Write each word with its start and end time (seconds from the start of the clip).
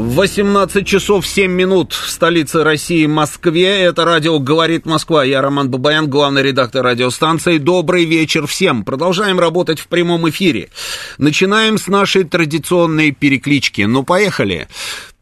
18 0.00 0.86
часов 0.86 1.26
7 1.26 1.52
минут 1.52 1.92
в 1.92 2.08
столице 2.08 2.64
России, 2.64 3.06
Москве. 3.06 3.80
Это 3.80 4.04
радио 4.04 4.38
«Говорит 4.38 4.86
Москва». 4.86 5.24
Я 5.24 5.42
Роман 5.42 5.70
Бабаян, 5.70 6.08
главный 6.08 6.42
редактор 6.42 6.84
радиостанции. 6.84 7.58
Добрый 7.58 8.06
вечер 8.06 8.46
всем. 8.46 8.84
Продолжаем 8.84 9.38
работать 9.38 9.78
в 9.78 9.88
прямом 9.88 10.28
эфире. 10.30 10.70
Начинаем 11.18 11.76
с 11.76 11.86
нашей 11.86 12.24
традиционной 12.24 13.10
переклички. 13.10 13.82
Ну, 13.82 14.02
поехали. 14.02 14.68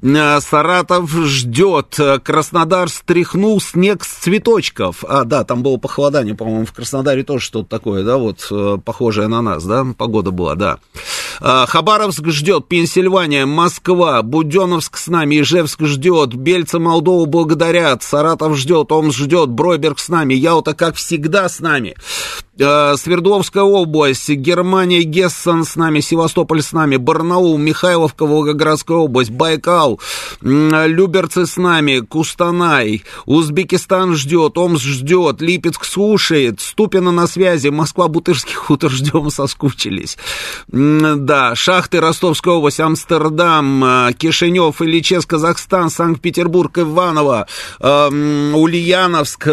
Э, 0.01 0.41
Саратов 0.41 1.11
ждет. 1.11 1.99
Краснодар 2.23 2.89
стряхнул 2.89 3.61
снег 3.61 4.05
с 4.05 4.09
цветочков. 4.09 5.05
А, 5.07 5.25
да, 5.25 5.45
там 5.45 5.63
было 5.63 5.77
похолодание, 5.77 6.35
по-моему, 6.35 6.67
в 6.67 6.73
Краснодаре 6.73 7.25
тоже 7.25 7.45
что-то 7.45 7.69
такое, 7.69 8.05
да, 8.05 8.17
вот, 8.17 8.47
э, 8.51 8.79
похожее 8.85 9.27
на 9.29 9.43
нас, 9.43 9.65
да, 9.65 9.85
погода 9.97 10.31
была, 10.31 10.55
да. 10.55 10.79
Э, 11.41 11.65
Хабаровск 11.67 12.27
ждет, 12.29 12.69
Пенсильвания, 12.69 13.47
Москва, 13.47 14.23
Буденовск 14.23 14.97
с 14.97 15.09
нами, 15.09 15.41
Ижевск 15.41 15.83
ждет, 15.85 16.35
Бельцы 16.35 16.79
Молдову 16.79 17.27
благодарят, 17.27 18.03
Саратов 18.03 18.57
ждет, 18.57 18.91
Омск 18.93 19.19
ждет, 19.19 19.51
Бройберг 19.51 19.99
с 19.99 20.09
нами, 20.09 20.35
Ялта, 20.35 20.75
как 20.75 20.97
всегда, 20.97 21.49
с 21.49 21.61
нами. 21.61 21.95
Свердловская 22.59 23.63
область, 23.63 24.29
Германия, 24.31 25.05
Гессен 25.05 25.63
с 25.65 25.77
нами, 25.77 26.01
Севастополь 26.01 26.61
с 26.61 26.73
нами, 26.73 26.97
Барнаул, 26.97 27.57
Михайловка, 27.57 28.27
Волгоградская 28.27 28.97
область, 28.97 29.31
Байкал, 29.31 30.01
Люберцы 30.41 31.47
с 31.47 31.57
нами, 31.57 32.01
Кустанай, 32.01 33.05
Узбекистан 33.27 34.17
ждет, 34.17 34.59
Омск 34.59 34.85
ждет, 34.85 35.41
Липецк 35.41 35.85
слушает, 35.85 36.61
Ступино 36.61 37.13
на 37.13 37.29
связи, 37.29 37.69
Москва, 37.69 38.09
Бутырский 38.09 38.55
хутор 38.55 38.91
ждем, 38.91 39.31
соскучились. 39.31 40.19
Да, 41.29 41.55
Шахты, 41.55 42.01
Ростовская 42.01 42.55
область, 42.55 42.81
Амстердам, 42.81 44.15
Кишинев, 44.17 44.81
Ильичес, 44.81 45.27
Казахстан, 45.27 45.91
Санкт-Петербург, 45.91 46.79
Иваново, 46.79 47.47
Ульяновск, 47.81 49.47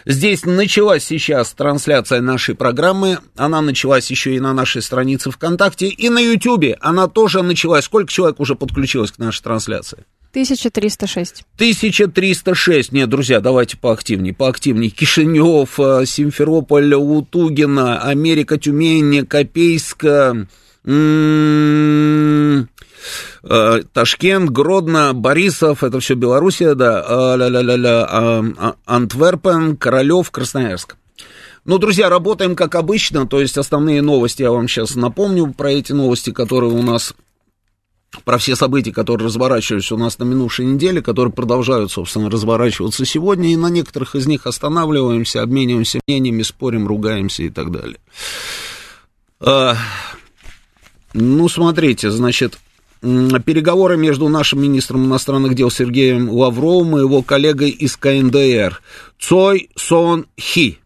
Здесь 0.05 0.45
началась 0.45 1.03
сейчас 1.03 1.51
трансляция 1.53 2.21
нашей 2.21 2.55
программы. 2.55 3.19
Она 3.35 3.61
началась 3.61 4.09
еще 4.11 4.35
и 4.35 4.39
на 4.39 4.53
нашей 4.53 4.81
странице 4.81 5.31
ВКонтакте. 5.31 5.87
И 5.87 6.09
на 6.09 6.19
Ютьюбе 6.19 6.77
она 6.81 7.07
тоже 7.07 7.41
началась. 7.41 7.85
Сколько 7.85 8.11
человек 8.11 8.39
уже 8.39 8.55
подключилось 8.55 9.11
к 9.11 9.17
нашей 9.19 9.43
трансляции? 9.43 10.05
1306. 10.31 11.43
1306. 11.55 12.91
Нет, 12.91 13.09
друзья, 13.09 13.39
давайте 13.39 13.77
поактивнее, 13.77 14.33
поактивнее. 14.33 14.91
Кишинев, 14.91 15.79
э, 15.79 16.05
Симферополь, 16.05 16.93
Утугина, 16.93 17.99
Америка, 18.01 18.57
Тюмень, 18.59 19.25
Копейск, 19.25 20.03
м-м, 20.03 20.47
Э, 20.85 22.63
Ташкент, 23.93 24.49
Гродно, 24.49 25.13
Борисов, 25.13 25.83
это 25.83 25.99
все 25.99 26.15
Белоруссия, 26.15 26.75
да, 26.75 27.03
а, 27.07 27.35
ля-ля-ля-ля, 27.35 28.07
а, 28.09 28.75
Антверпен, 28.85 29.77
Королев, 29.77 30.31
Красноярск. 30.31 30.95
Ну, 31.65 31.77
друзья, 31.77 32.09
работаем 32.09 32.55
как 32.55 32.75
обычно, 32.75 33.27
то 33.27 33.39
есть 33.39 33.57
основные 33.57 34.01
новости 34.01 34.41
я 34.41 34.51
вам 34.51 34.67
сейчас 34.67 34.95
напомню 34.95 35.53
про 35.53 35.71
эти 35.71 35.91
новости, 35.91 36.31
которые 36.31 36.71
у 36.71 36.81
нас 36.81 37.13
про 38.25 38.39
все 38.39 38.55
события, 38.55 38.91
которые 38.91 39.27
разворачивались 39.27 39.91
у 39.91 39.97
нас 39.97 40.17
на 40.17 40.23
минувшей 40.23 40.65
неделе, 40.65 41.01
которые 41.01 41.31
продолжают, 41.31 41.91
собственно, 41.91 42.29
разворачиваться 42.29 43.05
сегодня, 43.05 43.53
и 43.53 43.55
на 43.55 43.67
некоторых 43.69 44.15
из 44.15 44.25
них 44.25 44.47
останавливаемся, 44.47 45.43
обмениваемся 45.43 45.99
мнениями, 46.07 46.41
спорим, 46.41 46.87
ругаемся 46.87 47.43
и 47.43 47.49
так 47.49 47.71
далее. 47.71 47.99
Ну, 51.13 51.49
смотрите, 51.49 52.09
значит, 52.11 52.57
переговоры 53.01 53.97
между 53.97 54.27
нашим 54.27 54.61
министром 54.61 55.05
иностранных 55.05 55.55
дел 55.55 55.71
Сергеем 55.71 56.29
Лавровым 56.29 56.97
и 56.97 57.01
его 57.01 57.21
коллегой 57.21 57.69
из 57.69 57.95
КНДР 57.95 58.81
Цой 59.19 59.69
Сон 59.75 60.25
Хи. 60.39 60.79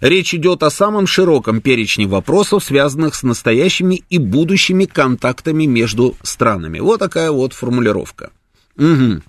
Речь 0.00 0.34
идет 0.34 0.62
о 0.62 0.70
самом 0.70 1.06
широком 1.06 1.60
перечне 1.60 2.06
вопросов, 2.06 2.64
связанных 2.64 3.14
с 3.14 3.22
настоящими 3.22 4.02
и 4.10 4.18
будущими 4.18 4.84
контактами 4.84 5.64
между 5.64 6.16
странами. 6.22 6.78
Вот 6.80 7.00
такая 7.00 7.30
вот 7.30 7.52
формулировка. 7.52 8.30
Угу. 8.76 9.22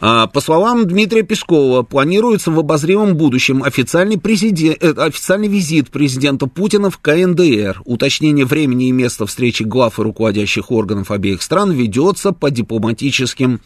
А, 0.00 0.28
по 0.28 0.40
словам 0.40 0.86
Дмитрия 0.86 1.24
Пескова, 1.24 1.82
планируется 1.82 2.52
в 2.52 2.58
обозримом 2.58 3.16
будущем 3.16 3.64
официальный, 3.64 4.16
президент, 4.16 4.82
э, 4.82 4.92
официальный 4.92 5.48
визит 5.48 5.90
президента 5.90 6.46
Путина 6.46 6.90
в 6.90 6.98
КНДР. 6.98 7.82
Уточнение 7.84 8.44
времени 8.44 8.88
и 8.88 8.92
места 8.92 9.26
встречи 9.26 9.64
глав 9.64 9.98
и 9.98 10.02
руководящих 10.02 10.70
органов 10.70 11.10
обеих 11.10 11.42
стран 11.42 11.72
ведется 11.72 12.32
по 12.32 12.50
дипломатическим 12.50 13.60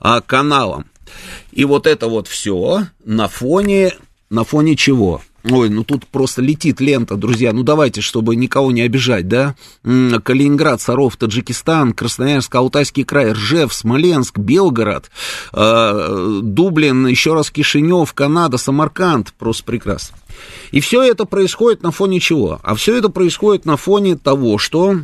а, 0.00 0.20
каналам. 0.20 0.86
И 1.52 1.64
вот 1.64 1.86
это 1.86 2.08
вот 2.08 2.26
все 2.26 2.88
на 3.04 3.28
фоне, 3.28 3.92
на 4.30 4.42
фоне 4.42 4.74
чего? 4.74 5.22
Ой, 5.44 5.70
ну 5.70 5.84
тут 5.84 6.06
просто 6.06 6.42
летит 6.42 6.80
лента, 6.80 7.16
друзья. 7.16 7.52
Ну 7.52 7.62
давайте, 7.62 8.00
чтобы 8.00 8.34
никого 8.34 8.72
не 8.72 8.82
обижать, 8.82 9.28
да? 9.28 9.54
Калининград, 9.82 10.80
Саров, 10.80 11.16
Таджикистан, 11.16 11.92
Красноярск, 11.92 12.52
Алтайский 12.54 13.04
край, 13.04 13.32
Ржев, 13.32 13.72
Смоленск, 13.72 14.38
Белгород, 14.38 15.10
э, 15.52 16.40
Дублин, 16.42 17.06
еще 17.06 17.34
раз 17.34 17.50
Кишинев, 17.50 18.12
Канада, 18.14 18.58
Самарканд. 18.58 19.32
Просто 19.38 19.62
прекрасно. 19.64 20.16
И 20.72 20.80
все 20.80 21.02
это 21.02 21.24
происходит 21.24 21.82
на 21.82 21.92
фоне 21.92 22.20
чего? 22.20 22.60
А 22.62 22.74
все 22.74 22.96
это 22.96 23.08
происходит 23.08 23.64
на 23.64 23.76
фоне 23.76 24.16
того, 24.16 24.58
что 24.58 24.96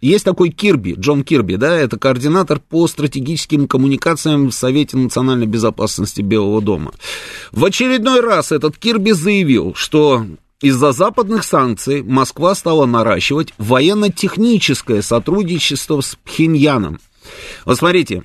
есть 0.00 0.24
такой 0.24 0.50
Кирби, 0.50 0.94
Джон 0.98 1.24
Кирби, 1.24 1.56
да, 1.56 1.76
это 1.76 1.98
координатор 1.98 2.60
по 2.60 2.86
стратегическим 2.86 3.66
коммуникациям 3.66 4.48
в 4.48 4.54
Совете 4.54 4.96
национальной 4.96 5.46
безопасности 5.46 6.22
Белого 6.22 6.62
дома. 6.62 6.92
В 7.52 7.64
очередной 7.64 8.20
раз 8.20 8.52
этот 8.52 8.78
Кирби 8.78 9.12
заявил, 9.12 9.74
что 9.74 10.24
из-за 10.60 10.92
западных 10.92 11.44
санкций 11.44 12.02
Москва 12.02 12.54
стала 12.54 12.86
наращивать 12.86 13.54
военно-техническое 13.58 15.02
сотрудничество 15.02 16.00
с 16.00 16.16
Пхеньяном. 16.24 17.00
Вот 17.64 17.78
смотрите, 17.78 18.24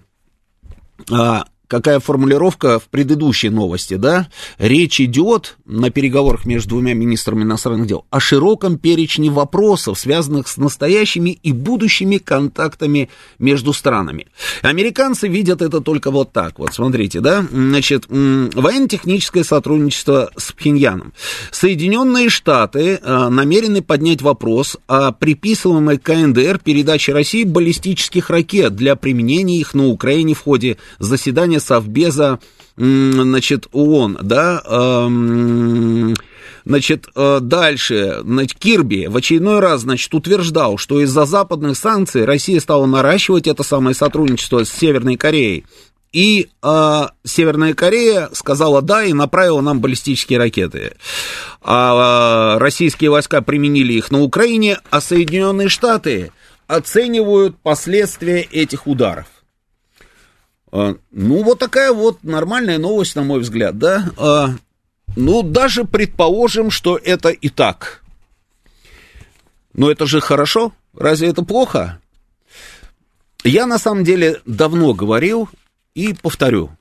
а, 1.12 1.46
какая 1.68 2.00
формулировка 2.00 2.80
в 2.80 2.84
предыдущей 2.84 3.50
новости, 3.50 3.96
да? 3.96 4.28
Речь 4.58 5.00
идет 5.02 5.58
на 5.66 5.90
переговорах 5.90 6.46
между 6.46 6.70
двумя 6.70 6.94
министрами 6.94 7.44
иностранных 7.44 7.88
дел 7.88 8.06
о 8.10 8.20
широком 8.20 8.78
перечне 8.78 9.30
вопросов, 9.30 10.00
связанных 10.00 10.48
с 10.48 10.58
настоящими 10.58 11.32
и 11.32 11.52
будущими 11.52 12.18
контактами 12.18 13.10
между 13.40 13.74
странами. 13.74 14.28
Американцы 14.62 15.28
видят 15.28 15.62
это 15.62 15.82
только 15.82 16.12
вот 16.12 16.32
так 16.32 16.60
вот, 16.60 16.74
смотрите, 16.74 17.22
да? 17.22 17.46
Значит, 17.52 18.06
военно-техническое 18.08 19.44
сотрудничество 19.44 20.32
с 20.38 20.52
Пхеньяном. 20.52 21.14
Соединенные 21.52 22.30
Штаты 22.30 23.00
э, 23.02 23.30
намерены 23.30 23.82
поднять 23.82 24.22
вопрос 24.22 24.78
о 24.88 25.12
приписываемой 25.12 25.98
КНДР 25.98 26.60
передаче 26.60 27.14
России 27.14 27.44
баллистических 27.44 28.30
ракет 28.30 28.76
для 28.76 28.96
применения 28.96 29.58
их 29.58 29.74
на 29.74 29.88
Украине 29.88 30.34
в 30.34 30.42
ходе 30.42 30.78
заседания 31.00 31.53
Совбеза 31.60 32.40
значит, 32.76 33.68
ООН, 33.72 34.20
да, 34.22 34.62
Значит, 36.66 37.08
э, 37.16 37.40
дальше, 37.42 38.22
значит, 38.24 38.58
Кирби 38.58 39.08
в 39.08 39.18
очередной 39.18 39.60
раз, 39.60 39.82
значит, 39.82 40.14
утверждал, 40.14 40.78
что 40.78 41.02
из-за 41.02 41.26
западных 41.26 41.78
санкций 41.78 42.24
Россия 42.24 42.60
стала 42.62 42.86
наращивать 42.86 43.48
это 43.48 43.64
самое 43.64 43.94
сотрудничество 43.94 44.64
с 44.64 44.70
Северной 44.70 45.18
Кореей. 45.18 45.66
И 46.14 46.50
э, 46.62 47.02
Северная 47.26 47.74
Корея 47.74 48.30
сказала 48.34 48.82
да 48.82 49.04
и 49.04 49.14
направила 49.14 49.62
нам 49.62 49.82
баллистические 49.82 50.40
ракеты. 50.40 50.94
А, 51.62 52.56
э, 52.56 52.60
российские 52.60 53.10
войска 53.10 53.42
применили 53.42 53.94
их 53.94 54.12
на 54.12 54.22
Украине, 54.22 54.80
а 54.90 55.02
Соединенные 55.02 55.70
Штаты 55.70 56.32
оценивают 56.68 57.58
последствия 57.62 58.42
этих 58.42 58.88
ударов. 58.88 59.26
А, 60.76 60.96
ну, 61.12 61.44
вот 61.44 61.60
такая 61.60 61.94
вот 61.94 62.24
нормальная 62.24 62.80
новость, 62.80 63.16
на 63.16 63.22
мой 63.22 63.40
взгляд, 63.42 63.78
да. 63.78 64.12
А, 64.18 64.56
ну, 65.16 65.44
даже 65.44 65.86
предположим, 65.86 66.72
что 66.72 66.98
это 66.98 67.30
и 67.30 67.50
так. 67.50 68.04
Но 69.74 69.92
это 69.92 70.08
же 70.08 70.20
хорошо. 70.20 70.74
Разве 70.96 71.28
это 71.28 71.44
плохо? 71.44 72.00
Я 73.44 73.68
на 73.68 73.78
самом 73.78 74.04
деле 74.04 74.42
давно 74.48 74.96
говорил 74.96 75.48
и 75.94 76.16
повторю. 76.16 76.72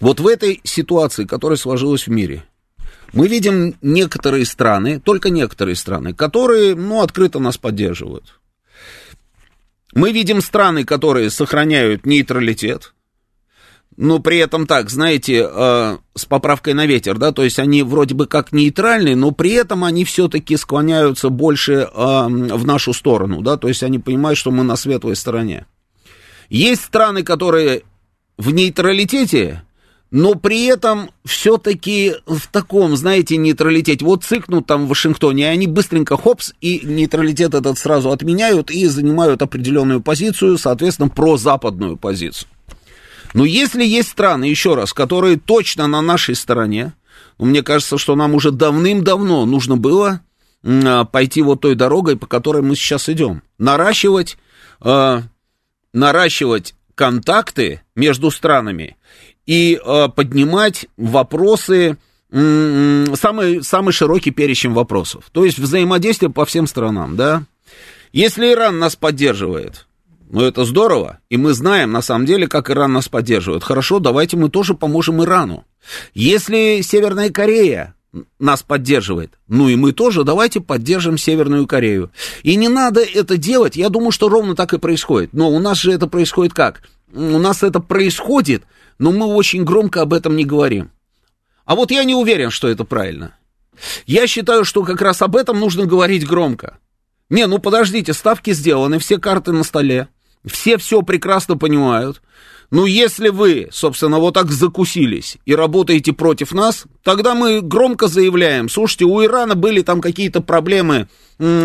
Вот 0.00 0.20
в 0.20 0.26
этой 0.26 0.62
ситуации, 0.64 1.26
которая 1.26 1.58
сложилась 1.58 2.06
в 2.06 2.10
мире, 2.10 2.44
мы 3.12 3.28
видим 3.28 3.76
некоторые 3.82 4.46
страны, 4.46 5.00
только 5.00 5.28
некоторые 5.28 5.76
страны, 5.76 6.14
которые, 6.14 6.74
ну, 6.74 7.02
открыто 7.02 7.40
нас 7.40 7.58
поддерживают. 7.58 8.40
Мы 9.94 10.12
видим 10.12 10.40
страны, 10.40 10.84
которые 10.84 11.30
сохраняют 11.30 12.04
нейтралитет, 12.04 12.94
но 13.96 14.18
при 14.18 14.38
этом 14.38 14.66
так, 14.66 14.90
знаете, 14.90 15.48
э, 15.48 15.98
с 16.16 16.24
поправкой 16.24 16.74
на 16.74 16.84
ветер, 16.84 17.16
да, 17.16 17.30
то 17.30 17.44
есть 17.44 17.60
они 17.60 17.84
вроде 17.84 18.14
бы 18.14 18.26
как 18.26 18.52
нейтральные, 18.52 19.14
но 19.14 19.30
при 19.30 19.52
этом 19.52 19.84
они 19.84 20.04
все-таки 20.04 20.56
склоняются 20.56 21.28
больше 21.28 21.72
э, 21.72 21.86
в 21.94 22.66
нашу 22.66 22.92
сторону, 22.92 23.40
да, 23.40 23.56
то 23.56 23.68
есть 23.68 23.84
они 23.84 24.00
понимают, 24.00 24.36
что 24.36 24.50
мы 24.50 24.64
на 24.64 24.74
светлой 24.74 25.14
стороне. 25.14 25.66
Есть 26.48 26.82
страны, 26.82 27.22
которые 27.22 27.82
в 28.36 28.50
нейтралитете, 28.50 29.62
но 30.14 30.36
при 30.36 30.66
этом 30.66 31.10
все-таки 31.24 32.14
в 32.24 32.46
таком, 32.46 32.96
знаете, 32.96 33.36
нейтралитете. 33.36 34.04
Вот 34.04 34.22
цикнут 34.22 34.64
там 34.64 34.86
в 34.86 34.90
Вашингтоне, 34.90 35.42
и 35.42 35.46
они 35.46 35.66
быстренько 35.66 36.16
хопс, 36.16 36.52
и 36.60 36.82
нейтралитет 36.84 37.52
этот 37.52 37.80
сразу 37.80 38.12
отменяют 38.12 38.70
и 38.70 38.86
занимают 38.86 39.42
определенную 39.42 40.00
позицию, 40.00 40.56
соответственно, 40.56 41.08
прозападную 41.08 41.96
позицию. 41.96 42.48
Но 43.34 43.44
если 43.44 43.84
есть 43.84 44.10
страны, 44.10 44.44
еще 44.44 44.76
раз, 44.76 44.92
которые 44.92 45.36
точно 45.36 45.88
на 45.88 46.00
нашей 46.00 46.36
стороне, 46.36 46.92
ну, 47.40 47.46
мне 47.46 47.64
кажется, 47.64 47.98
что 47.98 48.14
нам 48.14 48.34
уже 48.34 48.52
давным-давно 48.52 49.44
нужно 49.46 49.76
было 49.76 50.20
а, 50.62 51.04
пойти 51.06 51.42
вот 51.42 51.62
той 51.62 51.74
дорогой, 51.74 52.16
по 52.16 52.28
которой 52.28 52.62
мы 52.62 52.76
сейчас 52.76 53.08
идем. 53.08 53.42
Наращивать, 53.58 54.38
э, 54.80 55.22
наращивать 55.92 56.76
контакты 56.94 57.82
между 57.96 58.30
странами 58.30 58.96
и 59.46 59.80
э, 59.82 60.08
поднимать 60.08 60.86
вопросы, 60.96 61.96
самый, 62.30 63.62
самый 63.62 63.92
широкий 63.92 64.32
перечень 64.32 64.72
вопросов. 64.72 65.24
То 65.30 65.44
есть 65.44 65.58
взаимодействие 65.58 66.30
по 66.30 66.44
всем 66.44 66.66
сторонам, 66.66 67.16
да. 67.16 67.44
Если 68.12 68.52
Иран 68.52 68.78
нас 68.78 68.96
поддерживает, 68.96 69.86
ну 70.30 70.42
это 70.42 70.64
здорово, 70.64 71.18
и 71.30 71.36
мы 71.36 71.52
знаем 71.52 71.92
на 71.92 72.02
самом 72.02 72.26
деле, 72.26 72.48
как 72.48 72.70
Иран 72.70 72.92
нас 72.92 73.08
поддерживает. 73.08 73.62
Хорошо, 73.62 74.00
давайте 74.00 74.36
мы 74.36 74.48
тоже 74.50 74.74
поможем 74.74 75.22
Ирану. 75.22 75.64
Если 76.14 76.80
Северная 76.82 77.30
Корея 77.30 77.94
нас 78.38 78.62
поддерживает. 78.62 79.32
Ну 79.48 79.68
и 79.68 79.76
мы 79.76 79.92
тоже 79.92 80.24
давайте 80.24 80.60
поддержим 80.60 81.18
Северную 81.18 81.66
Корею. 81.66 82.10
И 82.42 82.56
не 82.56 82.68
надо 82.68 83.00
это 83.00 83.36
делать, 83.36 83.76
я 83.76 83.88
думаю, 83.88 84.12
что 84.12 84.28
ровно 84.28 84.54
так 84.54 84.72
и 84.72 84.78
происходит. 84.78 85.32
Но 85.32 85.50
у 85.50 85.58
нас 85.58 85.78
же 85.78 85.92
это 85.92 86.06
происходит 86.06 86.54
как? 86.54 86.82
У 87.14 87.38
нас 87.38 87.62
это 87.62 87.80
происходит 87.80 88.64
но 88.98 89.12
мы 89.12 89.26
очень 89.26 89.64
громко 89.64 90.02
об 90.02 90.12
этом 90.12 90.36
не 90.36 90.44
говорим. 90.44 90.90
А 91.64 91.74
вот 91.74 91.90
я 91.90 92.04
не 92.04 92.14
уверен, 92.14 92.50
что 92.50 92.68
это 92.68 92.84
правильно. 92.84 93.36
Я 94.06 94.26
считаю, 94.26 94.64
что 94.64 94.84
как 94.84 95.00
раз 95.00 95.22
об 95.22 95.36
этом 95.36 95.58
нужно 95.58 95.86
говорить 95.86 96.26
громко. 96.26 96.78
Не, 97.30 97.46
ну 97.46 97.58
подождите, 97.58 98.12
ставки 98.12 98.52
сделаны, 98.52 98.98
все 98.98 99.18
карты 99.18 99.52
на 99.52 99.64
столе, 99.64 100.08
все 100.44 100.76
все 100.76 101.02
прекрасно 101.02 101.56
понимают. 101.56 102.22
Ну, 102.70 102.86
если 102.86 103.28
вы, 103.28 103.68
собственно, 103.70 104.18
вот 104.18 104.34
так 104.34 104.50
закусились 104.50 105.36
и 105.44 105.54
работаете 105.54 106.12
против 106.12 106.52
нас, 106.52 106.84
тогда 107.02 107.34
мы 107.34 107.60
громко 107.60 108.08
заявляем, 108.08 108.68
слушайте, 108.68 109.04
у 109.04 109.22
Ирана 109.22 109.54
были 109.54 109.82
там 109.82 110.00
какие-то 110.00 110.40
проблемы, 110.40 111.08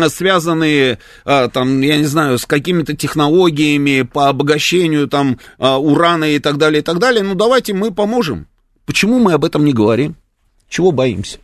связанные, 0.08 0.98
а, 1.24 1.48
там, 1.48 1.80
я 1.80 1.96
не 1.96 2.04
знаю, 2.04 2.38
с 2.38 2.46
какими-то 2.46 2.96
технологиями 2.96 4.02
по 4.02 4.28
обогащению 4.28 5.08
там 5.08 5.38
а, 5.58 5.78
урана 5.78 6.24
и 6.24 6.38
так 6.38 6.58
далее, 6.58 6.80
и 6.80 6.84
так 6.84 6.98
далее, 6.98 7.22
ну, 7.22 7.34
давайте 7.34 7.72
мы 7.74 7.92
поможем. 7.92 8.46
Почему 8.86 9.18
мы 9.18 9.32
об 9.32 9.44
этом 9.44 9.64
не 9.64 9.72
говорим? 9.72 10.16
Чего 10.68 10.92
боимся? 10.92 11.38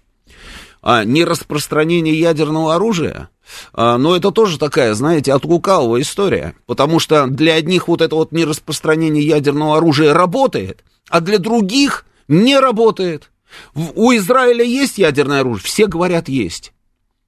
А, 0.88 1.02
не 1.02 1.24
распространение 1.24 2.16
ядерного 2.16 2.76
оружия? 2.76 3.28
А, 3.72 3.98
но 3.98 4.14
это 4.14 4.30
тоже 4.30 4.56
такая, 4.56 4.94
знаете, 4.94 5.32
от 5.32 5.44
история. 5.44 6.54
Потому 6.66 7.00
что 7.00 7.26
для 7.26 7.54
одних 7.54 7.88
вот 7.88 8.02
это 8.02 8.14
вот 8.14 8.30
нераспространение 8.30 9.26
ядерного 9.26 9.78
оружия 9.78 10.14
работает, 10.14 10.84
а 11.08 11.20
для 11.20 11.40
других 11.40 12.06
не 12.28 12.56
работает. 12.56 13.32
У 13.74 14.12
Израиля 14.12 14.62
есть 14.62 14.98
ядерное 14.98 15.40
оружие? 15.40 15.64
Все 15.64 15.86
говорят, 15.88 16.28
есть. 16.28 16.72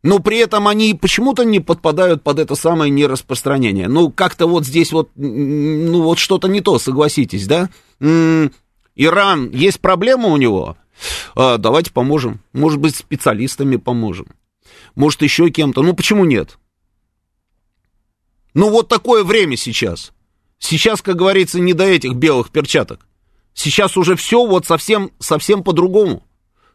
Но 0.04 0.20
при 0.20 0.38
этом 0.38 0.68
они 0.68 0.94
почему-то 0.94 1.44
не 1.44 1.58
подпадают 1.58 2.22
под 2.22 2.38
это 2.38 2.54
самое 2.54 2.92
нераспространение. 2.92 3.88
Ну, 3.88 4.12
как-то 4.12 4.46
вот 4.46 4.66
здесь 4.66 4.92
вот, 4.92 5.10
ну, 5.16 6.02
вот 6.02 6.20
что-то 6.20 6.46
не 6.46 6.60
то, 6.60 6.78
согласитесь, 6.78 7.48
да? 7.48 7.70
Иран, 7.98 9.50
есть 9.50 9.80
проблема 9.80 10.28
у 10.28 10.36
него? 10.36 10.76
А, 11.34 11.58
давайте 11.58 11.92
поможем. 11.92 12.40
Может 12.52 12.78
быть, 12.78 12.96
специалистами 12.96 13.76
поможем 13.76 14.28
может, 14.94 15.22
еще 15.22 15.48
кем-то. 15.50 15.82
Ну, 15.82 15.94
почему 15.94 16.24
нет? 16.24 16.58
Ну, 18.54 18.70
вот 18.70 18.88
такое 18.88 19.22
время 19.22 19.56
сейчас. 19.56 20.12
Сейчас, 20.58 21.02
как 21.02 21.16
говорится, 21.16 21.60
не 21.60 21.72
до 21.72 21.84
этих 21.84 22.14
белых 22.14 22.50
перчаток. 22.50 23.06
Сейчас 23.54 23.96
уже 23.96 24.16
все 24.16 24.44
вот 24.44 24.66
совсем, 24.66 25.12
совсем 25.20 25.62
по-другому. 25.62 26.24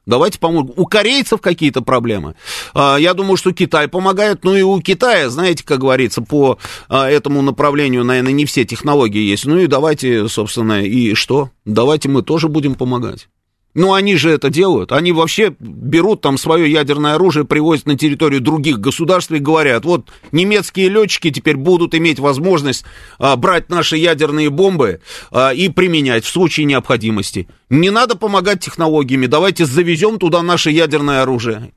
Давайте 0.05 0.39
поможем. 0.39 0.73
У 0.75 0.85
корейцев 0.85 1.41
какие-то 1.41 1.81
проблемы. 1.81 2.35
А, 2.73 2.97
я 2.97 3.13
думаю, 3.13 3.35
что 3.35 3.51
Китай 3.51 3.87
помогает. 3.87 4.43
Ну 4.43 4.55
и 4.55 4.61
у 4.61 4.79
Китая, 4.81 5.29
знаете, 5.29 5.65
как 5.65 5.79
говорится, 5.79 6.21
по 6.21 6.57
а, 6.87 7.09
этому 7.09 7.41
направлению, 7.41 8.05
наверное, 8.05 8.33
не 8.33 8.45
все 8.45 8.65
технологии 8.65 9.21
есть. 9.21 9.45
Ну 9.45 9.57
и 9.59 9.67
давайте, 9.67 10.27
собственно, 10.27 10.81
и 10.81 11.13
что? 11.13 11.51
Давайте 11.65 12.07
мы 12.07 12.21
тоже 12.21 12.47
будем 12.47 12.75
помогать. 12.75 13.27
Ну, 13.75 13.93
они 13.93 14.15
же 14.17 14.29
это 14.29 14.49
делают. 14.49 14.91
Они 14.91 15.11
вообще 15.11 15.55
берут 15.59 16.21
там 16.21 16.37
свое 16.37 16.71
ядерное 16.71 17.15
оружие, 17.15 17.43
привозят 17.43 17.87
на 17.87 17.97
территорию 17.97 18.39
других 18.39 18.79
государств 18.79 19.31
и 19.31 19.39
говорят, 19.39 19.83
вот 19.83 20.09
немецкие 20.31 20.89
летчики 20.89 21.31
теперь 21.31 21.57
будут 21.57 21.95
иметь 21.95 22.19
возможность 22.19 22.85
а, 23.17 23.35
брать 23.35 23.69
наши 23.69 23.97
ядерные 23.97 24.51
бомбы 24.51 25.01
а, 25.31 25.51
и 25.51 25.69
применять 25.69 26.23
в 26.23 26.29
случае 26.29 26.65
необходимости. 26.65 27.47
Не 27.71 27.89
надо 27.89 28.15
помогать 28.15 28.59
технологиями, 28.59 29.25
давайте 29.25 29.65
завезем 29.65 30.19
туда 30.19 30.43
наше 30.43 30.69
ядерное 30.69 31.23
оружие. 31.23 31.71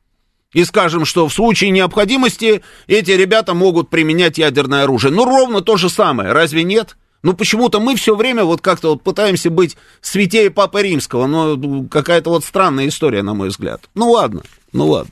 И 0.52 0.64
скажем, 0.64 1.06
что 1.06 1.28
в 1.28 1.32
случае 1.32 1.70
необходимости 1.70 2.62
эти 2.86 3.10
ребята 3.10 3.54
могут 3.54 3.88
применять 3.88 4.38
ядерное 4.38 4.84
оружие. 4.84 5.12
Ну, 5.12 5.24
ровно 5.24 5.62
то 5.62 5.76
же 5.76 5.88
самое, 5.88 6.32
разве 6.32 6.62
нет? 6.62 6.96
Ну, 7.26 7.34
почему-то 7.34 7.80
мы 7.80 7.96
все 7.96 8.14
время 8.14 8.44
вот 8.44 8.60
как-то 8.60 8.90
вот 8.90 9.02
пытаемся 9.02 9.50
быть 9.50 9.76
святее 10.00 10.48
Папы 10.48 10.82
Римского, 10.82 11.26
но 11.26 11.56
ну, 11.56 11.88
какая-то 11.88 12.30
вот 12.30 12.44
странная 12.44 12.86
история, 12.86 13.24
на 13.24 13.34
мой 13.34 13.48
взгляд. 13.48 13.90
Ну, 13.96 14.12
ладно, 14.12 14.44
ну, 14.72 14.86
ладно. 14.86 15.10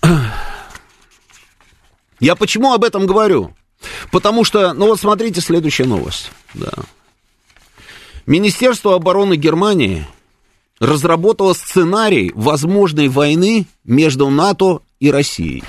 Я 2.20 2.36
почему 2.36 2.72
об 2.72 2.84
этом 2.84 3.04
говорю? 3.04 3.52
Потому 4.12 4.44
что, 4.44 4.74
ну 4.74 4.86
вот 4.86 5.00
смотрите, 5.00 5.40
следующая 5.40 5.86
новость, 5.86 6.30
да. 6.54 6.70
Министерство 8.24 8.94
обороны 8.94 9.34
Германии 9.34 10.06
разработало 10.78 11.52
сценарий 11.52 12.30
возможной 12.36 13.08
войны 13.08 13.66
между 13.82 14.30
НАТО 14.30 14.82
и 15.00 15.10
Россией. 15.10 15.64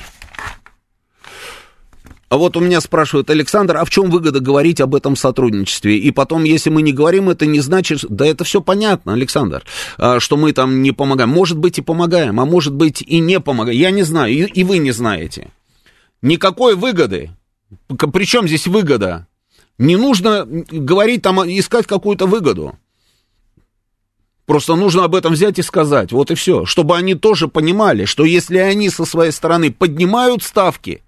А 2.29 2.37
вот 2.37 2.55
у 2.55 2.59
меня 2.59 2.79
спрашивают, 2.79 3.31
Александр, 3.31 3.77
а 3.77 3.85
в 3.85 3.89
чем 3.89 4.11
выгода 4.11 4.39
говорить 4.39 4.79
об 4.81 4.93
этом 4.93 5.15
сотрудничестве? 5.15 5.97
И 5.97 6.11
потом, 6.11 6.43
если 6.43 6.69
мы 6.69 6.83
не 6.83 6.93
говорим, 6.93 7.27
это 7.27 7.47
не 7.47 7.59
значит, 7.59 8.05
да 8.07 8.25
это 8.25 8.43
все 8.43 8.61
понятно, 8.61 9.13
Александр, 9.13 9.63
а, 9.97 10.19
что 10.19 10.37
мы 10.37 10.53
там 10.53 10.83
не 10.83 10.91
помогаем. 10.91 11.29
Может 11.29 11.57
быть 11.57 11.79
и 11.79 11.81
помогаем, 11.81 12.39
а 12.39 12.45
может 12.45 12.73
быть 12.73 13.01
и 13.01 13.19
не 13.19 13.39
помогаем. 13.39 13.79
Я 13.79 13.89
не 13.89 14.03
знаю, 14.03 14.31
и, 14.31 14.63
вы 14.63 14.77
не 14.77 14.91
знаете. 14.91 15.51
Никакой 16.21 16.75
выгоды. 16.75 17.31
Причем 17.87 18.47
здесь 18.47 18.67
выгода? 18.67 19.25
Не 19.79 19.95
нужно 19.95 20.45
говорить 20.45 21.23
там, 21.23 21.41
искать 21.41 21.87
какую-то 21.87 22.27
выгоду. 22.27 22.77
Просто 24.45 24.75
нужно 24.75 25.05
об 25.05 25.15
этом 25.15 25.33
взять 25.33 25.57
и 25.57 25.63
сказать. 25.63 26.11
Вот 26.11 26.29
и 26.29 26.35
все. 26.35 26.65
Чтобы 26.65 26.95
они 26.95 27.15
тоже 27.15 27.47
понимали, 27.47 28.05
что 28.05 28.23
если 28.23 28.57
они 28.57 28.89
со 28.89 29.05
своей 29.05 29.31
стороны 29.31 29.71
поднимают 29.71 30.43
ставки, 30.43 31.01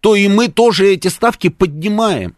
то 0.00 0.14
и 0.14 0.28
мы 0.28 0.48
тоже 0.48 0.88
эти 0.88 1.08
ставки 1.08 1.48
поднимаем. 1.48 2.36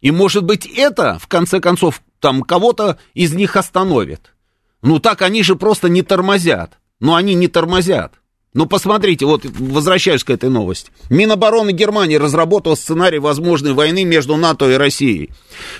И, 0.00 0.10
может 0.10 0.44
быть, 0.44 0.66
это, 0.66 1.18
в 1.18 1.26
конце 1.26 1.60
концов, 1.60 2.02
там 2.20 2.42
кого-то 2.42 2.98
из 3.14 3.32
них 3.32 3.56
остановит. 3.56 4.34
Ну, 4.82 5.00
так 5.00 5.22
они 5.22 5.42
же 5.42 5.56
просто 5.56 5.88
не 5.88 6.02
тормозят. 6.02 6.78
Но 7.00 7.14
они 7.14 7.34
не 7.34 7.48
тормозят. 7.48 8.14
Ну, 8.54 8.64
посмотрите, 8.64 9.26
вот 9.26 9.44
возвращаюсь 9.44 10.24
к 10.24 10.30
этой 10.30 10.48
новости. 10.48 10.90
Минобороны 11.10 11.72
Германии 11.72 12.16
разработал 12.16 12.74
сценарий 12.74 13.18
возможной 13.18 13.74
войны 13.74 14.04
между 14.04 14.36
НАТО 14.36 14.70
и 14.70 14.76
Россией, 14.76 15.30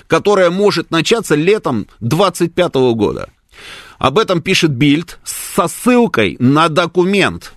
которая 0.05 0.51
может 0.51 0.91
начаться 0.91 1.33
летом 1.33 1.87
25 2.01 2.75
года. 2.93 3.29
Об 3.97 4.19
этом 4.19 4.43
пишет 4.43 4.71
Бильд 4.71 5.17
со 5.23 5.67
ссылкой 5.67 6.37
на 6.39 6.69
документ. 6.69 7.53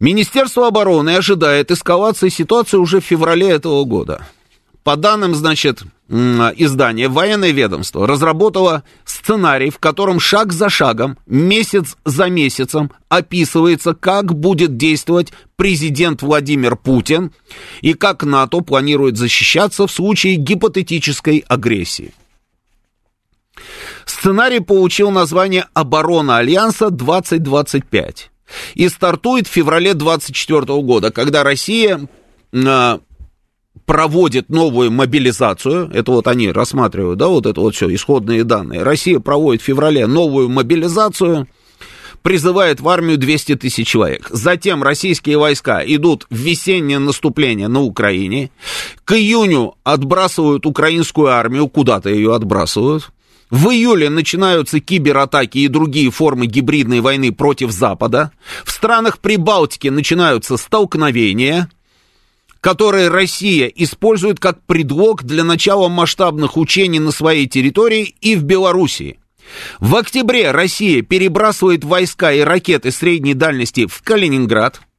Министерство 0.00 0.66
обороны 0.66 1.16
ожидает 1.16 1.70
эскалации 1.70 2.28
ситуации 2.28 2.76
уже 2.76 3.00
в 3.00 3.04
феврале 3.04 3.48
этого 3.50 3.84
года. 3.84 4.26
По 4.82 4.96
данным, 4.96 5.34
значит, 5.34 5.82
издания 6.10 7.08
«Военное 7.08 7.52
ведомство» 7.52 8.06
разработало 8.06 8.82
сценарий, 9.06 9.70
в 9.70 9.78
котором 9.78 10.20
шаг 10.20 10.52
за 10.52 10.68
шагом, 10.68 11.16
месяц 11.24 11.96
за 12.04 12.26
месяцем 12.26 12.90
описывается, 13.08 13.94
как 13.94 14.34
будет 14.34 14.76
действовать 14.76 15.32
президент 15.56 16.20
Владимир 16.20 16.76
Путин 16.76 17.32
и 17.80 17.94
как 17.94 18.24
НАТО 18.24 18.60
планирует 18.60 19.16
защищаться 19.16 19.86
в 19.86 19.90
случае 19.90 20.36
гипотетической 20.36 21.44
агрессии. 21.48 22.12
Сценарий 24.04 24.60
получил 24.60 25.10
название 25.10 25.66
«Оборона 25.72 26.38
Альянса 26.38 26.88
2025» 26.88 28.28
и 28.74 28.88
стартует 28.88 29.46
в 29.46 29.50
феврале 29.50 29.94
2024 29.94 30.80
года, 30.82 31.10
когда 31.10 31.42
Россия 31.42 32.08
а, 32.52 33.00
проводит 33.86 34.48
новую 34.48 34.90
мобилизацию, 34.90 35.90
это 35.92 36.12
вот 36.12 36.26
они 36.28 36.50
рассматривают, 36.50 37.18
да, 37.18 37.28
вот 37.28 37.46
это 37.46 37.60
вот 37.60 37.74
все, 37.74 37.92
исходные 37.94 38.44
данные. 38.44 38.82
Россия 38.82 39.20
проводит 39.20 39.62
в 39.62 39.64
феврале 39.64 40.06
новую 40.06 40.48
мобилизацию, 40.48 41.48
призывает 42.22 42.80
в 42.80 42.88
армию 42.88 43.18
200 43.18 43.56
тысяч 43.56 43.86
человек. 43.86 44.28
Затем 44.30 44.82
российские 44.82 45.36
войска 45.36 45.82
идут 45.84 46.26
в 46.30 46.36
весеннее 46.36 46.98
наступление 46.98 47.68
на 47.68 47.82
Украине. 47.82 48.50
К 49.04 49.12
июню 49.12 49.74
отбрасывают 49.84 50.64
украинскую 50.64 51.28
армию, 51.28 51.68
куда-то 51.68 52.08
ее 52.08 52.34
отбрасывают. 52.34 53.10
В 53.54 53.68
июле 53.70 54.10
начинаются 54.10 54.80
кибератаки 54.80 55.58
и 55.58 55.68
другие 55.68 56.10
формы 56.10 56.46
гибридной 56.46 56.98
войны 56.98 57.30
против 57.30 57.70
Запада. 57.70 58.32
В 58.64 58.72
странах 58.72 59.20
Прибалтики 59.20 59.86
начинаются 59.86 60.56
столкновения, 60.56 61.70
которые 62.60 63.10
Россия 63.10 63.68
использует 63.68 64.40
как 64.40 64.60
предлог 64.64 65.22
для 65.22 65.44
начала 65.44 65.88
масштабных 65.88 66.56
учений 66.56 66.98
на 66.98 67.12
своей 67.12 67.46
территории 67.46 68.16
и 68.20 68.34
в 68.34 68.42
Белоруссии. 68.42 69.20
В 69.78 69.94
октябре 69.94 70.50
Россия 70.50 71.02
перебрасывает 71.02 71.84
войска 71.84 72.32
и 72.32 72.40
ракеты 72.40 72.90
средней 72.90 73.34
дальности 73.34 73.86
в 73.86 74.02
Калининград– 74.02 74.80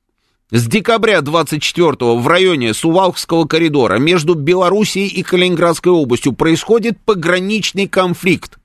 с 0.52 0.68
декабря 0.68 1.22
24 1.22 1.96
в 2.00 2.28
районе 2.28 2.74
Сувалкского 2.74 3.46
коридора 3.46 3.98
между 3.98 4.36
Белоруссией 4.36 5.08
и 5.08 5.24
Калининградской 5.24 5.92
областью 5.92 6.34
происходит 6.34 7.00
пограничный 7.04 7.88
конфликт. 7.88 8.58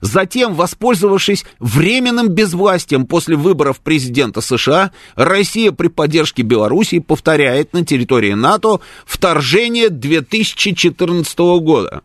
Затем, 0.00 0.54
воспользовавшись 0.54 1.44
временным 1.58 2.28
безвластием 2.28 3.06
после 3.06 3.36
выборов 3.36 3.80
президента 3.80 4.40
США, 4.40 4.92
Россия 5.14 5.72
при 5.72 5.88
поддержке 5.88 6.42
Белоруссии 6.42 6.98
повторяет 6.98 7.74
на 7.74 7.84
территории 7.84 8.32
НАТО 8.32 8.80
вторжение 9.04 9.90
2014 9.90 11.38
года. 11.60 12.02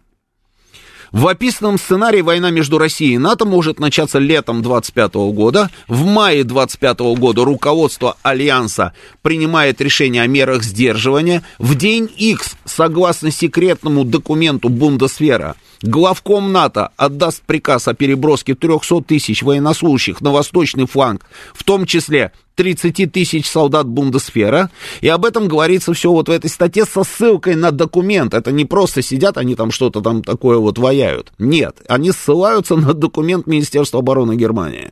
В 1.16 1.30
описанном 1.30 1.78
сценарии 1.78 2.20
война 2.20 2.50
между 2.50 2.78
Россией 2.78 3.14
и 3.14 3.18
НАТО 3.18 3.46
может 3.46 3.80
начаться 3.80 4.20
летом 4.20 4.62
25 4.62 5.14
года. 5.32 5.70
В 5.88 6.04
мае 6.06 6.44
25 6.44 7.00
года 7.16 7.46
руководство 7.46 8.18
Альянса 8.22 8.92
принимает 9.22 9.80
решение 9.80 10.24
о 10.24 10.28
мерах 10.28 10.64
сдерживания. 10.64 11.42
В 11.58 11.76
день 11.76 12.12
X, 12.18 12.58
согласно 12.66 13.32
секретному 13.32 14.04
документу 14.04 14.68
Бундесвера, 14.68 15.56
главком 15.82 16.52
НАТО 16.52 16.90
отдаст 16.98 17.42
приказ 17.44 17.88
о 17.88 17.94
переброске 17.94 18.56
300 18.56 19.02
тысяч 19.02 19.44
военнослужащих 19.44 20.22
на 20.22 20.32
восточный 20.32 20.88
фланг, 20.88 21.26
в 21.54 21.64
том 21.64 21.86
числе 21.86 22.32
30 22.56 23.12
тысяч 23.12 23.50
солдат 23.50 23.88
Бундесфера, 23.88 24.70
и 25.02 25.08
об 25.08 25.26
этом 25.26 25.48
говорится 25.48 25.94
все 25.94 26.12
вот 26.12 26.30
в 26.30 26.32
этой 26.32 26.50
статье 26.50 26.86
со 26.86 27.04
ссылкой 27.04 27.56
на 27.56 27.72
документ. 27.72 28.34
Это 28.34 28.52
не 28.52 28.66
просто 28.66 29.02
сидят, 29.02 29.38
они 29.38 29.56
там 29.56 29.72
что-то 29.72 30.02
там 30.02 30.24
такое 30.24 30.58
вот 30.58 30.78
ваяют. 30.78 31.32
Нет, 31.38 31.78
они 31.88 32.12
ссылаются 32.12 32.76
на 32.76 32.94
документ 32.94 33.48
Министерства 33.48 34.00
обороны 34.00 34.36
Германии. 34.36 34.92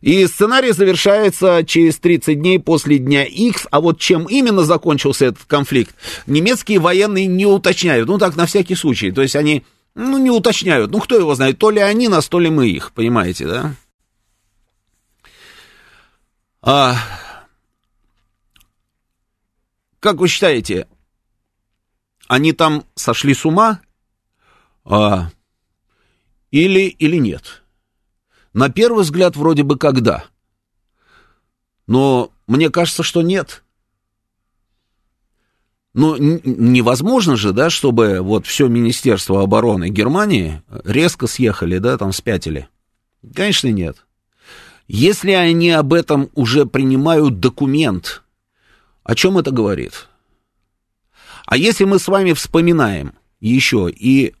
И 0.00 0.26
сценарий 0.26 0.72
завершается 0.72 1.62
через 1.64 1.96
30 1.98 2.40
дней 2.40 2.58
после 2.58 2.98
дня 2.98 3.24
X, 3.24 3.68
а 3.70 3.80
вот 3.80 4.00
чем 4.00 4.24
именно 4.24 4.64
закончился 4.64 5.26
этот 5.26 5.44
конфликт, 5.46 5.94
немецкие 6.26 6.80
военные 6.80 7.26
не 7.26 7.46
уточняют, 7.46 8.08
ну 8.08 8.18
так, 8.18 8.34
на 8.34 8.46
всякий 8.46 8.74
случай, 8.74 9.12
то 9.12 9.22
есть 9.22 9.36
они, 9.36 9.62
ну, 9.94 10.18
не 10.18 10.30
уточняют, 10.30 10.90
ну, 10.90 11.00
кто 11.00 11.16
его 11.16 11.34
знает, 11.34 11.58
то 11.58 11.70
ли 11.70 11.80
они 11.80 12.08
нас, 12.08 12.28
то 12.28 12.38
ли 12.38 12.50
мы 12.50 12.68
их, 12.68 12.92
понимаете, 12.92 13.46
да? 13.46 13.74
А, 16.62 16.96
как 20.00 20.16
вы 20.16 20.28
считаете, 20.28 20.86
они 22.28 22.52
там 22.52 22.84
сошли 22.94 23.34
с 23.34 23.44
ума 23.44 23.80
а, 24.84 25.30
или, 26.50 26.88
или 26.88 27.16
нет? 27.16 27.62
На 28.52 28.68
первый 28.70 29.02
взгляд, 29.02 29.36
вроде 29.36 29.62
бы 29.62 29.78
когда. 29.78 30.24
Но 31.86 32.32
мне 32.46 32.70
кажется, 32.70 33.02
что 33.02 33.22
нет. 33.22 33.64
Ну, 35.94 36.16
невозможно 36.16 37.36
же, 37.36 37.52
да, 37.52 37.68
чтобы 37.68 38.20
вот 38.20 38.46
все 38.46 38.68
Министерство 38.68 39.42
обороны 39.42 39.90
Германии 39.90 40.62
резко 40.84 41.26
съехали, 41.26 41.78
да, 41.78 41.98
там 41.98 42.12
спятили. 42.12 42.68
Конечно, 43.34 43.68
нет. 43.68 44.06
Если 44.88 45.32
они 45.32 45.70
об 45.70 45.92
этом 45.92 46.30
уже 46.34 46.64
принимают 46.66 47.40
документ, 47.40 48.22
о 49.04 49.14
чем 49.14 49.38
это 49.38 49.50
говорит? 49.50 50.08
А 51.46 51.56
если 51.56 51.84
мы 51.84 51.98
с 51.98 52.08
вами 52.08 52.32
вспоминаем 52.32 53.12
еще 53.40 53.90
и 53.90 54.34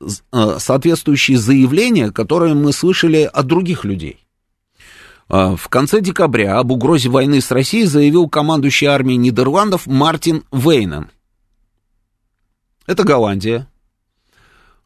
э, 0.00 0.58
соответствующие 0.58 1.36
заявления, 1.36 2.10
которые 2.10 2.54
мы 2.54 2.72
слышали 2.72 3.28
от 3.30 3.46
других 3.46 3.84
людей. 3.84 4.25
А, 5.28 5.56
в 5.56 5.68
конце 5.68 6.00
декабря 6.00 6.58
об 6.58 6.70
угрозе 6.70 7.08
войны 7.08 7.40
с 7.40 7.50
Россией 7.50 7.86
заявил 7.86 8.28
командующий 8.28 8.86
армией 8.86 9.18
Нидерландов 9.18 9.86
Мартин 9.86 10.44
Вейнен. 10.52 11.10
Это 12.86 13.02
Голландия. 13.02 13.68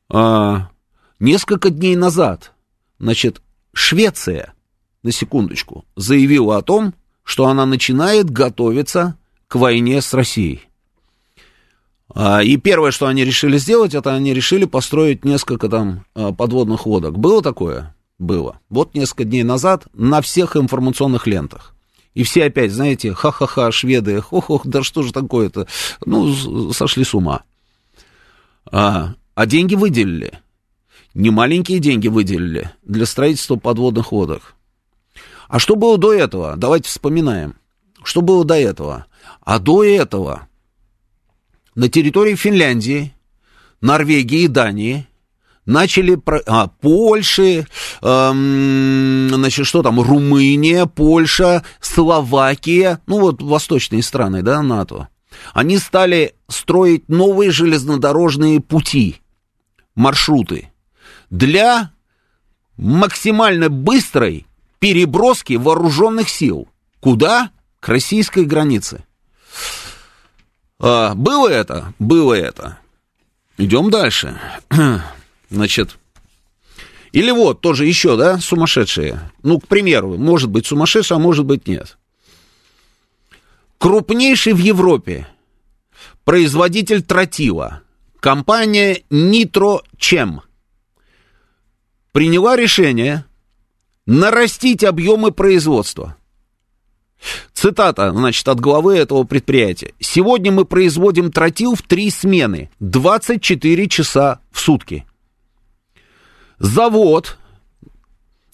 А, 0.08 0.70
несколько 1.18 1.70
дней 1.70 1.96
назад, 1.96 2.52
значит, 2.98 3.42
Швеция 3.72 4.54
на 5.02 5.12
секундочку, 5.12 5.84
заявила 5.94 6.56
о 6.56 6.62
том, 6.62 6.94
что 7.22 7.46
она 7.46 7.66
начинает 7.66 8.30
готовиться 8.30 9.16
к 9.46 9.56
войне 9.56 10.00
с 10.00 10.14
Россией. 10.14 10.62
А, 12.12 12.42
и 12.42 12.56
первое, 12.56 12.90
что 12.90 13.06
они 13.06 13.24
решили 13.24 13.58
сделать, 13.58 13.94
это 13.94 14.14
они 14.14 14.32
решили 14.32 14.64
построить 14.64 15.24
несколько 15.24 15.68
там 15.68 16.06
подводных 16.14 16.86
лодок. 16.86 17.18
Было 17.18 17.42
такое? 17.42 17.94
Было. 18.20 18.60
Вот 18.68 18.94
несколько 18.94 19.24
дней 19.24 19.42
назад 19.44 19.86
на 19.94 20.20
всех 20.20 20.54
информационных 20.54 21.26
лентах. 21.26 21.74
И 22.12 22.22
все 22.22 22.44
опять, 22.44 22.70
знаете, 22.70 23.14
ха-ха-ха, 23.14 23.72
шведы, 23.72 24.20
хох-хох, 24.20 24.66
да 24.66 24.82
что 24.82 25.02
же 25.02 25.10
такое-то? 25.10 25.66
Ну, 26.04 26.70
сошли 26.74 27.02
с 27.02 27.14
ума. 27.14 27.44
А, 28.70 29.14
а 29.34 29.46
деньги 29.46 29.74
выделили. 29.74 30.38
немаленькие 31.14 31.78
деньги 31.78 32.08
выделили 32.08 32.70
для 32.82 33.06
строительства 33.06 33.56
подводных 33.56 34.12
лодок. 34.12 34.54
А 35.48 35.58
что 35.58 35.74
было 35.74 35.96
до 35.96 36.12
этого? 36.12 36.56
Давайте 36.56 36.90
вспоминаем. 36.90 37.54
Что 38.04 38.20
было 38.20 38.44
до 38.44 38.54
этого? 38.54 39.06
А 39.40 39.58
до 39.58 39.82
этого 39.82 40.46
на 41.74 41.88
территории 41.88 42.34
Финляндии, 42.34 43.14
Норвегии 43.80 44.42
и 44.42 44.48
Дании 44.48 45.06
начали, 45.70 46.18
а, 46.46 46.68
Польши, 46.68 47.66
эм, 48.02 49.28
значит, 49.30 49.66
что 49.66 49.82
там, 49.82 50.00
Румыния, 50.00 50.86
Польша, 50.86 51.64
Словакия, 51.80 53.00
ну 53.06 53.20
вот 53.20 53.40
восточные 53.40 54.02
страны, 54.02 54.42
да, 54.42 54.62
НАТО, 54.62 55.08
они 55.54 55.78
стали 55.78 56.34
строить 56.48 57.08
новые 57.08 57.50
железнодорожные 57.50 58.60
пути, 58.60 59.20
маршруты 59.94 60.70
для 61.30 61.92
максимально 62.76 63.68
быстрой 63.68 64.46
переброски 64.80 65.54
вооруженных 65.54 66.28
сил. 66.28 66.68
Куда? 67.00 67.50
К 67.78 67.88
российской 67.88 68.44
границе. 68.44 69.04
А, 70.78 71.14
было 71.14 71.48
это? 71.48 71.94
Было 71.98 72.34
это. 72.34 72.78
Идем 73.56 73.90
дальше. 73.90 74.38
Значит, 75.50 75.98
или 77.12 77.30
вот 77.32 77.60
тоже 77.60 77.86
еще, 77.86 78.16
да, 78.16 78.38
сумасшедшие. 78.38 79.30
Ну, 79.42 79.58
к 79.58 79.66
примеру, 79.66 80.16
может 80.16 80.48
быть 80.48 80.66
сумасшедшие, 80.66 81.16
а 81.16 81.20
может 81.20 81.44
быть 81.44 81.66
нет. 81.66 81.98
Крупнейший 83.78 84.52
в 84.52 84.58
Европе 84.58 85.26
производитель 86.24 87.02
тротила, 87.02 87.82
компания 88.20 89.02
Нитрочем, 89.10 90.42
приняла 92.12 92.56
решение 92.56 93.24
нарастить 94.06 94.84
объемы 94.84 95.32
производства. 95.32 96.16
Цитата, 97.52 98.12
значит, 98.12 98.46
от 98.48 98.60
главы 98.60 98.96
этого 98.96 99.24
предприятия. 99.24 99.92
«Сегодня 99.98 100.52
мы 100.52 100.64
производим 100.64 101.32
тротил 101.32 101.74
в 101.74 101.82
три 101.82 102.10
смены, 102.10 102.70
24 102.78 103.88
часа 103.88 104.40
в 104.52 104.60
сутки». 104.60 105.04
Завод 106.60 107.38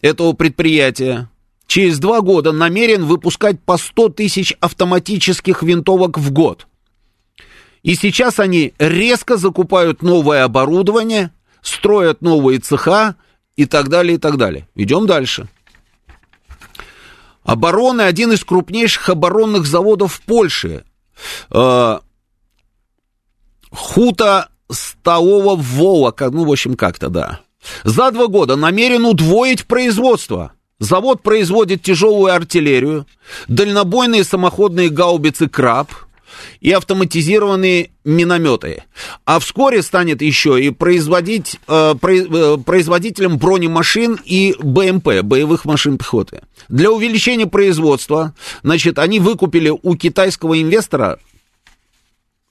этого 0.00 0.32
предприятия 0.32 1.28
через 1.66 1.98
два 1.98 2.20
года 2.20 2.52
намерен 2.52 3.04
выпускать 3.04 3.60
по 3.60 3.76
100 3.76 4.10
тысяч 4.10 4.54
автоматических 4.60 5.64
винтовок 5.64 6.16
в 6.16 6.32
год. 6.32 6.68
И 7.82 7.96
сейчас 7.96 8.38
они 8.38 8.74
резко 8.78 9.36
закупают 9.36 10.02
новое 10.02 10.44
оборудование, 10.44 11.32
строят 11.62 12.22
новые 12.22 12.60
цеха 12.60 13.16
и 13.56 13.66
так 13.66 13.88
далее, 13.88 14.14
и 14.14 14.18
так 14.18 14.36
далее. 14.36 14.68
Идем 14.76 15.06
дальше. 15.08 15.48
Обороны, 17.42 18.02
один 18.02 18.32
из 18.32 18.44
крупнейших 18.44 19.08
оборонных 19.08 19.66
заводов 19.66 20.14
в 20.14 20.20
Польше. 20.22 20.84
Э, 21.50 21.98
Хута 23.72 24.48
Столова 24.70 25.56
Вола, 25.56 26.14
ну, 26.30 26.44
в 26.44 26.52
общем, 26.52 26.76
как-то, 26.76 27.08
да. 27.08 27.40
За 27.84 28.10
два 28.10 28.26
года 28.26 28.56
намерен 28.56 29.04
удвоить 29.04 29.66
производство. 29.66 30.52
Завод 30.78 31.22
производит 31.22 31.82
тяжелую 31.82 32.34
артиллерию, 32.34 33.06
дальнобойные 33.48 34.24
самоходные 34.24 34.90
гаубицы 34.90 35.48
«Краб», 35.48 35.90
и 36.60 36.72
автоматизированные 36.72 37.90
минометы. 38.04 38.84
А 39.24 39.38
вскоре 39.38 39.82
станет 39.82 40.22
еще 40.22 40.62
и 40.62 40.70
производить, 40.70 41.58
э, 41.68 41.94
э, 42.02 42.56
производителем 42.64 43.38
бронемашин 43.38 44.18
и 44.24 44.54
БМП, 44.58 45.22
боевых 45.22 45.64
машин 45.64 45.98
пехоты. 45.98 46.42
Для 46.68 46.90
увеличения 46.90 47.46
производства, 47.46 48.34
значит, 48.62 48.98
они 48.98 49.20
выкупили 49.20 49.72
у 49.82 49.96
китайского 49.96 50.60
инвестора 50.60 51.18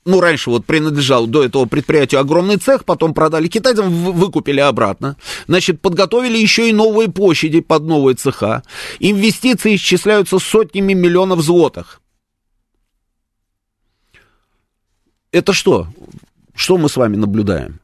ну, 0.05 0.21
раньше 0.21 0.51
вот 0.51 0.65
принадлежал 0.65 1.25
до 1.25 1.43
этого 1.43 1.65
предприятию 1.65 2.21
огромный 2.21 2.57
цех, 2.57 2.85
потом 2.85 3.15
продали 3.15 3.47
китайцам, 3.47 3.89
выкупили 4.13 4.59
обратно. 4.59 5.17
Значит, 5.47 5.81
подготовили 5.81 6.37
еще 6.37 6.69
и 6.69 6.73
новые 6.73 7.09
площади 7.09 7.59
под 7.59 7.83
новые 7.83 8.15
цеха. 8.15 8.63
Инвестиции 8.99 9.75
исчисляются 9.75 10.37
сотнями 10.37 10.93
миллионов 10.93 11.41
злотых. 11.41 12.01
Это 15.31 15.53
что? 15.53 15.87
Что 16.53 16.77
мы 16.77 16.87
с 16.87 16.95
вами 16.95 17.15
наблюдаем? 17.15 17.79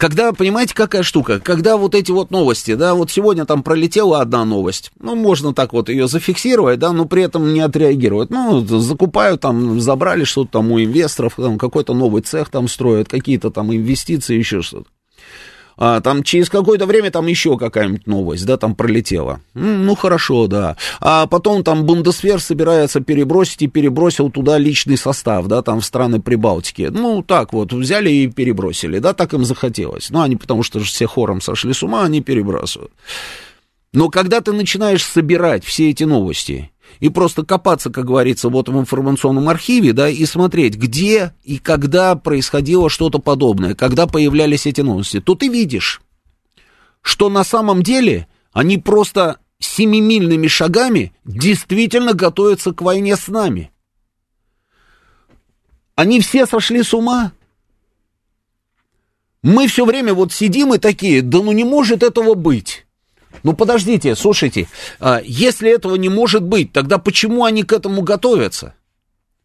Когда, 0.00 0.32
понимаете, 0.32 0.74
какая 0.74 1.02
штука? 1.02 1.40
Когда 1.40 1.76
вот 1.76 1.94
эти 1.94 2.10
вот 2.10 2.30
новости, 2.30 2.74
да, 2.74 2.94
вот 2.94 3.10
сегодня 3.10 3.44
там 3.44 3.62
пролетела 3.62 4.20
одна 4.20 4.44
новость, 4.44 4.90
ну, 4.98 5.14
можно 5.14 5.52
так 5.52 5.72
вот 5.72 5.88
ее 5.88 6.08
зафиксировать, 6.08 6.78
да, 6.78 6.92
но 6.92 7.04
при 7.04 7.22
этом 7.22 7.52
не 7.52 7.60
отреагировать. 7.60 8.30
Ну, 8.30 8.60
закупают 8.60 9.42
там, 9.42 9.80
забрали 9.80 10.24
что-то 10.24 10.52
там 10.52 10.72
у 10.72 10.80
инвесторов, 10.80 11.34
там 11.36 11.58
какой-то 11.58 11.94
новый 11.94 12.22
цех 12.22 12.48
там 12.48 12.68
строят, 12.68 13.08
какие-то 13.08 13.50
там 13.50 13.74
инвестиции, 13.74 14.38
еще 14.38 14.62
что-то 14.62 14.88
а, 15.80 16.02
там 16.02 16.22
через 16.22 16.50
какое-то 16.50 16.84
время 16.84 17.10
там 17.10 17.26
еще 17.26 17.56
какая-нибудь 17.56 18.06
новость, 18.06 18.44
да, 18.44 18.58
там 18.58 18.74
пролетела. 18.74 19.40
Ну, 19.54 19.96
хорошо, 19.96 20.46
да. 20.46 20.76
А 21.00 21.26
потом 21.26 21.64
там 21.64 21.86
Бундесвер 21.86 22.38
собирается 22.38 23.00
перебросить 23.00 23.62
и 23.62 23.66
перебросил 23.66 24.30
туда 24.30 24.58
личный 24.58 24.98
состав, 24.98 25.46
да, 25.46 25.62
там 25.62 25.80
в 25.80 25.84
страны 25.86 26.20
Прибалтики. 26.20 26.90
Ну, 26.92 27.22
так 27.22 27.54
вот, 27.54 27.72
взяли 27.72 28.10
и 28.10 28.26
перебросили, 28.28 28.98
да, 28.98 29.14
так 29.14 29.32
им 29.32 29.46
захотелось. 29.46 30.10
Ну, 30.10 30.20
они 30.20 30.36
потому 30.36 30.62
что 30.62 30.80
же 30.80 30.84
все 30.84 31.06
хором 31.06 31.40
сошли 31.40 31.72
с 31.72 31.82
ума, 31.82 32.04
они 32.04 32.20
перебрасывают. 32.20 32.92
Но 33.94 34.10
когда 34.10 34.42
ты 34.42 34.52
начинаешь 34.52 35.02
собирать 35.02 35.64
все 35.64 35.88
эти 35.88 36.04
новости 36.04 36.70
и 36.98 37.08
просто 37.08 37.44
копаться, 37.44 37.90
как 37.90 38.06
говорится, 38.06 38.48
вот 38.48 38.68
в 38.68 38.78
информационном 38.78 39.48
архиве, 39.48 39.92
да, 39.92 40.08
и 40.08 40.24
смотреть, 40.26 40.76
где 40.76 41.34
и 41.44 41.58
когда 41.58 42.16
происходило 42.16 42.90
что-то 42.90 43.18
подобное, 43.18 43.74
когда 43.74 44.06
появлялись 44.06 44.66
эти 44.66 44.80
новости, 44.80 45.20
то 45.20 45.34
ты 45.34 45.48
видишь, 45.48 46.02
что 47.02 47.28
на 47.30 47.44
самом 47.44 47.82
деле 47.82 48.26
они 48.52 48.78
просто 48.78 49.38
семимильными 49.58 50.48
шагами 50.48 51.12
действительно 51.24 52.14
готовятся 52.14 52.72
к 52.72 52.82
войне 52.82 53.16
с 53.16 53.28
нами. 53.28 53.70
Они 55.94 56.20
все 56.20 56.46
сошли 56.46 56.82
с 56.82 56.94
ума. 56.94 57.32
Мы 59.42 59.68
все 59.68 59.84
время 59.84 60.14
вот 60.14 60.32
сидим 60.32 60.74
и 60.74 60.78
такие, 60.78 61.22
да 61.22 61.38
ну 61.38 61.52
не 61.52 61.64
может 61.64 62.02
этого 62.02 62.34
быть. 62.34 62.86
Ну 63.42 63.52
подождите, 63.54 64.14
слушайте, 64.16 64.68
а, 64.98 65.20
если 65.24 65.70
этого 65.70 65.94
не 65.96 66.08
может 66.08 66.42
быть, 66.42 66.72
тогда 66.72 66.98
почему 66.98 67.44
они 67.44 67.62
к 67.62 67.72
этому 67.72 68.02
готовятся? 68.02 68.74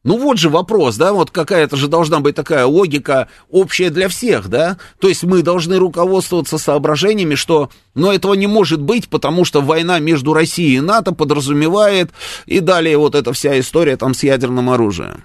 Ну 0.04 0.20
вот 0.20 0.38
же 0.38 0.50
вопрос, 0.50 0.98
да, 0.98 1.14
вот 1.14 1.32
какая-то 1.32 1.78
же 1.78 1.88
должна 1.88 2.20
быть 2.20 2.36
такая 2.36 2.68
логика 2.68 3.28
общая 3.50 3.90
для 3.90 4.08
всех, 4.08 4.50
да? 4.50 4.78
То 5.00 5.08
есть 5.08 5.24
мы 5.24 5.42
должны 5.42 5.78
руководствоваться 5.78 6.60
соображениями, 6.60 7.34
что, 7.34 7.72
ну, 7.96 8.12
этого 8.12 8.36
не 8.36 8.46
может 8.46 8.80
быть, 8.80 9.10
потому 9.10 9.46
что 9.46 9.62
война 9.62 9.98
между 9.98 10.34
Россией 10.34 10.76
и 10.76 10.80
НАТО 10.80 11.12
подразумевает, 11.12 12.12
и 12.46 12.60
далее 12.60 13.00
вот 13.00 13.16
эта 13.16 13.34
вся 13.34 13.60
история 13.60 13.98
там 13.98 14.14
с 14.14 14.22
ядерным 14.22 14.70
оружием 14.70 15.24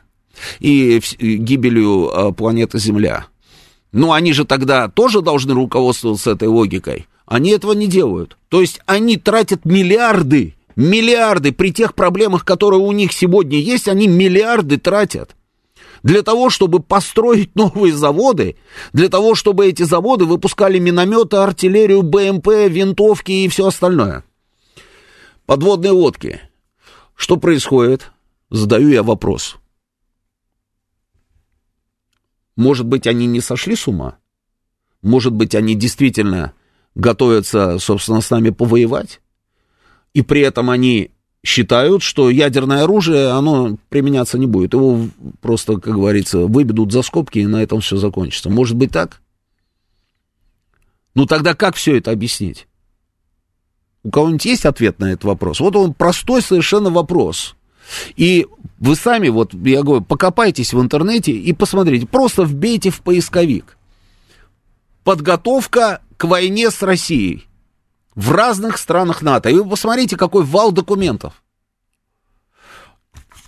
и 0.61 1.03
гибелью 1.19 2.11
а, 2.11 2.33
планеты 2.33 2.79
Земля. 2.79 3.27
Ну, 3.93 4.13
они 4.13 4.33
же 4.33 4.47
тогда 4.47 4.89
тоже 4.89 5.21
должны 5.21 5.53
руководствоваться 5.53 6.31
этой 6.31 6.49
логикой. 6.49 7.07
Они 7.31 7.51
этого 7.51 7.75
не 7.75 7.87
делают. 7.87 8.37
То 8.49 8.61
есть 8.61 8.81
они 8.87 9.17
тратят 9.17 9.65
миллиарды, 9.65 10.57
миллиарды 10.75 11.53
при 11.53 11.73
тех 11.73 11.95
проблемах, 11.95 12.45
которые 12.45 12.81
у 12.81 12.91
них 12.91 13.13
сегодня 13.13 13.57
есть, 13.61 13.87
они 13.87 14.09
миллиарды 14.09 14.79
тратят 14.79 15.37
для 16.03 16.23
того, 16.23 16.51
чтобы 16.51 16.81
построить 16.81 17.55
новые 17.55 17.95
заводы, 17.95 18.57
для 18.93 19.09
того, 19.09 19.37
чтобы 19.37 19.69
эти 19.69 19.85
заводы 19.85 20.25
выпускали 20.25 20.81
минометы, 20.81 21.37
артиллерию, 21.37 22.03
БМП, 22.03 22.49
винтовки 22.69 23.31
и 23.31 23.49
все 23.49 23.69
остальное. 23.69 24.25
Подводные 25.47 25.93
лодки. 25.93 26.41
Что 27.15 27.37
происходит? 27.37 28.11
Задаю 28.51 28.89
я 28.89 29.05
вопрос. 29.05 29.57
Может 32.57 32.87
быть, 32.87 33.07
они 33.07 33.27
не 33.27 33.41
сошли 33.41 33.77
с 33.77 33.87
ума? 33.87 34.19
Может 35.01 35.33
быть, 35.33 35.55
они 35.55 35.77
действительно 35.77 36.55
готовятся, 36.95 37.79
собственно, 37.79 38.21
с 38.21 38.31
нами 38.31 38.51
повоевать, 38.51 39.21
и 40.13 40.23
при 40.23 40.41
этом 40.41 40.71
они 40.71 41.11
считают, 41.45 42.03
что 42.03 42.31
ядерное 42.31 42.85
оружие, 42.85 43.31
оно 43.31 43.79
применяться 43.89 44.39
не 44.39 44.47
будет. 44.47 44.75
Его 44.75 45.09
просто, 45.41 45.75
как 45.79 45.95
говорится, 45.95 46.41
выбедут 46.41 46.93
за 46.93 47.03
скобки, 47.03 47.39
и 47.39 47.47
на 47.47 47.63
этом 47.63 47.81
все 47.81 47.97
закончится. 47.97 48.51
Может 48.51 48.77
быть 48.77 48.93
так? 48.93 49.23
Ну 51.15 51.27
тогда 51.27 51.55
как 51.55 51.77
все 51.77 51.97
это 51.97 52.11
объяснить? 52.11 52.67
У 54.03 54.11
кого-нибудь 54.11 54.45
есть 54.45 54.65
ответ 54.65 54.99
на 54.99 55.13
этот 55.13 55.25
вопрос? 55.25 55.61
Вот 55.61 55.77
он 55.77 55.95
простой 55.95 56.43
совершенно 56.43 56.91
вопрос. 56.91 57.57
И 58.17 58.47
вы 58.79 58.95
сами, 58.95 59.29
вот 59.29 59.53
я 59.53 59.83
говорю, 59.83 60.03
покопайтесь 60.03 60.73
в 60.73 60.81
интернете 60.81 61.33
и 61.33 61.53
посмотрите, 61.53 62.07
просто 62.07 62.45
вбейте 62.45 62.91
в 62.91 63.01
поисковик. 63.03 63.77
Подготовка 65.05 66.01
к 66.21 66.25
войне 66.25 66.71
с 66.71 66.83
Россией 66.83 67.47
в 68.15 68.31
разных 68.33 68.77
странах 68.77 69.23
НАТО. 69.23 69.49
И 69.49 69.55
вы 69.55 69.67
посмотрите, 69.67 70.19
какой 70.19 70.45
вал 70.45 70.71
документов. 70.71 71.33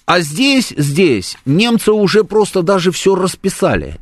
А 0.06 0.20
здесь, 0.20 0.72
здесь 0.74 1.36
немцы 1.44 1.92
уже 1.92 2.24
просто 2.24 2.62
даже 2.62 2.90
все 2.90 3.14
расписали. 3.14 3.98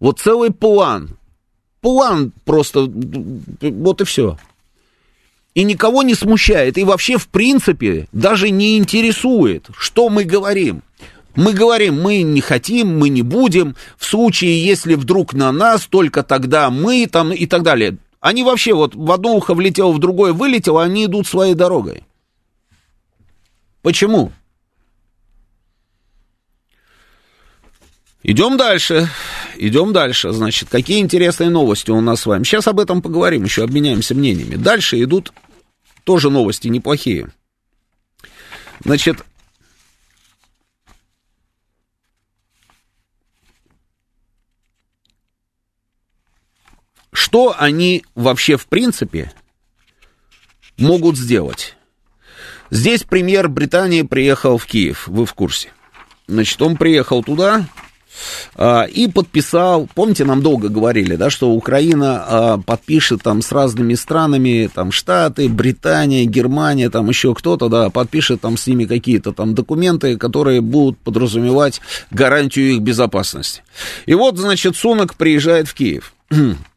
Вот 0.00 0.18
целый 0.18 0.50
план. 0.50 1.16
План 1.80 2.32
просто, 2.44 2.90
вот 2.90 4.00
и 4.00 4.04
все. 4.04 4.38
И 5.54 5.62
никого 5.62 6.02
не 6.02 6.16
смущает, 6.16 6.76
и 6.76 6.82
вообще, 6.82 7.16
в 7.16 7.28
принципе, 7.28 8.08
даже 8.10 8.50
не 8.50 8.76
интересует, 8.76 9.68
что 9.78 10.08
мы 10.08 10.24
говорим. 10.24 10.82
Мы 11.36 11.52
говорим, 11.52 12.00
мы 12.00 12.22
не 12.22 12.40
хотим, 12.40 12.98
мы 12.98 13.08
не 13.08 13.22
будем, 13.22 13.76
в 13.96 14.04
случае, 14.04 14.64
если 14.64 14.94
вдруг 14.94 15.32
на 15.32 15.50
нас, 15.52 15.86
только 15.86 16.22
тогда 16.22 16.70
мы 16.70 17.06
там 17.06 17.32
и 17.32 17.46
так 17.46 17.62
далее. 17.62 17.98
Они 18.20 18.42
вообще 18.42 18.72
вот 18.72 18.94
в 18.94 19.10
одно 19.10 19.34
ухо 19.34 19.54
влетело, 19.54 19.92
в 19.92 19.98
другое 19.98 20.32
вылетело, 20.32 20.82
они 20.82 21.06
идут 21.06 21.26
своей 21.26 21.54
дорогой. 21.54 22.04
Почему? 23.82 24.32
Идем 28.22 28.56
дальше. 28.56 29.10
Идем 29.56 29.92
дальше. 29.92 30.32
Значит, 30.32 30.70
какие 30.70 31.00
интересные 31.00 31.50
новости 31.50 31.90
у 31.90 32.00
нас 32.00 32.22
с 32.22 32.26
вами. 32.26 32.44
Сейчас 32.44 32.66
об 32.66 32.80
этом 32.80 33.02
поговорим, 33.02 33.44
еще 33.44 33.62
обменяемся 33.62 34.14
мнениями. 34.14 34.56
Дальше 34.56 35.02
идут 35.02 35.32
тоже 36.04 36.30
новости 36.30 36.68
неплохие. 36.68 37.28
Значит, 38.82 39.18
что 47.14 47.54
они 47.56 48.04
вообще 48.14 48.56
в 48.56 48.66
принципе 48.66 49.32
могут 50.76 51.16
сделать? 51.16 51.76
Здесь 52.70 53.04
премьер 53.04 53.48
Британии 53.48 54.02
приехал 54.02 54.58
в 54.58 54.66
Киев, 54.66 55.06
вы 55.06 55.24
в 55.24 55.32
курсе. 55.32 55.70
Значит, 56.26 56.60
он 56.60 56.76
приехал 56.76 57.22
туда, 57.22 57.66
а, 58.56 58.84
и 58.84 59.08
подписал, 59.08 59.88
помните, 59.94 60.24
нам 60.24 60.42
долго 60.42 60.68
говорили, 60.68 61.16
да, 61.16 61.30
что 61.30 61.50
Украина 61.50 62.24
а, 62.26 62.58
подпишет 62.58 63.22
там 63.22 63.42
с 63.42 63.52
разными 63.52 63.94
странами, 63.94 64.70
там 64.72 64.92
Штаты, 64.92 65.48
Британия, 65.48 66.24
Германия, 66.24 66.90
там 66.90 67.08
еще 67.08 67.34
кто-то, 67.34 67.68
да, 67.68 67.90
подпишет 67.90 68.40
там 68.40 68.56
с 68.56 68.66
ними 68.66 68.84
какие-то 68.84 69.32
там 69.32 69.54
документы, 69.54 70.16
которые 70.16 70.60
будут 70.60 70.98
подразумевать 70.98 71.80
гарантию 72.10 72.74
их 72.74 72.80
безопасности. 72.80 73.62
И 74.06 74.14
вот, 74.14 74.38
значит, 74.38 74.76
Сунок 74.76 75.14
приезжает 75.14 75.68
в 75.68 75.74
Киев. 75.74 76.14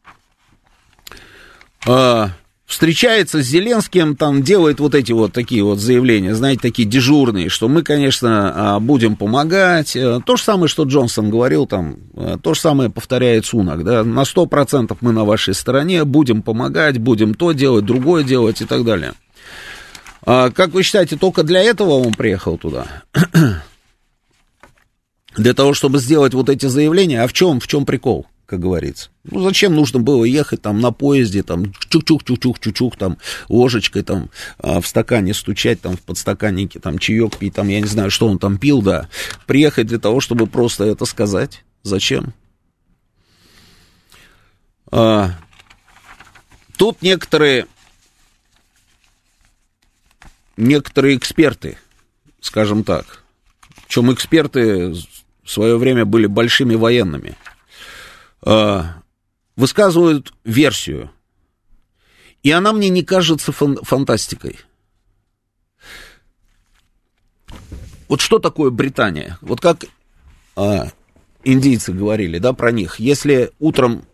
А, 1.86 2.30
встречается 2.68 3.42
с 3.42 3.46
Зеленским, 3.46 4.14
там 4.14 4.42
делает 4.42 4.78
вот 4.78 4.94
эти 4.94 5.12
вот 5.12 5.32
такие 5.32 5.64
вот 5.64 5.78
заявления, 5.78 6.34
знаете, 6.34 6.60
такие 6.60 6.86
дежурные, 6.86 7.48
что 7.48 7.68
мы, 7.68 7.82
конечно, 7.82 8.76
а, 8.76 8.80
будем 8.80 9.16
помогать. 9.16 9.96
Э, 9.96 10.20
то 10.24 10.36
же 10.36 10.42
самое, 10.42 10.68
что 10.68 10.84
Джонсон 10.84 11.30
говорил 11.30 11.66
там, 11.66 11.96
э, 12.14 12.36
то 12.42 12.54
же 12.54 12.60
самое 12.60 12.90
повторяет 12.90 13.46
Сунак, 13.46 13.84
да, 13.84 14.04
на 14.04 14.24
100% 14.24 14.98
мы 15.00 15.12
на 15.12 15.24
вашей 15.24 15.54
стороне, 15.54 16.04
будем 16.04 16.42
помогать, 16.42 16.98
будем 16.98 17.34
то 17.34 17.52
делать, 17.52 17.86
другое 17.86 18.22
делать 18.22 18.60
и 18.60 18.66
так 18.66 18.84
далее. 18.84 19.14
А, 20.26 20.50
как 20.50 20.70
вы 20.72 20.82
считаете, 20.82 21.16
только 21.16 21.42
для 21.44 21.62
этого 21.62 21.92
он 21.92 22.12
приехал 22.12 22.58
туда? 22.58 22.86
Для 25.36 25.54
того, 25.54 25.72
чтобы 25.72 26.00
сделать 26.00 26.34
вот 26.34 26.48
эти 26.48 26.66
заявления, 26.66 27.22
а 27.22 27.28
в 27.28 27.32
чем, 27.32 27.60
в 27.60 27.68
чем 27.68 27.86
прикол? 27.86 28.26
Как 28.48 28.60
говорится. 28.60 29.10
Ну, 29.24 29.42
зачем 29.42 29.74
нужно 29.74 30.00
было 30.00 30.24
ехать 30.24 30.62
там 30.62 30.80
на 30.80 30.90
поезде, 30.90 31.42
там, 31.42 31.64
чук-чук-чук-чук-чук, 31.90 32.96
там, 32.96 33.18
ложечкой 33.50 34.02
там 34.04 34.30
а, 34.58 34.80
в 34.80 34.86
стакане 34.86 35.34
стучать, 35.34 35.82
там, 35.82 35.98
в 35.98 36.00
подстаканнике, 36.00 36.80
там, 36.80 36.98
чаек 36.98 37.36
пить, 37.36 37.54
там, 37.54 37.68
я 37.68 37.78
не 37.78 37.86
знаю, 37.86 38.10
что 38.10 38.26
он 38.26 38.38
там 38.38 38.56
пил, 38.56 38.80
да. 38.80 39.10
Приехать 39.46 39.86
для 39.86 39.98
того, 39.98 40.20
чтобы 40.20 40.46
просто 40.46 40.84
это 40.84 41.04
сказать. 41.04 41.62
Зачем? 41.82 42.32
А, 44.90 45.32
тут 46.78 47.02
некоторые, 47.02 47.66
некоторые 50.56 51.18
эксперты, 51.18 51.76
скажем 52.40 52.82
так, 52.82 53.24
причем 53.86 54.10
эксперты 54.10 54.94
в 55.44 55.50
свое 55.50 55.76
время 55.76 56.06
были 56.06 56.24
большими 56.24 56.76
военными– 56.76 57.36
Э, 58.44 58.82
высказывают 59.56 60.32
версию. 60.44 61.10
И 62.42 62.50
она 62.50 62.72
мне 62.72 62.88
не 62.88 63.02
кажется 63.02 63.52
фан- 63.52 63.82
фантастикой. 63.82 64.58
Вот 68.08 68.20
что 68.20 68.38
такое 68.38 68.70
Британия? 68.70 69.38
Вот 69.42 69.60
как 69.60 69.84
а, 70.56 70.88
индийцы 71.44 71.92
говорили, 71.92 72.38
да, 72.38 72.52
про 72.52 72.72
них. 72.72 73.00
Если 73.00 73.50
утром 73.58 74.04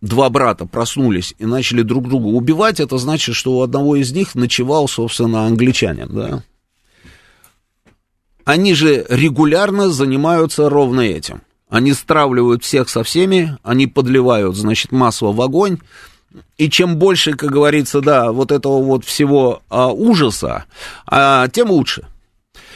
два 0.00 0.28
брата 0.30 0.66
проснулись 0.66 1.34
и 1.38 1.46
начали 1.46 1.82
друг 1.82 2.08
друга 2.08 2.26
убивать, 2.26 2.80
это 2.80 2.98
значит, 2.98 3.34
что 3.34 3.58
у 3.58 3.62
одного 3.62 3.96
из 3.96 4.12
них 4.12 4.34
ночевал, 4.34 4.88
собственно, 4.88 5.46
англичанин, 5.46 6.08
да. 6.08 6.42
Они 8.44 8.74
же 8.74 9.04
регулярно 9.08 9.90
занимаются 9.90 10.68
ровно 10.68 11.00
этим. 11.00 11.42
Они 11.68 11.92
стравливают 11.92 12.62
всех 12.62 12.88
со 12.88 13.02
всеми, 13.02 13.58
они 13.62 13.86
подливают, 13.86 14.56
значит, 14.56 14.92
масло 14.92 15.32
в 15.32 15.40
огонь. 15.40 15.78
И 16.58 16.70
чем 16.70 16.96
больше, 16.96 17.32
как 17.32 17.50
говорится, 17.50 18.00
да, 18.00 18.30
вот 18.30 18.52
этого 18.52 18.82
вот 18.82 19.04
всего 19.04 19.62
а, 19.68 19.88
ужаса, 19.88 20.64
а, 21.06 21.48
тем 21.48 21.70
лучше. 21.70 22.06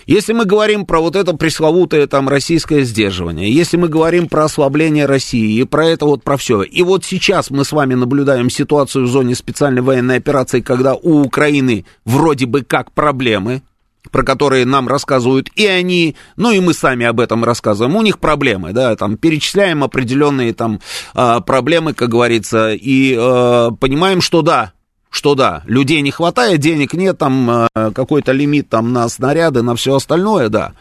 Если 0.07 0.33
мы 0.33 0.45
говорим 0.45 0.87
про 0.87 1.01
вот 1.01 1.15
это 1.15 1.35
пресловутое 1.35 2.07
там 2.07 2.29
российское 2.29 2.83
сдерживание, 2.83 3.53
если 3.53 3.77
мы 3.77 3.89
говорим 3.89 4.29
про 4.29 4.45
ослабление 4.45 5.07
России 5.07 5.61
и 5.61 5.65
про 5.65 5.87
это 5.87 6.07
вот 6.07 6.25
про 6.25 6.37
все, 6.37 6.63
и 6.63 6.83
вот 6.83 7.05
сейчас 7.05 7.51
мы 7.51 7.65
с 7.65 7.73
вами 7.73 7.95
наблюдаем 7.95 8.51
ситуацию 8.51 9.05
в 9.05 9.09
зоне 9.09 9.35
специальной 9.35 9.83
военной 9.83 10.17
операции, 10.17 10.63
когда 10.63 10.95
у 10.95 11.23
Украины 11.23 11.85
вроде 12.05 12.47
бы 12.47 12.63
как 12.63 12.93
проблемы, 12.93 13.63
про 14.11 14.23
которые 14.23 14.65
нам 14.65 14.89
рассказывают 14.89 15.51
и 15.55 15.67
они, 15.67 16.17
ну 16.37 16.51
и 16.51 16.61
мы 16.61 16.75
сами 16.75 17.07
об 17.07 17.21
этом 17.21 17.45
рассказываем, 17.45 17.97
у 17.97 18.03
них 18.03 18.19
проблемы, 18.19 18.73
да, 18.73 18.97
там 18.97 19.17
перечисляем 19.17 19.85
определенные 19.85 20.55
там 20.55 20.81
а, 21.15 21.41
проблемы, 21.41 21.95
как 21.95 22.09
говорится, 22.09 22.73
и 22.73 23.15
э, 23.15 23.71
понимаем, 23.79 24.21
что 24.21 24.43
да, 24.43 24.73
что 25.11 25.35
да, 25.35 25.63
людей 25.67 26.01
не 26.01 26.11
хватает, 26.11 26.61
денег 26.61 26.95
нет, 26.95 27.19
там 27.19 27.51
э, 27.51 27.69
какой-то 27.93 28.33
лимит 28.33 28.69
там 28.69 28.93
на 28.93 29.09
снаряды, 29.09 29.63
на 29.63 29.75
все 29.75 29.97
остальное, 29.97 30.49
да. 30.49 30.73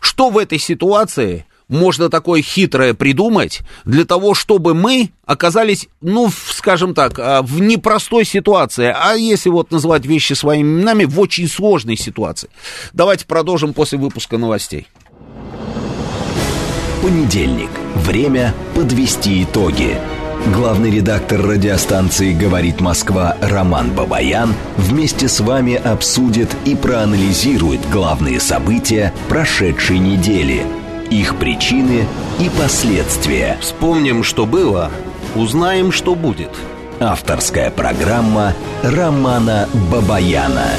Что 0.00 0.30
в 0.30 0.38
этой 0.38 0.58
ситуации 0.58 1.46
можно 1.68 2.08
такое 2.08 2.42
хитрое 2.42 2.94
придумать 2.94 3.62
для 3.84 4.04
того, 4.04 4.34
чтобы 4.34 4.74
мы 4.74 5.10
оказались, 5.24 5.88
ну, 6.00 6.30
скажем 6.48 6.94
так, 6.94 7.18
а, 7.18 7.42
в 7.42 7.60
непростой 7.60 8.24
ситуации, 8.24 8.94
а 8.94 9.14
если 9.14 9.48
вот 9.48 9.70
называть 9.70 10.04
вещи 10.04 10.34
своими 10.34 10.64
именами, 10.64 11.04
в 11.04 11.18
очень 11.20 11.48
сложной 11.48 11.96
ситуации. 11.96 12.50
Давайте 12.92 13.26
продолжим 13.26 13.72
после 13.72 13.98
выпуска 13.98 14.38
новостей. 14.38 14.86
Понедельник. 17.02 17.70
Время 17.94 18.54
подвести 18.74 19.42
итоги. 19.42 19.98
Главный 20.54 20.90
редактор 20.90 21.40
радиостанции 21.40 22.32
«Говорит 22.32 22.80
Москва» 22.80 23.36
Роман 23.40 23.92
Бабаян 23.92 24.54
вместе 24.76 25.28
с 25.28 25.40
вами 25.40 25.74
обсудит 25.74 26.54
и 26.66 26.74
проанализирует 26.74 27.80
главные 27.90 28.40
события 28.40 29.14
прошедшей 29.28 29.98
недели– 29.98 30.66
их 31.14 31.36
причины 31.36 32.06
и 32.40 32.50
последствия. 32.58 33.56
Вспомним, 33.60 34.24
что 34.24 34.46
было, 34.46 34.90
узнаем, 35.36 35.92
что 35.92 36.16
будет. 36.16 36.50
Авторская 36.98 37.70
программа 37.70 38.54
Романа 38.82 39.68
Бабаяна. 39.90 40.70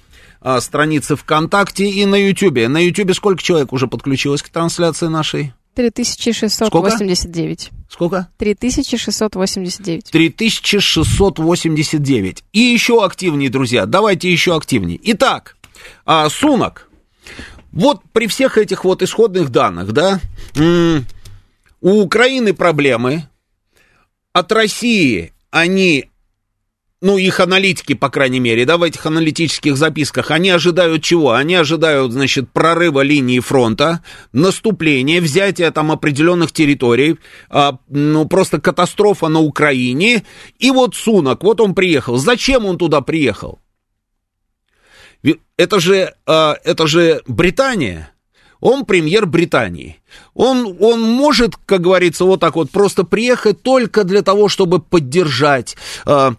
а, 0.41 0.59
странице 0.59 1.15
ВКонтакте 1.15 1.87
и 1.87 2.03
на 2.07 2.15
Ютьюбе. 2.15 2.67
На 2.67 2.83
Ютьюбе 2.83 3.13
сколько 3.13 3.43
человек 3.43 3.73
уже 3.73 3.85
подключилось 3.85 4.41
к 4.41 4.49
трансляции 4.49 5.05
нашей? 5.05 5.53
3689. 5.75 7.69
Сколько? 7.91 8.29
3689. 8.37 10.09
3689. 10.09 12.43
И 12.53 12.59
еще 12.59 13.05
активнее, 13.05 13.51
друзья, 13.51 13.85
давайте 13.85 14.31
еще 14.31 14.57
активнее. 14.57 14.99
Итак, 15.03 15.57
а, 16.07 16.27
Сунок. 16.29 16.87
Вот 17.77 18.01
при 18.11 18.25
всех 18.25 18.57
этих 18.57 18.85
вот 18.85 19.03
исходных 19.03 19.51
данных, 19.51 19.91
да, 19.91 20.19
у 21.79 22.01
Украины 22.01 22.55
проблемы, 22.55 23.29
от 24.33 24.51
России 24.51 25.31
они 25.51 26.09
ну, 27.01 27.19
их 27.19 27.39
аналитики, 27.39 27.93
по 27.93 28.09
крайней 28.09 28.39
мере, 28.39 28.65
да, 28.65 28.77
в 28.77 28.81
этих 28.81 29.05
аналитических 29.05 29.77
записках, 29.77 30.31
они 30.31 30.49
ожидают 30.49 31.03
чего? 31.03 31.33
Они 31.33 31.53
ожидают, 31.53 32.13
значит, 32.13 32.49
прорыва 32.51 33.01
линии 33.01 33.39
фронта, 33.39 34.03
наступления, 34.33 35.21
взятия 35.21 35.69
там 35.69 35.91
определенных 35.91 36.51
территорий, 36.51 37.19
а, 37.47 37.77
ну, 37.87 38.25
просто 38.25 38.59
катастрофа 38.59 39.27
на 39.27 39.39
Украине. 39.39 40.23
И 40.57 40.71
вот 40.71 40.95
Сунок, 40.95 41.43
вот 41.43 41.61
он 41.61 41.75
приехал. 41.75 42.17
Зачем 42.17 42.65
он 42.65 42.79
туда 42.79 43.01
приехал? 43.01 43.59
Это 45.57 45.79
же, 45.79 46.13
а, 46.25 46.55
это 46.63 46.87
же 46.87 47.21
Британия. 47.27 48.11
Он 48.59 48.85
премьер 48.85 49.25
Британии. 49.25 49.99
Он, 50.33 50.75
он 50.79 51.01
может, 51.01 51.55
как 51.65 51.81
говорится, 51.81 52.25
вот 52.25 52.39
так 52.39 52.55
вот 52.55 52.71
просто 52.71 53.03
приехать 53.03 53.61
только 53.61 54.03
для 54.03 54.23
того, 54.23 54.49
чтобы 54.49 54.79
поддержать 54.79 55.75
э, 56.05 56.31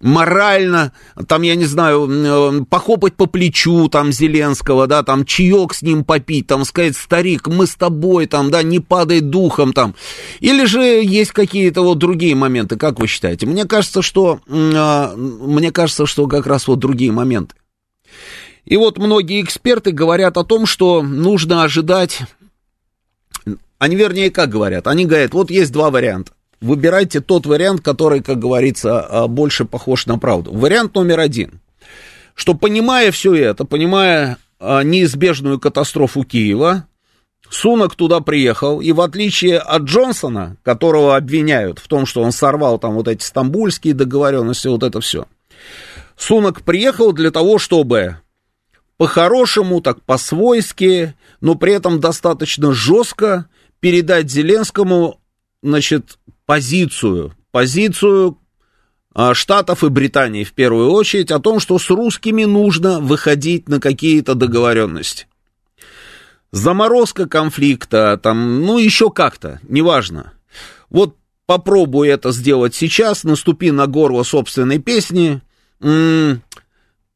морально, 0.00 0.92
там, 1.26 1.42
я 1.42 1.54
не 1.54 1.64
знаю, 1.64 2.08
э, 2.10 2.64
похлопать 2.68 3.14
по 3.14 3.26
плечу 3.26 3.88
там 3.88 4.12
Зеленского, 4.12 4.86
да, 4.86 5.02
там 5.02 5.24
чаек 5.24 5.72
с 5.72 5.80
ним 5.80 6.04
попить, 6.04 6.46
там 6.46 6.64
сказать, 6.64 6.96
старик, 6.96 7.46
мы 7.46 7.66
с 7.66 7.76
тобой, 7.76 8.26
там, 8.26 8.50
да, 8.50 8.62
не 8.62 8.80
падай 8.80 9.20
духом, 9.20 9.72
там. 9.72 9.94
Или 10.40 10.66
же 10.66 10.80
есть 10.82 11.32
какие-то 11.32 11.82
вот 11.82 11.98
другие 11.98 12.34
моменты, 12.34 12.76
как 12.76 12.98
вы 12.98 13.06
считаете? 13.06 13.46
Мне 13.46 13.64
кажется, 13.64 14.02
что, 14.02 14.40
э, 14.46 15.14
мне 15.16 15.70
кажется, 15.70 16.04
что 16.04 16.26
как 16.26 16.46
раз 16.46 16.66
вот 16.66 16.78
другие 16.78 17.12
моменты. 17.12 17.54
И 18.64 18.76
вот 18.76 18.98
многие 18.98 19.42
эксперты 19.42 19.92
говорят 19.92 20.36
о 20.36 20.44
том, 20.44 20.66
что 20.66 21.02
нужно 21.02 21.62
ожидать... 21.62 22.20
Они, 23.78 23.96
вернее, 23.96 24.30
как 24.30 24.48
говорят? 24.48 24.86
Они 24.86 25.04
говорят, 25.04 25.34
вот 25.34 25.50
есть 25.50 25.72
два 25.72 25.90
варианта. 25.90 26.32
Выбирайте 26.60 27.20
тот 27.20 27.44
вариант, 27.44 27.82
который, 27.82 28.22
как 28.22 28.38
говорится, 28.38 29.00
а, 29.00 29.28
больше 29.28 29.66
похож 29.66 30.06
на 30.06 30.18
правду. 30.18 30.52
Вариант 30.52 30.94
номер 30.94 31.20
один. 31.20 31.60
Что, 32.34 32.54
понимая 32.54 33.10
все 33.10 33.34
это, 33.34 33.66
понимая 33.66 34.38
а, 34.58 34.82
неизбежную 34.82 35.60
катастрофу 35.60 36.24
Киева, 36.24 36.86
Сунок 37.50 37.94
туда 37.94 38.20
приехал, 38.20 38.80
и 38.80 38.92
в 38.92 39.00
отличие 39.00 39.58
от 39.58 39.82
Джонсона, 39.82 40.56
которого 40.62 41.16
обвиняют 41.16 41.78
в 41.78 41.86
том, 41.86 42.06
что 42.06 42.22
он 42.22 42.32
сорвал 42.32 42.78
там 42.78 42.94
вот 42.94 43.06
эти 43.06 43.22
стамбульские 43.22 43.94
договоренности, 43.94 44.66
вот 44.68 44.82
это 44.82 45.00
все, 45.00 45.26
Сунок 46.16 46.62
приехал 46.62 47.12
для 47.12 47.30
того, 47.30 47.58
чтобы 47.58 48.18
по-хорошему, 48.96 49.80
так 49.80 50.02
по-свойски, 50.02 51.14
но 51.40 51.56
при 51.56 51.72
этом 51.72 52.00
достаточно 52.00 52.72
жестко 52.72 53.48
передать 53.80 54.30
Зеленскому, 54.30 55.20
значит, 55.62 56.18
позицию, 56.46 57.34
позицию 57.50 58.38
а, 59.14 59.34
Штатов 59.34 59.84
и 59.84 59.88
Британии 59.88 60.44
в 60.44 60.52
первую 60.52 60.90
очередь 60.90 61.30
о 61.30 61.40
том, 61.40 61.60
что 61.60 61.78
с 61.78 61.90
русскими 61.90 62.44
нужно 62.44 63.00
выходить 63.00 63.68
на 63.68 63.80
какие-то 63.80 64.34
договоренности. 64.34 65.26
Заморозка 66.52 67.28
конфликта, 67.28 68.18
там, 68.22 68.62
ну, 68.62 68.78
еще 68.78 69.10
как-то, 69.10 69.60
неважно. 69.68 70.32
Вот 70.88 71.16
попробуй 71.46 72.08
это 72.08 72.30
сделать 72.30 72.74
сейчас, 72.74 73.24
наступи 73.24 73.72
на 73.72 73.88
горло 73.88 74.22
собственной 74.22 74.78
песни, 74.78 75.42
Mm, 75.84 76.40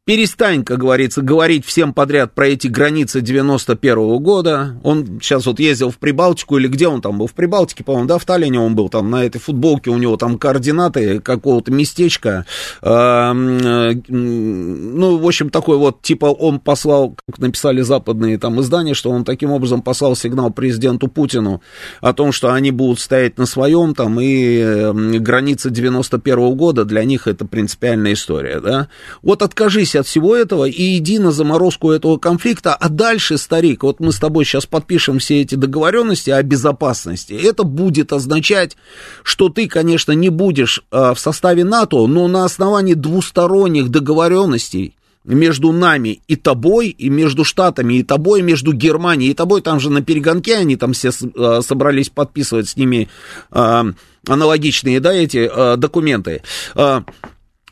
перестань, 0.09 0.64
как 0.64 0.79
говорится, 0.79 1.21
говорить 1.21 1.66
всем 1.66 1.92
подряд 1.92 2.33
про 2.33 2.49
эти 2.49 2.66
границы 2.66 3.21
91 3.21 3.99
-го 3.99 4.18
года. 4.18 4.81
Он 4.83 5.21
сейчас 5.21 5.44
вот 5.44 5.61
ездил 5.61 5.90
в 5.90 5.99
Прибалтику, 5.99 6.57
или 6.57 6.66
где 6.66 6.88
он 6.88 7.03
там 7.03 7.18
был? 7.18 7.27
В 7.27 7.35
Прибалтике, 7.35 7.85
по-моему, 7.85 8.09
да, 8.09 8.16
в 8.16 8.25
Таллине 8.25 8.59
он 8.59 8.75
был, 8.75 8.88
там 8.88 9.11
на 9.11 9.23
этой 9.23 9.38
футболке 9.38 9.90
у 9.90 9.99
него 9.99 10.16
там 10.16 10.38
координаты 10.38 11.21
какого-то 11.21 11.71
местечка. 11.73 12.47
Э, 12.81 13.33
ну, 13.35 15.18
в 15.18 15.27
общем, 15.27 15.51
такой 15.51 15.77
вот, 15.77 16.01
типа, 16.01 16.25
он 16.25 16.59
послал, 16.59 17.14
как 17.27 17.38
написали 17.38 17.83
западные 17.83 18.38
там 18.38 18.59
издания, 18.62 18.94
что 18.94 19.11
он 19.11 19.25
таким 19.25 19.51
образом 19.51 19.83
послал 19.83 20.16
сигнал 20.16 20.51
президенту 20.51 21.09
Путину 21.09 21.61
о 22.01 22.14
том, 22.14 22.33
что 22.33 22.55
они 22.55 22.71
будут 22.71 23.01
стоять 23.01 23.37
на 23.37 23.44
своем 23.44 23.94
там, 23.94 24.18
и 24.23 25.18
границы 25.18 25.68
91 25.68 26.38
-го 26.38 26.55
года 26.55 26.87
для 26.87 27.05
них 27.05 27.27
это 27.27 27.44
принципиальная 27.44 28.14
история, 28.14 28.61
да. 28.61 28.88
Вот 29.21 29.42
откажись 29.42 29.97
от 29.98 30.06
всего 30.06 30.34
этого 30.34 30.64
и 30.64 30.98
иди 30.98 31.18
на 31.18 31.32
заморозку 31.32 31.90
этого 31.90 32.16
конфликта, 32.16 32.74
а 32.74 32.88
дальше, 32.88 33.38
старик, 33.38 33.82
вот 33.82 34.00
мы 34.00 34.12
с 34.12 34.18
тобой 34.18 34.44
сейчас 34.44 34.66
подпишем 34.66 35.18
все 35.18 35.42
эти 35.42 35.54
договоренности 35.54 36.30
о 36.30 36.42
безопасности, 36.42 37.32
это 37.32 37.64
будет 37.64 38.12
означать, 38.12 38.76
что 39.22 39.48
ты, 39.48 39.68
конечно, 39.68 40.12
не 40.12 40.28
будешь 40.28 40.82
э, 40.90 41.12
в 41.14 41.18
составе 41.18 41.64
НАТО, 41.64 42.06
но 42.06 42.28
на 42.28 42.44
основании 42.44 42.94
двусторонних 42.94 43.90
договоренностей 43.90 44.94
между 45.24 45.72
нами 45.72 46.22
и 46.26 46.37
тобой, 46.37 46.88
и 46.88 47.11
между 47.11 47.44
Штатами, 47.44 47.94
и 47.94 48.02
тобой, 48.02 48.40
между 48.40 48.72
Германией, 48.72 49.32
и 49.32 49.34
тобой, 49.34 49.61
там 49.61 49.78
же 49.78 49.90
на 49.90 50.02
перегонке 50.02 50.56
они 50.56 50.76
там 50.76 50.92
все 50.92 51.11
э, 51.11 51.61
собрались 51.62 52.08
подписывать 52.08 52.68
с 52.68 52.76
ними 52.76 53.08
э, 53.50 53.84
аналогичные, 54.26 55.00
да, 55.00 55.12
эти 55.12 55.76
документы. 55.76 56.42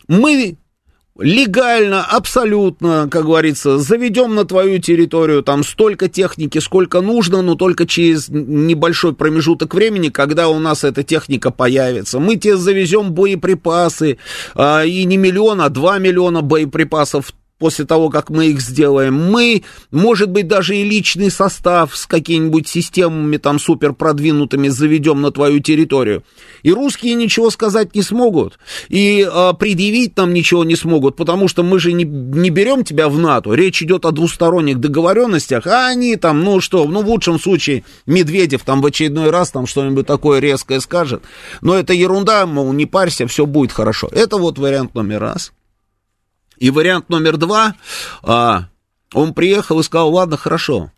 Мы 0.09 0.57
легально, 1.19 2.05
абсолютно, 2.05 3.09
как 3.11 3.25
говорится, 3.25 3.79
заведем 3.79 4.35
на 4.35 4.45
твою 4.45 4.79
территорию 4.79 5.43
там 5.43 5.65
столько 5.65 6.09
техники, 6.09 6.59
сколько 6.59 7.01
нужно, 7.01 7.43
но 7.43 7.55
только 7.55 7.87
через 7.87 8.29
небольшой 8.29 9.15
промежуток 9.15 9.75
времени, 9.75 10.09
когда 10.09 10.49
у 10.49 10.59
нас 10.59 10.85
эта 10.85 11.03
техника 11.03 11.51
появится. 11.51 12.19
Мы 12.19 12.37
тебе 12.37 12.57
завезем 12.57 13.13
боеприпасы, 13.13 14.19
а, 14.55 14.85
и 14.85 15.05
не 15.05 15.17
миллион, 15.17 15.61
а 15.61 15.69
два 15.69 15.99
миллиона 15.99 16.43
боеприпасов 16.43 17.33
после 17.59 17.87
того, 17.87 18.11
как 18.11 18.31
мы 18.31 18.47
их 18.47 18.61
сделаем. 18.61 19.15
Мы, 19.15 19.63
может 19.91 20.31
быть, 20.31 20.47
даже 20.47 20.77
и 20.77 20.85
личный 20.85 21.31
состав 21.31 21.97
с 21.97 22.07
какими-нибудь 22.07 22.69
системами 22.69 23.39
там 23.39 23.59
супер 23.59 23.93
продвинутыми 23.93 24.69
заведем 24.69 25.23
на 25.23 25.31
твою 25.31 25.61
территорию. 25.61 26.23
И 26.63 26.73
русские 26.73 27.15
ничего 27.15 27.51
сказать 27.51 27.95
не 27.95 28.03
смогут, 28.03 28.59
и 28.89 29.27
э, 29.27 29.53
предъявить 29.59 30.17
нам 30.17 30.35
ничего 30.35 30.65
не 30.65 30.77
смогут, 30.77 31.17
потому 31.17 31.49
что 31.49 31.63
мы 31.63 31.79
же 31.79 31.93
не, 31.93 32.05
не 32.05 32.51
берем 32.51 32.85
тебя 32.85 33.09
в 33.09 33.19
НАТО. 33.19 33.55
Речь 33.55 33.83
идет 33.83 34.05
о 34.05 34.13
двусторонних 34.13 34.79
договоренностях, 34.79 35.67
а 35.67 35.89
они 35.89 36.17
там, 36.17 36.43
ну 36.43 36.61
что, 36.61 36.87
ну 36.87 37.03
в 37.03 37.09
лучшем 37.09 37.41
случае 37.41 37.85
Медведев 38.07 38.63
там 38.63 38.83
в 38.83 38.87
очередной 38.87 39.31
раз 39.31 39.51
там 39.51 39.67
что-нибудь 39.67 40.07
такое 40.07 40.41
резкое 40.41 40.81
скажет. 40.81 41.23
Но 41.63 41.75
это 41.75 41.93
ерунда, 41.93 42.47
мол, 42.47 42.73
не 42.73 42.87
парься, 42.87 43.27
все 43.27 43.47
будет 43.47 43.73
хорошо. 43.73 44.09
Это 44.13 44.37
вот 44.37 44.59
вариант 44.59 44.95
номер 44.95 45.21
раз. 45.21 45.53
И 46.59 46.71
вариант 46.71 47.09
номер 47.09 47.37
два, 47.37 47.75
а, 48.23 48.69
он 49.13 49.35
приехал 49.35 49.81
и 49.81 49.83
сказал, 49.83 50.13
ладно, 50.13 50.37
хорошо, 50.37 50.93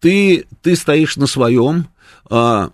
ты, 0.00 0.46
ты 0.62 0.76
стоишь 0.76 1.16
на 1.16 1.26
своем, 1.26 1.88
а, 2.30 2.70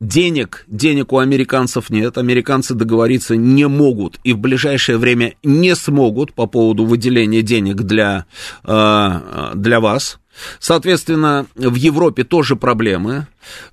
денег, 0.00 0.64
денег 0.66 1.12
у 1.12 1.18
американцев 1.18 1.90
нет, 1.90 2.18
американцы 2.18 2.74
договориться 2.74 3.36
не 3.36 3.68
могут 3.68 4.18
и 4.24 4.32
в 4.32 4.38
ближайшее 4.38 4.98
время 4.98 5.34
не 5.42 5.76
смогут 5.76 6.32
по 6.32 6.46
поводу 6.46 6.84
выделения 6.84 7.42
денег 7.42 7.76
для, 7.76 8.26
а, 8.64 9.52
для 9.54 9.80
вас. 9.80 10.18
Соответственно, 10.58 11.46
в 11.54 11.74
Европе 11.74 12.24
тоже 12.24 12.56
проблемы. 12.56 13.26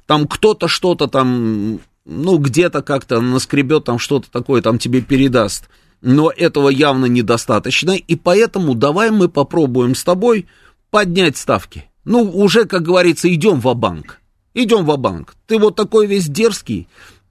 Там 0.05 0.27
кто-то 0.27 0.67
что-то 0.67 1.07
там, 1.07 1.79
ну, 2.05 2.37
где-то 2.37 2.81
как-то 2.81 3.21
наскребет, 3.21 3.85
там 3.85 3.99
что-то 3.99 4.29
такое 4.29 4.61
там 4.61 4.79
тебе 4.79 5.01
передаст 5.01 5.69
но 6.01 6.31
этого 6.35 6.69
явно 6.69 7.05
недостаточно, 7.05 7.91
и 7.91 8.15
поэтому 8.15 8.75
давай 8.75 9.11
мы 9.11 9.29
попробуем 9.29 9.95
с 9.95 10.03
тобой 10.03 10.47
поднять 10.89 11.37
ставки. 11.37 11.85
Ну, 12.05 12.23
уже, 12.23 12.65
как 12.65 12.83
говорится, 12.83 13.33
идем 13.33 13.59
в 13.59 13.73
банк 13.75 14.21
Идем 14.53 14.85
в 14.85 14.97
банк 14.97 15.35
Ты 15.45 15.59
вот 15.59 15.75
такой 15.75 16.07
весь 16.07 16.27
дерзкий, 16.27 16.87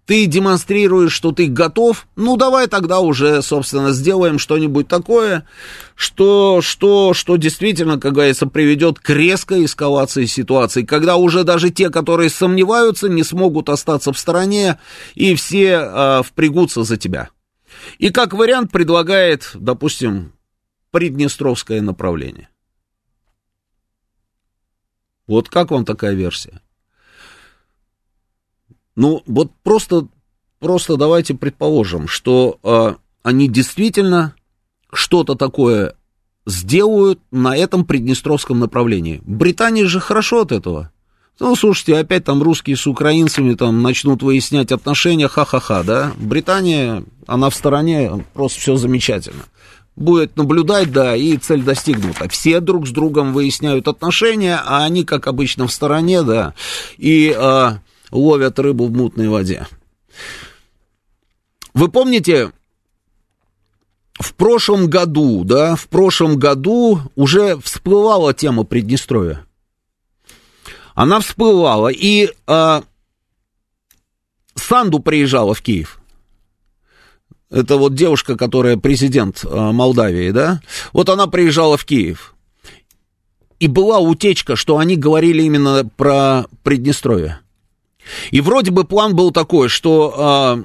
ты 0.07 0.26
демонстрируешь, 0.26 1.12
что 1.12 1.33
ты 1.33 1.48
готов, 1.48 2.07
ну 2.14 2.37
давай 2.37 2.68
тогда 2.68 3.00
уже, 3.00 3.42
собственно, 3.42 3.90
сделаем 3.90 4.38
что-нибудь 4.38 4.87
такое, 4.87 5.46
что, 5.96 6.61
что, 6.62 7.12
что 7.12 7.37
действительно, 7.37 7.98
как 7.98 8.12
говорится, 8.12 8.46
приведет 8.46 9.00
к 9.00 9.11
резкой 9.11 9.64
эскалации 9.64 10.26
ситуации, 10.26 10.83
когда 10.85 11.16
уже 11.16 11.42
даже 11.42 11.70
те, 11.70 11.90
которые 11.90 12.31
сомневаются, 12.31 13.09
не 13.09 13.24
смогут 13.24 13.68
остаться 13.68 14.12
в 14.12 14.18
стороне, 14.18 14.79
и 15.16 15.35
все 15.35 15.81
э, 15.83 16.22
впрягутся 16.24 16.85
за 16.85 16.96
тебя. 16.96 17.31
И 17.99 18.11
как 18.11 18.33
вариант 18.33 18.73
предлагает, 18.73 19.51
допустим, 19.55 20.33
Приднестровское 20.91 21.83
направление. 21.83 22.49
Вот 25.27 25.49
как 25.49 25.71
вам 25.71 25.85
такая 25.85 26.15
версия? 26.15 26.62
ну, 28.97 29.23
вот 29.27 29.53
просто, 29.62 30.09
просто 30.59 30.97
давайте 30.97 31.35
предположим, 31.35 32.09
что 32.09 32.59
э, 32.62 32.95
они 33.23 33.47
действительно 33.47 34.35
что-то 34.93 35.35
такое 35.35 35.95
сделают 36.47 37.21
на 37.31 37.57
этом 37.57 37.85
приднестровском 37.85 38.59
направлении. 38.59 39.21
Британия 39.25 39.87
же 39.87 40.01
хорошо 40.01 40.43
от 40.43 40.53
этого. 40.53 40.91
Ну, 41.38 41.55
слушайте, 41.55 41.99
опять 41.99 42.25
там 42.25 42.42
русские 42.42 42.77
с 42.77 42.87
украинцами 42.87 43.55
там 43.55 43.83
начнут 43.83 44.22
выяснять 44.22 44.72
отношения, 44.72 45.29
ха-ха-ха, 45.29 45.83
да? 45.83 46.12
Британия, 46.16 47.05
она 47.27 47.51
в 47.51 47.55
стороне, 47.55 48.25
просто 48.33 48.61
все 48.61 48.77
замечательно. 48.77 49.44
Будет 49.96 50.37
наблюдать, 50.37 50.92
да, 50.92 51.14
и 51.14 51.37
цель 51.37 51.62
достигнута. 51.62 52.29
Все 52.29 52.61
друг 52.61 52.87
с 52.87 52.90
другом 52.90 53.35
выясняют 53.35 53.87
отношения, 53.87 54.61
а 54.64 54.85
они, 54.85 55.05
как 55.05 55.27
обычно, 55.27 55.66
в 55.66 55.72
стороне, 55.72 56.22
да, 56.22 56.55
и 56.96 57.35
э, 57.37 57.70
ловят 58.11 58.59
рыбу 58.59 58.87
в 58.87 58.92
мутной 58.92 59.29
воде. 59.29 59.66
Вы 61.75 61.88
помните, 61.88 62.53
в 64.18 64.35
прошлом 64.35 64.88
году, 64.88 65.44
да, 65.44 65.77
в 65.77 65.88
прошлом 65.88 66.38
году 66.38 67.01
уже 67.14 67.59
всплывала 67.59 68.33
тема 68.33 68.64
Приднестровья. 68.64 69.46
Она 70.97 71.21
всплывала, 71.21 71.89
и 71.89 72.31
а, 72.47 72.83
Санду 74.55 74.99
приезжала 74.99 75.53
в 75.53 75.61
Киев. 75.61 76.01
Это 77.51 77.77
вот 77.77 77.95
девушка, 77.95 78.35
которая 78.35 78.79
президент 78.79 79.45
а, 79.45 79.73
Молдавии, 79.73 80.31
да? 80.31 80.63
Вот 80.95 81.11
она 81.11 81.27
приезжала 81.27 81.77
в 81.77 81.85
Киев. 81.85 82.35
И 83.61 83.69
была 83.69 83.99
утечка, 83.99 84.57
что 84.57 84.79
они 84.79 84.97
говорили 84.97 85.43
именно 85.43 85.85
про 85.85 86.47
Приднестровье. 86.63 87.41
И 88.31 88.41
вроде 88.41 88.71
бы 88.71 88.85
план 88.85 89.15
был 89.15 89.33
такой, 89.33 89.69
что 89.69 90.15
а, 90.17 90.65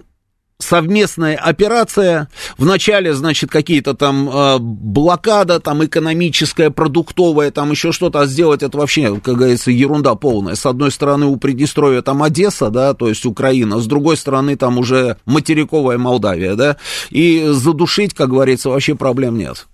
совместная 0.61 1.35
операция. 1.35 2.29
Вначале, 2.57 3.13
значит, 3.13 3.49
какие-то 3.51 3.93
там 3.93 4.29
э, 4.29 4.57
блокада, 4.59 5.59
там 5.59 5.83
экономическая, 5.83 6.69
продуктовая, 6.69 7.51
там 7.51 7.71
еще 7.71 7.91
что-то, 7.91 8.21
а 8.21 8.25
сделать 8.25 8.63
это 8.63 8.77
вообще, 8.77 9.19
как 9.19 9.35
говорится, 9.35 9.71
ерунда 9.71 10.15
полная. 10.15 10.55
С 10.55 10.65
одной 10.65 10.91
стороны, 10.91 11.25
у 11.25 11.37
Приднестровья 11.37 12.01
там 12.01 12.23
Одесса, 12.23 12.69
да, 12.69 12.93
то 12.93 13.07
есть 13.07 13.25
Украина, 13.25 13.79
с 13.79 13.85
другой 13.85 14.17
стороны, 14.17 14.55
там 14.55 14.77
уже 14.77 15.17
материковая 15.25 15.97
Молдавия, 15.97 16.55
да, 16.55 16.77
и 17.09 17.47
задушить, 17.49 18.13
как 18.13 18.29
говорится, 18.29 18.69
вообще 18.69 18.95
проблем 18.95 19.37
нет. 19.37 19.67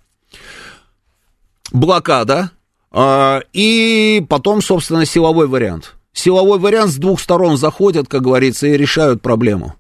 Блокада, 1.71 2.52
э, 2.91 3.41
и 3.54 4.26
потом, 4.30 4.62
собственно, 4.62 5.06
силовой 5.06 5.47
вариант. 5.47 5.93
Силовой 6.17 6.58
вариант 6.58 6.91
с 6.93 6.95
двух 6.95 7.21
сторон 7.21 7.58
заходят, 7.58 8.08
как 8.08 8.23
говорится, 8.23 8.65
и 8.65 8.76
решают 8.76 9.21
проблему. 9.21 9.76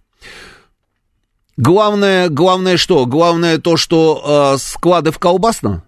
Главное, 1.57 2.29
главное 2.29 2.77
что? 2.77 3.05
Главное 3.07 3.57
то, 3.57 3.77
что 3.77 4.53
э, 4.53 4.57
склады 4.59 5.11
в 5.11 5.17
колбасном. 5.17 5.83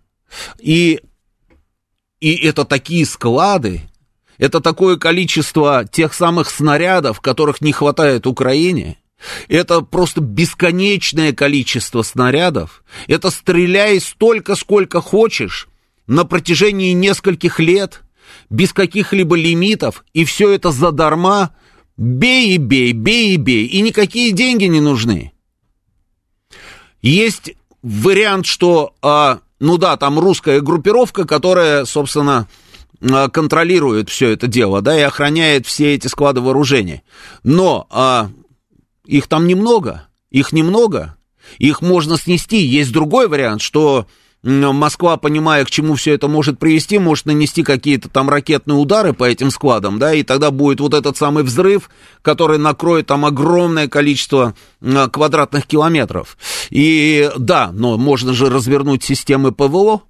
И, 0.59 0.99
и 2.19 2.35
это 2.35 2.65
такие 2.65 3.05
склады, 3.05 3.81
это 4.39 4.61
такое 4.61 4.97
количество 4.97 5.85
тех 5.85 6.13
самых 6.13 6.49
снарядов, 6.49 7.21
которых 7.21 7.61
не 7.61 7.71
хватает 7.71 8.25
Украине. 8.25 8.97
Это 9.47 9.81
просто 9.81 10.21
бесконечное 10.21 11.33
количество 11.33 12.01
снарядов. 12.01 12.83
Это 13.07 13.29
стреляй 13.29 13.99
столько, 13.99 14.55
сколько 14.55 15.01
хочешь, 15.01 15.67
на 16.07 16.23
протяжении 16.23 16.93
нескольких 16.93 17.59
лет, 17.59 18.01
без 18.49 18.73
каких-либо 18.73 19.35
лимитов, 19.35 20.03
и 20.13 20.23
все 20.25 20.51
это 20.51 20.71
задарма. 20.71 21.55
Бей 21.97 22.55
и 22.55 22.57
бей, 22.57 22.93
бей 22.93 23.33
и 23.33 23.37
бей, 23.37 23.65
и 23.65 23.81
никакие 23.81 24.31
деньги 24.31 24.63
не 24.63 24.79
нужны. 24.79 25.33
Есть 27.01 27.53
вариант, 27.81 28.45
что, 28.45 28.93
а, 29.01 29.39
ну 29.59 29.77
да, 29.77 29.97
там 29.97 30.19
русская 30.19 30.61
группировка, 30.61 31.25
которая, 31.25 31.85
собственно, 31.85 32.47
а, 33.01 33.29
контролирует 33.29 34.09
все 34.09 34.29
это 34.29 34.47
дело, 34.47 34.81
да, 34.81 34.97
и 34.97 35.01
охраняет 35.01 35.65
все 35.65 35.95
эти 35.95 36.07
склады 36.07 36.41
вооружений. 36.41 37.03
Но 37.43 37.87
а, 37.89 38.29
их 39.05 39.27
там 39.27 39.47
немного, 39.47 40.07
их 40.29 40.51
немного, 40.51 41.15
их 41.57 41.81
можно 41.81 42.17
снести. 42.17 42.57
Есть 42.57 42.91
другой 42.91 43.27
вариант, 43.27 43.61
что 43.61 44.07
Москва, 44.41 45.17
понимая, 45.17 45.65
к 45.65 45.69
чему 45.69 45.95
все 45.95 46.13
это 46.13 46.29
может 46.29 46.59
привести, 46.59 46.97
может 46.97 47.25
нанести 47.25 47.61
какие-то 47.61 48.07
там 48.07 48.29
ракетные 48.29 48.77
удары 48.77 49.11
по 49.13 49.25
этим 49.25 49.51
складам, 49.51 49.99
да, 49.99 50.13
и 50.13 50.23
тогда 50.23 50.49
будет 50.49 50.79
вот 50.79 50.93
этот 50.93 51.17
самый 51.17 51.43
взрыв, 51.43 51.89
который 52.21 52.57
накроет 52.57 53.07
там 53.07 53.25
огромное 53.25 53.89
количество 53.89 54.55
квадратных 54.79 55.65
километров. 55.67 56.37
И 56.69 57.29
да, 57.37 57.71
но 57.73 57.97
можно 57.97 58.33
же 58.33 58.49
развернуть 58.49 59.03
системы 59.03 59.51
ПВО, 59.51 60.03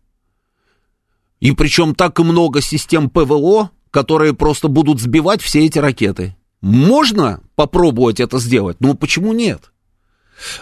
и 1.39 1.51
причем 1.53 1.95
так 1.95 2.19
и 2.19 2.23
много 2.23 2.61
систем 2.61 3.09
ПВО, 3.09 3.71
которые 3.89 4.33
просто 4.33 4.67
будут 4.67 4.99
сбивать 4.99 5.41
все 5.41 5.65
эти 5.65 5.79
ракеты. 5.79 6.35
Можно 6.61 7.41
попробовать 7.55 8.19
это 8.19 8.37
сделать, 8.37 8.77
но 8.79 8.93
почему 8.93 9.33
нет? 9.33 9.71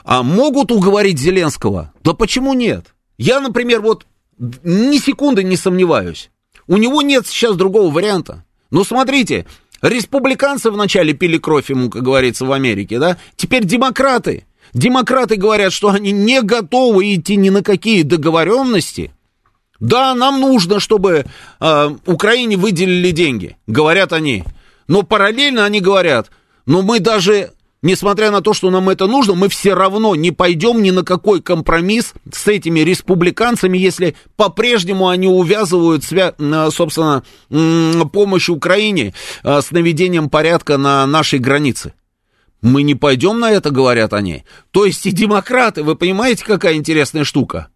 А 0.06 0.24
могут 0.24 0.72
уговорить 0.72 1.20
Зеленского? 1.20 1.92
Да 2.04 2.14
почему 2.14 2.54
нет? 2.54 2.94
Я, 3.18 3.40
например, 3.40 3.82
вот 3.82 4.06
ни 4.38 4.98
секунды 5.00 5.44
не 5.44 5.58
сомневаюсь. 5.58 6.30
У 6.68 6.78
него 6.78 7.02
нет 7.02 7.26
сейчас 7.28 7.56
другого 7.56 7.92
варианта. 7.92 8.44
Но 8.70 8.84
смотрите, 8.84 9.46
республиканцы 9.82 10.70
вначале 10.70 11.14
пили 11.14 11.38
кровь 11.38 11.70
ему, 11.70 11.90
как 11.90 12.04
говорится, 12.04 12.46
в 12.46 12.52
Америке, 12.52 13.00
да? 13.00 13.18
Теперь 13.36 13.66
демократы. 13.66 14.46
Демократы 14.74 15.38
говорят, 15.38 15.72
что 15.72 15.90
они 15.90 16.12
не 16.12 16.42
готовы 16.42 17.16
идти 17.16 17.38
ни 17.38 17.50
на 17.50 17.64
какие 17.64 18.04
договоренности. 18.04 19.12
Да, 19.80 20.14
нам 20.14 20.42
нужно, 20.42 20.80
чтобы 20.80 21.26
э, 21.60 21.90
Украине 22.06 22.58
выделили 22.58 23.12
деньги, 23.12 23.58
говорят 23.68 24.12
они. 24.12 24.44
Но 24.88 25.04
параллельно 25.04 25.66
они 25.66 25.80
говорят, 25.80 26.32
но 26.66 26.82
мы 26.82 27.00
даже 27.00 27.52
несмотря 27.82 28.32
на 28.32 28.42
то, 28.42 28.54
что 28.54 28.70
нам 28.70 28.90
это 28.90 29.08
нужно, 29.08 29.36
мы 29.36 29.50
все 29.50 29.74
равно 29.74 30.16
не 30.16 30.32
пойдем 30.32 30.82
ни 30.82 30.92
на 30.92 31.04
какой 31.04 31.42
компромисс 31.42 32.13
с 32.32 32.48
этими 32.48 32.82
республиканцами, 32.82 33.78
если 33.78 34.16
по-прежнему 34.36 35.08
они 35.08 35.28
увязывают, 35.28 36.04
свя- 36.04 36.72
собственно, 36.72 37.24
помощь 38.10 38.50
Украине 38.50 39.13
а, 39.44 39.62
с 39.62 39.72
наведением 39.72 40.30
порядка 40.30 40.78
на 40.78 41.06
нашей 41.06 41.40
границе. 41.40 41.94
Мы 42.62 42.82
не 42.84 42.96
пойдем 42.96 43.40
на 43.40 43.52
это, 43.52 43.70
говорят 43.70 44.13
они. 44.13 44.44
То 44.72 44.86
есть 44.86 45.06
и 45.06 45.12
демократы, 45.12 45.84
вы 45.84 45.96
понимаете, 45.96 46.44
какая 46.44 46.76
интересная 46.76 47.24
штука? 47.24 47.68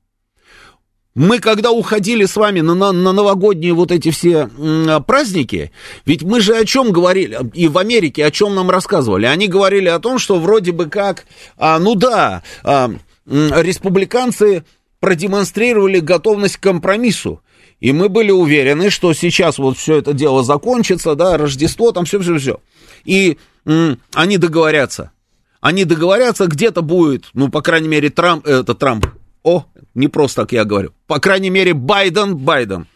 Мы 1.14 1.40
когда 1.40 1.72
уходили 1.72 2.26
с 2.26 2.38
вами 2.38 2.62
на, 2.62 2.74
на, 2.74 2.94
на 2.94 3.12
новогодние 3.12 3.74
вот 3.74 3.92
эти 3.92 4.12
все 4.12 4.50
м, 4.58 5.04
праздники, 5.04 5.72
ведь 6.06 6.24
мы 6.24 6.40
же 6.40 6.56
о 6.56 6.64
чем 6.64 6.92
говорили, 6.92 7.38
и 7.54 7.68
в 7.68 7.78
Америке 7.78 8.26
о 8.26 8.32
чем 8.32 8.56
нам 8.56 8.70
рассказывали? 8.70 9.26
Они 9.26 9.48
говорили 9.48 9.90
о 9.90 10.00
том, 10.00 10.20
что 10.20 10.40
вроде 10.40 10.72
бы 10.72 10.86
как, 10.86 11.26
а, 11.58 11.80
ну 11.80 11.96
да, 11.96 12.44
а, 12.64 12.92
республиканцы 13.26 14.64
продемонстрировали 15.02 16.00
готовность 16.00 16.58
к 16.58 16.64
компромиссу. 16.64 17.42
И 17.82 17.92
мы 17.92 18.08
были 18.08 18.32
уверены, 18.32 18.90
что 18.90 19.12
сейчас 19.14 19.58
вот 19.58 19.78
все 19.78 19.98
это 19.98 20.14
дело 20.14 20.44
закончится, 20.44 21.16
да, 21.16 21.38
Рождество, 21.38 21.92
там 21.92 22.06
все-все-все. 22.06 22.62
И 23.04 23.38
м, 23.66 24.00
они 24.14 24.38
договорятся. 24.38 25.12
Они 25.60 25.84
договорятся, 25.84 26.48
где-то 26.48 26.82
будет, 26.82 27.26
ну, 27.34 27.50
по 27.50 27.62
крайней 27.62 27.90
мере, 27.90 28.10
Трамп, 28.10 28.48
это 28.48 28.74
Трамп, 28.76 29.08
о, 29.44 29.66
не 29.94 30.08
просто 30.08 30.44
так 30.44 30.52
я 30.52 30.66
говорю. 30.66 30.94
По 31.08 31.20
крайней 31.20 31.50
мере, 31.50 31.74
Байден, 31.74 32.38
Байден 32.38 32.88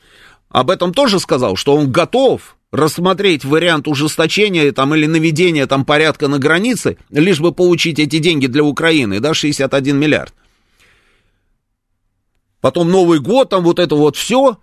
об 0.49 0.69
этом 0.69 0.93
тоже 0.93 1.19
сказал, 1.19 1.55
что 1.55 1.75
он 1.75 1.91
готов 1.91 2.55
рассмотреть 2.71 3.45
вариант 3.45 3.87
ужесточения 3.87 4.71
там, 4.71 4.93
или 4.95 5.05
наведения 5.05 5.65
там, 5.67 5.85
порядка 5.85 6.27
на 6.27 6.39
границе, 6.39 6.97
лишь 7.09 7.39
бы 7.39 7.51
получить 7.51 7.99
эти 7.99 8.19
деньги 8.19 8.47
для 8.47 8.63
Украины, 8.63 9.19
да, 9.19 9.33
61 9.33 9.97
миллиард. 9.97 10.33
Потом 12.61 12.89
Новый 12.89 13.19
год, 13.19 13.49
там 13.49 13.63
вот 13.63 13.79
это 13.79 13.95
вот 13.95 14.15
все, 14.15 14.57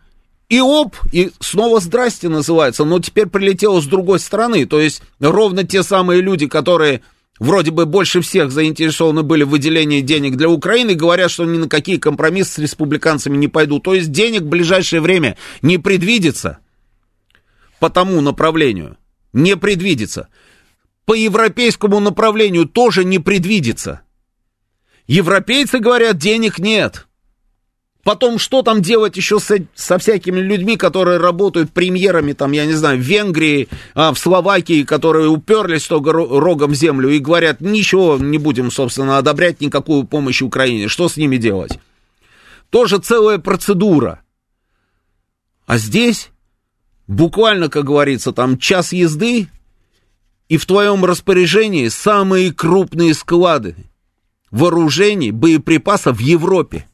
и 0.48 0.60
оп, 0.60 0.96
и 1.12 1.30
снова 1.40 1.80
здрасте 1.80 2.28
называется, 2.28 2.84
но 2.84 2.98
теперь 2.98 3.26
прилетело 3.26 3.80
с 3.80 3.86
другой 3.86 4.18
стороны, 4.18 4.66
то 4.66 4.80
есть 4.80 5.02
ровно 5.20 5.64
те 5.64 5.82
самые 5.82 6.20
люди, 6.20 6.46
которые 6.46 7.02
вроде 7.38 7.70
бы 7.70 7.86
больше 7.86 8.20
всех 8.20 8.50
заинтересованы 8.50 9.22
были 9.22 9.44
в 9.44 9.50
выделении 9.50 10.00
денег 10.00 10.36
для 10.36 10.48
Украины, 10.48 10.94
говорят, 10.94 11.30
что 11.30 11.44
ни 11.44 11.58
на 11.58 11.68
какие 11.68 11.96
компромиссы 11.96 12.52
с 12.52 12.58
республиканцами 12.58 13.36
не 13.36 13.48
пойдут. 13.48 13.84
То 13.84 13.94
есть 13.94 14.10
денег 14.10 14.42
в 14.42 14.48
ближайшее 14.48 15.00
время 15.00 15.36
не 15.60 15.78
предвидится 15.78 16.58
по 17.80 17.90
тому 17.90 18.20
направлению. 18.20 18.96
Не 19.32 19.56
предвидится. 19.56 20.28
По 21.04 21.14
европейскому 21.14 22.00
направлению 22.00 22.66
тоже 22.66 23.04
не 23.04 23.18
предвидится. 23.18 24.02
Европейцы 25.06 25.78
говорят, 25.78 26.16
денег 26.16 26.58
нет. 26.58 27.06
Потом, 28.04 28.40
что 28.40 28.62
там 28.62 28.82
делать 28.82 29.16
еще 29.16 29.38
со, 29.38 29.58
со 29.74 29.96
всякими 29.96 30.40
людьми, 30.40 30.76
которые 30.76 31.18
работают 31.18 31.70
премьерами, 31.70 32.32
там, 32.32 32.50
я 32.50 32.66
не 32.66 32.72
знаю, 32.72 32.98
в 32.98 33.02
Венгрии, 33.02 33.68
а, 33.94 34.12
в 34.12 34.18
Словакии, 34.18 34.82
которые 34.82 35.28
уперлись 35.28 35.86
только 35.86 36.12
рогом 36.12 36.72
в 36.72 36.74
землю 36.74 37.10
и 37.10 37.20
говорят, 37.20 37.60
ничего 37.60 38.18
не 38.18 38.38
будем, 38.38 38.72
собственно, 38.72 39.18
одобрять 39.18 39.60
никакую 39.60 40.04
помощь 40.04 40.42
Украине. 40.42 40.88
Что 40.88 41.08
с 41.08 41.16
ними 41.16 41.36
делать? 41.36 41.78
Тоже 42.70 42.98
целая 42.98 43.38
процедура. 43.38 44.22
А 45.66 45.78
здесь 45.78 46.30
буквально, 47.06 47.68
как 47.68 47.84
говорится, 47.84 48.32
там 48.32 48.58
час 48.58 48.92
езды, 48.92 49.48
и 50.48 50.56
в 50.56 50.66
твоем 50.66 51.04
распоряжении 51.04 51.86
самые 51.86 52.52
крупные 52.52 53.14
склады 53.14 53.76
вооружений, 54.50 55.30
боеприпасов 55.30 56.16
в 56.16 56.20
Европе. 56.20 56.86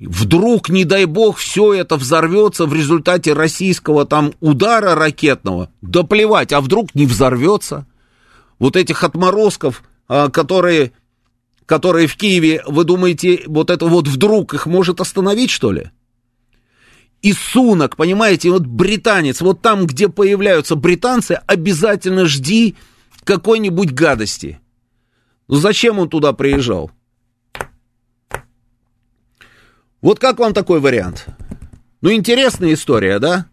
Вдруг, 0.00 0.70
не 0.70 0.84
дай 0.84 1.04
бог, 1.04 1.36
все 1.36 1.74
это 1.74 1.96
взорвется 1.96 2.64
в 2.64 2.74
результате 2.74 3.34
российского 3.34 4.06
там 4.06 4.32
удара 4.40 4.94
ракетного. 4.94 5.70
Да 5.82 6.04
плевать, 6.04 6.54
а 6.54 6.62
вдруг 6.62 6.94
не 6.94 7.04
взорвется? 7.04 7.86
Вот 8.58 8.76
этих 8.76 9.04
отморозков, 9.04 9.82
а, 10.08 10.30
которые, 10.30 10.92
которые 11.66 12.06
в 12.06 12.16
Киеве, 12.16 12.62
вы 12.66 12.84
думаете, 12.84 13.42
вот 13.46 13.68
это 13.68 13.86
вот 13.86 14.08
вдруг 14.08 14.54
их 14.54 14.64
может 14.64 15.02
остановить, 15.02 15.50
что 15.50 15.70
ли? 15.70 15.90
И 17.20 17.34
сунок, 17.34 17.96
понимаете, 17.96 18.50
вот 18.50 18.64
британец, 18.64 19.42
вот 19.42 19.60
там, 19.60 19.86
где 19.86 20.08
появляются 20.08 20.76
британцы, 20.76 21.38
обязательно 21.46 22.24
жди 22.24 22.74
какой-нибудь 23.24 23.92
гадости. 23.92 24.60
Ну 25.46 25.56
зачем 25.56 25.98
он 25.98 26.08
туда 26.08 26.32
приезжал? 26.32 26.90
Вот 30.00 30.18
как 30.18 30.38
вам 30.38 30.54
такой 30.54 30.80
вариант? 30.80 31.26
Ну, 32.00 32.12
интересная 32.12 32.74
история, 32.74 33.18
да? 33.18 33.46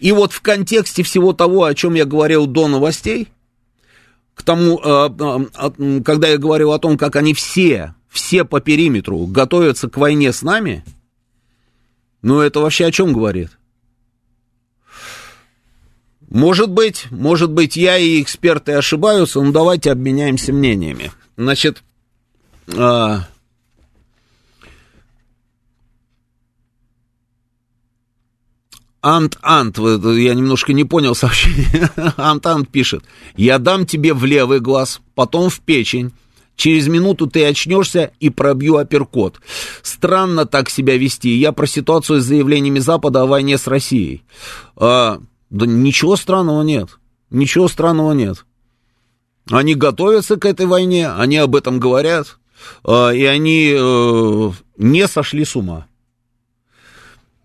И 0.00 0.12
вот 0.12 0.32
в 0.32 0.40
контексте 0.42 1.02
всего 1.02 1.32
того, 1.32 1.64
о 1.64 1.74
чем 1.74 1.94
я 1.94 2.04
говорил 2.04 2.46
до 2.46 2.68
новостей, 2.68 3.28
к 4.34 4.42
тому, 4.42 4.78
э, 4.78 5.10
э, 5.68 6.00
когда 6.04 6.28
я 6.28 6.38
говорил 6.38 6.72
о 6.72 6.78
том, 6.78 6.98
как 6.98 7.16
они 7.16 7.32
все, 7.32 7.94
все 8.08 8.44
по 8.44 8.60
периметру 8.60 9.26
готовятся 9.26 9.88
к 9.88 9.96
войне 9.96 10.32
с 10.32 10.42
нами, 10.42 10.84
ну, 12.22 12.40
это 12.40 12.60
вообще 12.60 12.86
о 12.86 12.92
чем 12.92 13.12
говорит? 13.12 13.50
Может 16.28 16.70
быть, 16.70 17.06
может 17.10 17.52
быть, 17.52 17.76
я 17.76 17.96
и 17.96 18.20
эксперты 18.20 18.72
ошибаются, 18.72 19.40
но 19.40 19.52
давайте 19.52 19.92
обменяемся 19.92 20.52
мнениями. 20.52 21.12
Значит, 21.36 21.84
Ант-Ант, 29.08 29.78
я 29.78 30.34
немножко 30.34 30.72
не 30.72 30.82
понял 30.82 31.14
сообщение. 31.14 31.90
Ант-Ант 32.16 32.68
пишет, 32.70 33.04
я 33.36 33.60
дам 33.60 33.86
тебе 33.86 34.12
в 34.12 34.24
левый 34.24 34.58
глаз, 34.58 35.00
потом 35.14 35.48
в 35.48 35.60
печень. 35.60 36.12
Через 36.56 36.88
минуту 36.88 37.28
ты 37.28 37.44
очнешься 37.44 38.10
и 38.18 38.30
пробью 38.30 38.78
апперкот. 38.78 39.36
Странно 39.82 40.44
так 40.44 40.70
себя 40.70 40.96
вести. 40.96 41.28
Я 41.36 41.52
про 41.52 41.68
ситуацию 41.68 42.20
с 42.20 42.24
заявлениями 42.24 42.80
Запада 42.80 43.22
о 43.22 43.26
войне 43.26 43.58
с 43.58 43.68
Россией. 43.68 44.24
А, 44.74 45.20
да 45.50 45.66
ничего 45.66 46.16
странного 46.16 46.62
нет. 46.62 46.98
Ничего 47.30 47.68
странного 47.68 48.12
нет. 48.12 48.44
Они 49.48 49.76
готовятся 49.76 50.34
к 50.34 50.44
этой 50.44 50.66
войне, 50.66 51.08
они 51.08 51.36
об 51.36 51.54
этом 51.54 51.78
говорят, 51.78 52.38
а, 52.82 53.10
и 53.10 53.22
они 53.24 53.72
э, 53.72 54.50
не 54.78 55.06
сошли 55.06 55.44
с 55.44 55.54
ума. 55.54 55.86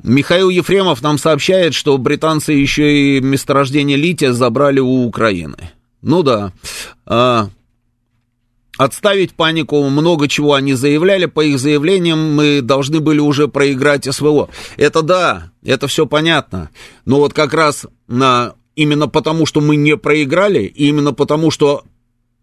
Михаил 0.03 0.49
Ефремов 0.49 1.01
нам 1.01 1.17
сообщает, 1.17 1.73
что 1.73 1.97
британцы 1.97 2.53
еще 2.53 3.17
и 3.17 3.21
месторождение 3.21 3.97
лития 3.97 4.33
забрали 4.33 4.79
у 4.79 5.05
Украины. 5.05 5.71
Ну 6.01 6.23
да. 6.23 6.53
А, 7.05 7.49
отставить 8.77 9.33
панику, 9.33 9.83
много 9.89 10.27
чего 10.27 10.55
они 10.55 10.73
заявляли. 10.73 11.25
По 11.25 11.41
их 11.41 11.59
заявлениям 11.59 12.33
мы 12.35 12.61
должны 12.61 12.99
были 12.99 13.19
уже 13.19 13.47
проиграть 13.47 14.11
СВО. 14.11 14.49
Это 14.77 15.03
да, 15.03 15.51
это 15.63 15.87
все 15.87 16.07
понятно. 16.07 16.71
Но 17.05 17.17
вот 17.17 17.33
как 17.33 17.53
раз 17.53 17.85
на, 18.07 18.55
именно 18.75 19.07
потому, 19.07 19.45
что 19.45 19.61
мы 19.61 19.75
не 19.75 19.97
проиграли, 19.97 20.63
именно 20.63 21.13
потому, 21.13 21.51
что 21.51 21.83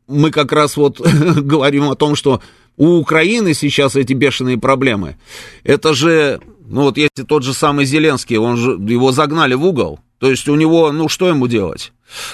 мы 0.07 0.31
как 0.31 0.53
раз 0.53 0.77
вот 0.77 1.01
говорим 1.01 1.91
о 1.91 1.97
том, 1.97 2.15
что 2.15 2.41
у 2.79 2.97
Украины 2.97 3.53
сейчас 3.53 3.97
эти 3.97 4.15
бешеные 4.15 4.57
проблемы. 4.57 5.17
Это 5.65 5.93
же 5.93 6.41
ну 6.69 6.83
вот 6.83 6.99
если 6.99 7.23
тот 7.27 7.43
же 7.43 7.55
самый 7.55 7.87
Зеленский, 7.87 8.37
он 8.37 8.57
же, 8.57 8.73
его 8.73 9.11
загнали 9.11 9.55
в 9.55 9.65
угол. 9.65 10.01
То 10.19 10.31
есть 10.31 10.49
у 10.49 10.55
него, 10.55 10.93
ну 10.93 11.09
что 11.09 11.29
ему 11.29 11.47
делать? 11.47 11.93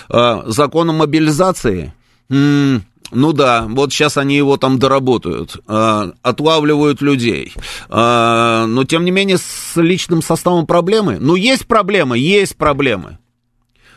А, 0.09 0.43
закон 0.47 0.91
о 0.91 0.93
мобилизации? 0.93 1.95
М-м, 2.31 2.85
ну 3.13 3.33
да, 3.33 3.67
вот 3.69 3.93
сейчас 3.93 4.17
они 4.17 4.37
его 4.37 4.57
там 4.57 4.79
доработают, 4.79 5.59
а, 5.67 6.13
отлавливают 6.23 7.01
людей. 7.01 7.53
А, 7.89 8.67
но 8.67 8.85
тем 8.85 9.05
не 9.05 9.11
менее 9.13 9.39
с 9.39 9.77
личным 9.77 10.23
составом 10.23 10.67
проблемы? 10.67 11.19
Ну 11.21 11.37
есть 11.37 11.67
проблемы, 11.67 12.19
есть 12.19 12.57
проблемы. 12.57 13.19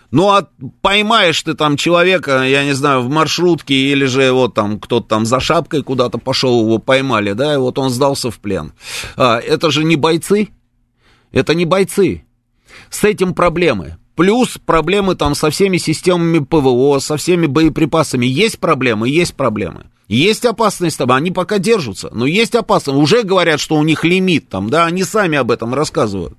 Ну, 0.10 0.30
а 0.30 0.48
поймаешь 0.82 1.42
ты 1.42 1.54
там 1.54 1.76
человека, 1.76 2.44
я 2.44 2.64
не 2.64 2.74
знаю, 2.74 3.02
в 3.02 3.10
маршрутке, 3.10 3.74
или 3.74 4.06
же 4.06 4.32
вот 4.32 4.54
там 4.54 4.80
кто-то 4.80 5.08
там 5.08 5.26
за 5.26 5.40
шапкой 5.40 5.84
куда-то 5.84 6.18
пошел, 6.18 6.62
его 6.62 6.78
поймали, 6.78 7.34
да, 7.34 7.56
и 7.56 7.58
вот 7.58 7.78
он 7.78 7.90
сдался 7.90 8.32
в 8.32 8.40
плен. 8.40 8.74
А, 9.18 9.38
это 9.38 9.70
же 9.70 9.84
не 9.84 9.98
бойцы, 9.98 10.50
это 11.32 11.54
не 11.54 11.66
бойцы. 11.66 12.24
С 12.90 13.04
этим 13.04 13.34
проблемы. 13.34 13.98
Плюс 14.16 14.58
проблемы 14.66 15.16
там 15.16 15.36
со 15.36 15.50
всеми 15.50 15.78
системами 15.78 16.40
ПВО, 16.40 17.00
со 17.00 17.18
всеми 17.18 17.46
боеприпасами. 17.46 18.26
Есть 18.26 18.60
проблемы, 18.60 19.10
есть 19.10 19.36
проблемы. 19.36 19.92
Есть 20.08 20.46
опасность 20.46 20.98
там, 20.98 21.12
они 21.12 21.32
пока 21.32 21.60
держатся, 21.60 22.10
но 22.14 22.26
есть 22.26 22.56
опасность. 22.56 22.98
Уже 22.98 23.24
говорят, 23.24 23.60
что 23.60 23.76
у 23.76 23.84
них 23.84 24.06
лимит 24.06 24.48
там, 24.48 24.70
да, 24.70 24.86
они 24.86 25.04
сами 25.04 25.38
об 25.38 25.52
этом 25.52 25.74
рассказывают. 25.74 26.38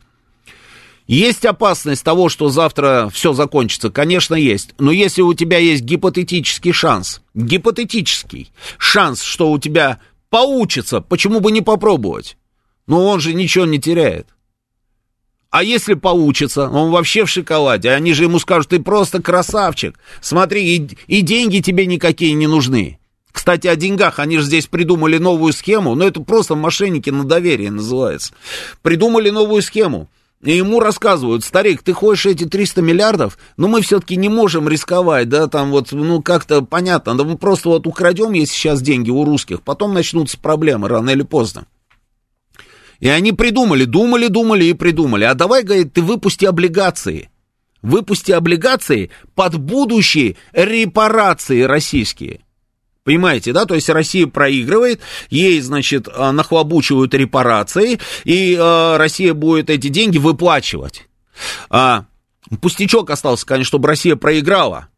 Есть 1.08 1.46
опасность 1.46 2.04
того, 2.04 2.28
что 2.28 2.50
завтра 2.50 3.08
все 3.10 3.32
закончится? 3.32 3.90
Конечно, 3.90 4.34
есть. 4.34 4.74
Но 4.78 4.92
если 4.92 5.22
у 5.22 5.32
тебя 5.32 5.56
есть 5.56 5.82
гипотетический 5.82 6.72
шанс, 6.72 7.22
гипотетический 7.32 8.52
шанс, 8.76 9.22
что 9.22 9.50
у 9.50 9.58
тебя 9.58 10.00
получится, 10.28 11.00
почему 11.00 11.40
бы 11.40 11.50
не 11.50 11.62
попробовать? 11.62 12.36
Но 12.86 13.06
он 13.06 13.20
же 13.20 13.32
ничего 13.32 13.64
не 13.64 13.80
теряет. 13.80 14.28
А 15.50 15.62
если 15.62 15.94
получится, 15.94 16.68
он 16.68 16.90
вообще 16.90 17.24
в 17.24 17.30
шоколаде. 17.30 17.90
Они 17.90 18.12
же 18.12 18.24
ему 18.24 18.38
скажут, 18.38 18.68
ты 18.68 18.78
просто 18.78 19.22
красавчик. 19.22 19.98
Смотри, 20.20 20.76
и, 20.76 20.90
и 21.06 21.22
деньги 21.22 21.60
тебе 21.60 21.86
никакие 21.86 22.34
не 22.34 22.46
нужны. 22.46 22.98
Кстати, 23.32 23.66
о 23.66 23.76
деньгах. 23.76 24.18
Они 24.18 24.36
же 24.36 24.44
здесь 24.44 24.66
придумали 24.66 25.16
новую 25.16 25.54
схему. 25.54 25.94
Но 25.94 26.06
это 26.06 26.20
просто 26.20 26.54
мошенники 26.54 27.08
на 27.08 27.24
доверие 27.24 27.70
называется. 27.70 28.34
Придумали 28.82 29.30
новую 29.30 29.62
схему. 29.62 30.10
И 30.42 30.56
ему 30.56 30.78
рассказывают, 30.78 31.44
старик, 31.44 31.82
ты 31.82 31.92
хочешь 31.92 32.26
эти 32.26 32.44
300 32.44 32.80
миллиардов, 32.80 33.38
но 33.56 33.66
мы 33.66 33.82
все-таки 33.82 34.14
не 34.14 34.28
можем 34.28 34.68
рисковать, 34.68 35.28
да, 35.28 35.48
там 35.48 35.72
вот, 35.72 35.90
ну, 35.90 36.22
как-то 36.22 36.62
понятно, 36.62 37.16
да 37.16 37.24
мы 37.24 37.36
просто 37.36 37.70
вот 37.70 37.88
украдем, 37.88 38.32
если 38.32 38.54
сейчас 38.54 38.80
деньги 38.80 39.10
у 39.10 39.24
русских, 39.24 39.62
потом 39.62 39.94
начнутся 39.94 40.38
проблемы 40.38 40.88
рано 40.88 41.10
или 41.10 41.22
поздно. 41.22 41.66
И 43.00 43.08
они 43.08 43.32
придумали, 43.32 43.84
думали, 43.84 44.28
думали 44.28 44.64
и 44.64 44.74
придумали. 44.74 45.24
А 45.24 45.34
давай, 45.34 45.62
говорит, 45.62 45.92
ты 45.92 46.02
выпусти 46.02 46.44
облигации. 46.44 47.30
Выпусти 47.80 48.32
облигации 48.32 49.10
под 49.36 49.56
будущие 49.56 50.36
репарации 50.52 51.62
российские. 51.62 52.40
Понимаете, 53.08 53.54
да? 53.54 53.64
То 53.64 53.74
есть 53.74 53.88
Россия 53.88 54.26
проигрывает, 54.26 55.00
ей, 55.30 55.62
значит, 55.62 56.08
а, 56.14 56.30
нахлобучивают 56.30 57.14
репарации, 57.14 57.98
и 58.24 58.54
э, 58.54 58.96
Россия 58.98 59.32
будет 59.32 59.70
эти 59.70 59.88
деньги 59.88 60.18
выплачивать. 60.18 61.08
А, 61.70 62.04
пустячок 62.60 63.08
остался, 63.08 63.46
конечно, 63.46 63.68
чтобы 63.68 63.88
Россия 63.88 64.14
проиграла. 64.14 64.88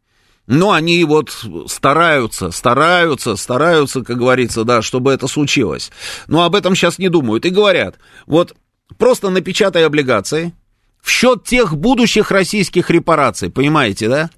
Но 0.45 0.71
они 0.73 1.01
вот 1.05 1.29
стараются, 1.67 2.51
стараются, 2.51 3.37
стараются, 3.37 4.01
как 4.01 4.17
говорится, 4.17 4.65
да, 4.65 4.81
чтобы 4.81 5.13
это 5.13 5.27
случилось. 5.27 5.89
Но 6.27 6.43
об 6.43 6.53
этом 6.55 6.75
сейчас 6.75 6.99
не 6.99 7.07
думают. 7.07 7.45
И 7.45 7.49
говорят, 7.49 7.95
вот 8.25 8.53
просто 8.97 9.29
напечатай 9.29 9.85
облигации, 9.85 10.53
в 11.01 11.09
счет 11.09 11.45
тех 11.45 11.77
будущих 11.77 12.29
российских 12.29 12.89
репараций, 12.89 13.49
понимаете, 13.49 14.09
да? 14.09 14.29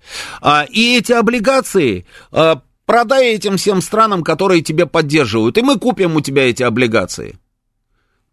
А, 0.42 0.68
и 0.70 0.96
эти 0.96 1.12
облигации 1.12 2.06
а, 2.32 2.62
Продай 2.86 3.34
этим 3.34 3.58
всем 3.58 3.82
странам, 3.82 4.24
которые 4.24 4.62
тебя 4.62 4.86
поддерживают, 4.86 5.58
и 5.58 5.62
мы 5.62 5.80
купим 5.80 6.16
у 6.16 6.22
тебя 6.22 6.50
эти 6.50 6.64
облигации. 6.64 7.38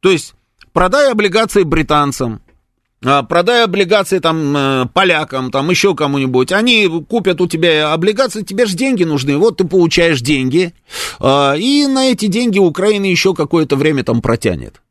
То 0.01 0.11
есть, 0.11 0.35
продай 0.73 1.11
облигации 1.13 1.63
британцам, 1.63 2.43
а, 3.03 3.23
продай 3.23 3.65
облигации 3.65 4.19
там 4.19 4.57
э, 4.57 4.87
полякам, 4.93 5.51
там 5.51 5.71
еще 5.71 5.95
кому-нибудь, 5.95 6.53
они 6.53 6.87
купят 7.09 7.41
у 7.41 7.47
тебя 7.47 7.93
облигации, 7.95 8.43
тебе 8.43 8.67
же 8.67 8.77
деньги 8.77 9.05
нужны, 9.05 9.39
вот 9.39 9.57
ты 9.57 9.65
получаешь 9.65 10.21
деньги, 10.21 10.75
а, 11.19 11.55
и 11.57 11.87
на 11.87 12.11
эти 12.11 12.27
деньги 12.27 12.59
Украина 12.59 13.07
еще 13.07 13.35
какое-то 13.35 13.77
время 13.77 14.05
там 14.05 14.21
протянет. 14.21 14.83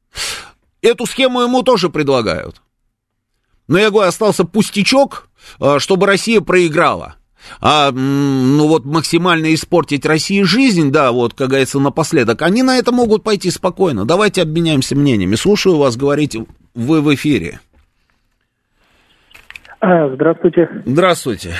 Эту 0.81 1.05
схему 1.05 1.41
ему 1.41 1.61
тоже 1.61 1.89
предлагают. 1.89 2.61
Но 3.67 3.77
я 3.77 3.91
говорю, 3.91 4.09
остался 4.09 4.45
пустячок, 4.45 5.29
а, 5.59 5.79
чтобы 5.79 6.07
Россия 6.07 6.41
проиграла. 6.41 7.18
А, 7.61 7.91
ну 7.91 8.67
вот, 8.67 8.85
максимально 8.85 9.53
испортить 9.53 10.05
России 10.05 10.43
жизнь, 10.43 10.91
да, 10.91 11.11
вот, 11.11 11.33
как 11.33 11.49
говорится, 11.49 11.79
напоследок, 11.79 12.41
они 12.41 12.63
на 12.63 12.77
это 12.77 12.91
могут 12.91 13.23
пойти 13.23 13.51
спокойно. 13.51 14.05
Давайте 14.05 14.41
обменяемся 14.41 14.95
мнениями. 14.95 15.35
Слушаю 15.35 15.77
вас, 15.77 15.97
говорите, 15.97 16.45
вы 16.75 17.01
в 17.01 17.13
эфире. 17.15 17.59
А, 19.81 20.09
здравствуйте. 20.13 20.69
Здравствуйте. 20.85 21.55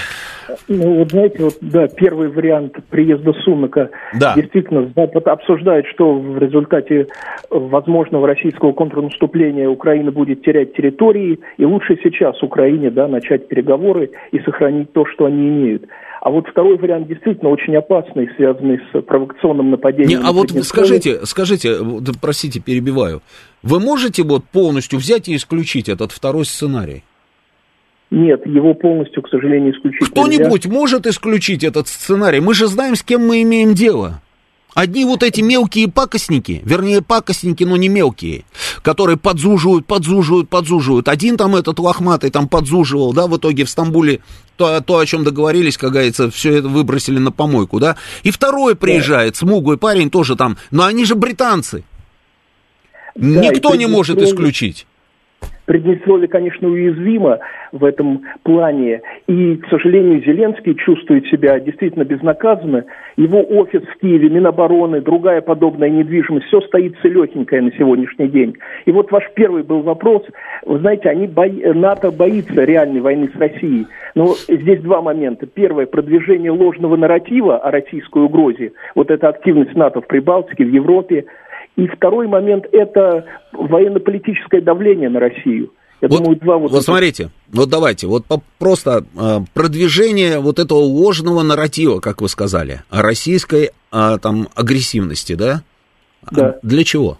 Ну, 0.68 1.00
вот 1.00 1.12
знаете, 1.12 1.43
вот, 1.43 1.58
да, 1.62 1.88
первый 1.88 2.30
вариант 2.30 2.76
приезда 2.89 3.34
Сунака. 3.43 3.89
Да. 4.14 4.34
Действительно, 4.36 4.91
Запад 4.95 5.28
обсуждает, 5.28 5.86
что 5.88 6.14
в 6.14 6.38
результате 6.38 7.08
возможного 7.50 8.28
российского 8.28 8.72
контрнаступления 8.74 9.68
Украина 9.70 10.12
будет 10.12 10.43
терять 10.43 10.74
территории, 10.74 11.39
и 11.58 11.66
лучше 11.66 11.97
сейчас 12.04 12.41
Украине, 12.43 12.91
да, 12.91 13.08
начать 13.08 13.47
переговоры 13.47 14.12
и 14.32 14.39
сохранить 14.39 14.93
то, 14.93 15.06
что 15.06 15.26
они 15.26 15.47
имеют. 15.50 15.86
А 16.22 16.30
вот 16.32 16.47
второй 16.47 16.78
вариант 16.78 17.08
действительно 17.08 17.50
очень 17.50 17.76
опасный, 17.78 18.30
связанный 18.36 18.80
с 18.91 19.02
провокационным 19.02 19.72
нападением. 19.72 20.20
Не, 20.20 20.28
а 20.28 20.34
вот 20.34 20.52
скажите, 20.66 21.26
скажите, 21.26 21.78
простите, 22.22 22.60
перебиваю. 22.60 23.22
Вы 23.64 23.80
можете 23.80 24.24
вот 24.24 24.43
полностью 24.45 25.00
взять 25.00 25.30
и 25.30 25.36
исключить 25.36 25.88
этот 25.88 26.12
второй 26.12 26.45
сценарий? 26.45 27.04
Нет, 28.12 28.45
его 28.45 28.74
полностью, 28.74 29.22
к 29.22 29.30
сожалению, 29.30 29.76
исключить 29.76 30.10
Кто-нибудь 30.10 30.66
может 30.66 31.05
исключить 31.05 31.64
этот 31.64 31.88
сценарий? 31.88 32.39
Мы 32.39 32.55
же 32.55 32.68
знаем, 32.68 32.95
с 32.95 33.03
кем 33.03 33.28
мы 33.28 33.43
имеем 33.43 33.74
дело. 33.76 34.22
Одни 34.74 35.03
вот 35.03 35.24
эти 35.24 35.41
мелкие 35.41 35.89
пакостники, 35.89 36.62
вернее, 36.64 37.01
пакостники, 37.01 37.64
но 37.64 37.76
не 37.76 37.89
мелкие, 37.89 38.45
которые 38.84 39.18
подзуживают, 39.18 39.86
подзуживают, 39.88 40.47
подзуживают. 40.47 41.07
Один 41.07 41.38
там 41.38 41.55
этот 41.55 41.80
лохматый 41.80 42.30
там 42.30 42.47
подзуживал, 42.47 43.12
да, 43.14 43.28
в 43.28 43.36
итоге 43.36 43.66
в 43.66 43.70
Стамбуле 43.70 44.22
то, 44.57 44.80
то 44.82 44.99
о 44.99 45.05
чем 45.05 45.24
договорились, 45.24 45.78
как 45.78 45.91
говорится, 45.91 46.30
все 46.30 46.60
это 46.60 46.68
выбросили 46.68 47.18
на 47.18 47.32
помойку, 47.32 47.80
да. 47.80 47.95
И 48.24 48.30
второй 48.30 48.76
приезжает, 48.76 49.36
смуглый 49.36 49.78
парень 49.78 50.12
тоже 50.12 50.36
там, 50.36 50.57
но 50.70 50.86
они 50.86 51.03
же 51.03 51.16
британцы. 51.16 51.84
Да, 53.16 53.41
Никто 53.41 53.76
не 53.76 53.88
может 53.88 54.22
исключить. 54.22 54.86
Приднестровье, 55.70 56.28
конечно, 56.28 56.68
уязвимо 56.68 57.38
в 57.72 57.86
этом 57.86 58.24
плане, 58.42 59.04
и, 59.28 59.56
к 59.58 59.68
сожалению, 59.70 60.20
Зеленский 60.26 60.74
чувствует 60.74 61.28
себя 61.28 61.60
действительно 61.60 62.06
безнаказанно. 62.06 62.86
Его 63.18 63.44
офис 63.44 63.84
в 63.84 64.00
Киеве, 64.00 64.30
Минобороны, 64.30 65.00
другая 65.02 65.42
подобная 65.42 65.92
недвижимость, 65.92 66.48
все 66.48 66.62
стоит 66.62 66.96
целехенькое 67.04 67.62
на 67.62 67.72
сегодняшний 67.74 68.30
день. 68.30 68.56
И 68.88 68.92
вот 68.92 69.12
ваш 69.12 69.26
первый 69.36 69.62
был 69.62 69.82
вопрос. 69.82 70.24
Вы 70.66 70.80
знаете, 70.80 71.08
они 71.08 71.28
бои... 71.28 71.62
НАТО 71.62 72.10
боится 72.10 72.64
реальной 72.64 73.02
войны 73.02 73.30
с 73.32 73.40
Россией. 73.40 73.86
Но 74.16 74.34
здесь 74.48 74.82
два 74.82 75.04
момента. 75.04 75.46
Первое, 75.46 75.86
продвижение 75.86 76.50
ложного 76.50 76.96
нарратива 76.96 77.60
о 77.60 77.70
российской 77.70 78.24
угрозе. 78.24 78.72
Вот 78.96 79.12
эта 79.12 79.28
активность 79.30 79.76
НАТО 79.76 80.02
в 80.02 80.08
Прибалтике, 80.08 80.66
в 80.66 80.72
Европе– 80.72 81.26
и 81.76 81.88
второй 81.88 82.28
момент– 82.28 82.66
это 82.72 83.26
военно-политическое 83.54 84.62
давление 84.62 85.10
на 85.10 85.20
Россию. 85.20 85.72
Я 86.02 86.08
вот, 86.08 86.20
думаю, 86.20 86.40
два 86.40 86.58
вот... 86.58 86.72
Вот 86.72 86.84
смотрите, 86.84 87.30
вот 87.52 87.70
давайте, 87.70 88.08
вот 88.08 88.24
просто 88.58 89.04
э, 89.16 89.40
продвижение 89.54 90.40
вот 90.40 90.60
этого 90.60 90.78
ложного 90.78 91.44
нарратива, 91.44 92.00
как 92.00 92.22
вы 92.22 92.30
сказали, 92.30 92.82
о 92.90 93.02
российской 93.02 93.72
э, 93.92 94.18
там 94.22 94.48
агрессивности, 94.56 95.34
да? 95.34 95.62
Да. 96.32 96.58
Для 96.64 96.84
чего? 96.86 97.18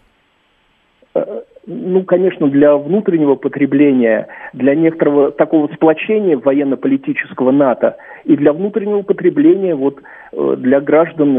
Э, 1.14 1.42
ну, 1.66 2.04
конечно, 2.04 2.48
для 2.48 2.76
внутреннего 2.78 3.36
потребления, 3.36 4.28
для 4.54 4.76
некоторого 4.76 5.32
такого 5.32 5.68
сплочения 5.76 6.38
военно-политического 6.38 7.52
НАТО 7.52 7.98
и 8.24 8.38
для 8.38 8.54
внутреннего 8.54 9.02
потребления 9.02 9.76
вот 9.76 10.00
э, 10.32 10.56
для 10.58 10.80
граждан 10.80 11.38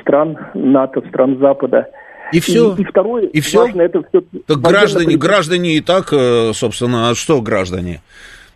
стран 0.00 0.38
НАТО, 0.54 1.02
стран 1.08 1.38
Запада– 1.38 1.88
и 2.32 2.40
все. 2.40 2.74
И, 2.74 2.82
и 2.82 2.84
второе, 2.84 3.26
и 3.26 3.40
все? 3.40 3.64
важно, 3.66 3.82
это 3.82 4.02
все... 4.08 4.22
Так 4.46 4.60
граждане, 4.60 5.16
граждане 5.16 5.76
и 5.76 5.80
так, 5.80 6.12
э, 6.12 6.52
собственно, 6.54 7.10
а 7.10 7.14
что 7.14 7.40
граждане? 7.40 8.02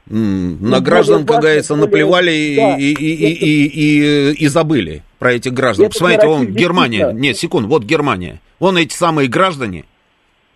На 0.07 0.79
ну, 0.79 0.81
граждан, 0.81 1.25
как 1.25 1.41
говорится, 1.41 1.77
наплевали 1.77 2.57
да, 2.57 2.77
и, 2.77 2.93
и, 2.93 3.14
и, 3.14 3.33
и, 3.33 3.66
и, 3.66 4.33
и 4.33 4.49
забыли 4.49 5.05
про 5.18 5.35
этих 5.35 5.53
граждан. 5.53 5.89
Посмотрите, 5.89 6.27
вон 6.27 6.47
Германия, 6.47 7.12
нет, 7.12 7.39
секунд, 7.39 7.68
вот 7.68 7.85
Германия. 7.85 8.41
Вон 8.59 8.77
эти 8.77 8.95
самые 8.95 9.29
граждане, 9.29 9.85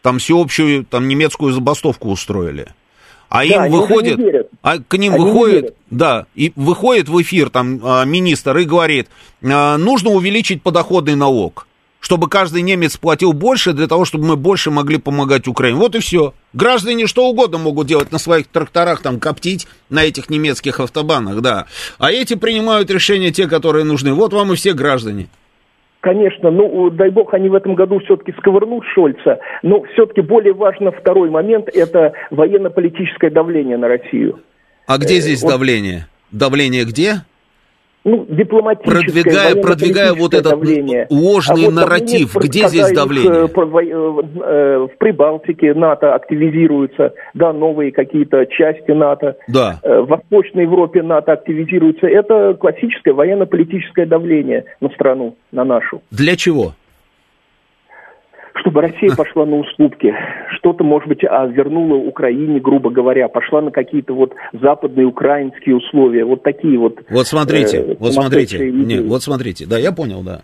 там 0.03 0.19
всеобщую, 0.19 0.85
там 0.85 1.07
немецкую 1.07 1.53
забастовку 1.53 2.11
устроили. 2.11 2.69
А 3.29 3.47
да, 3.47 3.67
им 3.67 3.73
выходит, 3.73 4.49
а 4.63 4.79
к 4.79 4.97
ним 4.99 5.15
они 5.15 5.25
выходит, 5.25 5.75
да, 5.91 6.27
и 6.35 6.53
выходит 6.55 7.09
в 7.09 7.21
эфир 7.23 7.51
там 7.51 7.81
а, 7.83 8.05
министр 8.05 8.59
и 8.59 8.65
говорит, 8.65 9.09
а, 9.43 9.77
нужно 9.79 10.11
увеличить 10.11 10.63
подоходный 10.63 11.17
налог 11.17 11.67
чтобы 12.07 12.29
каждый 12.29 12.63
немец 12.63 12.97
платил 12.97 13.33
больше 13.33 13.73
для 13.73 13.89
того, 13.89 14.05
чтобы 14.05 14.27
мы 14.27 14.37
больше 14.37 14.71
могли 14.71 14.97
помогать 14.97 15.49
Украине. 15.49 15.81
Вот 15.81 15.97
и 15.97 15.99
все. 15.99 16.35
Граждане 16.53 17.09
что 17.09 17.27
угодно 17.27 17.59
могут 17.59 17.89
делать 17.89 18.13
на 18.13 18.19
своих 18.19 18.47
тракторах, 18.47 19.03
там, 19.03 19.19
коптить 19.19 19.67
на 19.91 20.05
этих 20.05 20.31
немецких 20.31 20.79
автобанах, 20.79 21.41
да. 21.41 21.67
А 21.99 22.13
эти 22.13 22.35
принимают 22.37 22.93
решения 22.93 23.33
те, 23.33 23.49
которые 23.49 23.85
нужны. 23.85 24.15
Вот 24.15 24.33
вам 24.33 24.53
и 24.53 24.55
все 24.55 24.73
граждане. 24.73 25.27
Конечно, 25.99 26.53
ну, 26.53 26.91
дай 26.91 27.11
бог, 27.11 27.35
они 27.35 27.49
в 27.49 27.55
этом 27.57 27.75
году 27.75 27.99
все-таки 27.99 28.33
сковырнут 28.39 28.85
Шольца, 28.95 29.41
но 29.65 29.83
все-таки 29.93 30.21
более 30.21 30.53
важно 30.53 30.93
второй 30.93 31.29
момент– 31.31 31.69
это 31.75 32.13
военно-политическое 32.31 33.31
давление 33.31 33.79
на 33.79 33.89
Россию. 33.89 34.39
А 34.87 34.99
где 34.99 35.17
э, 35.17 35.21
здесь 35.23 35.43
вот. 35.43 35.49
давление? 35.49 36.07
Давление 36.31 36.85
где? 36.85 37.23
Ну, 38.07 38.25
дипломатическое, 38.29 39.03
продвигая, 39.03 39.55
продвигая 39.57 40.15
вот 40.15 40.33
этот 40.33 40.53
давление. 40.53 41.09
ложный 41.11 41.65
а 41.65 41.67
вот 41.67 41.75
нарратив, 41.75 42.37
где 42.37 42.69
здесь 42.69 42.93
давление? 42.93 43.47
Их, 43.47 43.51
э, 43.51 43.61
э, 43.61 44.87
в 44.87 44.99
Прибалтике 44.99 45.75
НАТО 45.75 46.15
активизируется, 46.15 47.15
да, 47.35 47.53
новые 47.53 47.91
какие-то 47.91 48.47
части 48.47 48.93
НАТО. 48.93 49.37
Да. 49.49 49.81
Э, 49.83 50.03
в 50.03 50.07
Восточной 50.07 50.63
Европе 50.63 51.03
НАТО 51.03 51.33
активизируется. 51.33 52.07
Это 52.07 52.55
классическое 52.55 53.13
военно-политическое 53.13 54.07
давление 54.07 54.67
на 54.81 54.89
страну, 54.91 55.37
на 55.51 55.65
нашу. 55.65 56.01
Для 56.13 56.37
чего? 56.37 56.75
Чтобы 58.61 58.81
Россия 58.81 59.15
пошла 59.17 59.47
на 59.47 59.57
уступки, 59.57 60.13
что-то, 60.59 60.85
может 60.85 61.09
быть, 61.09 61.25
а, 61.25 61.47
вернула 61.47 61.97
Украине, 61.97 62.61
грубо 62.61 62.91
говоря, 62.91 63.29
пошла 63.29 63.61
на 63.63 63.71
какие-то 63.71 64.15
вот 64.15 64.33
западные 64.53 65.07
украинские 65.07 65.77
условия, 65.77 66.25
вот 66.25 66.43
такие 66.43 66.79
вот. 66.79 67.01
Вот 67.11 67.27
смотрите, 67.27 67.79
э, 67.79 67.97
вот 67.99 68.13
смотрите, 68.13 68.71
нет, 68.71 69.05
вот 69.05 69.23
смотрите, 69.23 69.67
да, 69.67 69.79
я 69.79 69.93
понял, 69.93 70.23
да. 70.23 70.43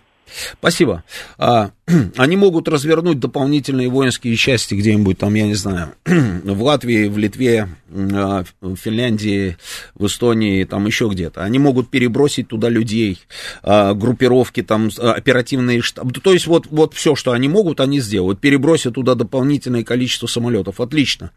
Спасибо. 0.58 1.04
А, 1.38 1.70
они 2.16 2.36
могут 2.36 2.68
развернуть 2.68 3.18
дополнительные 3.18 3.88
воинские 3.88 4.36
части 4.36 4.74
где-нибудь 4.74 5.18
там, 5.18 5.34
я 5.34 5.46
не 5.46 5.54
знаю, 5.54 5.94
в 6.04 6.62
Латвии, 6.62 7.08
в 7.08 7.18
Литве, 7.18 7.68
а, 7.90 8.44
в 8.60 8.76
Финляндии, 8.76 9.56
в 9.94 10.06
Эстонии, 10.06 10.64
там 10.64 10.86
еще 10.86 11.08
где-то. 11.08 11.42
Они 11.42 11.58
могут 11.58 11.90
перебросить 11.90 12.48
туда 12.48 12.68
людей, 12.68 13.18
а, 13.62 13.94
группировки, 13.94 14.62
там, 14.62 14.90
оперативные 14.98 15.80
штабы. 15.80 16.12
То 16.12 16.32
есть 16.32 16.46
вот, 16.46 16.66
вот 16.70 16.94
все, 16.94 17.14
что 17.14 17.32
они 17.32 17.48
могут, 17.48 17.80
они 17.80 18.00
сделают. 18.00 18.40
Перебросят 18.40 18.94
туда 18.94 19.14
дополнительное 19.14 19.84
количество 19.84 20.26
самолетов. 20.26 20.80
Отлично. 20.80 21.30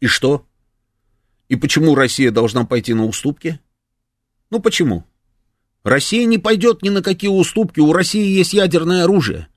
И 0.00 0.06
что? 0.06 0.44
И 1.48 1.56
почему 1.56 1.94
Россия 1.94 2.30
должна 2.30 2.64
пойти 2.64 2.94
на 2.94 3.04
уступки? 3.04 3.58
Ну 4.50 4.60
почему? 4.60 5.04
Россия 5.82 6.26
не 6.26 6.38
пойдет 6.38 6.82
ни 6.82 6.90
на 6.90 7.02
какие 7.02 7.30
уступки, 7.30 7.80
у 7.80 7.92
России 7.92 8.26
есть 8.26 8.52
ядерное 8.52 9.04
оружие. 9.04 9.48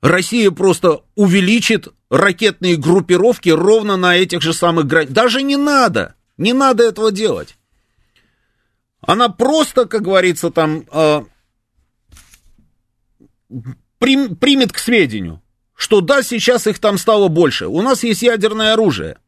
Россия 0.00 0.50
просто 0.50 1.02
увеличит 1.14 1.88
ракетные 2.08 2.76
группировки 2.76 3.50
ровно 3.50 3.96
на 3.96 4.16
этих 4.16 4.42
же 4.42 4.52
самых 4.52 4.86
границах. 4.86 5.14
Даже 5.14 5.42
не 5.42 5.56
надо, 5.56 6.14
не 6.36 6.52
надо 6.52 6.84
этого 6.84 7.12
делать. 7.12 7.56
Она 9.00 9.28
просто, 9.28 9.86
как 9.86 10.02
говорится, 10.02 10.50
там 10.50 10.84
э, 10.90 11.22
прим, 13.98 14.36
примет 14.36 14.72
к 14.72 14.78
сведению, 14.78 15.42
что 15.74 16.00
да, 16.00 16.22
сейчас 16.22 16.66
их 16.66 16.78
там 16.78 16.98
стало 16.98 17.28
больше. 17.28 17.66
У 17.66 17.80
нас 17.82 18.02
есть 18.02 18.22
ядерное 18.22 18.72
оружие. 18.72 19.18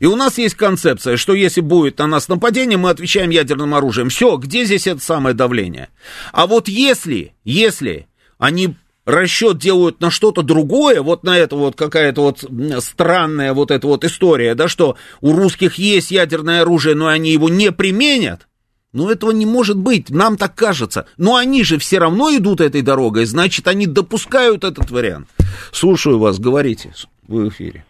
И 0.00 0.06
у 0.06 0.16
нас 0.16 0.38
есть 0.38 0.54
концепция, 0.54 1.16
что 1.16 1.34
если 1.34 1.60
будет 1.60 1.98
на 1.98 2.06
нас 2.06 2.28
нападение, 2.28 2.78
мы 2.78 2.90
отвечаем 2.90 3.30
ядерным 3.30 3.74
оружием. 3.74 4.08
Все, 4.08 4.36
где 4.36 4.64
здесь 4.64 4.86
это 4.86 5.00
самое 5.00 5.34
давление? 5.34 5.88
А 6.32 6.46
вот 6.46 6.68
если, 6.68 7.34
если 7.44 8.06
они 8.38 8.74
расчет 9.04 9.58
делают 9.58 10.00
на 10.00 10.10
что-то 10.10 10.42
другое, 10.42 11.00
вот 11.00 11.24
на 11.24 11.36
это 11.36 11.56
вот 11.56 11.76
какая-то 11.76 12.22
вот 12.22 12.44
странная 12.82 13.54
вот 13.54 13.70
эта 13.70 13.86
вот 13.86 14.04
история, 14.04 14.54
да, 14.54 14.68
что 14.68 14.96
у 15.20 15.32
русских 15.32 15.74
есть 15.76 16.10
ядерное 16.10 16.62
оружие, 16.62 16.94
но 16.94 17.06
они 17.06 17.32
его 17.32 17.48
не 17.48 17.72
применят, 17.72 18.46
ну, 18.92 19.10
этого 19.10 19.30
не 19.30 19.46
может 19.46 19.76
быть, 19.76 20.10
нам 20.10 20.36
так 20.36 20.54
кажется. 20.54 21.06
Но 21.16 21.36
они 21.36 21.62
же 21.62 21.78
все 21.78 21.98
равно 21.98 22.34
идут 22.36 22.60
этой 22.60 22.82
дорогой, 22.82 23.26
значит, 23.26 23.66
они 23.68 23.86
допускают 23.86 24.64
этот 24.64 24.90
вариант. 24.90 25.28
Слушаю 25.72 26.18
вас, 26.18 26.38
говорите, 26.38 26.92
в 27.26 27.48
эфире. 27.48 27.84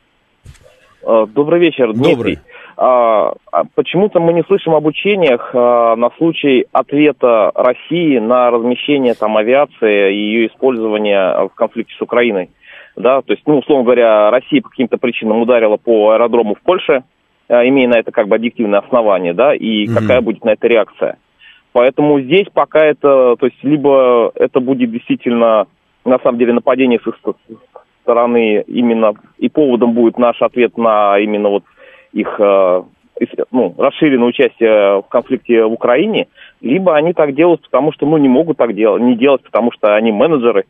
А, 1.09 1.25
добрый 1.27 1.59
вечер, 1.59 1.95
Дмитрий. 1.95 2.15
Добрый. 2.15 2.39
А, 2.77 3.33
а 3.51 3.65
почему-то 3.75 4.21
мы 4.21 4.35
не 4.35 4.43
слышим 4.43 4.75
об 4.75 4.85
учениях 4.85 5.51
а, 5.55 5.97
на 5.97 6.11
случай 6.19 6.67
ответа 6.71 7.51
России 7.55 8.19
на 8.19 8.51
размещение 8.51 9.15
там 9.15 9.39
авиации 9.39 10.15
и 10.15 10.19
ее 10.19 10.47
использование 10.49 11.49
в 11.49 11.55
конфликте 11.55 11.95
с 11.99 12.03
Украиной. 12.03 12.51
Да, 12.95 13.23
то 13.23 13.33
есть, 13.33 13.43
ну, 13.47 13.59
условно 13.59 13.85
говоря, 13.85 14.31
Россия 14.31 14.61
по 14.61 14.69
каким-то 14.69 14.99
причинам 14.99 15.41
ударила 15.41 15.77
по 15.77 16.11
аэродрому 16.11 16.57
в 16.57 16.61
Польше, 16.61 17.05
имея 17.49 17.89
на 17.89 18.01
это 18.01 18.11
как 18.11 18.29
бы 18.29 18.35
объективное 18.35 18.81
основание, 18.81 19.33
да, 19.33 19.55
и 19.55 19.87
mm-hmm. 19.87 19.95
какая 19.95 20.21
будет 20.21 20.45
на 20.45 20.51
это 20.51 20.67
реакция. 20.67 21.17
Поэтому 21.73 22.21
здесь 22.21 22.49
пока 22.53 22.85
это, 22.85 23.37
то 23.37 23.47
есть, 23.47 23.63
либо 23.63 24.33
это 24.35 24.59
будет 24.59 24.91
действительно, 24.91 25.69
на 26.05 26.19
самом 26.19 26.39
деле, 26.39 26.53
нападение 26.53 26.99
с 26.99 27.07
стороны 28.09 28.65
именно, 28.67 29.13
и 29.37 29.51
поводом 29.51 29.93
будет 29.93 30.19
наш 30.19 30.41
ответ 30.41 30.79
на 30.79 31.19
именно 31.19 31.51
вот 31.51 31.65
их 32.13 32.29
э, 32.39 32.83
ну, 33.51 33.75
расширенное 33.77 34.29
участие 34.29 35.03
в 35.03 35.09
конфликте 35.11 35.65
в 35.65 35.73
Украине, 35.73 36.29
либо 36.63 36.97
они 36.97 37.13
так 37.13 37.35
делают, 37.35 37.63
потому 37.63 37.93
что 37.93 38.07
ну, 38.07 38.17
не 38.17 38.29
могут 38.29 38.57
так 38.57 38.75
делать, 38.75 39.03
не 39.03 39.15
делать, 39.15 39.43
потому 39.43 39.73
что 39.73 39.95
они 39.95 40.11
менеджеры, 40.11 40.65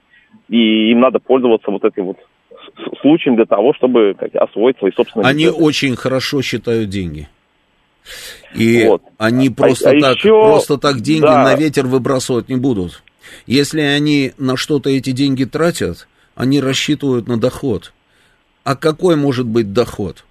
и 0.48 0.90
им 0.90 1.00
надо 1.00 1.20
пользоваться 1.20 1.70
вот 1.70 1.84
этой 1.84 2.02
вот 2.02 2.16
случаем 3.00 3.36
для 3.36 3.46
того, 3.46 3.72
чтобы 3.74 4.14
как, 4.18 4.34
освоить 4.34 4.78
свои 4.78 4.90
собственные 4.90 5.28
Они 5.28 5.44
бюджеты. 5.44 5.62
очень 5.62 5.96
хорошо 5.96 6.42
считают 6.42 6.88
деньги. 6.88 7.28
И 8.54 8.84
вот. 8.86 9.02
они 9.18 9.50
просто, 9.50 9.90
а, 9.90 9.92
а 9.92 10.00
так, 10.00 10.16
еще, 10.16 10.30
просто 10.30 10.78
так 10.78 11.00
деньги 11.00 11.22
да. 11.22 11.44
на 11.44 11.54
ветер 11.54 11.86
выбрасывать 11.86 12.48
не 12.48 12.56
будут. 12.56 13.02
Если 13.46 13.80
они 13.80 14.32
на 14.38 14.56
что-то 14.56 14.88
эти 14.90 15.12
деньги 15.12 15.44
тратят, 15.44 16.08
они 16.38 16.60
рассчитывают 16.60 17.26
на 17.26 17.36
доход. 17.38 17.92
А 18.64 18.76
какой 18.76 19.16
может 19.16 19.46
быть 19.46 19.72
доход? 19.72 20.24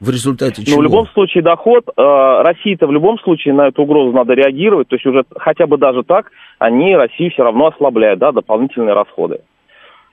В 0.00 0.10
результате 0.10 0.64
чего? 0.64 0.76
Ну, 0.76 0.80
в 0.80 0.84
любом 0.84 1.06
случае, 1.14 1.42
доход, 1.42 1.84
э, 1.88 1.92
России-то 1.96 2.86
в 2.86 2.92
любом 2.92 3.18
случае 3.20 3.54
на 3.54 3.68
эту 3.68 3.82
угрозу 3.82 4.12
надо 4.12 4.34
реагировать, 4.34 4.88
то 4.88 4.96
есть 4.96 5.06
уже 5.06 5.24
хотя 5.36 5.66
бы 5.66 5.78
даже 5.78 6.02
так, 6.02 6.32
они 6.58 6.94
Россию 6.96 7.30
все 7.30 7.44
равно 7.44 7.68
ослабляют, 7.68 8.18
да, 8.18 8.32
дополнительные 8.32 8.94
расходы. 8.94 9.40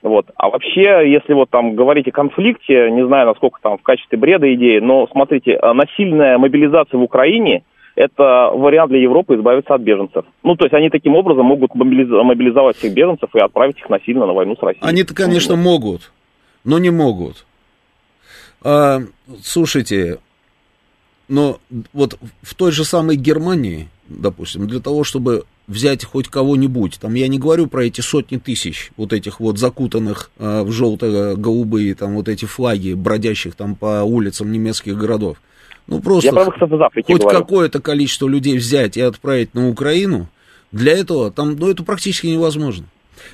Вот. 0.03 0.27
А 0.37 0.49
вообще, 0.49 1.11
если 1.11 1.33
вот 1.33 1.49
там 1.49 1.75
говорить 1.75 2.07
о 2.07 2.11
конфликте, 2.11 2.91
не 2.91 3.05
знаю, 3.05 3.27
насколько 3.27 3.59
там 3.61 3.77
в 3.77 3.81
качестве 3.81 4.17
бреда 4.17 4.53
идеи, 4.53 4.79
но 4.79 5.07
смотрите, 5.07 5.53
э, 5.53 5.73
насильная 5.73 6.37
мобилизация 6.37 6.97
в 6.97 7.03
Украине– 7.03 7.63
это 7.95 8.51
вариант 8.53 8.89
для 8.89 9.01
Европы 9.01 9.35
избавиться 9.35 9.75
от 9.75 9.81
беженцев. 9.81 10.25
Ну, 10.43 10.55
то 10.55 10.65
есть 10.65 10.73
они 10.73 10.89
таким 10.89 11.15
образом 11.15 11.45
могут 11.45 11.75
мобилизовать 11.75 12.77
всех 12.77 12.93
беженцев 12.93 13.29
и 13.35 13.39
отправить 13.39 13.77
их 13.77 13.89
насильно 13.89 14.25
на 14.25 14.33
войну 14.33 14.55
с 14.55 14.63
Россией. 14.63 14.85
Они-то, 14.85 15.13
конечно, 15.13 15.55
могут, 15.55 16.11
но 16.63 16.79
не 16.79 16.89
могут. 16.89 17.45
А, 18.63 18.99
слушайте, 19.43 20.19
но 21.27 21.59
вот 21.93 22.17
в 22.41 22.55
той 22.55 22.71
же 22.71 22.83
самой 22.85 23.15
Германии, 23.15 23.89
допустим, 24.07 24.67
для 24.67 24.79
того, 24.79 25.03
чтобы 25.03 25.43
взять 25.67 26.03
хоть 26.03 26.27
кого-нибудь, 26.27 26.99
там 26.99 27.13
я 27.13 27.27
не 27.27 27.39
говорю 27.39 27.67
про 27.67 27.85
эти 27.85 28.01
сотни 28.01 28.37
тысяч 28.37 28.91
вот 28.97 29.13
этих 29.13 29.39
вот 29.39 29.57
закутанных 29.57 30.31
а, 30.37 30.63
в 30.63 30.71
желто-голубые 30.71 31.95
там 31.95 32.15
вот 32.15 32.27
эти 32.27 32.45
флаги, 32.45 32.93
бродящих 32.93 33.55
там 33.55 33.75
по 33.75 34.03
улицам 34.03 34.51
немецких 34.51 34.97
городов, 34.97 35.37
ну 35.87 36.01
просто 36.01 36.27
я 36.27 36.33
про 36.33 36.85
Африки 36.85 37.11
хоть 37.11 37.21
говорю. 37.21 37.39
какое-то 37.39 37.81
количество 37.81 38.27
людей 38.27 38.57
взять 38.57 38.97
и 38.97 39.01
отправить 39.01 39.53
на 39.53 39.69
Украину, 39.69 40.27
для 40.71 40.93
этого 40.93 41.31
там, 41.31 41.55
ну 41.55 41.69
это 41.69 41.83
практически 41.83 42.27
невозможно. 42.27 42.85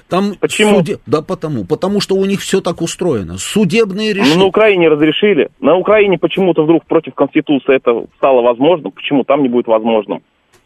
Там 0.07 0.35
Почему? 0.39 0.77
Суде... 0.77 0.97
Да 1.05 1.21
потому. 1.21 1.65
Потому 1.65 2.01
что 2.01 2.15
у 2.15 2.25
них 2.25 2.41
все 2.41 2.61
так 2.61 2.81
устроено. 2.81 3.37
Судебные 3.37 4.13
решения. 4.13 4.35
Ну, 4.35 4.41
на 4.41 4.45
Украине 4.47 4.89
разрешили. 4.89 5.49
На 5.59 5.75
Украине 5.77 6.17
почему-то 6.17 6.63
вдруг 6.63 6.85
против 6.85 7.15
Конституции 7.15 7.75
это 7.75 8.05
стало 8.17 8.41
возможным. 8.41 8.91
Почему 8.91 9.23
там 9.23 9.41
не 9.41 9.49
будет 9.49 9.67
возможным? 9.67 10.21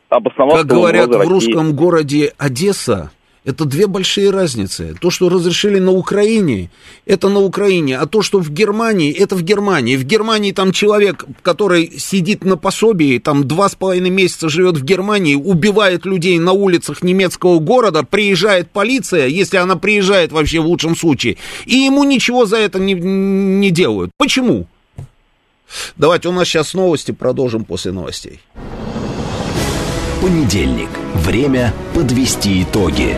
Обосноваться 0.09 0.59
как 0.59 0.67
говорят 0.67 1.09
в 1.09 1.27
русском 1.27 1.75
городе 1.75 2.34
Одесса, 2.38 3.11
это 3.45 3.65
две 3.65 3.87
большие 3.87 4.29
разницы. 4.29 4.95
То, 4.99 5.09
что 5.09 5.29
разрешили 5.29 5.79
на 5.79 5.91
Украине, 5.91 6.69
это 7.05 7.29
на 7.29 7.39
Украине, 7.39 7.97
а 7.97 8.05
то, 8.05 8.21
что 8.21 8.39
в 8.39 8.49
Германии, 8.49 9.11
это 9.11 9.35
в 9.35 9.43
Германии. 9.43 9.97
В 9.97 10.05
Германии 10.05 10.51
там 10.51 10.71
человек, 10.71 11.25
который 11.41 11.91
сидит 11.97 12.45
на 12.45 12.55
пособии, 12.55 13.19
там 13.19 13.45
два 13.47 13.67
с 13.67 13.75
половиной 13.75 14.11
месяца 14.11 14.47
живет 14.47 14.77
в 14.77 14.83
Германии, 14.83 15.35
убивает 15.35 16.05
людей 16.05 16.39
на 16.39 16.53
улицах 16.53 17.03
немецкого 17.03 17.59
города, 17.59 18.03
приезжает 18.03 18.71
полиция, 18.71 19.27
если 19.27 19.57
она 19.57 19.75
приезжает 19.75 20.31
вообще 20.31 20.59
в 20.59 20.65
лучшем 20.65 20.95
случае, 20.95 21.37
и 21.65 21.75
ему 21.75 22.03
ничего 22.05 22.45
за 22.45 22.57
это 22.57 22.79
не, 22.79 22.93
не 22.93 23.71
делают. 23.71 24.11
Почему? 24.17 24.67
Давайте 25.97 26.29
у 26.29 26.31
нас 26.31 26.47
сейчас 26.47 26.73
новости, 26.73 27.11
продолжим 27.11 27.65
после 27.65 27.91
новостей. 27.91 28.39
Понедельник. 30.21 30.89
Время 31.15 31.73
подвести 31.93 32.63
итоги. 32.63 33.17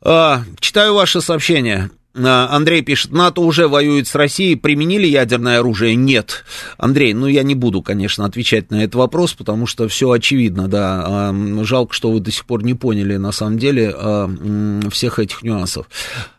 А, 0.00 0.44
читаю 0.60 0.94
ваше 0.94 1.20
сообщение. 1.20 1.90
А, 2.14 2.48
Андрей 2.50 2.82
пишет, 2.82 3.12
НАТО 3.12 3.40
уже 3.40 3.68
воюет 3.68 4.06
с 4.06 4.14
Россией, 4.14 4.56
применили 4.56 5.06
ядерное 5.06 5.60
оружие? 5.60 5.94
Нет. 5.94 6.44
Андрей, 6.76 7.14
ну 7.14 7.26
я 7.26 7.42
не 7.42 7.54
буду, 7.54 7.82
конечно, 7.82 8.24
отвечать 8.24 8.70
на 8.70 8.84
этот 8.84 8.96
вопрос, 8.96 9.32
потому 9.32 9.66
что 9.66 9.88
все 9.88 10.10
очевидно, 10.10 10.68
да. 10.68 11.02
А, 11.04 11.64
жалко, 11.64 11.94
что 11.94 12.10
вы 12.10 12.20
до 12.20 12.30
сих 12.30 12.44
пор 12.44 12.64
не 12.64 12.74
поняли, 12.74 13.16
на 13.16 13.32
самом 13.32 13.58
деле, 13.58 13.92
а, 13.94 14.30
всех 14.90 15.18
этих 15.18 15.42
нюансов. 15.42 15.86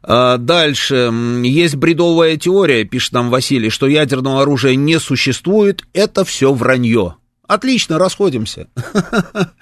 Дальше. 0.01 1.11
Есть 1.43 1.75
бредовая 1.75 2.37
теория, 2.37 2.83
пишет 2.83 3.13
нам 3.13 3.29
Василий, 3.29 3.69
что 3.69 3.87
ядерного 3.87 4.41
оружия 4.41 4.75
не 4.75 4.99
существует. 4.99 5.83
Это 5.93 6.23
все 6.25 6.53
вранье. 6.53 7.15
Отлично, 7.47 7.97
расходимся. 7.97 8.67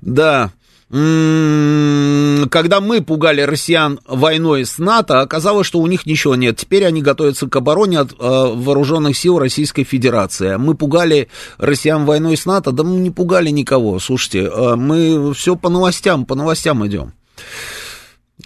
Да. 0.00 0.50
М-м-м, 0.92 2.50
когда 2.50 2.82
мы 2.82 3.00
пугали 3.00 3.40
россиян 3.40 3.98
войной 4.06 4.66
с 4.66 4.78
НАТО, 4.78 5.20
оказалось, 5.20 5.66
что 5.66 5.78
у 5.78 5.86
них 5.86 6.04
ничего 6.04 6.34
нет. 6.34 6.58
Теперь 6.58 6.84
они 6.84 7.00
готовятся 7.00 7.48
к 7.48 7.56
обороне 7.56 8.00
от 8.00 8.12
э, 8.12 8.14
вооруженных 8.18 9.16
сил 9.16 9.38
Российской 9.38 9.84
Федерации. 9.84 10.56
Мы 10.56 10.74
пугали 10.74 11.28
россиян 11.56 12.04
войной 12.04 12.36
с 12.36 12.44
НАТО, 12.44 12.72
да 12.72 12.82
мы 12.82 13.00
не 13.00 13.10
пугали 13.10 13.48
никого. 13.48 13.98
Слушайте, 14.00 14.40
э, 14.40 14.76
мы 14.76 15.32
все 15.32 15.56
по 15.56 15.70
новостям, 15.70 16.26
по 16.26 16.34
новостям 16.34 16.86
идем. 16.86 17.14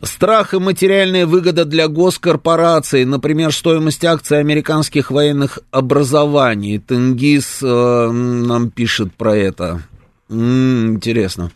Страх 0.03 0.55
и 0.55 0.59
материальная 0.59 1.27
выгода 1.27 1.65
для 1.65 1.89
госкорпораций, 1.89 3.05
например, 3.05 3.53
стоимость 3.53 4.05
акций 4.05 4.39
американских 4.39 5.11
военных 5.11 5.59
образований. 5.73 6.79
Тенгиз 6.79 7.59
э, 7.63 8.11
нам 8.11 8.71
пишет 8.71 9.15
про 9.15 9.37
это. 9.37 9.83
М-м, 10.29 10.95
интересно. 10.95 11.51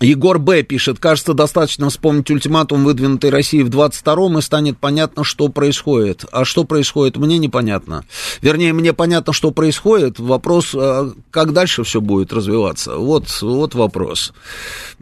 Егор 0.00 0.38
Б. 0.38 0.62
пишет, 0.62 0.98
кажется, 0.98 1.34
достаточно 1.34 1.90
вспомнить 1.90 2.30
ультиматум, 2.30 2.84
выдвинутый 2.84 3.30
Россией 3.30 3.64
в 3.64 3.68
22-м, 3.68 4.38
и 4.38 4.42
станет 4.42 4.78
понятно, 4.78 5.24
что 5.24 5.48
происходит. 5.48 6.24
А 6.32 6.46
что 6.46 6.64
происходит, 6.64 7.16
мне 7.18 7.36
непонятно. 7.36 8.04
Вернее, 8.40 8.72
мне 8.72 8.94
понятно, 8.94 9.34
что 9.34 9.50
происходит. 9.50 10.18
Вопрос, 10.18 10.74
а 10.74 11.12
как 11.30 11.52
дальше 11.52 11.84
все 11.84 12.00
будет 12.00 12.32
развиваться. 12.32 12.96
Вот, 12.96 13.28
вот 13.42 13.74
вопрос. 13.74 14.32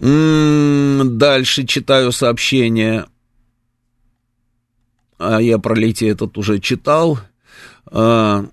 М-м, 0.01 1.17
дальше 1.17 1.65
читаю 1.65 2.11
сообщение. 2.11 3.07
А 5.19 5.41
я 5.41 5.59
про 5.59 5.75
Лети 5.75 6.07
этот 6.07 6.37
уже 6.39 6.59
читал. 6.59 7.19
А, 7.87 8.47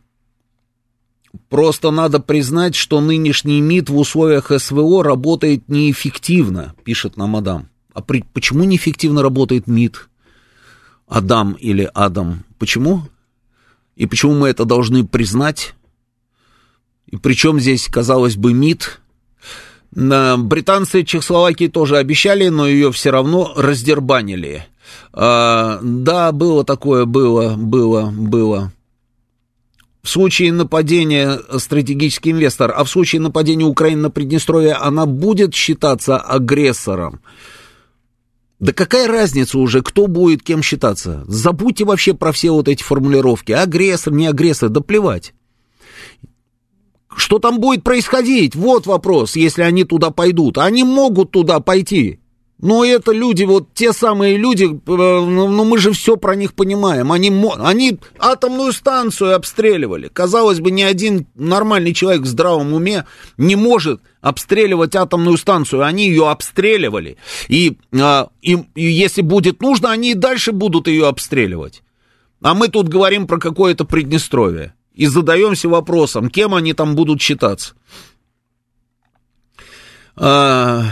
Просто 1.49 1.91
надо 1.91 2.19
признать, 2.19 2.75
что 2.75 3.01
нынешний 3.01 3.61
МИД 3.61 3.89
в 3.89 3.97
условиях 3.97 4.51
СВО 4.57 5.03
работает 5.03 5.67
неэффективно, 5.69 6.73
пишет 6.83 7.17
нам 7.17 7.35
Адам. 7.35 7.69
А 7.93 8.01
при, 8.01 8.23
почему 8.33 8.63
неэффективно 8.63 9.21
работает 9.21 9.67
МИД? 9.67 10.09
Адам 11.07 11.53
или 11.53 11.89
Адам? 11.93 12.43
Почему? 12.59 13.03
И 13.95 14.05
почему 14.05 14.33
мы 14.35 14.49
это 14.49 14.65
должны 14.65 15.05
признать? 15.05 15.75
И 17.07 17.17
причем 17.17 17.59
здесь, 17.59 17.87
казалось 17.87 18.35
бы, 18.35 18.53
МИД? 18.53 18.99
Британцы 19.91 21.03
Чехословакии 21.03 21.67
тоже 21.67 21.97
обещали, 21.97 22.49
но 22.49 22.67
ее 22.67 22.91
все 22.91 23.11
равно 23.11 23.53
раздербанили. 23.55 24.65
А, 25.13 25.79
да, 25.81 26.33
было 26.33 26.65
такое, 26.65 27.05
было, 27.05 27.55
было, 27.55 28.11
было. 28.11 28.73
В 30.05 30.09
случае 30.09 30.53
нападения 30.53 31.39
стратегический 31.57 32.29
инвестор, 32.29 32.71
а 32.77 32.83
в 32.83 32.89
случае 32.91 33.21
нападения 33.21 33.65
Украины 33.65 34.03
на 34.03 34.09
Приднестровье 34.11 34.73
она 34.73 35.07
будет 35.07 35.55
считаться 35.55 36.17
агрессором. 36.17 37.21
Да 38.59 38.71
какая 38.71 39.07
разница 39.07 39.57
уже, 39.57 39.81
кто 39.81 40.05
будет 40.05 40.43
кем 40.43 40.61
считаться? 40.61 41.23
Забудьте 41.25 41.85
вообще 41.85 42.13
про 42.13 42.31
все 42.33 42.51
вот 42.51 42.67
эти 42.67 42.83
формулировки. 42.83 43.51
Агрессор, 43.51 44.13
не 44.13 44.27
агрессор, 44.27 44.69
да 44.69 44.79
плевать. 44.79 45.33
Что 47.17 47.39
там 47.39 47.59
будет 47.59 47.83
происходить? 47.83 48.53
Вот 48.53 48.85
вопрос, 48.85 49.35
если 49.35 49.63
они 49.63 49.85
туда 49.85 50.11
пойдут. 50.11 50.59
Они 50.59 50.83
могут 50.83 51.31
туда 51.31 51.59
пойти. 51.61 52.19
Но 52.57 52.85
это 52.85 53.11
люди, 53.11 53.43
вот 53.43 53.73
те 53.73 53.91
самые 53.91 54.37
люди, 54.37 54.63
э, 54.63 54.69
ну, 54.85 55.47
ну 55.49 55.65
мы 55.65 55.77
же 55.77 55.91
все 55.91 56.15
про 56.15 56.35
них 56.35 56.53
понимаем. 56.53 57.11
Они, 57.11 57.29
они 57.59 57.99
атомную 58.17 58.71
станцию 58.71 59.35
обстреливали. 59.35 60.07
Казалось 60.07 60.61
бы, 60.61 60.71
ни 60.71 60.81
один 60.81 61.27
нормальный 61.35 61.93
человек 61.93 62.21
в 62.21 62.27
здравом 62.27 62.73
уме 62.73 63.05
не 63.37 63.57
может 63.57 64.01
обстреливать 64.21 64.95
атомную 64.95 65.37
станцию. 65.37 65.83
Они 65.83 66.07
ее 66.07 66.29
обстреливали. 66.29 67.17
И, 67.49 67.77
а, 67.93 68.29
и, 68.41 68.57
и 68.73 68.83
если 68.83 69.21
будет 69.21 69.61
нужно, 69.61 69.91
они 69.91 70.11
и 70.11 70.15
дальше 70.15 70.53
будут 70.53 70.87
ее 70.87 71.07
обстреливать. 71.07 71.83
А 72.41 72.53
мы 72.53 72.69
тут 72.69 72.87
говорим 72.87 73.27
про 73.27 73.37
какое-то 73.37 73.83
Приднестровье. 73.83 74.75
И 74.93 75.07
задаемся 75.07 75.67
вопросом, 75.67 76.29
кем 76.29 76.55
они 76.55 76.73
там 76.73 76.95
будут 76.95 77.21
считаться. 77.21 77.73
А... 80.15 80.85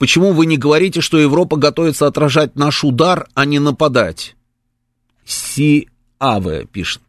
Почему 0.00 0.32
вы 0.32 0.46
не 0.46 0.56
говорите, 0.56 1.02
что 1.02 1.18
Европа 1.18 1.58
готовится 1.58 2.06
отражать 2.06 2.56
наш 2.56 2.84
удар, 2.84 3.28
а 3.34 3.44
не 3.44 3.58
нападать? 3.58 4.34
Си 5.26 5.88
Аве 6.18 6.64
пишет. 6.64 7.02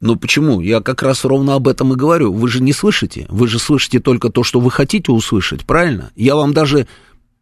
Ну 0.00 0.16
почему? 0.16 0.62
Я 0.62 0.80
как 0.80 1.02
раз 1.02 1.26
ровно 1.26 1.56
об 1.56 1.68
этом 1.68 1.92
и 1.92 1.96
говорю. 1.96 2.32
Вы 2.32 2.48
же 2.48 2.62
не 2.62 2.72
слышите. 2.72 3.26
Вы 3.28 3.48
же 3.48 3.58
слышите 3.58 4.00
только 4.00 4.30
то, 4.30 4.42
что 4.42 4.60
вы 4.60 4.70
хотите 4.70 5.12
услышать, 5.12 5.66
правильно? 5.66 6.10
Я 6.16 6.36
вам 6.36 6.54
даже 6.54 6.86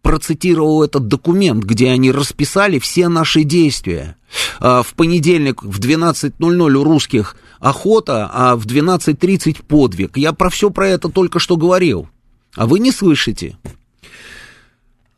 процитировал 0.02 0.82
этот 0.82 1.06
документ, 1.06 1.62
где 1.62 1.90
они 1.90 2.10
расписали 2.10 2.80
все 2.80 3.06
наши 3.06 3.44
действия. 3.44 4.16
А, 4.58 4.82
в 4.82 4.94
понедельник 4.94 5.62
в 5.62 5.78
12.00 5.78 6.72
у 6.72 6.82
русских 6.82 7.36
охота, 7.60 8.28
а 8.32 8.56
в 8.56 8.66
12.30 8.66 9.64
подвиг. 9.68 10.16
Я 10.16 10.32
про 10.32 10.50
все 10.50 10.70
про 10.70 10.88
это 10.88 11.08
только 11.08 11.38
что 11.38 11.56
говорил. 11.56 12.08
А 12.56 12.66
вы 12.66 12.78
не 12.80 12.90
слышите. 12.90 13.56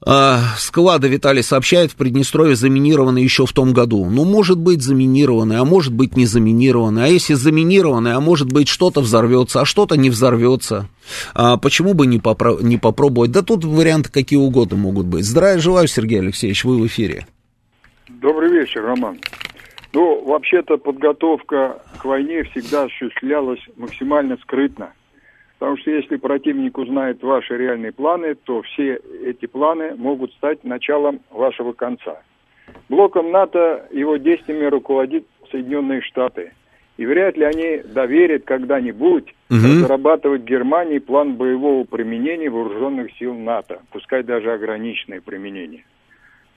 А, 0.06 0.40
склады, 0.56 1.08
Виталий 1.08 1.42
сообщает, 1.42 1.92
в 1.92 1.96
Приднестровье 1.96 2.56
заминированы 2.56 3.18
еще 3.18 3.44
в 3.44 3.52
том 3.52 3.74
году. 3.74 4.06
Ну, 4.06 4.24
может 4.24 4.58
быть, 4.58 4.80
заминированы, 4.80 5.54
а 5.54 5.64
может 5.64 5.92
быть, 5.92 6.16
не 6.16 6.24
заминированы. 6.24 7.00
А 7.00 7.06
если 7.06 7.34
заминированы, 7.34 8.08
а 8.08 8.20
может 8.20 8.50
быть, 8.50 8.68
что-то 8.68 9.02
взорвется, 9.02 9.60
а 9.60 9.64
что-то 9.66 9.96
не 9.96 10.08
взорвется. 10.08 10.88
А 11.34 11.58
почему 11.58 11.92
бы 11.92 12.06
не, 12.06 12.18
попро- 12.18 12.62
не 12.62 12.78
попробовать? 12.78 13.30
Да 13.32 13.42
тут 13.42 13.64
варианты 13.64 14.10
какие 14.10 14.38
угодно 14.38 14.78
могут 14.78 15.06
быть. 15.06 15.26
Здравия 15.26 15.58
желаю, 15.58 15.86
Сергей 15.86 16.20
Алексеевич, 16.20 16.64
вы 16.64 16.78
в 16.78 16.86
эфире. 16.86 17.26
Добрый 18.08 18.50
вечер, 18.50 18.82
Роман. 18.82 19.18
Ну, 19.92 20.24
вообще-то 20.24 20.78
подготовка 20.78 21.82
к 21.98 22.04
войне 22.06 22.44
всегда 22.44 22.84
осуществлялась 22.84 23.60
максимально 23.76 24.38
скрытно. 24.42 24.92
Потому 25.60 25.76
что 25.76 25.90
если 25.90 26.16
противник 26.16 26.78
узнает 26.78 27.22
ваши 27.22 27.54
реальные 27.54 27.92
планы, 27.92 28.34
то 28.34 28.62
все 28.62 28.98
эти 29.22 29.44
планы 29.44 29.94
могут 29.94 30.32
стать 30.32 30.64
началом 30.64 31.20
вашего 31.30 31.74
конца. 31.74 32.22
Блоком 32.88 33.30
НАТО, 33.30 33.86
его 33.92 34.16
действиями 34.16 34.64
руководит 34.64 35.26
Соединенные 35.50 36.00
Штаты. 36.00 36.52
И 36.96 37.04
вряд 37.04 37.36
ли 37.36 37.44
они 37.44 37.82
доверят 37.84 38.44
когда-нибудь 38.44 39.34
угу. 39.50 39.56
разрабатывать 39.58 40.44
Германии 40.44 40.98
план 40.98 41.34
боевого 41.34 41.84
применения 41.84 42.48
вооруженных 42.48 43.12
сил 43.18 43.34
НАТО, 43.34 43.82
пускай 43.92 44.22
даже 44.22 44.52
ограниченное 44.52 45.20
применение. 45.20 45.84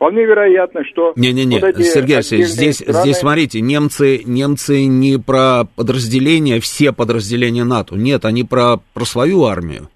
Вполне 0.03 0.25
вероятно, 0.25 0.83
что... 0.83 1.13
Не-не-не, 1.15 1.59
вот 1.61 1.77
Сергей 1.77 2.17
Алексеевич, 2.17 2.47
здесь, 2.47 2.79
страны... 2.79 2.99
здесь, 3.03 3.17
смотрите, 3.19 3.61
немцы, 3.61 4.21
немцы 4.25 4.85
не 4.85 5.17
про 5.17 5.63
подразделения, 5.77 6.59
все 6.59 6.91
подразделения 6.91 7.63
НАТО. 7.63 7.95
Нет, 7.95 8.25
они 8.25 8.43
про, 8.43 8.81
про 8.93 9.05
свою 9.05 9.45
армию 9.45 9.87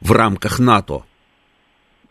в 0.00 0.12
рамках 0.12 0.60
НАТО. 0.60 1.02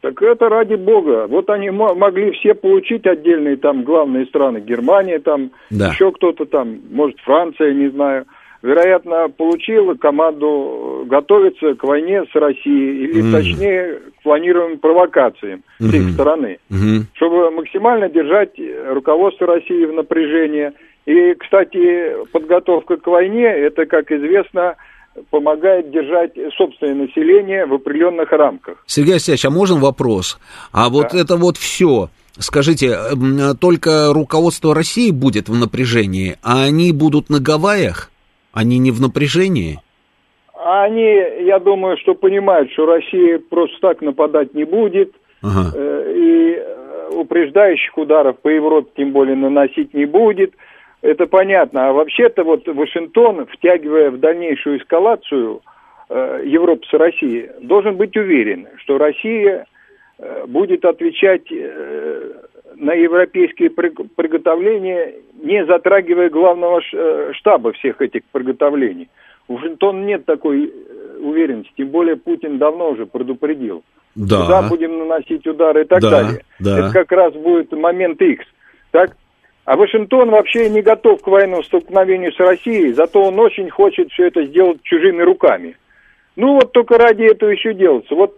Так 0.01 0.21
это 0.21 0.47
ради 0.47 0.75
бога. 0.75 1.25
Вот 1.25 1.49
они 1.49 1.71
могли 1.71 2.33
все 2.33 2.53
получить 2.53 3.07
отдельные 3.07 3.57
там 3.57 3.83
главные 3.83 4.27
страны. 4.27 4.59
Германия 4.59 5.17
там, 5.17 5.49
да. 5.71 5.87
еще 5.87 6.11
кто-то 6.11 6.45
там, 6.45 6.77
может 6.91 7.19
Франция, 7.21 7.73
не 7.73 7.89
знаю 7.89 8.27
вероятно, 8.61 9.29
получила 9.29 9.93
команду 9.93 11.05
готовиться 11.07 11.75
к 11.75 11.83
войне 11.83 12.23
с 12.31 12.35
Россией, 12.35 13.05
или 13.05 13.23
mm. 13.23 13.31
точнее 13.31 13.99
планируемым 14.23 14.79
провокациям 14.79 15.63
mm-hmm. 15.79 15.89
с 15.89 15.93
их 15.93 16.13
стороны, 16.13 16.59
mm-hmm. 16.69 17.03
чтобы 17.13 17.51
максимально 17.51 18.09
держать 18.09 18.51
руководство 18.87 19.47
России 19.47 19.85
в 19.85 19.93
напряжении. 19.93 20.71
И, 21.05 21.33
кстати, 21.35 22.25
подготовка 22.31 22.97
к 22.97 23.07
войне, 23.07 23.45
это, 23.45 23.85
как 23.85 24.11
известно, 24.11 24.75
помогает 25.31 25.91
держать 25.91 26.33
собственное 26.55 27.07
население 27.07 27.65
в 27.65 27.73
определенных 27.73 28.31
рамках. 28.31 28.83
Сергей 28.85 29.13
Алексеевич, 29.13 29.45
а 29.45 29.49
можно 29.49 29.79
вопрос? 29.79 30.39
А 30.71 30.89
вот 30.89 31.09
да. 31.11 31.19
это 31.19 31.35
вот 31.35 31.57
все, 31.57 32.09
скажите, 32.37 32.95
только 33.59 34.13
руководство 34.13 34.75
России 34.75 35.11
будет 35.11 35.49
в 35.49 35.55
напряжении, 35.55 36.37
а 36.43 36.63
они 36.63 36.91
будут 36.91 37.29
на 37.29 37.39
Гавайях? 37.39 38.11
Они 38.53 38.77
не 38.77 38.91
в 38.91 39.01
напряжении? 39.01 39.79
Они, 40.61 41.05
я 41.45 41.59
думаю, 41.59 41.97
что 41.97 42.15
понимают, 42.15 42.69
что 42.71 42.85
Россия 42.85 43.39
просто 43.39 43.77
так 43.79 44.01
нападать 44.01 44.53
не 44.53 44.65
будет. 44.65 45.13
Ага. 45.41 45.71
Э, 45.73 46.13
и 46.13 46.55
э, 46.55 47.09
упреждающих 47.15 47.97
ударов 47.97 48.37
по 48.39 48.49
Европе 48.49 48.89
тем 48.97 49.13
более 49.13 49.37
наносить 49.37 49.93
не 49.93 50.03
будет. 50.03 50.53
Это 51.01 51.27
понятно. 51.27 51.87
А 51.87 51.93
вообще-то 51.93 52.43
вот 52.43 52.67
Вашингтон, 52.67 53.45
втягивая 53.45 54.11
в 54.11 54.19
дальнейшую 54.19 54.79
эскалацию 54.79 55.61
э, 56.09 56.41
Европы 56.45 56.85
с 56.89 56.93
Россией, 56.93 57.49
должен 57.61 57.95
быть 57.95 58.17
уверен, 58.17 58.67
что 58.77 58.97
Россия 58.97 59.65
будет 60.47 60.83
отвечать 60.83 61.49
на 62.75 62.93
европейские 62.93 63.69
приготовления, 63.69 65.13
не 65.41 65.65
затрагивая 65.65 66.29
главного 66.29 66.81
штаба 67.31 67.71
всех 67.71 68.01
этих 68.01 68.23
приготовлений. 68.33 69.07
У 69.49 69.55
Вашингтона 69.55 70.05
нет 70.05 70.25
такой 70.25 70.67
э, 70.67 71.17
уверенности, 71.19 71.73
тем 71.75 71.89
более 71.89 72.15
Путин 72.15 72.59
давно 72.59 72.91
уже 72.91 73.07
предупредил. 73.07 73.83
Да. 74.15 74.43
Куда 74.43 74.61
будем 74.69 74.99
наносить 74.99 75.45
удары 75.47 75.81
и 75.81 75.85
так 75.85 76.01
да, 76.01 76.09
далее. 76.09 76.45
Да. 76.59 76.79
Это 76.79 76.93
как 76.93 77.11
раз 77.11 77.33
будет 77.33 77.71
момент 77.71 78.21
X. 78.21 78.45
Так? 78.91 79.17
А 79.65 79.75
Вашингтон 79.75 80.29
вообще 80.29 80.69
не 80.69 80.81
готов 80.81 81.21
к 81.21 81.27
военному 81.27 81.63
столкновению 81.63 82.31
с 82.31 82.39
Россией, 82.39 82.93
зато 82.93 83.21
он 83.21 83.39
очень 83.39 83.69
хочет 83.69 84.11
все 84.11 84.27
это 84.27 84.45
сделать 84.45 84.81
чужими 84.83 85.21
руками. 85.23 85.75
Ну 86.35 86.53
вот 86.53 86.71
только 86.71 86.97
ради 86.97 87.23
этого 87.23 87.49
еще 87.49 87.73
делается. 87.73 88.13
Вот 88.13 88.35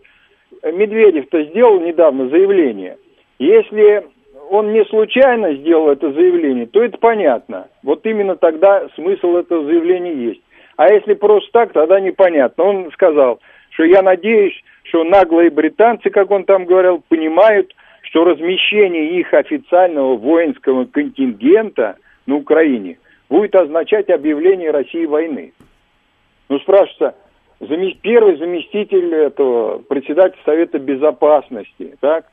Медведев-то 0.64 1.43
сделал 1.43 1.82
недавно 1.82 2.30
заявление. 2.30 2.97
Если 3.38 4.05
он 4.49 4.72
не 4.72 4.86
случайно 4.86 5.55
сделал 5.55 5.89
это 5.89 6.12
заявление, 6.12 6.68
то 6.68 6.82
это 6.82 6.97
понятно. 6.97 7.68
Вот 7.84 8.05
именно 8.05 8.36
тогда 8.36 8.88
смысл 8.95 9.36
этого 9.36 9.66
заявления 9.66 10.14
есть. 10.14 10.41
А 10.78 10.91
если 10.91 11.13
просто 11.13 11.49
так, 11.51 11.74
тогда 11.74 11.99
непонятно. 11.99 12.63
Он 12.63 12.91
сказал, 12.91 13.39
что 13.72 13.84
я 13.84 14.01
надеюсь, 14.01 14.53
что 14.84 15.03
наглые 15.03 15.49
британцы, 15.49 16.09
как 16.09 16.32
он 16.32 16.43
там 16.43 16.65
говорил, 16.65 17.03
понимают, 17.07 17.74
что 18.03 18.24
размещение 18.24 19.19
их 19.19 19.34
официального 19.34 20.17
воинского 20.17 20.86
контингента 20.86 21.97
на 22.26 22.36
Украине 22.36 22.97
будет 23.30 23.55
означать 23.55 24.09
объявление 24.09 24.72
России 24.72 25.05
войны. 25.05 25.53
Ну, 26.49 26.59
спрашивается, 26.59 27.15
первый 28.01 28.38
заместитель 28.38 29.13
этого 29.13 29.80
председателя 29.80 30.41
Совета 30.43 30.80
Безопасности, 30.80 31.95
так? 32.01 32.26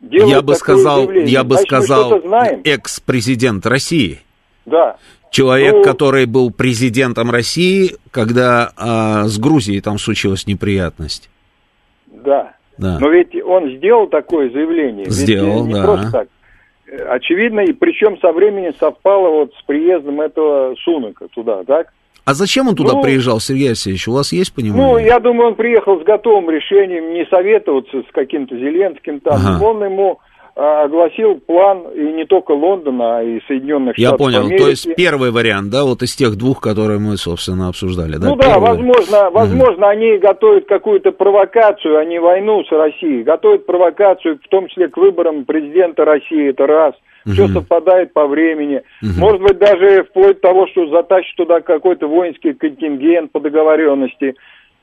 Я 0.00 0.42
бы 0.42 0.54
сказал, 0.56 1.10
я 1.10 1.44
бы 1.44 1.54
Значит, 1.54 1.66
сказал, 1.68 2.20
экс-президент 2.64 3.64
России. 3.66 4.18
Да. 4.66 4.96
Человек, 5.32 5.72
ну, 5.76 5.82
который 5.82 6.26
был 6.26 6.50
президентом 6.50 7.30
России, 7.30 7.96
когда 8.10 8.70
а, 8.76 9.24
с 9.24 9.38
Грузией 9.38 9.80
там 9.80 9.98
случилась 9.98 10.46
неприятность. 10.46 11.30
Да. 12.06 12.52
да. 12.76 12.98
Но 13.00 13.08
ведь 13.08 13.34
он 13.42 13.70
сделал 13.78 14.08
такое 14.08 14.50
заявление. 14.50 15.06
Сделал, 15.08 15.64
ведь 15.64 15.74
не 15.74 15.80
да. 15.80 15.84
Просто 15.84 16.10
так. 16.12 16.28
Очевидно, 17.08 17.60
и 17.60 17.72
причем 17.72 18.18
со 18.20 18.30
временем 18.30 18.74
совпало 18.78 19.30
вот 19.30 19.54
с 19.58 19.62
приездом 19.64 20.20
этого 20.20 20.74
Сунака 20.84 21.28
туда, 21.28 21.64
так? 21.64 21.88
А 22.26 22.34
зачем 22.34 22.68
он 22.68 22.76
туда 22.76 22.92
ну, 22.92 23.02
приезжал, 23.02 23.40
Сергей 23.40 23.68
Алексеевич? 23.68 24.06
У 24.06 24.12
вас 24.12 24.32
есть 24.32 24.54
понимание? 24.54 24.86
Ну, 24.86 24.98
я 24.98 25.18
думаю, 25.18 25.48
он 25.48 25.54
приехал 25.54 25.98
с 25.98 26.04
готовым 26.04 26.50
решением 26.50 27.14
не 27.14 27.24
советоваться 27.26 28.02
с 28.02 28.12
каким-то 28.12 28.54
Зеленским 28.54 29.20
там. 29.20 29.40
Ага. 29.44 29.64
Он 29.64 29.82
ему 29.82 30.20
огласил 30.54 31.40
план 31.40 31.84
и 31.94 32.12
не 32.12 32.24
только 32.24 32.52
Лондона, 32.52 33.18
а 33.18 33.22
и 33.22 33.40
Соединенных 33.46 33.98
Я 33.98 34.08
Штатов 34.08 34.26
понял, 34.26 34.40
Америки. 34.40 34.62
то 34.62 34.68
есть 34.68 34.94
первый 34.96 35.30
вариант, 35.30 35.70
да, 35.70 35.84
вот 35.84 36.02
из 36.02 36.14
тех 36.14 36.36
двух, 36.36 36.60
которые 36.60 36.98
мы, 36.98 37.16
собственно, 37.16 37.68
обсуждали, 37.68 38.16
да? 38.16 38.28
Ну 38.28 38.36
да, 38.36 38.54
первый. 38.54 38.68
возможно, 38.68 39.30
возможно, 39.30 39.86
угу. 39.86 39.92
они 39.92 40.18
готовят 40.18 40.66
какую-то 40.66 41.12
провокацию, 41.12 41.98
а 41.98 42.04
не 42.04 42.18
войну 42.18 42.64
с 42.64 42.70
Россией, 42.70 43.22
готовят 43.22 43.66
провокацию, 43.66 44.38
в 44.44 44.48
том 44.48 44.68
числе 44.68 44.88
к 44.88 44.96
выборам 44.96 45.44
президента 45.44 46.04
России, 46.04 46.50
это 46.50 46.66
раз– 46.66 46.94
угу. 47.24 47.34
все 47.34 47.48
совпадает 47.48 48.12
по 48.12 48.26
времени. 48.26 48.82
Угу. 49.02 49.12
Может 49.18 49.42
быть, 49.42 49.58
даже 49.58 50.04
вплоть 50.04 50.40
до 50.40 50.48
того, 50.48 50.66
что 50.68 50.88
затащит 50.88 51.36
туда 51.36 51.60
какой-то 51.60 52.06
воинский 52.06 52.52
контингент 52.54 53.32
по 53.32 53.40
договоренности. 53.40 54.34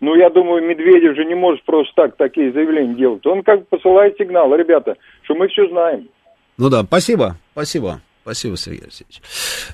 Ну, 0.02 0.16
я 0.16 0.30
думаю, 0.30 0.64
Медведев 0.66 1.16
же 1.16 1.26
не 1.26 1.36
может 1.36 1.64
просто 1.66 1.92
так 1.96 2.16
такие 2.16 2.52
заявления 2.54 2.96
делать. 2.96 3.26
Он 3.26 3.44
как 3.44 3.60
бы 3.62 3.66
посылает 3.70 4.16
сигнал, 4.18 4.56
ребята, 4.56 4.96
что 5.24 5.36
мы 5.36 5.48
все 5.50 5.68
знаем. 5.68 6.08
Ну 6.58 6.70
да, 6.70 6.84
спасибо, 6.84 7.38
спасибо. 7.52 8.02
Спасибо, 8.22 8.58
Сергей 8.58 8.84
Алексеевич. 8.84 9.22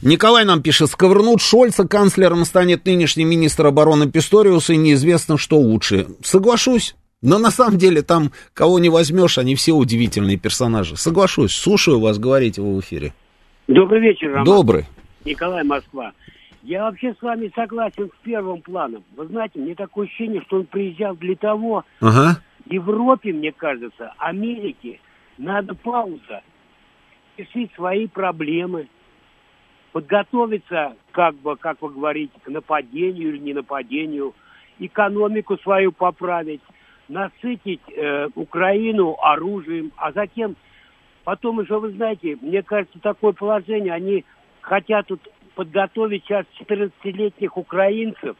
Николай 0.01 0.45
нам 0.45 0.61
пишет, 0.61 0.89
сковырнут 0.89 1.41
Шольца, 1.41 1.85
канцлером 1.87 2.45
станет 2.45 2.85
нынешний 2.85 3.25
министр 3.25 3.67
обороны 3.67 4.09
Писториус, 4.09 4.69
и 4.69 4.77
неизвестно, 4.77 5.37
что 5.37 5.57
лучше. 5.57 6.07
Соглашусь. 6.23 6.95
Но 7.21 7.37
на 7.37 7.49
самом 7.49 7.77
деле 7.77 8.01
там, 8.01 8.31
кого 8.53 8.79
не 8.79 8.89
возьмешь, 8.89 9.37
они 9.37 9.55
все 9.55 9.73
удивительные 9.73 10.37
персонажи. 10.37 10.95
Соглашусь, 10.95 11.53
слушаю 11.53 11.99
вас, 11.99 12.19
говорите 12.19 12.61
вы 12.61 12.75
в 12.75 12.79
эфире. 12.81 13.13
Добрый 13.67 13.99
вечер, 13.99 14.29
Роман. 14.29 14.45
Добрый. 14.45 14.85
Николай, 15.25 15.63
Москва. 15.63 16.11
Я 16.65 16.85
вообще 16.85 17.13
с 17.13 17.21
вами 17.21 17.51
согласен 17.53 18.09
с 18.09 18.23
первым 18.23 18.59
планом. 18.63 19.03
Вы 19.15 19.27
знаете, 19.27 19.59
мне 19.59 19.75
такое 19.75 20.07
ощущение, 20.07 20.41
что 20.41 20.57
он 20.57 20.65
приезжал 20.65 21.15
для 21.15 21.35
того, 21.35 21.85
ага. 22.01 22.41
Европе, 22.65 23.31
мне 23.33 23.51
кажется, 23.51 24.13
Америке 24.17 24.99
надо 25.37 25.75
пауза, 25.75 26.41
решить 27.37 27.71
свои 27.75 28.07
проблемы, 28.07 28.87
подготовиться, 29.91 30.95
как 31.11 31.35
бы, 31.35 31.55
как 31.55 31.83
вы 31.83 31.89
говорите, 31.91 32.33
к 32.43 32.49
нападению 32.49 33.29
или 33.29 33.37
не 33.37 33.53
нападению, 33.53 34.33
экономику 34.79 35.57
свою 35.57 35.91
поправить, 35.91 36.61
насытить 37.07 37.81
э, 37.95 38.29
Украину 38.33 39.15
оружием, 39.21 39.91
а 39.97 40.11
затем 40.11 40.55
потом 41.25 41.59
еще, 41.59 41.79
вы 41.79 41.91
знаете, 41.91 42.39
мне 42.41 42.63
кажется, 42.63 42.97
такое 42.99 43.33
положение, 43.33 43.93
они 43.93 44.25
хотят 44.61 45.05
тут 45.05 45.21
подготовить 45.55 46.23
сейчас 46.25 46.45
14-летних 46.59 47.57
украинцев, 47.57 48.35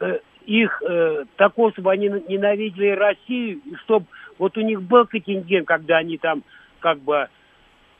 э, 0.00 0.20
их 0.44 0.82
э, 0.82 1.24
такого, 1.36 1.72
чтобы 1.72 1.92
они 1.92 2.08
ненавидели 2.08 2.90
Россию, 2.90 3.60
чтобы 3.84 4.06
вот 4.38 4.56
у 4.56 4.60
них 4.60 4.82
был 4.82 5.06
контингент, 5.06 5.66
когда 5.66 5.98
они 5.98 6.18
там 6.18 6.44
как 6.80 7.00
бы 7.00 7.28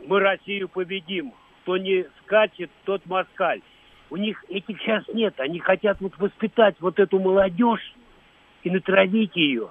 мы 0.07 0.21
Россию 0.21 0.69
победим, 0.69 1.33
кто 1.63 1.77
не 1.77 2.07
скачет, 2.23 2.71
тот 2.85 3.05
москаль. 3.07 3.63
У 4.11 4.17
них 4.17 4.45
этих 4.49 4.81
сейчас 4.81 5.03
нет, 5.09 5.35
они 5.41 5.59
хотят 5.59 6.01
вот 6.01 6.17
воспитать 6.19 6.77
вот 6.79 7.01
эту 7.01 7.19
молодежь, 7.19 7.93
и 8.67 8.71
натравить 8.71 9.37
ее, 9.37 9.69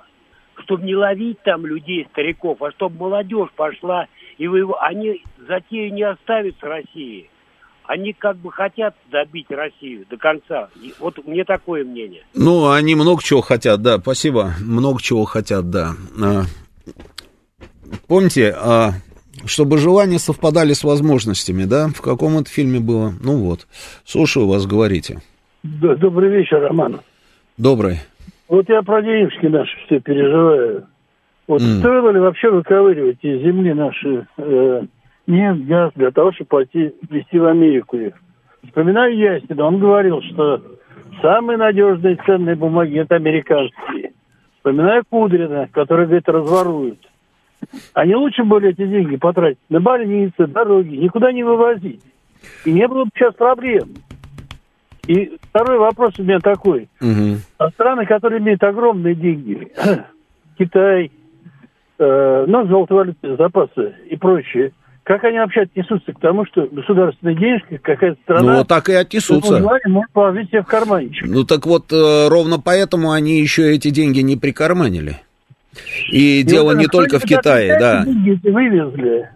чтобы 0.64 0.86
не 0.86 0.96
ловить 0.96 1.42
там 1.42 1.66
людей, 1.66 2.08
стариков, 2.12 2.62
а 2.62 2.72
чтобы 2.72 2.98
молодежь 2.98 3.50
пошла, 3.54 4.08
и 4.38 4.48
вы, 4.48 4.66
они 4.80 5.22
затею 5.38 5.94
не 5.94 6.04
оставят 6.04 6.58
с 6.58 6.64
Россией. 6.64 7.30
Они 7.88 8.14
как 8.14 8.38
бы 8.38 8.52
хотят 8.52 8.96
добить 9.12 9.46
Россию 9.50 10.06
до 10.10 10.18
конца. 10.18 10.70
И 10.82 10.94
вот 11.00 11.24
мне 11.26 11.44
такое 11.44 11.84
мнение. 11.84 12.24
Ну, 12.34 12.72
они 12.72 12.96
много 12.96 13.22
чего 13.22 13.42
хотят, 13.42 13.82
да, 13.82 14.00
спасибо. 14.00 14.54
Много 14.60 15.02
чего 15.02 15.26
хотят, 15.26 15.70
да. 15.70 15.92
А, 16.22 16.44
помните, 18.08 18.56
а, 18.58 18.92
чтобы 19.46 19.78
желания 19.78 20.18
совпадали 20.18 20.74
с 20.74 20.84
возможностями, 20.84 21.66
да? 21.66 21.90
В 21.90 22.02
каком 22.02 22.38
это 22.38 22.50
фильме 22.50 22.80
было? 22.80 23.14
Ну 23.22 23.38
вот. 23.38 23.68
Слушаю 24.04 24.48
вас, 24.48 24.66
говорите. 24.66 25.20
Добрый 25.64 26.30
вечер, 26.30 26.62
Роман. 26.62 27.02
Добрый. 27.58 28.00
Вот 28.48 28.68
я 28.70 28.82
про 28.82 29.02
денежки 29.02 29.46
наши 29.46 29.72
все 29.86 30.00
переживаю. 30.00 30.88
Вот 31.48 31.62
mm. 31.62 31.80
стоило 31.80 32.10
ли 32.10 32.20
вообще 32.20 32.50
выковыривать 32.50 33.20
из 33.22 33.42
земли 33.42 33.74
наши 33.74 34.28
э, 34.38 34.82
нефть, 35.28 35.66
газ 35.66 35.92
для 35.96 36.12
того, 36.12 36.32
чтобы 36.32 36.50
пойти 36.50 36.94
везти 37.10 37.40
в 37.40 37.46
Америку 37.46 37.98
их? 37.98 38.14
Вспоминаю 38.64 39.16
Ясина, 39.16 39.66
он 39.66 39.80
говорил, 39.80 40.22
что 40.22 40.62
самые 41.22 41.58
надежные 41.58 42.18
ценные 42.26 42.56
бумаги 42.56 43.00
это 43.00 43.16
американские. 43.16 44.14
Вспоминаю 44.58 45.04
Кудрина, 45.10 45.70
который, 45.72 46.06
говорит, 46.06 46.28
разворуют. 46.28 47.00
Они 47.94 48.16
лучше 48.16 48.44
были 48.44 48.70
эти 48.70 48.86
деньги 48.86 49.16
потратить 49.16 49.60
на 49.70 49.80
больницы, 49.80 50.48
дороги, 50.48 50.96
никуда 50.96 51.32
не 51.32 51.44
вывозить. 51.44 52.02
И 52.66 52.72
не 52.72 52.88
было 52.88 53.06
бы 53.06 53.12
сейчас 53.14 53.34
проблем. 53.36 53.90
И 55.08 55.38
второй 55.50 55.78
вопрос 55.78 56.18
у 56.18 56.24
меня 56.24 56.40
такой. 56.40 56.90
Угу. 57.00 57.38
А 57.60 57.70
страны, 57.70 58.06
которые 58.06 58.40
имеют 58.40 58.64
огромные 58.64 59.16
деньги, 59.16 59.72
Китай, 60.58 61.12
э, 62.00 62.46
ну, 62.48 62.68
золотовалютные 62.68 63.36
запасы 63.38 63.96
и 64.10 64.16
прочее, 64.16 64.72
как 65.06 65.24
они 65.24 65.38
вообще 65.38 65.62
отнесутся 65.62 66.14
к 66.14 66.20
тому, 66.20 66.46
что 66.48 66.68
государственные 66.72 67.36
денежки 67.36 67.78
какая-то 67.78 68.20
страна... 68.24 68.58
Ну, 68.58 68.66
так 68.66 68.90
и 68.90 68.94
отнесутся. 68.94 69.60
может 69.60 70.12
положить 70.12 70.50
себе 70.50 70.64
в 70.64 70.66
карманчик. 70.66 71.28
Ну, 71.28 71.44
так 71.44 71.68
вот, 71.68 71.94
э, 71.94 72.28
ровно 72.28 72.60
поэтому 72.60 73.12
они 73.12 73.40
еще 73.40 73.72
эти 73.72 73.92
деньги 73.92 74.22
не 74.22 74.36
прикарманили. 74.36 75.18
И, 76.12 76.40
и 76.40 76.44
дело 76.44 76.72
вот, 76.72 76.80
не 76.80 76.88
только 76.88 77.20
в 77.20 77.24
Китае, 77.24 77.78
да. 77.80 78.04
Вывезли. 78.06 79.30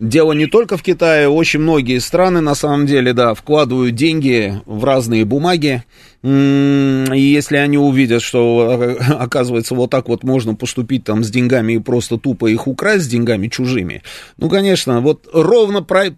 Дело 0.00 0.32
не 0.32 0.46
только 0.46 0.76
в 0.76 0.82
Китае, 0.82 1.28
очень 1.28 1.60
многие 1.60 1.98
страны, 1.98 2.42
на 2.42 2.54
самом 2.54 2.84
деле, 2.84 3.14
да, 3.14 3.32
вкладывают 3.32 3.94
деньги 3.94 4.52
в 4.66 4.84
разные 4.84 5.24
бумаги, 5.24 5.82
если 6.22 7.56
они 7.56 7.78
увидят, 7.78 8.22
что, 8.22 8.98
оказывается, 9.18 9.74
вот 9.74 9.90
так 9.90 10.08
вот 10.08 10.22
можно 10.22 10.54
поступить 10.54 11.04
там 11.04 11.24
с 11.24 11.30
деньгами 11.30 11.74
и 11.74 11.78
просто 11.78 12.18
тупо 12.18 12.46
их 12.46 12.66
украсть 12.66 13.04
с 13.04 13.08
деньгами 13.08 13.48
чужими, 13.48 14.02
ну, 14.36 14.50
конечно, 14.50 15.00
вот 15.00 15.28
ровно 15.32 15.82
про 15.82 16.10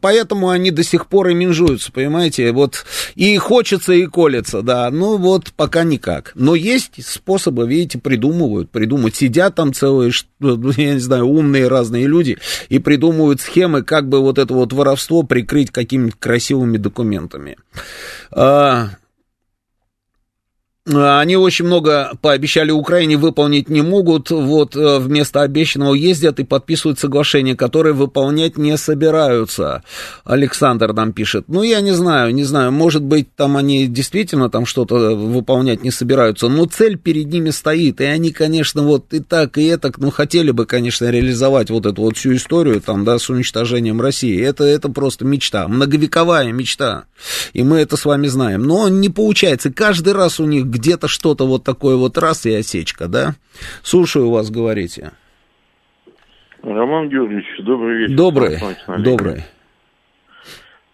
поэтому 0.00 0.50
они 0.50 0.70
до 0.70 0.82
сих 0.82 1.08
пор 1.08 1.28
и 1.28 1.34
менжуются, 1.34 1.92
понимаете, 1.92 2.52
вот 2.52 2.84
и 3.14 3.36
хочется, 3.38 3.92
и 3.92 4.06
колется, 4.06 4.62
да, 4.62 4.90
ну 4.90 5.16
вот 5.16 5.52
пока 5.56 5.84
никак. 5.84 6.32
Но 6.34 6.54
есть 6.54 7.04
способы, 7.04 7.66
видите, 7.66 7.98
придумывают, 7.98 8.70
придумывают, 8.70 9.16
сидят 9.16 9.56
там 9.56 9.72
целые, 9.72 10.12
я 10.40 10.94
не 10.94 11.00
знаю, 11.00 11.26
умные 11.26 11.68
разные 11.68 12.06
люди 12.06 12.38
и 12.68 12.78
придумывают 12.78 13.40
схемы, 13.40 13.82
как 13.82 14.08
бы 14.08 14.20
вот 14.20 14.38
это 14.38 14.54
вот 14.54 14.72
воровство 14.72 15.22
прикрыть 15.22 15.70
какими-то 15.70 16.16
красивыми 16.18 16.76
документами. 16.76 17.56
А, 18.30 18.90
они 20.86 21.36
очень 21.36 21.64
много 21.64 22.12
пообещали 22.20 22.70
Украине, 22.70 23.16
выполнить 23.16 23.70
не 23.70 23.80
могут. 23.80 24.30
Вот 24.30 24.76
э, 24.76 24.98
вместо 24.98 25.40
обещанного 25.40 25.94
ездят 25.94 26.40
и 26.40 26.44
подписывают 26.44 26.98
соглашения, 26.98 27.56
которые 27.56 27.94
выполнять 27.94 28.58
не 28.58 28.76
собираются. 28.76 29.82
Александр 30.24 30.92
нам 30.92 31.14
пишет. 31.14 31.46
Ну, 31.48 31.62
я 31.62 31.80
не 31.80 31.92
знаю, 31.92 32.34
не 32.34 32.44
знаю. 32.44 32.70
Может 32.70 33.02
быть, 33.02 33.34
там 33.34 33.56
они 33.56 33.86
действительно 33.86 34.50
там 34.50 34.66
что-то 34.66 35.16
выполнять 35.16 35.82
не 35.82 35.90
собираются. 35.90 36.48
Но 36.48 36.66
цель 36.66 36.98
перед 36.98 37.32
ними 37.32 37.48
стоит. 37.48 38.02
И 38.02 38.04
они, 38.04 38.30
конечно, 38.30 38.82
вот 38.82 39.14
и 39.14 39.20
так, 39.20 39.56
и 39.56 39.64
это, 39.64 39.90
ну, 39.96 40.10
хотели 40.10 40.50
бы, 40.50 40.66
конечно, 40.66 41.08
реализовать 41.08 41.70
вот 41.70 41.86
эту 41.86 42.02
вот 42.02 42.18
всю 42.18 42.34
историю 42.34 42.82
там, 42.82 43.04
да, 43.04 43.18
с 43.18 43.30
уничтожением 43.30 44.02
России. 44.02 44.38
Это, 44.38 44.64
это 44.64 44.90
просто 44.90 45.24
мечта, 45.24 45.66
многовековая 45.66 46.52
мечта. 46.52 47.04
И 47.54 47.62
мы 47.62 47.78
это 47.78 47.96
с 47.96 48.04
вами 48.04 48.26
знаем. 48.26 48.64
Но 48.64 48.90
не 48.90 49.08
получается. 49.08 49.72
Каждый 49.72 50.12
раз 50.12 50.40
у 50.40 50.44
них 50.44 50.73
где-то 50.74 51.08
что-то 51.08 51.46
вот 51.46 51.64
такое 51.64 51.96
вот 51.96 52.18
раз 52.18 52.46
и 52.46 52.54
осечка, 52.54 53.08
да? 53.08 53.34
Слушаю 53.82 54.30
вас, 54.30 54.50
говорите. 54.50 55.12
Роман 56.62 57.08
Георгиевич, 57.08 57.46
добрый 57.60 57.98
вечер. 57.98 58.16
Добрый, 58.16 58.58
добрый. 58.98 59.44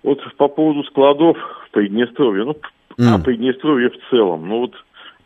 Вот 0.03 0.19
по 0.37 0.49
поводу 0.49 0.83
складов 0.85 1.37
в 1.37 1.71
Приднестровье, 1.73 2.45
ну, 2.45 2.57
mm. 2.99 3.15
а 3.15 3.19
Приднестровье 3.23 3.91
в 3.91 4.11
целом, 4.11 4.49
ну 4.49 4.61
вот 4.61 4.75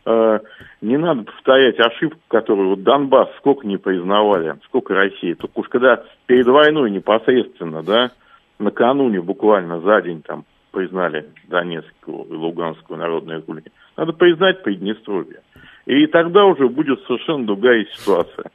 э, 0.05 0.39
не 0.81 0.97
надо 0.97 1.23
повторять 1.23 1.79
ошибку, 1.79 2.19
которую 2.27 2.69
вот 2.69 2.83
Донбасс 2.83 3.29
сколько 3.39 3.65
не 3.65 3.77
признавали, 3.77 4.55
сколько 4.65 4.93
России. 4.93 5.33
Только 5.33 5.59
уж 5.59 5.67
когда 5.69 6.03
перед 6.25 6.45
войной 6.45 6.91
непосредственно, 6.91 7.81
да, 7.81 8.11
накануне 8.59 9.21
буквально 9.21 9.79
за 9.81 10.01
день 10.01 10.21
там 10.21 10.45
признали 10.71 11.25
Донецкую 11.47 12.25
и 12.25 12.33
Луганскую 12.33 12.99
народные 12.99 13.37
республики, 13.37 13.71
надо 13.97 14.13
признать 14.13 14.63
Приднестровье. 14.63 15.41
И 15.85 16.07
тогда 16.07 16.45
уже 16.45 16.67
будет 16.67 16.99
совершенно 17.05 17.45
другая 17.45 17.85
ситуация. 17.95 18.51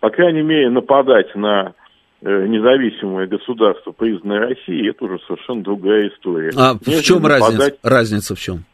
По 0.00 0.10
крайней 0.10 0.42
мере, 0.42 0.70
нападать 0.70 1.34
на 1.34 1.74
э, 2.22 2.46
независимое 2.46 3.26
государство, 3.26 3.90
признанное 3.90 4.48
Россией, 4.48 4.90
это 4.90 5.04
уже 5.04 5.18
совершенно 5.26 5.62
другая 5.62 6.08
история. 6.08 6.52
А 6.56 6.74
Нежели 6.86 7.02
в 7.02 7.04
чем 7.04 7.22
нападать... 7.22 7.40
разница? 7.42 7.78
Разница 7.82 8.34
в 8.36 8.38
чем? 8.38 8.64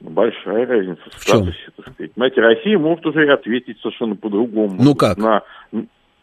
Большая 0.00 0.66
разница 0.66 1.02
в, 1.10 1.14
в 1.14 1.22
статусе, 1.22 1.58
чем? 1.64 1.72
так 1.76 1.92
сказать. 1.92 2.12
Знаете, 2.16 2.40
Россия 2.40 2.78
может 2.78 3.06
уже 3.06 3.32
ответить 3.32 3.78
совершенно 3.80 4.16
по-другому. 4.16 4.76
Ну 4.80 4.94
как? 4.94 5.18
На, 5.18 5.42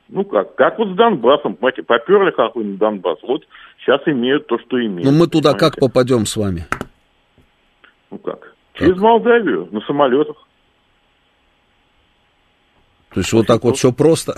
ну 0.09 0.25
как, 0.25 0.55
как 0.55 0.79
вот 0.79 0.89
с 0.89 0.95
Донбассом, 0.95 1.55
понимаете, 1.55 1.83
поперли 1.83 2.31
какой-нибудь 2.31 2.79
Донбасс, 2.79 3.19
вот 3.21 3.45
сейчас 3.79 4.01
имеют 4.07 4.47
то, 4.47 4.57
что 4.59 4.83
имеют. 4.83 5.05
Ну 5.05 5.11
мы 5.11 5.27
туда 5.27 5.53
понимаете? 5.53 5.59
как 5.59 5.79
попадем 5.79 6.25
с 6.25 6.35
вами? 6.35 6.65
Ну 8.11 8.17
как? 8.17 8.56
Через 8.77 8.97
Молдавию, 8.97 9.67
на 9.71 9.81
самолетах. 9.81 10.35
То 13.13 13.21
есть 13.21 13.33
вот 13.33 13.47
так 13.47 13.63
вот 13.63 13.77
все 13.77 13.91
просто 13.91 14.33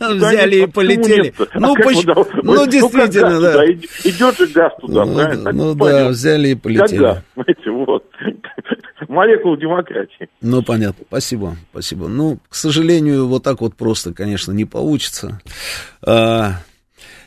взяли 0.00 0.62
и 0.62 0.66
полетели. 0.66 1.34
Ну, 1.54 1.74
почему? 1.74 2.26
Ну, 2.42 2.66
действительно, 2.66 3.40
да. 3.40 3.66
Идет 3.66 4.38
же 4.38 4.46
газ 4.46 4.72
туда, 4.80 5.04
правильно? 5.04 5.52
Ну 5.52 5.74
да, 5.74 6.08
взяли 6.08 6.48
и 6.48 6.54
полетели. 6.54 7.22
вот. 7.66 8.04
Молекула 9.08 9.58
демократии. 9.58 10.28
Ну, 10.40 10.62
понятно. 10.62 11.04
Спасибо, 11.06 11.56
спасибо. 11.70 12.08
Ну, 12.08 12.38
к 12.48 12.54
сожалению, 12.54 13.26
вот 13.26 13.42
так 13.42 13.60
вот 13.60 13.74
просто, 13.74 14.14
конечно, 14.14 14.52
не 14.52 14.64
получится. 14.64 15.40
А, 16.06 16.52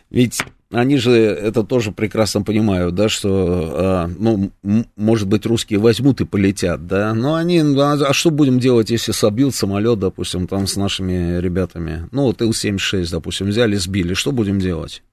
ведь 0.09 0.41
они 0.71 0.97
же 0.97 1.11
это 1.11 1.63
тоже 1.63 1.91
прекрасно 1.91 2.41
понимают, 2.41 2.95
да, 2.95 3.07
что, 3.07 3.29
а, 3.29 4.11
ну, 4.17 4.51
может 4.95 5.27
быть, 5.27 5.45
русские 5.45 5.79
возьмут 5.79 6.21
и 6.21 6.25
полетят, 6.25 6.87
да, 6.87 7.13
но 7.13 7.35
они, 7.35 7.59
а, 7.59 7.93
а 7.93 8.13
что 8.13 8.31
будем 8.31 8.59
делать, 8.59 8.89
если 8.89 9.11
собьют 9.11 9.55
самолет, 9.55 9.99
допустим, 9.99 10.47
там 10.47 10.67
с 10.67 10.75
нашими 10.75 11.39
ребятами, 11.39 12.07
ну, 12.11 12.23
вот 12.23 12.41
Ил-76, 12.41 13.09
допустим, 13.11 13.47
взяли, 13.47 13.75
сбили, 13.75 14.13
что 14.13 14.31
будем 14.31 14.59
делать? 14.59 15.03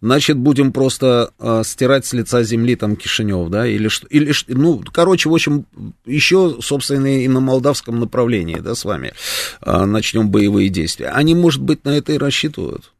Значит, 0.00 0.36
будем 0.36 0.70
просто 0.70 1.32
э, 1.38 1.62
стирать 1.64 2.04
с 2.04 2.12
лица 2.12 2.42
земли 2.42 2.76
там 2.76 2.94
Кишинев, 2.94 3.48
да, 3.48 3.66
или 3.66 3.88
что, 3.88 4.06
или, 4.08 4.34
ну, 4.48 4.82
короче, 4.92 5.30
в 5.30 5.32
общем, 5.32 5.64
еще, 6.04 6.58
собственно, 6.60 7.22
и 7.22 7.26
на 7.26 7.40
молдавском 7.40 7.98
направлении, 7.98 8.56
да, 8.56 8.74
с 8.74 8.84
вами 8.84 9.14
э, 9.62 9.84
начнем 9.86 10.28
боевые 10.28 10.68
действия. 10.68 11.08
Они, 11.08 11.34
может 11.34 11.62
быть, 11.62 11.86
на 11.86 11.96
это 11.96 12.12
и 12.12 12.18
рассчитывают. 12.18 12.92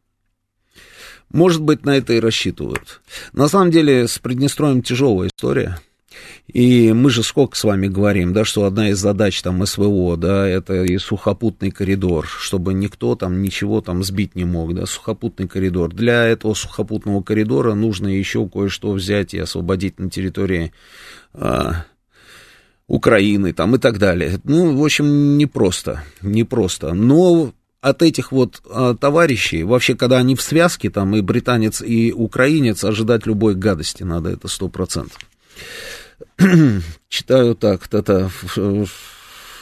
Может 1.34 1.62
быть, 1.62 1.84
на 1.84 1.96
это 1.96 2.12
и 2.12 2.20
рассчитывают. 2.20 3.00
На 3.32 3.48
самом 3.48 3.72
деле, 3.72 4.06
с 4.06 4.20
Приднестровьем 4.20 4.82
тяжелая 4.82 5.30
история. 5.34 5.80
И 6.46 6.92
мы 6.92 7.10
же 7.10 7.24
сколько 7.24 7.56
с 7.56 7.64
вами 7.64 7.88
говорим, 7.88 8.32
да, 8.32 8.44
что 8.44 8.66
одна 8.66 8.90
из 8.90 8.98
задач 8.98 9.42
там 9.42 9.66
СВО, 9.66 10.16
да, 10.16 10.46
это 10.46 10.84
и 10.84 10.96
сухопутный 10.96 11.72
коридор, 11.72 12.28
чтобы 12.28 12.72
никто 12.72 13.16
там 13.16 13.42
ничего 13.42 13.80
там 13.80 14.04
сбить 14.04 14.36
не 14.36 14.44
мог, 14.44 14.74
да, 14.74 14.86
сухопутный 14.86 15.48
коридор. 15.48 15.92
Для 15.92 16.24
этого 16.24 16.54
сухопутного 16.54 17.20
коридора 17.20 17.74
нужно 17.74 18.06
еще 18.06 18.48
кое-что 18.48 18.92
взять 18.92 19.34
и 19.34 19.38
освободить 19.40 19.98
на 19.98 20.10
территории 20.10 20.72
а, 21.32 21.84
Украины 22.86 23.52
там 23.52 23.74
и 23.74 23.78
так 23.78 23.98
далее. 23.98 24.38
Ну, 24.44 24.76
в 24.76 24.84
общем, 24.84 25.36
непросто, 25.36 26.04
непросто. 26.22 26.94
Но 26.94 27.52
от 27.84 28.02
этих 28.02 28.32
вот 28.32 28.62
а, 28.70 28.94
товарищей, 28.94 29.62
вообще, 29.62 29.94
когда 29.94 30.16
они 30.16 30.34
в 30.34 30.40
связке, 30.40 30.88
там 30.88 31.14
и 31.16 31.20
британец, 31.20 31.82
и 31.82 32.12
украинец, 32.12 32.82
ожидать 32.82 33.26
любой 33.26 33.54
гадости 33.54 34.04
надо, 34.04 34.30
это 34.30 34.48
сто 34.48 34.70
процентов. 34.70 35.18
Читаю 37.10 37.54
так, 37.54 37.86
это 37.92 38.30
э, 38.56 38.86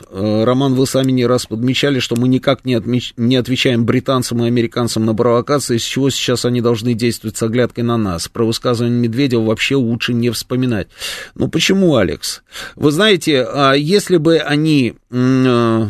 Роман, 0.09 0.75
вы 0.75 0.87
сами 0.87 1.11
не 1.11 1.27
раз 1.27 1.47
подмечали, 1.47 1.99
что 1.99 2.15
мы 2.15 2.29
никак 2.29 2.65
не, 2.65 2.75
отмеч... 2.75 3.13
не 3.17 3.35
отвечаем 3.35 3.85
британцам 3.85 4.45
и 4.45 4.47
американцам 4.47 5.05
на 5.05 5.17
провокации, 5.17 5.79
с 5.79 5.83
чего 5.83 6.09
сейчас 6.09 6.45
они 6.45 6.61
должны 6.61 6.95
действовать 6.95 7.37
с 7.37 7.43
оглядкой 7.43 7.83
на 7.83 7.97
нас. 7.97 8.29
Про 8.29 8.45
высказывание 8.45 9.01
Медведева 9.01 9.43
вообще 9.43 9.75
лучше 9.75 10.15
не 10.15 10.31
вспоминать. 10.31 10.87
Ну 11.35 11.49
почему, 11.49 11.97
Алекс? 11.97 12.43
Вы 12.77 12.93
знаете, 12.93 13.43
а 13.43 13.73
если 13.73 14.17
бы 14.19 14.39
они 14.39 14.95
э, 15.11 15.87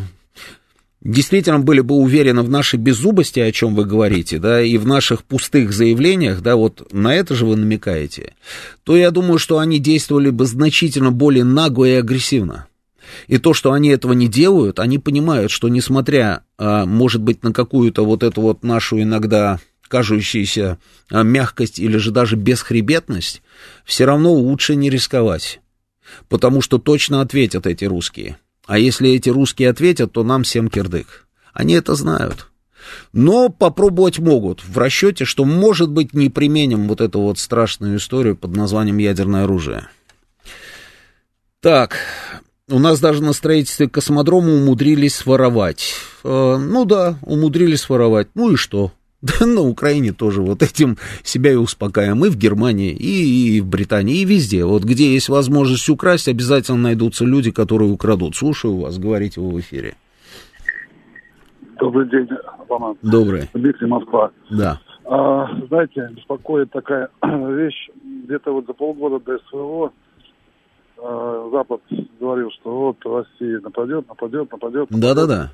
действительно 1.05 1.59
были 1.59 1.81
бы 1.81 1.97
уверены 1.97 2.43
в 2.43 2.51
нашей 2.51 2.79
беззубости, 2.79 3.41
о 3.41 3.53
чем 3.53 3.75
вы 3.75 3.85
говорите, 3.85 4.39
да, 4.39 4.63
и 4.63 4.77
в 4.79 4.87
наших 4.87 5.25
пустых 5.25 5.73
заявлениях, 5.73 6.41
да, 6.41 6.57
вот 6.57 6.93
на 6.93 7.15
это 7.15 7.35
же 7.35 7.47
вы 7.47 7.57
намекаете, 7.57 8.35
то 8.85 8.97
я 8.97 9.11
думаю, 9.11 9.39
что 9.39 9.59
они 9.59 9.79
действовали 9.79 10.31
бы 10.31 10.47
значительно 10.47 11.11
более 11.11 11.45
нагло 11.45 11.85
и 11.85 11.93
агрессивно. 11.93 12.67
И 13.27 13.39
то, 13.39 13.53
что 13.53 13.73
они 13.73 13.91
этого 13.91 14.13
не 14.13 14.29
делают, 14.29 14.79
они 14.79 14.99
понимают, 14.99 15.51
что 15.51 15.69
несмотря, 15.69 16.45
а, 16.57 16.87
может 16.87 17.21
быть, 17.21 17.43
на 17.43 17.53
какую-то 17.53 18.05
вот 18.05 18.23
эту 18.23 18.41
вот 18.41 18.63
нашу 18.63 19.03
иногда 19.03 19.59
кажущуюся 19.89 20.79
а, 21.11 21.23
мягкость 21.23 21.79
или 21.79 21.97
же 21.99 22.11
даже 22.13 22.37
бесхребетность, 22.37 23.43
все 23.85 24.05
равно 24.05 24.33
лучше 24.33 24.77
не 24.77 24.89
рисковать. 24.89 25.61
Потому 26.29 26.63
что 26.63 26.79
точно 26.79 27.21
ответят 27.21 27.67
эти 27.67 27.85
русские. 27.85 28.39
А 28.67 28.79
если 28.79 29.11
эти 29.11 29.29
русские 29.29 29.71
ответят, 29.71 30.13
то 30.13 30.23
нам 30.23 30.45
всем 30.45 30.69
кирдык. 30.69 31.27
Они 31.53 31.75
это 31.75 31.95
знают. 31.95 32.49
Но 33.13 33.49
попробовать 33.49 34.19
могут 34.19 34.65
в 34.65 34.77
расчете, 34.79 35.25
что, 35.25 35.45
может 35.45 35.91
быть, 35.91 36.15
не 36.15 36.31
применим 36.31 36.89
вот 36.89 37.01
эту 37.01 37.21
вот 37.21 37.39
страшную 37.39 37.99
историю 37.99 38.37
под 38.37 38.57
названием 38.57 38.99
ядерное 38.99 39.45
оружие. 39.45 39.89
Так, 41.61 41.97
у 42.69 42.79
нас 42.79 43.01
даже 43.01 43.23
на 43.23 43.33
строительстве 43.33 43.89
космодрома 43.89 44.53
умудрились 44.53 45.15
своровать. 45.15 45.95
Э, 46.25 46.57
ну 46.57 46.85
да, 46.85 47.19
умудрились 47.23 47.81
своровать. 47.81 48.29
Ну 48.35 48.53
и 48.53 48.57
что? 48.57 48.93
Да 49.23 49.47
на 49.47 49.61
Украине 49.61 50.13
тоже 50.13 50.43
вот 50.43 50.63
этим 50.63 50.97
себя 51.23 51.53
и 51.53 51.57
успокаиваем. 51.57 52.25
И 52.25 52.29
в 52.29 52.37
Германии, 52.37 52.91
и, 52.91 53.57
и 53.57 53.61
в 53.61 53.69
Британии, 53.69 54.21
и 54.21 54.25
везде. 54.25 54.65
Вот 54.65 54.83
где 54.83 55.13
есть 55.13 55.29
возможность 55.29 55.89
украсть, 55.89 56.27
обязательно 56.27 56.79
найдутся 56.79 57.25
люди, 57.25 57.53
которые 57.53 57.91
украдут. 57.91 58.35
Слушаю 58.35 58.79
вас, 58.79 58.99
говорите 58.99 59.41
вы 59.41 59.51
в 59.53 59.61
эфире. 59.61 59.95
Добрый 61.79 62.09
день, 62.11 62.29
Роман. 62.69 62.97
Добрый. 63.03 63.49
Дмитрий 63.55 63.87
Москва. 63.87 64.31
Да. 64.51 64.81
А, 65.05 65.49
знаете, 65.69 66.11
беспокоит 66.17 66.71
такая 66.73 67.09
вещь. 67.23 67.91
Где-то 68.25 68.53
вот 68.53 68.67
за 68.67 68.73
полгода 68.73 69.19
до 69.25 69.39
СВО 69.51 69.93
а, 70.99 71.49
Запад 71.53 71.81
говорил, 72.21 72.51
что 72.61 72.71
вот 72.71 72.97
Россия 73.05 73.61
нападет, 73.61 74.09
нападет, 74.09 74.51
нападет. 74.51 74.87
Да-да-да. 74.91 75.51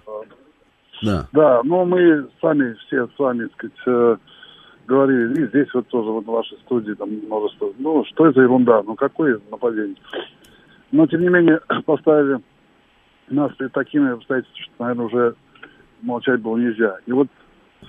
Да. 1.03 1.29
Да, 1.33 1.61
но 1.65 1.85
мы 1.85 2.29
сами 2.41 2.75
все 2.87 3.07
с 3.07 3.19
вами, 3.19 3.47
так 3.47 3.53
сказать, 3.53 3.79
э, 3.87 4.17
говорили, 4.87 5.43
и 5.43 5.49
здесь 5.49 5.69
вот 5.75 5.87
тоже 5.89 6.11
вот 6.11 6.25
в 6.25 6.31
вашей 6.31 6.59
студии 6.59 6.93
там 6.95 7.11
множество. 7.11 7.73
Ну, 7.79 8.05
что 8.07 8.27
это 8.27 8.41
ерунда? 8.41 8.83
Ну, 8.83 8.95
какое 8.95 9.41
нападение? 9.51 9.97
Но, 10.91 11.07
тем 11.07 11.21
не 11.21 11.29
менее, 11.29 11.61
поставили 11.87 12.41
нас 13.29 13.53
перед 13.55 13.73
такими 13.73 14.13
обстоятельствами, 14.13 14.65
что, 14.65 14.73
наверное, 14.79 15.07
уже 15.07 15.35
молчать 16.03 16.41
было 16.41 16.57
нельзя. 16.57 16.97
И 17.07 17.13
вот 17.13 17.29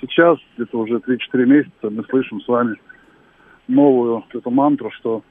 сейчас, 0.02 0.38
где-то 0.56 0.78
уже 0.78 0.96
3-4 0.96 1.46
месяца, 1.46 1.90
мы 1.90 2.04
слышим 2.10 2.42
с 2.42 2.48
вами 2.48 2.76
новую 3.68 4.24
эту 4.34 4.50
мантру, 4.52 4.92
что 4.92 5.24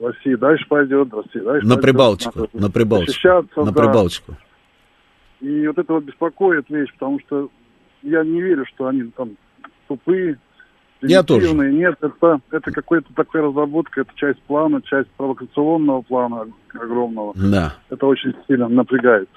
Россия 0.00 0.36
дальше 0.36 0.66
пойдет, 0.68 1.12
Россия 1.12 1.42
дальше 1.42 1.66
на 1.66 1.74
пойдет. 1.74 1.82
Прибалтику, 1.82 2.48
на 2.52 2.70
Прибалтику, 2.70 3.64
на 3.64 3.72
Прибалтику. 3.72 4.32
Да. 4.32 4.38
И 5.44 5.66
вот 5.66 5.76
это 5.76 5.92
вот 5.92 6.04
беспокоит 6.04 6.70
вещь, 6.70 6.90
потому 6.94 7.20
что 7.20 7.50
я 8.02 8.24
не 8.24 8.40
верю, 8.40 8.64
что 8.66 8.86
они 8.86 9.10
там 9.14 9.36
тупые, 9.86 10.38
я 11.02 11.22
тоже. 11.22 11.52
Нет, 11.52 11.96
это, 12.00 12.40
это 12.50 12.70
какая-то 12.70 13.12
такая 13.14 13.42
разработка, 13.42 14.00
это 14.00 14.10
часть 14.14 14.40
плана, 14.44 14.80
часть 14.80 15.10
провокационного 15.18 16.00
плана 16.00 16.46
огромного. 16.72 17.34
Да. 17.36 17.74
Это 17.90 18.06
очень 18.06 18.34
сильно 18.48 18.68
напрягает. 18.68 19.28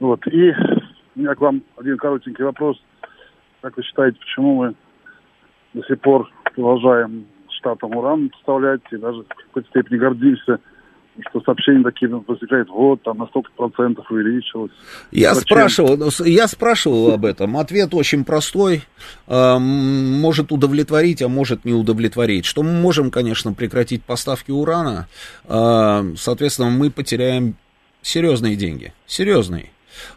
Вот. 0.00 0.26
И 0.26 0.50
у 1.14 1.20
меня 1.20 1.36
к 1.36 1.40
вам 1.40 1.62
один 1.76 1.96
коротенький 1.96 2.44
вопрос. 2.44 2.82
Как 3.60 3.76
вы 3.76 3.84
считаете, 3.84 4.18
почему 4.18 4.56
мы 4.56 4.74
до 5.74 5.86
сих 5.86 6.00
пор 6.00 6.28
продолжаем 6.54 7.26
штатам 7.50 7.94
уран 7.94 8.30
поставлять 8.30 8.80
и 8.90 8.96
даже 8.96 9.22
в 9.22 9.28
какой-то 9.28 9.68
степени 9.68 9.96
гордимся 9.96 10.58
что 11.28 11.40
сообщения 11.42 11.82
такие 11.82 12.08
возникают, 12.08 12.68
вот, 12.68 13.02
там 13.02 13.18
на 13.18 13.26
столько 13.26 13.50
процентов 13.56 14.10
увеличилось. 14.10 14.70
Я 15.10 15.34
спрашивал, 15.34 15.96
ну, 15.96 16.08
я 16.24 16.48
спрашивал 16.48 17.12
об 17.12 17.24
этом. 17.24 17.56
Ответ 17.56 17.94
очень 17.94 18.24
простой. 18.24 18.82
Э, 19.26 19.58
может 19.58 20.52
удовлетворить, 20.52 21.22
а 21.22 21.28
может 21.28 21.64
не 21.64 21.72
удовлетворить. 21.72 22.44
Что 22.44 22.62
мы 22.62 22.72
можем, 22.72 23.10
конечно, 23.10 23.52
прекратить 23.52 24.02
поставки 24.02 24.50
урана. 24.50 25.08
Э, 25.44 26.14
соответственно, 26.16 26.70
мы 26.70 26.90
потеряем 26.90 27.56
серьезные 28.02 28.56
деньги. 28.56 28.92
Серьезные. 29.06 29.70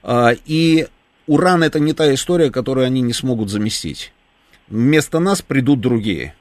Э, 0.03 0.35
и 0.45 0.87
уран 1.27 1.63
это 1.63 1.79
не 1.79 1.93
та 1.93 2.13
история, 2.13 2.51
которую 2.51 2.85
они 2.85 3.01
не 3.01 3.13
смогут 3.13 3.49
заместить. 3.49 4.13
Вместо 4.69 5.19
нас 5.19 5.41
придут 5.41 5.81
другие 5.81 6.35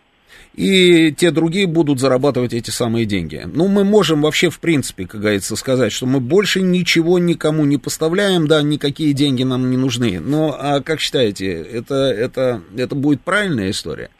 и 0.55 1.12
те 1.12 1.30
другие 1.30 1.66
будут 1.66 1.98
зарабатывать 1.98 2.53
эти 2.53 2.70
самые 2.70 3.07
деньги. 3.07 3.42
Ну, 3.46 3.68
мы 3.68 3.84
можем 3.84 4.22
вообще, 4.22 4.50
в 4.50 4.61
принципе, 4.61 5.07
как 5.07 5.20
говорится, 5.20 5.57
сказать, 5.57 5.92
что 5.92 6.07
мы 6.07 6.20
больше 6.20 6.61
ничего 6.61 7.18
никому 7.18 7.64
не 7.64 7.78
поставляем, 7.78 8.46
да, 8.46 8.61
никакие 8.62 9.14
деньги 9.14 9.44
нам 9.44 9.70
не 9.70 9.78
нужны. 9.78 10.20
Но, 10.20 10.55
а 10.59 10.80
как 10.80 11.00
считаете, 11.00 11.50
это, 11.53 11.94
это, 11.94 12.61
это 12.76 12.94
будет 12.94 13.22
правильная 13.22 13.70
история? 13.70 14.11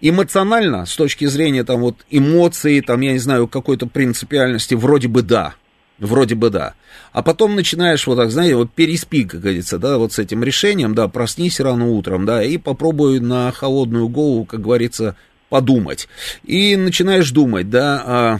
Эмоционально, 0.00 0.86
с 0.86 0.96
точки 0.96 1.26
зрения, 1.26 1.62
там, 1.62 1.80
вот, 1.80 1.96
эмоций, 2.10 2.80
там, 2.80 3.00
я 3.00 3.12
не 3.12 3.18
знаю, 3.18 3.46
какой-то 3.46 3.86
принципиальности, 3.86 4.74
вроде 4.74 5.08
бы 5.08 5.22
да. 5.22 5.54
Вроде 5.98 6.34
бы 6.34 6.50
да. 6.50 6.74
А 7.12 7.22
потом 7.22 7.54
начинаешь 7.54 8.06
вот 8.06 8.16
так, 8.16 8.30
знаете, 8.30 8.56
вот 8.56 8.70
переспи, 8.72 9.24
как 9.24 9.40
говорится, 9.40 9.78
да, 9.78 9.96
вот 9.96 10.12
с 10.12 10.18
этим 10.18 10.42
решением, 10.44 10.94
да, 10.94 11.08
проснись 11.08 11.60
рано 11.60 11.88
утром, 11.88 12.26
да, 12.26 12.42
и 12.42 12.58
попробуй 12.58 13.20
на 13.20 13.50
холодную 13.52 14.08
голову, 14.08 14.44
как 14.44 14.60
говорится, 14.60 15.16
подумать. 15.48 16.08
И 16.44 16.76
начинаешь 16.76 17.30
думать, 17.30 17.70
да, 17.70 18.02
а, 18.04 18.38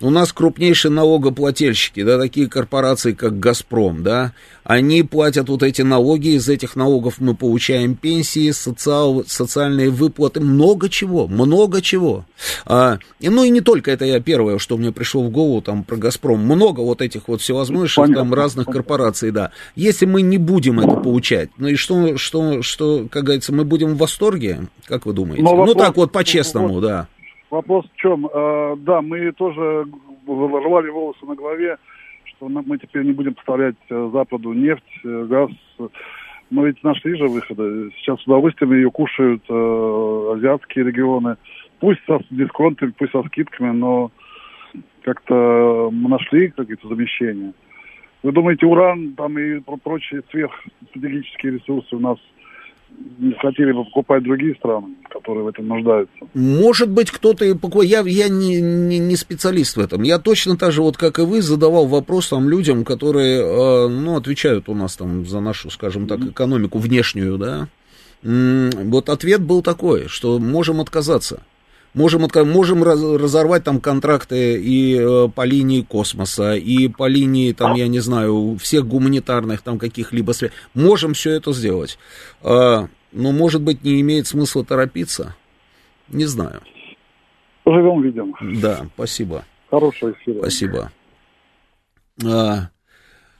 у 0.00 0.10
нас 0.10 0.32
крупнейшие 0.32 0.92
налогоплательщики, 0.92 2.02
да, 2.02 2.18
такие 2.18 2.48
корпорации, 2.48 3.12
как 3.12 3.38
«Газпром», 3.38 4.02
да, 4.02 4.32
они 4.62 5.02
платят 5.02 5.48
вот 5.48 5.62
эти 5.62 5.82
налоги, 5.82 6.36
из 6.36 6.48
этих 6.48 6.76
налогов 6.76 7.14
мы 7.18 7.34
получаем 7.34 7.94
пенсии, 7.94 8.50
социал, 8.50 9.24
социальные 9.26 9.90
выплаты, 9.90 10.40
много 10.40 10.88
чего, 10.88 11.26
много 11.26 11.80
чего. 11.80 12.26
А, 12.66 12.98
и, 13.20 13.28
ну 13.28 13.44
и 13.44 13.48
не 13.48 13.60
только 13.60 13.90
это 13.90 14.04
я 14.04 14.20
первое, 14.20 14.58
что 14.58 14.76
мне 14.76 14.92
пришло 14.92 15.22
в 15.22 15.30
голову 15.30 15.62
там 15.62 15.82
про 15.82 15.96
«Газпром», 15.96 16.40
много 16.40 16.80
вот 16.80 17.00
этих 17.00 17.28
вот 17.28 17.40
всевозможных 17.40 17.94
Понятно. 17.94 18.16
там 18.16 18.34
разных 18.34 18.66
корпораций, 18.66 19.30
да. 19.30 19.52
Если 19.76 20.04
мы 20.04 20.20
не 20.20 20.36
будем 20.36 20.80
это 20.80 20.96
получать, 20.96 21.50
ну 21.56 21.68
и 21.68 21.76
что, 21.76 22.18
что, 22.18 22.60
что, 22.62 23.06
как 23.10 23.24
говорится, 23.24 23.54
мы 23.54 23.64
будем 23.64 23.94
в 23.94 23.98
восторге, 23.98 24.68
как 24.84 25.06
вы 25.06 25.14
думаете? 25.14 25.42
Но 25.42 25.52
ну 25.52 25.56
вопрос, 25.56 25.76
так 25.76 25.96
вот 25.96 26.12
по-честному, 26.12 26.80
да. 26.80 27.08
Вопрос 27.50 27.86
в 27.86 27.96
чем? 27.96 28.26
Э, 28.26 28.76
да, 28.78 29.02
мы 29.02 29.32
тоже 29.32 29.86
рвали 30.26 30.88
волосы 30.88 31.24
на 31.26 31.34
голове, 31.34 31.76
что 32.24 32.48
мы 32.48 32.78
теперь 32.78 33.04
не 33.04 33.12
будем 33.12 33.34
поставлять 33.34 33.76
э, 33.88 34.10
Западу 34.12 34.52
нефть, 34.52 34.82
э, 35.04 35.24
газ. 35.28 35.50
Но 36.50 36.64
ведь 36.64 36.82
нашли 36.84 37.16
же 37.16 37.26
выходы. 37.28 37.90
Сейчас 37.96 38.20
с 38.20 38.26
удовольствием 38.26 38.72
ее 38.72 38.90
кушают 38.90 39.42
э, 39.48 40.32
азиатские 40.36 40.84
регионы. 40.84 41.36
Пусть 41.80 42.00
со 42.06 42.20
дисконтами, 42.30 42.92
пусть 42.96 43.12
со 43.12 43.22
скидками, 43.24 43.70
но 43.70 44.10
как-то 45.02 45.90
мы 45.92 46.08
нашли 46.08 46.48
какие-то 46.48 46.88
замещения. 46.88 47.52
Вы 48.22 48.32
думаете, 48.32 48.66
уран 48.66 49.14
там 49.14 49.38
и 49.38 49.60
прочие 49.82 50.22
сверхстратегические 50.30 51.54
ресурсы 51.54 51.94
у 51.94 52.00
нас 52.00 52.18
не 53.18 53.34
хотели 53.34 53.72
бы 53.72 53.84
покупать 53.84 54.22
другие 54.22 54.54
страны, 54.56 54.94
которые 55.08 55.44
в 55.44 55.48
этом 55.48 55.68
нуждаются. 55.68 56.14
Может 56.34 56.90
быть, 56.90 57.10
кто-то 57.10 57.44
и 57.44 57.54
покупает. 57.54 57.90
Я, 57.90 58.00
я 58.00 58.28
не, 58.28 58.60
не, 58.60 58.98
не 58.98 59.16
специалист 59.16 59.76
в 59.76 59.80
этом. 59.80 60.02
Я 60.02 60.18
точно 60.18 60.56
так 60.56 60.72
же, 60.72 60.82
вот 60.82 60.96
как 60.96 61.18
и 61.18 61.22
вы, 61.22 61.42
задавал 61.42 61.86
вопрос 61.86 62.28
там 62.28 62.48
людям, 62.48 62.84
которые, 62.84 63.40
э, 63.40 63.88
ну, 63.88 64.16
отвечают 64.16 64.68
у 64.68 64.74
нас 64.74 64.96
там 64.96 65.26
за 65.26 65.40
нашу, 65.40 65.70
скажем 65.70 66.06
так, 66.06 66.20
экономику 66.20 66.78
внешнюю, 66.78 67.38
да. 67.38 67.68
Вот 68.22 69.08
ответ 69.08 69.42
был 69.42 69.62
такой, 69.62 70.08
что 70.08 70.38
можем 70.38 70.80
отказаться. 70.80 71.42
Можем, 71.96 72.28
можем 72.52 72.84
разорвать 72.84 73.64
там 73.64 73.80
контракты 73.80 74.60
и 74.60 74.98
э, 75.00 75.28
по 75.34 75.46
линии 75.46 75.80
космоса, 75.80 76.54
и 76.54 76.88
по 76.88 77.06
линии, 77.08 77.54
там, 77.54 77.72
я 77.72 77.88
не 77.88 78.00
знаю, 78.00 78.58
всех 78.60 78.86
гуманитарных 78.86 79.62
там 79.62 79.78
каких-либо 79.78 80.32
связей. 80.32 80.52
Можем 80.74 81.14
все 81.14 81.30
это 81.30 81.54
сделать. 81.54 81.98
А, 82.42 82.88
но, 83.12 83.32
может 83.32 83.62
быть, 83.62 83.82
не 83.82 83.98
имеет 84.02 84.26
смысла 84.26 84.62
торопиться. 84.62 85.36
Не 86.08 86.26
знаю. 86.26 86.60
Живем, 87.64 88.02
видим. 88.02 88.34
Да, 88.60 88.86
спасибо. 88.92 89.46
Хорошего 89.70 90.12
эфира. 90.12 90.40
Спасибо. 90.40 90.92
А, 92.22 92.68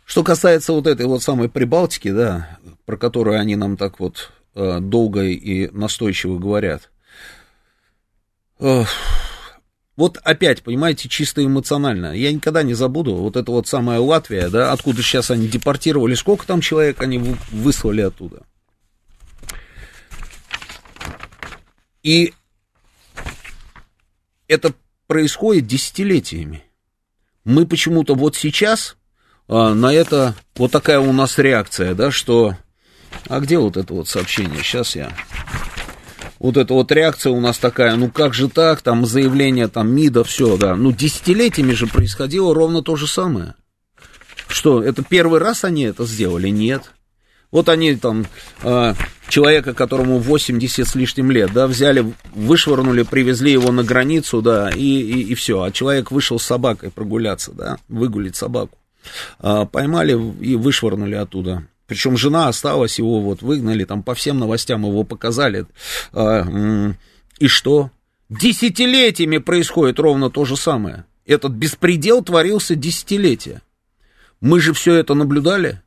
что 0.07 0.25
касается 0.25 0.73
вот 0.73 0.87
этой 0.87 1.05
вот 1.05 1.23
самой 1.23 1.51
Прибалтики, 1.51 2.11
да, 2.11 2.59
про 2.87 2.97
которую 2.97 3.39
они 3.39 3.55
нам 3.55 3.77
так 3.77 4.01
вот 4.01 4.33
а, 4.55 4.81
долго 4.81 5.25
и 5.25 5.69
настойчиво 5.73 6.39
говорят– 6.39 6.91
вот 8.59 10.19
опять, 10.23 10.63
понимаете, 10.63 11.09
чисто 11.09 11.45
эмоционально. 11.45 12.13
Я 12.17 12.33
никогда 12.33 12.63
не 12.63 12.75
забуду 12.75 13.15
вот 13.15 13.37
это 13.37 13.51
вот 13.51 13.67
самая 13.67 13.99
Латвия, 13.99 14.49
да, 14.49 14.73
откуда 14.73 15.03
сейчас 15.03 15.31
они 15.31 15.49
депортировали, 15.49 16.15
сколько 16.15 16.47
там 16.47 16.61
человек 16.61 17.01
они 17.01 17.37
выслали 17.51 18.03
оттуда. 18.03 18.43
И 22.03 22.35
это 24.49 24.75
происходит 25.07 25.67
десятилетиями. 25.67 26.63
Мы 27.45 27.67
почему-то 27.67 28.15
вот 28.15 28.37
сейчас 28.37 28.97
а, 29.49 29.75
на 29.75 29.93
это 29.93 30.35
вот 30.57 30.73
такая 30.73 31.01
у 31.01 31.13
нас 31.13 31.39
реакция, 31.39 31.95
да, 31.95 32.11
что... 32.11 32.57
А 33.29 33.41
где 33.41 33.59
вот 33.59 33.77
это 33.77 33.95
вот 33.95 34.09
сообщение? 34.09 34.63
Сейчас 34.63 34.95
я 34.95 35.11
вот 36.39 36.57
эта 36.57 36.74
вот 36.74 36.93
реакция 36.93 37.32
у 37.32 37.41
нас 37.41 37.59
такая, 37.59 37.97
ну 37.97 38.11
как 38.11 38.34
же 38.34 38.49
так, 38.49 38.82
там 38.82 39.07
заявление 39.07 39.68
там 39.68 39.89
МИДа, 39.91 40.24
все, 40.24 40.57
да. 40.57 40.76
Ну 40.76 40.93
десятилетиями 40.93 41.72
же 41.72 41.87
происходило 41.87 42.55
ровно 42.55 42.82
то 42.82 42.97
же 42.97 43.07
самое. 43.07 43.55
Что, 44.49 44.82
это 44.82 45.03
первый 45.03 45.41
раз 45.41 45.64
они 45.64 45.84
это 45.84 46.05
сделали? 46.05 46.49
Нет. 46.49 46.93
Вот 47.51 47.68
они 47.68 47.95
там, 47.95 48.26
э, 48.62 48.95
человека, 49.28 49.72
которому 49.72 50.18
80 50.18 50.87
с 50.87 50.95
лишним 50.95 51.30
лет, 51.30 51.53
да, 51.53 51.66
взяли, 51.66 52.12
вышвырнули, 52.34 53.03
привезли 53.03 53.53
его 53.53 53.72
на 53.72 53.82
границу, 53.82 54.43
да, 54.43 54.70
и, 54.70 54.78
и, 54.78 55.22
и 55.22 55.34
все. 55.34 55.62
А 55.62 55.70
человек 55.70 56.11
вышел 56.11 56.39
с 56.39 56.45
собакой 56.45 56.91
прогуляться, 56.91 57.53
да, 57.53 57.78
выгулить 57.89 58.37
собаку. 58.37 58.76
Э, 59.41 59.64
поймали 59.70 60.12
и 60.41 60.57
вышвырнули 60.57 61.14
оттуда. 61.14 61.66
Причем 61.87 62.16
жена 62.16 62.49
осталась, 62.49 62.99
его 62.99 63.20
вот 63.20 63.43
выгнали, 63.43 63.84
там 63.84 64.03
по 64.03 64.14
всем 64.14 64.39
новостям 64.39 64.84
его 64.84 65.05
показали. 65.05 65.66
А, 66.12 66.45
и 67.39 67.47
что? 67.47 67.91
Десятилетиями 68.28 69.39
происходит 69.39 70.01
ровно 70.01 70.30
то 70.30 70.45
же 70.45 70.57
самое. 70.57 71.05
Этот 71.26 71.53
беспредел 71.53 72.22
творился 72.22 72.74
десятилетия. 72.74 73.62
Мы 74.41 74.61
же 74.61 74.72
все 74.72 74.95
это 74.95 75.14
наблюдали. 75.14 75.80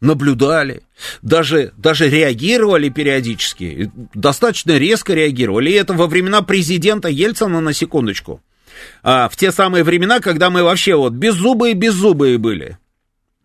Наблюдали, 0.00 0.82
даже, 1.20 1.74
даже 1.76 2.08
реагировали 2.08 2.88
периодически, 2.88 3.92
достаточно 4.14 4.78
резко 4.78 5.12
реагировали. 5.12 5.70
И 5.70 5.74
это 5.74 5.92
во 5.92 6.06
времена 6.06 6.40
президента 6.40 7.08
Ельцина, 7.08 7.60
на 7.60 7.74
секундочку. 7.74 8.40
А, 9.02 9.28
в 9.28 9.36
те 9.36 9.52
самые 9.52 9.84
времена, 9.84 10.20
когда 10.20 10.48
мы 10.48 10.62
вообще 10.62 10.94
вот 10.94 11.12
беззубые-беззубые 11.12 12.38
были. 12.38 12.78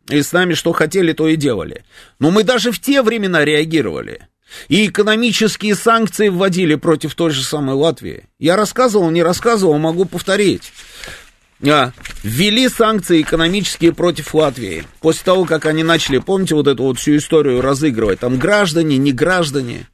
И 0.10 0.22
с 0.22 0.32
нами 0.32 0.54
что 0.54 0.72
хотели, 0.72 1.14
то 1.14 1.28
и 1.28 1.36
делали. 1.36 1.84
Но 2.20 2.32
мы 2.32 2.44
даже 2.44 2.72
в 2.72 2.80
те 2.80 3.02
времена 3.02 3.44
реагировали. 3.44 4.28
И 4.68 4.88
экономические 4.88 5.76
санкции 5.76 6.30
вводили 6.30 6.76
против 6.76 7.16
той 7.16 7.32
же 7.32 7.44
самой 7.44 7.76
Латвии. 7.76 8.26
Я 8.40 8.56
рассказывал, 8.56 9.10
не 9.10 9.24
рассказывал, 9.24 9.78
могу 9.78 10.06
повторить. 10.06 10.72
А, 11.68 11.92
ввели 12.24 12.70
санкции 12.70 13.22
экономические 13.22 13.94
против 13.94 14.36
Латвии. 14.36 14.86
После 15.02 15.24
того, 15.24 15.46
как 15.46 15.66
они 15.66 15.84
начали, 15.84 16.20
помните, 16.20 16.54
вот 16.54 16.68
эту 16.68 16.84
вот 16.84 17.00
всю 17.00 17.18
историю 17.18 17.62
разыгрывать, 17.62 18.20
там 18.20 18.38
граждане, 18.38 18.98
не 18.98 19.12
граждане. 19.12 19.88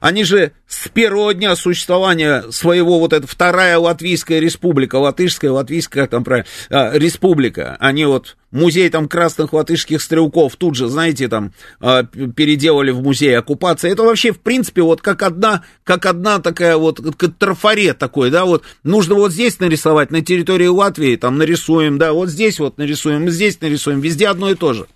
Они 0.00 0.24
же 0.24 0.52
с 0.66 0.88
первого 0.88 1.32
дня 1.32 1.54
существования 1.54 2.44
своего, 2.50 2.98
вот 2.98 3.12
эта 3.12 3.26
вторая 3.26 3.78
Латвийская 3.78 4.40
республика, 4.40 4.96
Латышская, 4.96 5.52
Латвийская, 5.52 6.02
как 6.02 6.10
там 6.10 6.24
правильно, 6.24 6.48
а, 6.70 6.98
республика, 6.98 7.76
они 7.78 8.04
вот 8.04 8.36
музей 8.50 8.88
там 8.90 9.08
красных 9.08 9.52
латышских 9.52 10.02
стрелков 10.02 10.56
тут 10.56 10.74
же, 10.74 10.88
знаете, 10.88 11.28
там 11.28 11.52
а, 11.80 12.02
переделали 12.02 12.90
в 12.90 13.00
музей 13.00 13.38
оккупации. 13.38 13.92
Это 13.92 14.02
вообще, 14.02 14.32
в 14.32 14.40
принципе, 14.40 14.82
вот 14.82 15.00
как 15.02 15.22
одна, 15.22 15.64
как 15.84 16.06
одна 16.06 16.40
такая 16.40 16.76
вот, 16.76 17.00
как 17.16 17.36
трафарет 17.36 17.98
такой, 17.98 18.30
да, 18.30 18.44
вот 18.44 18.64
нужно 18.82 19.14
вот 19.14 19.32
здесь 19.32 19.60
нарисовать, 19.60 20.10
на 20.10 20.20
территории 20.20 20.66
Латвии, 20.66 21.14
там 21.14 21.38
нарисуем, 21.38 21.98
да, 21.98 22.12
вот 22.12 22.28
здесь 22.28 22.58
вот 22.58 22.76
нарисуем, 22.76 23.30
здесь 23.30 23.60
нарисуем, 23.60 24.00
везде 24.00 24.26
одно 24.26 24.50
и 24.50 24.56
то 24.56 24.72
же. 24.72 24.86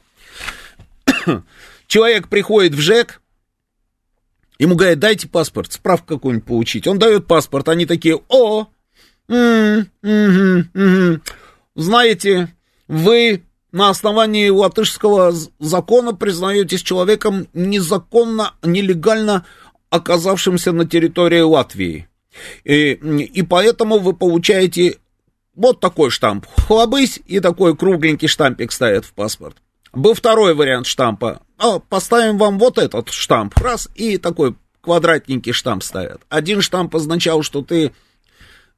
Человек 1.87 2.27
приходит 2.29 2.75
в 2.75 2.81
ЖЭК, 2.81 3.21
Ему 4.59 4.75
говорят, 4.75 4.99
дайте 4.99 5.29
паспорт, 5.29 5.73
справку 5.73 6.15
какую-нибудь 6.15 6.47
получить. 6.47 6.87
Он 6.87 6.99
дает 6.99 7.27
паспорт, 7.27 7.69
они 7.69 7.87
такие, 7.87 8.21
о, 8.29 8.69
знаете, 11.75 12.55
вы 12.89 13.43
на 13.73 13.91
основании 13.91 14.49
латышского 14.49 15.35
закона 15.59 16.15
признаетесь 16.15 16.83
человеком 16.83 17.49
незаконно, 17.53 18.55
нелегально 18.63 19.45
оказавшимся 19.91 20.73
на 20.73 20.87
территории 20.87 21.41
Латвии. 21.41 22.09
И, 22.65 22.93
и 22.93 23.43
поэтому 23.43 23.99
вы 23.99 24.15
получаете 24.15 24.99
вот 25.55 25.81
такой 25.81 26.11
штамп. 26.11 26.47
Хлобысь 26.67 27.21
и 27.27 27.41
такой 27.41 27.77
кругленький 27.77 28.29
штампик 28.29 28.73
ставят 28.73 29.05
в 29.05 29.13
паспорт. 29.13 29.57
Был 29.97 30.13
второй 30.13 30.55
вариант 30.55 30.87
штампа. 30.87 31.41
А, 31.57 31.79
поставим 31.79 32.37
вам 32.37 32.59
вот 32.59 32.77
этот 32.77 33.09
штамп. 33.09 33.57
Раз, 33.57 33.89
и 33.95 34.19
такой 34.19 34.55
квадратненький 34.83 35.53
штамп 35.53 35.83
ставят. 35.83 36.21
Один 36.29 36.61
штамп 36.61 36.95
означал, 36.95 37.43
что 37.43 37.63
ты 37.63 37.93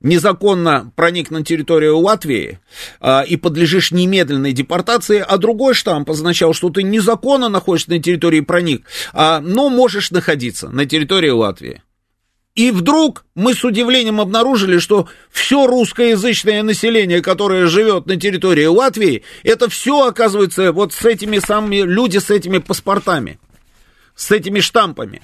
незаконно 0.01 0.93
проник 0.95 1.33
на 1.33 1.45
территорию 1.45 1.99
Латвии 1.99 2.61
а, 3.01 3.23
и 3.23 3.37
подлежишь 3.37 3.91
немедленной 3.91 4.53
депортации, 4.53 5.19
а 5.19 5.39
другой 5.39 5.75
штамп 5.75 6.09
означал, 6.09 6.55
что 6.55 6.71
ты 6.71 6.85
незаконно 6.85 7.49
находишься 7.49 7.91
на 7.91 8.01
территории 8.01 8.41
проник, 8.41 8.87
а, 9.13 9.41
но 9.41 9.71
можешь 9.71 10.13
находиться 10.13 10.69
на 10.69 10.87
территории 10.87 11.31
Латвии. 11.31 11.83
И 12.59 12.73
вдруг 12.73 13.25
мы 13.37 13.55
с 13.55 13.63
удивлением 13.63 14.21
обнаружили, 14.21 14.79
что 14.79 15.07
все 15.31 15.69
русскоязычное 15.69 16.65
население, 16.65 17.23
которое 17.23 17.69
живет 17.69 18.07
на 18.07 18.17
территории 18.17 18.65
Латвии, 18.65 19.23
это 19.45 19.69
все, 19.69 20.09
оказывается, 20.09 20.73
вот 20.73 20.93
с 20.93 21.05
этими 21.05 21.39
самыми, 21.39 21.83
люди 21.83 22.19
с 22.19 22.31
этими 22.31 22.59
паспортами, 22.59 23.39
с 24.17 24.33
этими 24.33 24.59
штампами. 24.59 25.23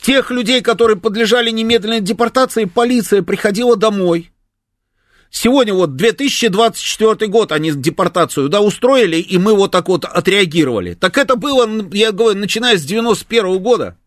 Тех 0.00 0.30
людей, 0.30 0.60
которые 0.60 0.96
подлежали 0.96 1.50
немедленной 1.50 2.00
депортации, 2.00 2.66
полиция 2.66 3.22
приходила 3.22 3.74
домой. 3.74 4.30
Сегодня 5.32 5.74
вот 5.74 5.96
2024 5.96 7.28
год 7.28 7.50
они 7.50 7.72
депортацию, 7.72 8.48
да, 8.48 8.60
устроили, 8.60 9.16
и 9.16 9.36
мы 9.36 9.52
вот 9.56 9.72
так 9.72 9.88
вот 9.88 10.04
отреагировали. 10.04 10.94
Так 10.94 11.18
это 11.18 11.34
было, 11.34 11.68
я 11.92 12.12
говорю, 12.12 12.38
начиная 12.38 12.78
с 12.78 12.84
91 12.84 13.58
года 13.58 13.98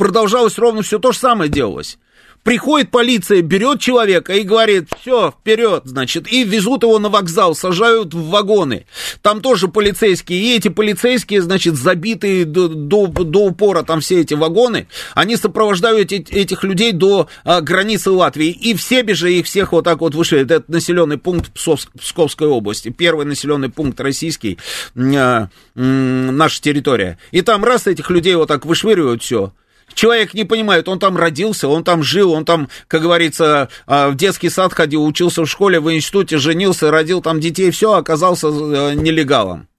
продолжалось 0.00 0.56
ровно 0.56 0.80
все 0.80 0.98
то 0.98 1.12
же 1.12 1.18
самое 1.18 1.50
делалось. 1.50 1.98
Приходит 2.42 2.90
полиция, 2.90 3.42
берет 3.42 3.80
человека 3.80 4.32
и 4.32 4.44
говорит, 4.44 4.88
все, 4.98 5.30
вперед, 5.30 5.82
значит, 5.84 6.26
и 6.32 6.42
везут 6.42 6.84
его 6.84 6.98
на 6.98 7.10
вокзал, 7.10 7.54
сажают 7.54 8.14
в 8.14 8.30
вагоны. 8.30 8.86
Там 9.20 9.42
тоже 9.42 9.68
полицейские, 9.68 10.40
и 10.40 10.56
эти 10.56 10.68
полицейские, 10.68 11.42
значит, 11.42 11.74
забитые 11.74 12.46
до, 12.46 12.68
до, 12.68 13.08
до 13.08 13.44
упора, 13.44 13.82
там 13.82 14.00
все 14.00 14.20
эти 14.20 14.32
вагоны, 14.32 14.86
они 15.14 15.36
сопровождают 15.36 16.12
эти, 16.12 16.32
этих 16.32 16.64
людей 16.64 16.92
до 16.92 17.28
а, 17.44 17.60
границы 17.60 18.10
Латвии, 18.10 18.48
и 18.48 18.72
все 18.72 19.02
бежи 19.02 19.34
их 19.34 19.44
всех 19.44 19.72
вот 19.72 19.84
так 19.84 20.00
вот 20.00 20.14
вышли. 20.14 20.40
Это 20.40 20.64
населенный 20.66 21.18
пункт 21.18 21.52
Псковск, 21.52 21.90
Псковской 22.00 22.48
области, 22.48 22.88
первый 22.88 23.26
населенный 23.26 23.68
пункт 23.68 24.00
российский, 24.00 24.56
а, 24.96 25.48
м, 25.76 26.36
наша 26.38 26.62
территория. 26.62 27.18
И 27.32 27.42
там 27.42 27.62
раз 27.64 27.86
этих 27.86 28.08
людей 28.08 28.34
вот 28.36 28.48
так 28.48 28.64
вышвыривают 28.64 29.22
все, 29.22 29.52
Человек 29.94 30.34
не 30.34 30.44
понимает, 30.44 30.88
он 30.88 30.98
там 30.98 31.16
родился, 31.16 31.68
он 31.68 31.84
там 31.84 32.02
жил, 32.02 32.32
он 32.32 32.44
там, 32.44 32.68
как 32.88 33.02
говорится, 33.02 33.68
а, 33.86 34.08
в 34.10 34.16
детский 34.16 34.50
сад 34.50 34.72
ходил, 34.72 35.04
учился 35.04 35.42
в 35.42 35.46
школе, 35.46 35.80
в 35.80 35.92
институте, 35.92 36.38
женился, 36.38 36.90
родил 36.90 37.22
там 37.22 37.40
детей, 37.40 37.70
все, 37.70 37.94
оказался 37.94 38.48
э, 38.48 38.94
нелегалом 38.94 39.69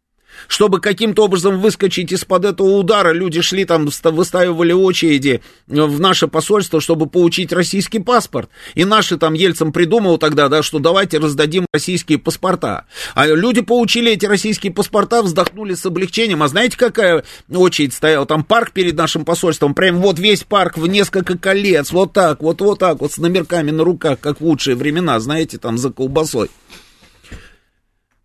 чтобы 0.48 0.80
каким-то 0.80 1.26
образом 1.26 1.60
выскочить 1.60 2.12
из-под 2.12 2.46
этого 2.46 2.78
удара, 2.78 3.12
люди 3.12 3.42
шли 3.42 3.66
там, 3.66 3.90
выстаивали 4.04 4.74
очереди 4.74 5.42
в 5.68 6.00
наше 6.00 6.28
посольство, 6.28 6.82
чтобы 6.82 7.08
получить 7.08 7.52
российский 7.52 8.00
паспорт. 8.00 8.50
И 8.76 8.86
наши 8.86 9.18
там 9.18 9.34
Ельцин 9.34 9.72
придумал 9.72 10.18
тогда, 10.18 10.50
да, 10.50 10.64
что 10.64 10.80
давайте 10.80 11.18
раздадим 11.18 11.66
российские 11.74 12.18
паспорта. 12.18 12.86
А 13.16 13.28
люди 13.28 13.62
получили 13.62 14.12
эти 14.12 14.26
российские 14.26 14.74
паспорта, 14.74 15.22
вздохнули 15.22 15.74
с 15.74 15.86
облегчением. 15.86 16.44
А 16.44 16.48
знаете, 16.48 16.78
какая 16.78 17.24
очередь 17.50 17.94
стояла? 17.94 18.26
Там 18.26 18.44
парк 18.44 18.72
перед 18.72 18.96
нашим 18.96 19.26
посольством, 19.26 19.74
прям 19.74 19.98
вот 19.98 20.20
весь 20.20 20.44
парк 20.44 20.78
в 20.78 20.88
несколько 20.88 21.38
колец, 21.38 21.92
вот 21.92 22.14
так, 22.14 22.42
вот, 22.42 22.62
вот 22.62 22.80
так, 22.80 23.02
вот 23.02 23.14
с 23.14 23.18
номерками 23.18 23.72
на 23.72 23.84
руках, 23.84 24.20
как 24.20 24.42
в 24.42 24.46
лучшие 24.46 24.76
времена, 24.76 25.20
знаете, 25.20 25.58
там 25.58 25.78
за 25.78 25.92
колбасой. 25.92 26.50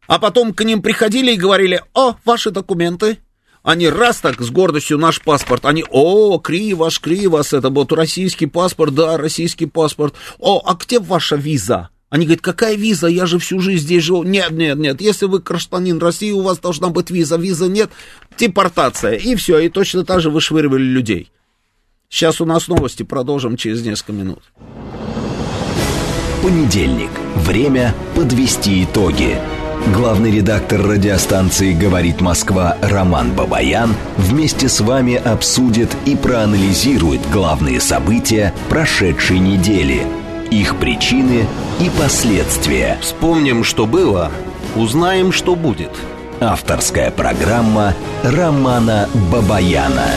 А 0.07 0.19
потом 0.19 0.53
к 0.53 0.65
ним 0.65 0.83
приходили 0.83 1.33
и 1.33 1.37
говорили, 1.37 1.83
о, 1.95 2.15
ваши 2.25 2.51
документы. 2.51 3.19
Они 3.63 3.89
раз 3.89 4.19
так 4.19 4.41
с 4.41 4.51
гордостью 4.51 4.97
наш 4.97 5.21
паспорт, 5.21 5.65
они, 5.65 5.85
о, 5.91 6.39
криваш, 6.39 7.01
кривас, 7.01 7.53
это 7.53 7.69
вот 7.69 7.93
российский 7.93 8.47
паспорт, 8.47 8.95
да, 8.95 9.17
российский 9.17 9.67
паспорт. 9.67 10.15
О, 10.39 10.63
а 10.65 10.75
где 10.75 11.01
ваша 11.01 11.35
виза? 11.35 11.89
Они 12.09 12.27
говорят, 12.27 12.43
какая 12.43 12.77
виза, 12.77 13.09
я 13.09 13.27
же 13.27 13.41
всю 13.41 13.59
жизнь 13.59 13.83
здесь 13.83 14.05
живу. 14.05 14.23
Нет, 14.23 14.53
нет, 14.53 14.79
нет, 14.79 15.01
если 15.01 15.27
вы 15.27 15.41
гражданин 15.41 15.99
России, 15.99 16.31
у 16.31 16.43
вас 16.43 16.61
должна 16.61 16.91
быть 16.91 17.11
виза, 17.11 17.37
виза 17.37 17.67
нет, 17.67 17.91
депортация. 18.39 19.15
И 19.15 19.35
все, 19.35 19.59
и 19.59 19.69
точно 19.69 20.05
так 20.05 20.21
же 20.21 20.31
вышвыривали 20.31 20.85
людей. 20.85 21.33
Сейчас 22.09 22.41
у 22.41 22.45
нас 22.45 22.69
новости, 22.69 23.03
продолжим 23.03 23.57
через 23.57 23.85
несколько 23.85 24.13
минут. 24.13 24.45
Понедельник. 26.41 27.11
Время 27.35 27.93
подвести 28.15 28.85
итоги. 28.85 29.41
Главный 29.95 30.33
редактор 30.33 30.83
радиостанции 30.83 31.73
«Говорит 31.73 32.21
Москва» 32.21 32.77
Роман 32.83 33.31
Бабаян 33.33 33.95
вместе 34.17 34.69
с 34.69 34.81
вами 34.81 35.15
обсудит 35.15 35.97
и 36.07 36.17
проанализирует 36.17 37.21
главные 37.31 37.81
события 37.81 38.53
прошедшей 38.69 39.39
недели, 39.39 40.03
их 40.51 40.77
причины 40.79 41.47
и 41.79 41.89
последствия. 42.01 42.99
Вспомним, 43.01 43.63
что 43.63 43.87
было, 43.87 44.33
узнаем, 44.75 45.31
что 45.31 45.55
будет. 45.55 45.93
Авторская 46.41 47.13
программа 47.13 47.95
Романа 48.25 49.09
Бабаяна. 49.31 50.11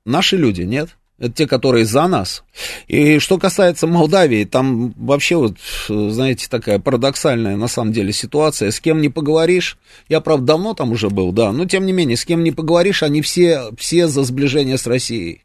наши 0.06 0.38
люди, 0.38 0.62
нет? 0.62 0.96
Это 1.20 1.34
те, 1.34 1.48
которые 1.48 1.86
за 1.86 2.08
нас. 2.08 2.44
И 2.88 3.20
что 3.20 3.38
касается 3.38 3.88
Молдавии, 3.88 4.46
там 4.46 4.94
вообще 4.98 5.36
вот, 5.36 5.58
знаете, 5.88 6.48
такая 6.50 6.80
парадоксальная 6.80 7.58
на 7.58 7.68
самом 7.68 7.92
деле 7.92 8.14
ситуация. 8.14 8.72
С 8.72 8.80
кем 8.80 9.02
не 9.02 9.10
поговоришь, 9.10 9.78
я, 10.08 10.22
правда, 10.22 10.48
давно 10.48 10.74
там 10.74 10.92
уже 10.92 11.10
был, 11.10 11.34
да, 11.34 11.52
но 11.52 11.66
тем 11.66 11.86
не 11.86 11.92
менее, 11.92 12.16
с 12.16 12.24
кем 12.24 12.44
не 12.44 12.52
поговоришь, 12.52 13.04
они 13.04 13.22
все, 13.22 13.72
все 13.78 14.08
за 14.08 14.24
сближение 14.24 14.78
с 14.78 14.88
Россией. 14.88 15.44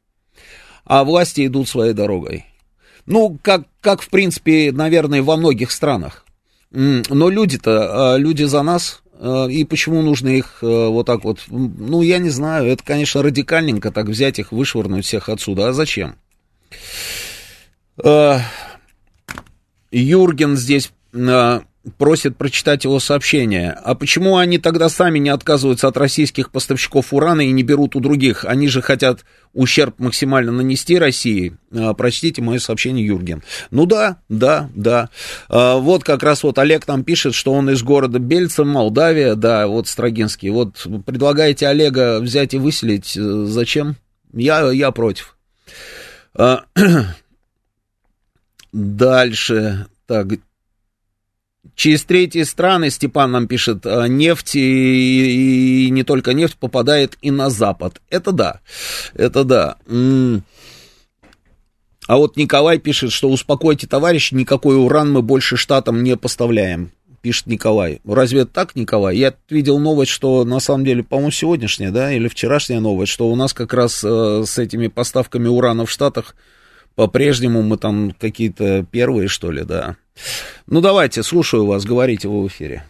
А 0.84 1.02
власти 1.02 1.46
идут 1.46 1.68
своей 1.68 1.92
дорогой. 1.92 2.46
Ну, 3.06 3.38
как, 3.42 3.64
как 3.80 4.00
в 4.00 4.08
принципе, 4.10 4.70
наверное, 4.70 5.22
во 5.22 5.36
многих 5.36 5.72
странах. 5.72 6.24
Но 6.70 7.30
люди-то, 7.30 8.14
а, 8.14 8.16
люди 8.16 8.44
за 8.44 8.62
нас, 8.62 9.02
Э, 9.03 9.03
и 9.48 9.64
почему 9.64 10.02
нужно 10.02 10.28
их 10.28 10.58
э, 10.62 10.66
вот 10.66 11.06
так 11.06 11.24
вот, 11.24 11.40
ну, 11.48 12.02
я 12.02 12.18
не 12.18 12.30
знаю, 12.30 12.66
это, 12.66 12.82
конечно, 12.84 13.22
радикальненько 13.22 13.90
так 13.90 14.06
взять 14.06 14.38
их, 14.38 14.52
вышвырнуть 14.52 15.04
всех 15.04 15.28
отсюда, 15.28 15.68
а 15.68 15.72
зачем? 15.72 16.16
Э, 18.02 18.38
Юрген 19.90 20.56
здесь 20.56 20.90
просит 21.98 22.36
прочитать 22.36 22.84
его 22.84 22.98
сообщение. 22.98 23.70
А 23.72 23.94
почему 23.94 24.36
они 24.36 24.58
тогда 24.58 24.88
сами 24.88 25.18
не 25.18 25.28
отказываются 25.28 25.88
от 25.88 25.96
российских 25.96 26.50
поставщиков 26.50 27.12
урана 27.12 27.42
и 27.42 27.50
не 27.50 27.62
берут 27.62 27.94
у 27.96 28.00
других? 28.00 28.44
Они 28.44 28.68
же 28.68 28.80
хотят 28.80 29.24
ущерб 29.52 29.98
максимально 29.98 30.52
нанести 30.52 30.98
России. 30.98 31.56
А, 31.72 31.92
прочтите 31.94 32.42
мое 32.42 32.58
сообщение, 32.58 33.06
Юрген. 33.06 33.42
Ну 33.70 33.86
да, 33.86 34.18
да, 34.28 34.70
да. 34.74 35.10
А, 35.48 35.76
вот 35.76 36.04
как 36.04 36.22
раз 36.22 36.42
вот 36.42 36.58
Олег 36.58 36.84
там 36.84 37.04
пишет, 37.04 37.34
что 37.34 37.52
он 37.52 37.68
из 37.70 37.82
города 37.82 38.18
Бельца, 38.18 38.64
Молдавия, 38.64 39.34
да, 39.34 39.66
вот 39.66 39.86
Строгинский. 39.86 40.50
Вот 40.50 40.86
предлагаете 41.04 41.68
Олега 41.68 42.20
взять 42.20 42.54
и 42.54 42.58
выселить. 42.58 43.16
Э, 43.16 43.44
зачем? 43.46 43.96
Я, 44.32 44.70
я 44.70 44.90
против. 44.90 45.36
А, 46.34 46.64
дальше. 48.72 49.86
Так, 50.06 50.26
Через 51.74 52.04
третьи 52.04 52.42
страны, 52.42 52.90
Степан 52.90 53.32
нам 53.32 53.48
пишет, 53.48 53.84
э, 53.84 54.06
нефть 54.06 54.54
и, 54.54 55.86
и 55.86 55.90
не 55.90 56.04
только 56.04 56.32
нефть 56.32 56.56
попадает 56.56 57.18
и 57.20 57.30
на 57.30 57.50
Запад. 57.50 58.00
Это 58.10 58.32
да, 58.32 58.60
это 59.14 59.44
да. 59.44 59.76
А 62.06 62.16
вот 62.16 62.36
Николай 62.36 62.78
пишет, 62.78 63.12
что 63.12 63.30
успокойте, 63.30 63.86
товарищи, 63.86 64.34
никакой 64.34 64.76
уран 64.76 65.10
мы 65.10 65.22
больше 65.22 65.56
штатам 65.56 66.02
не 66.02 66.16
поставляем. 66.16 66.92
Пишет 67.22 67.46
Николай. 67.46 68.02
Разве 68.06 68.40
это 68.40 68.52
так, 68.52 68.76
Николай? 68.76 69.16
Я 69.16 69.34
видел 69.48 69.78
новость, 69.78 70.10
что 70.10 70.44
на 70.44 70.60
самом 70.60 70.84
деле, 70.84 71.02
по-моему, 71.02 71.30
сегодняшняя, 71.30 71.90
да, 71.90 72.12
или 72.12 72.28
вчерашняя 72.28 72.80
новость, 72.80 73.12
что 73.12 73.30
у 73.30 73.34
нас 73.34 73.54
как 73.54 73.72
раз 73.72 74.04
э, 74.04 74.44
с 74.46 74.58
этими 74.58 74.88
поставками 74.88 75.48
урана 75.48 75.86
в 75.86 75.90
Штатах 75.90 76.36
по-прежнему 76.96 77.62
мы 77.62 77.76
там 77.76 78.12
какие-то 78.18 78.84
первые, 78.90 79.28
что 79.28 79.50
ли, 79.50 79.62
да. 79.64 79.96
Ну, 80.66 80.80
давайте, 80.80 81.22
слушаю 81.22 81.66
вас, 81.66 81.84
говорите 81.84 82.28
вы 82.28 82.42
в 82.42 82.48
эфире. 82.48 82.84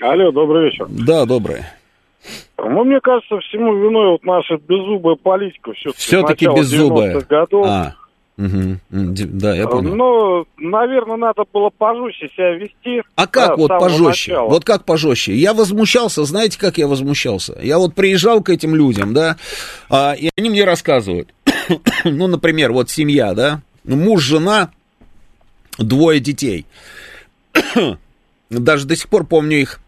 Алло, 0.00 0.30
добрый 0.30 0.66
вечер. 0.66 0.86
Да, 0.88 1.24
добрый. 1.24 1.62
Ну, 2.58 2.84
мне 2.84 3.00
кажется, 3.00 3.38
всему 3.40 3.74
виной 3.76 4.12
вот 4.12 4.24
наша 4.24 4.56
беззубая 4.56 5.16
политика. 5.16 5.72
Все-таки, 5.72 5.98
все-таки 5.98 6.46
беззубая. 6.46 7.20
Годов. 7.20 7.66
А, 7.66 7.94
угу. 8.36 8.78
Да, 8.90 9.54
я 9.54 9.66
понял. 9.66 9.94
Ну, 9.94 10.46
наверное, 10.58 11.16
надо 11.16 11.44
было 11.52 11.70
пожестче 11.70 12.28
себя 12.28 12.54
вести. 12.54 13.02
А 13.16 13.26
как 13.26 13.50
да, 13.50 13.56
вот 13.56 13.68
пожестче? 13.68 14.32
Начала. 14.32 14.48
Вот 14.48 14.64
как 14.64 14.84
пожестче? 14.84 15.34
Я 15.34 15.54
возмущался, 15.54 16.24
знаете, 16.24 16.58
как 16.58 16.78
я 16.78 16.86
возмущался? 16.86 17.58
Я 17.62 17.78
вот 17.78 17.94
приезжал 17.94 18.42
к 18.42 18.50
этим 18.50 18.74
людям, 18.74 19.14
да, 19.14 19.36
а, 19.88 20.14
и 20.14 20.30
они 20.36 20.50
мне 20.50 20.64
рассказывают. 20.64 21.30
ну, 22.04 22.26
например, 22.26 22.72
вот 22.72 22.90
семья, 22.90 23.34
да, 23.34 23.62
муж, 23.84 24.22
жена, 24.22 24.70
двое 25.78 26.20
детей. 26.20 26.66
Даже 28.50 28.86
до 28.86 28.96
сих 28.96 29.08
пор 29.08 29.26
помню 29.26 29.60
их 29.60 29.80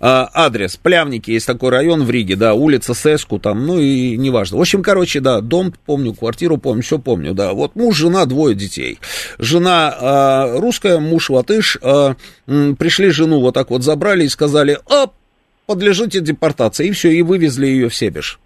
а, 0.00 0.28
адрес. 0.32 0.76
Плявники, 0.76 1.30
есть 1.30 1.46
такой 1.46 1.70
район 1.70 2.04
в 2.04 2.10
Риге, 2.10 2.36
да, 2.36 2.54
улица 2.54 2.94
Сеску 2.94 3.38
там, 3.38 3.66
ну 3.66 3.78
и 3.78 4.16
неважно. 4.16 4.58
В 4.58 4.60
общем, 4.60 4.82
короче, 4.82 5.20
да, 5.20 5.40
дом 5.40 5.72
помню, 5.86 6.14
квартиру 6.14 6.58
помню, 6.58 6.82
все 6.82 6.98
помню, 6.98 7.34
да. 7.34 7.52
Вот 7.52 7.74
муж, 7.74 7.96
жена, 7.96 8.24
двое 8.26 8.54
детей. 8.54 8.98
Жена 9.38 9.96
а, 10.00 10.58
русская, 10.58 10.98
муж 10.98 11.30
латыш. 11.30 11.78
А, 11.82 12.14
пришли 12.46 13.10
жену 13.10 13.40
вот 13.40 13.54
так 13.54 13.70
вот 13.70 13.82
забрали 13.82 14.24
и 14.24 14.28
сказали, 14.28 14.78
оп, 14.86 15.14
подлежите 15.66 16.20
депортации. 16.20 16.88
И 16.88 16.92
все, 16.92 17.10
и 17.10 17.22
вывезли 17.22 17.66
ее 17.66 17.88
в 17.88 17.94
Себеж. 17.94 18.38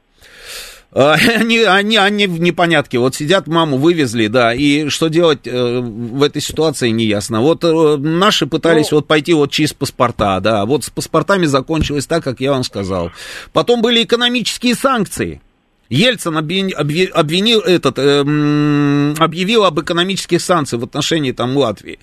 А, 0.93 1.14
они, 1.36 1.59
они, 1.60 1.97
они 1.97 2.27
в 2.27 2.40
непонятке. 2.40 2.98
Вот 2.98 3.14
сидят, 3.14 3.47
маму 3.47 3.78
вывезли, 3.78 4.27
да, 4.27 4.52
и 4.52 4.89
что 4.89 5.09
делать 5.09 5.47
э, 5.47 5.81
в 5.81 6.23
этой 6.23 6.43
ситуации 6.43 6.90
неясно. 6.90 7.40
Вот 7.40 7.64
э, 7.64 7.97
наши 7.97 8.47
пытались 8.47 8.90
ну, 8.90 8.98
вот 8.98 9.06
пойти 9.06 9.32
вот 9.32 9.51
через 9.51 9.73
паспорта, 9.73 10.40
да, 10.40 10.64
вот 10.66 10.85
с 10.85 10.90
паспортами 10.90 11.47
закончилось 11.47 12.06
так, 12.06 12.23
как 12.23 12.40
я 12.40 12.52
вам 12.52 12.64
сказал. 12.64 13.10
Потом 13.52 13.81
были 13.82 14.05
экономические 14.05 14.74
санкции. 14.74 15.40
Ельцин 15.89 16.39
обвинил 16.39 17.60
этот, 17.60 17.98
э, 17.98 18.20
объявил 19.19 19.64
об 19.64 19.81
экономических 19.81 20.40
санкциях 20.40 20.81
в 20.81 20.85
отношении 20.85 21.32
там 21.32 21.56
Латвии. 21.56 21.98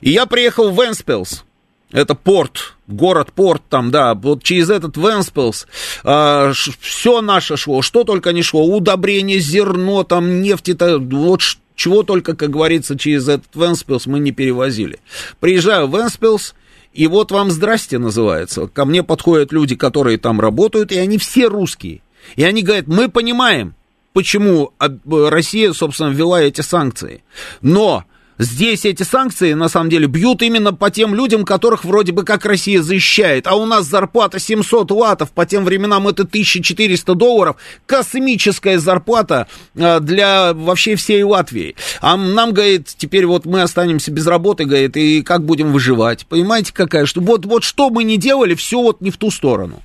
И 0.00 0.10
я 0.10 0.26
приехал 0.26 0.70
в 0.70 0.74
Вентспилс, 0.80 1.44
это 1.92 2.14
порт, 2.14 2.74
город-порт 2.86 3.62
там, 3.68 3.90
да, 3.90 4.14
вот 4.14 4.42
через 4.42 4.70
этот 4.70 4.96
Вентспилс 4.96 5.66
а, 6.04 6.52
все 6.80 7.20
наше 7.22 7.56
шло, 7.56 7.82
что 7.82 8.04
только 8.04 8.32
не 8.32 8.42
шло, 8.42 8.64
удобрение, 8.64 9.38
зерно, 9.38 10.04
там, 10.04 10.42
нефть, 10.42 10.68
это 10.68 10.98
вот 10.98 11.40
чего 11.74 12.02
только, 12.02 12.34
как 12.34 12.50
говорится, 12.50 12.98
через 12.98 13.28
этот 13.28 13.54
Вентспилс 13.54 14.06
мы 14.06 14.18
не 14.18 14.32
перевозили. 14.32 14.98
Приезжаю 15.40 15.86
в 15.86 15.96
Вентспилс, 15.96 16.54
и 16.92 17.06
вот 17.06 17.30
вам 17.30 17.50
здрасте 17.50 17.98
называется. 17.98 18.66
Ко 18.66 18.84
мне 18.84 19.02
подходят 19.02 19.52
люди, 19.52 19.76
которые 19.76 20.18
там 20.18 20.40
работают, 20.40 20.90
и 20.90 20.98
они 20.98 21.18
все 21.18 21.46
русские. 21.46 22.02
И 22.34 22.42
они 22.42 22.62
говорят, 22.62 22.88
мы 22.88 23.08
понимаем, 23.08 23.74
почему 24.12 24.72
Россия, 25.06 25.72
собственно, 25.72 26.10
ввела 26.10 26.42
эти 26.42 26.60
санкции. 26.60 27.22
Но 27.62 28.04
Здесь 28.38 28.84
эти 28.84 29.02
санкции, 29.02 29.52
на 29.54 29.68
самом 29.68 29.90
деле, 29.90 30.06
бьют 30.06 30.42
именно 30.42 30.72
по 30.72 30.90
тем 30.90 31.12
людям, 31.12 31.44
которых 31.44 31.84
вроде 31.84 32.12
бы 32.12 32.24
как 32.24 32.46
Россия 32.46 32.82
защищает. 32.82 33.48
А 33.48 33.56
у 33.56 33.66
нас 33.66 33.84
зарплата 33.86 34.38
700 34.38 34.92
латов, 34.92 35.32
по 35.32 35.44
тем 35.44 35.64
временам 35.64 36.06
это 36.06 36.22
1400 36.22 37.14
долларов. 37.14 37.56
Космическая 37.86 38.78
зарплата 38.78 39.48
а, 39.76 39.98
для 39.98 40.54
вообще 40.54 40.94
всей 40.94 41.24
Латвии. 41.24 41.74
А 42.00 42.16
нам, 42.16 42.52
говорит, 42.52 42.86
теперь 42.96 43.26
вот 43.26 43.44
мы 43.44 43.62
останемся 43.62 44.12
без 44.12 44.26
работы, 44.28 44.64
говорит, 44.64 44.96
и 44.96 45.22
как 45.22 45.44
будем 45.44 45.72
выживать? 45.72 46.24
Понимаете, 46.28 46.72
какая? 46.72 47.06
Что, 47.06 47.20
вот, 47.20 47.44
вот 47.44 47.64
что 47.64 47.90
мы 47.90 48.04
не 48.04 48.18
делали, 48.18 48.54
все 48.54 48.80
вот 48.80 49.00
не 49.00 49.10
в 49.10 49.16
ту 49.16 49.32
сторону. 49.32 49.82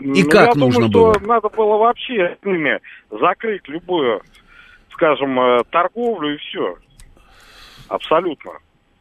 И 0.00 0.22
ну, 0.22 0.30
как 0.30 0.54
я 0.54 0.60
нужно 0.60 0.88
думаю, 0.88 1.12
было? 1.12 1.14
Что 1.14 1.26
надо 1.26 1.48
было 1.50 1.76
вообще 1.76 2.38
закрыть 3.10 3.68
любую, 3.68 4.22
скажем, 4.92 5.38
э, 5.38 5.64
торговлю 5.70 6.34
и 6.34 6.38
все. 6.38 6.76
Абсолютно. 7.88 8.52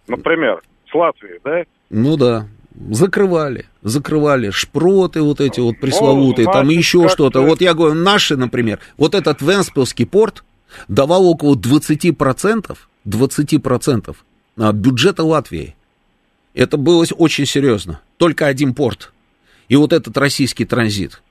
Например, 0.08 0.62
с 0.90 0.94
Латвией, 0.94 1.40
да? 1.44 1.64
Ну 1.90 2.18
да. 2.18 2.48
Закрывали, 2.90 3.68
закрывали 3.84 4.50
шпроты 4.50 5.22
вот 5.22 5.40
эти 5.40 5.60
вот 5.60 5.80
пресловутые, 5.80 6.48
ну, 6.48 6.54
там 6.54 6.70
еще 6.70 7.08
что-то. 7.08 7.42
Вот 7.42 7.62
я 7.62 7.76
говорю, 7.76 7.94
наши, 7.94 8.36
например, 8.36 8.80
вот 8.98 9.14
этот 9.14 9.42
Венспилский 9.42 10.08
порт 10.08 10.44
давал 10.88 11.28
около 11.28 11.56
20%, 11.56 12.78
20% 13.06 14.16
бюджета 14.74 15.24
Латвии. 15.24 15.76
Это 16.56 16.78
было 16.78 17.06
очень 17.18 17.46
серьезно. 17.46 18.02
Только 18.18 18.48
один 18.48 18.74
порт. 18.74 19.14
И 19.70 19.76
вот 19.76 19.94
этот 19.94 20.18
российский 20.18 20.66
транзит. 20.66 21.22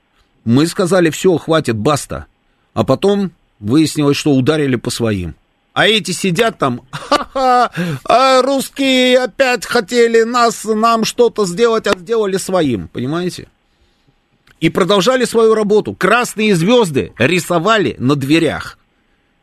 Мы 0.45 0.65
сказали, 0.67 1.09
все, 1.09 1.37
хватит, 1.37 1.75
баста. 1.75 2.25
А 2.73 2.83
потом 2.83 3.31
выяснилось, 3.59 4.17
что 4.17 4.33
ударили 4.33 4.75
по 4.75 4.89
своим. 4.89 5.35
А 5.73 5.87
эти 5.87 6.11
сидят 6.11 6.59
там, 6.59 6.81
ха-ха, 6.91 7.71
а 8.05 8.41
русские 8.43 9.17
опять 9.17 9.65
хотели 9.65 10.21
нас, 10.21 10.63
нам 10.65 11.03
что-то 11.03 11.47
сделать, 11.47 11.87
а 11.87 11.97
сделали 11.97 12.37
своим, 12.37 12.87
понимаете? 12.87 13.47
И 14.59 14.69
продолжали 14.69 15.25
свою 15.25 15.55
работу. 15.55 15.95
Красные 15.95 16.55
звезды 16.55 17.13
рисовали 17.17 17.95
на 17.97 18.15
дверях. 18.15 18.77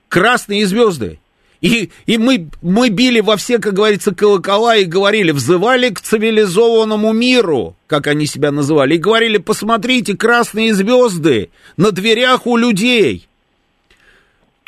Красные 0.09 0.67
звезды. 0.67 1.19
И, 1.61 1.91
и 2.07 2.17
мы, 2.17 2.49
мы 2.63 2.89
били 2.89 3.21
во 3.21 3.37
все, 3.37 3.59
как 3.59 3.75
говорится, 3.75 4.15
колокола 4.15 4.77
и 4.77 4.85
говорили, 4.85 5.33
взывали 5.33 5.91
к 5.91 6.01
цивилизованному 6.01 7.13
миру, 7.13 7.77
как 7.87 8.07
они 8.07 8.25
себя 8.25 8.51
называли, 8.51 8.95
и 8.95 8.99
говорили, 8.99 9.37
посмотрите, 9.37 10.17
красные 10.17 10.75
звезды 10.75 11.51
на 11.77 11.91
дверях 11.91 12.47
у 12.47 12.57
людей. 12.57 13.29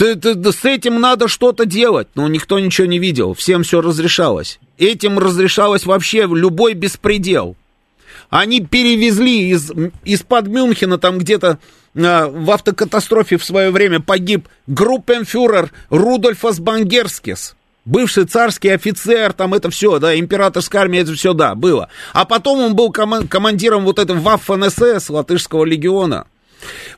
С 0.03 0.65
этим 0.65 1.01
надо 1.01 1.29
что-то 1.29 1.65
делать, 1.65 2.09
но 2.15 2.27
никто 2.29 2.59
ничего 2.59 2.87
не 2.87 2.99
видел, 2.99 3.35
всем 3.35 3.63
все 3.63 3.81
разрешалось. 3.81 4.59
Этим 4.79 5.19
разрешалось 5.19 5.87
вообще 5.87 6.27
любой 6.27 6.75
беспредел. 6.75 7.57
Они 8.31 8.61
перевезли 8.61 9.51
из, 9.51 9.71
из-под 10.05 10.49
Мюнхена 10.49 10.99
там 10.99 11.19
где-то 11.19 11.59
э, 11.95 12.27
в 12.27 12.51
автокатастрофе 12.51 13.37
в 13.37 13.45
свое 13.45 13.71
время 13.71 14.01
погиб 14.01 14.49
группенфюрер 14.67 15.71
Рудольфас 15.91 16.59
Бангерскис. 16.59 17.55
Бывший 17.85 18.25
царский 18.25 18.71
офицер, 18.71 19.33
там 19.33 19.55
это 19.55 19.69
все, 19.71 19.99
да, 19.99 20.19
императорская 20.19 20.83
армия, 20.83 21.01
это 21.01 21.13
все, 21.15 21.33
да, 21.33 21.55
было. 21.55 21.89
А 22.13 22.25
потом 22.25 22.61
он 22.61 22.75
был 22.75 22.91
командиром 22.91 23.85
вот 23.85 23.99
этого 23.99 24.19
Waffen-СС, 24.19 25.11
латышского 25.11 25.65
легиона. 25.65 26.27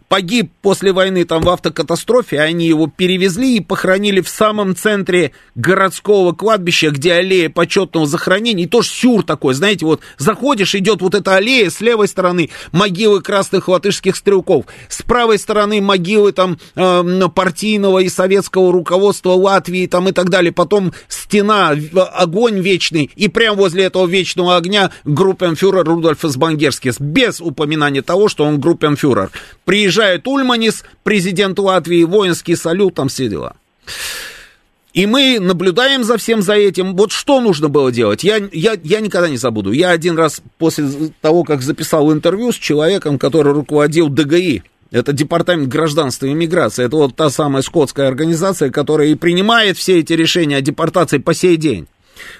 Погиб 0.09 0.53
после 0.63 0.93
войны 0.93 1.25
там 1.25 1.43
в 1.43 1.49
автокатастрофе, 1.49 2.41
они 2.41 2.67
его 2.67 2.87
перевезли 2.87 3.57
и 3.57 3.61
похоронили 3.61 4.21
в 4.21 4.29
самом 4.29 4.77
центре 4.77 5.33
городского 5.55 6.33
кладбища, 6.33 6.91
где 6.91 7.15
аллея 7.15 7.51
почетного 7.51 8.07
захоронения, 8.07 8.65
и 8.65 8.69
тоже 8.69 8.89
сюр 8.89 9.25
такой, 9.25 9.55
знаете, 9.55 9.87
вот 9.87 10.01
заходишь, 10.19 10.75
идет 10.75 11.03
вот 11.03 11.15
эта 11.15 11.37
аллея, 11.37 11.71
с 11.71 11.81
левой 11.81 12.09
стороны 12.09 12.51
могилы 12.71 13.23
красных 13.23 13.69
латышских 13.69 14.17
стрелков, 14.17 14.67
с 14.89 15.03
правой 15.03 15.39
стороны 15.39 15.81
могилы 15.81 16.33
там 16.33 16.59
э, 16.77 17.29
партийного 17.35 17.99
и 17.99 18.09
советского 18.09 18.73
руководства 18.73 19.31
Латвии 19.31 19.87
там 19.87 20.09
и 20.09 20.13
так 20.13 20.29
далее, 20.31 20.53
потом 20.53 20.93
стена, 21.09 21.75
огонь 22.13 22.61
вечный, 22.61 23.11
и 23.17 23.29
прямо 23.29 23.57
возле 23.57 23.85
этого 23.85 24.07
вечного 24.07 24.57
огня 24.57 24.93
группенфюрер 25.05 25.85
Рудольф 25.85 26.21
Сбангерскис, 26.23 27.01
без 27.01 27.41
упоминания 27.41 28.03
того, 28.03 28.29
что 28.29 28.45
он 28.45 28.61
группенфюрер. 28.61 29.31
Приезжает 29.65 29.94
Ульманис, 30.27 30.85
президент 31.03 31.59
Латвии, 31.59 32.05
воинский 32.05 32.57
салют, 32.57 32.95
там 32.95 33.09
все 33.09 33.29
дела. 33.29 33.57
И 34.95 35.07
мы 35.07 35.39
наблюдаем 35.41 36.05
за 36.05 36.17
всем 36.19 36.41
за 36.41 36.55
этим. 36.55 36.95
Вот 36.95 37.11
что 37.11 37.41
нужно 37.41 37.69
было 37.69 37.91
делать? 37.91 38.23
Я, 38.23 38.37
я, 38.53 38.79
я 38.83 39.01
никогда 39.01 39.29
не 39.29 39.37
забуду. 39.37 39.73
Я 39.73 39.91
один 39.91 40.17
раз 40.17 40.41
после 40.57 41.13
того, 41.21 41.43
как 41.43 41.63
записал 41.63 42.13
интервью 42.13 42.53
с 42.53 42.57
человеком, 42.57 43.19
который 43.19 43.53
руководил 43.53 44.09
ДГИ, 44.09 44.63
это 44.93 45.13
Департамент 45.13 45.69
гражданства 45.69 46.27
и 46.27 46.35
миграции. 46.35 46.85
Это 46.85 46.95
вот 46.95 47.17
та 47.17 47.29
самая 47.29 47.63
скотская 47.63 48.07
организация, 48.07 48.71
которая 48.71 49.09
и 49.09 49.17
принимает 49.17 49.77
все 49.77 49.99
эти 49.99 50.13
решения 50.13 50.59
о 50.59 50.61
депортации 50.61 51.19
по 51.19 51.35
сей 51.35 51.57
день. 51.57 51.89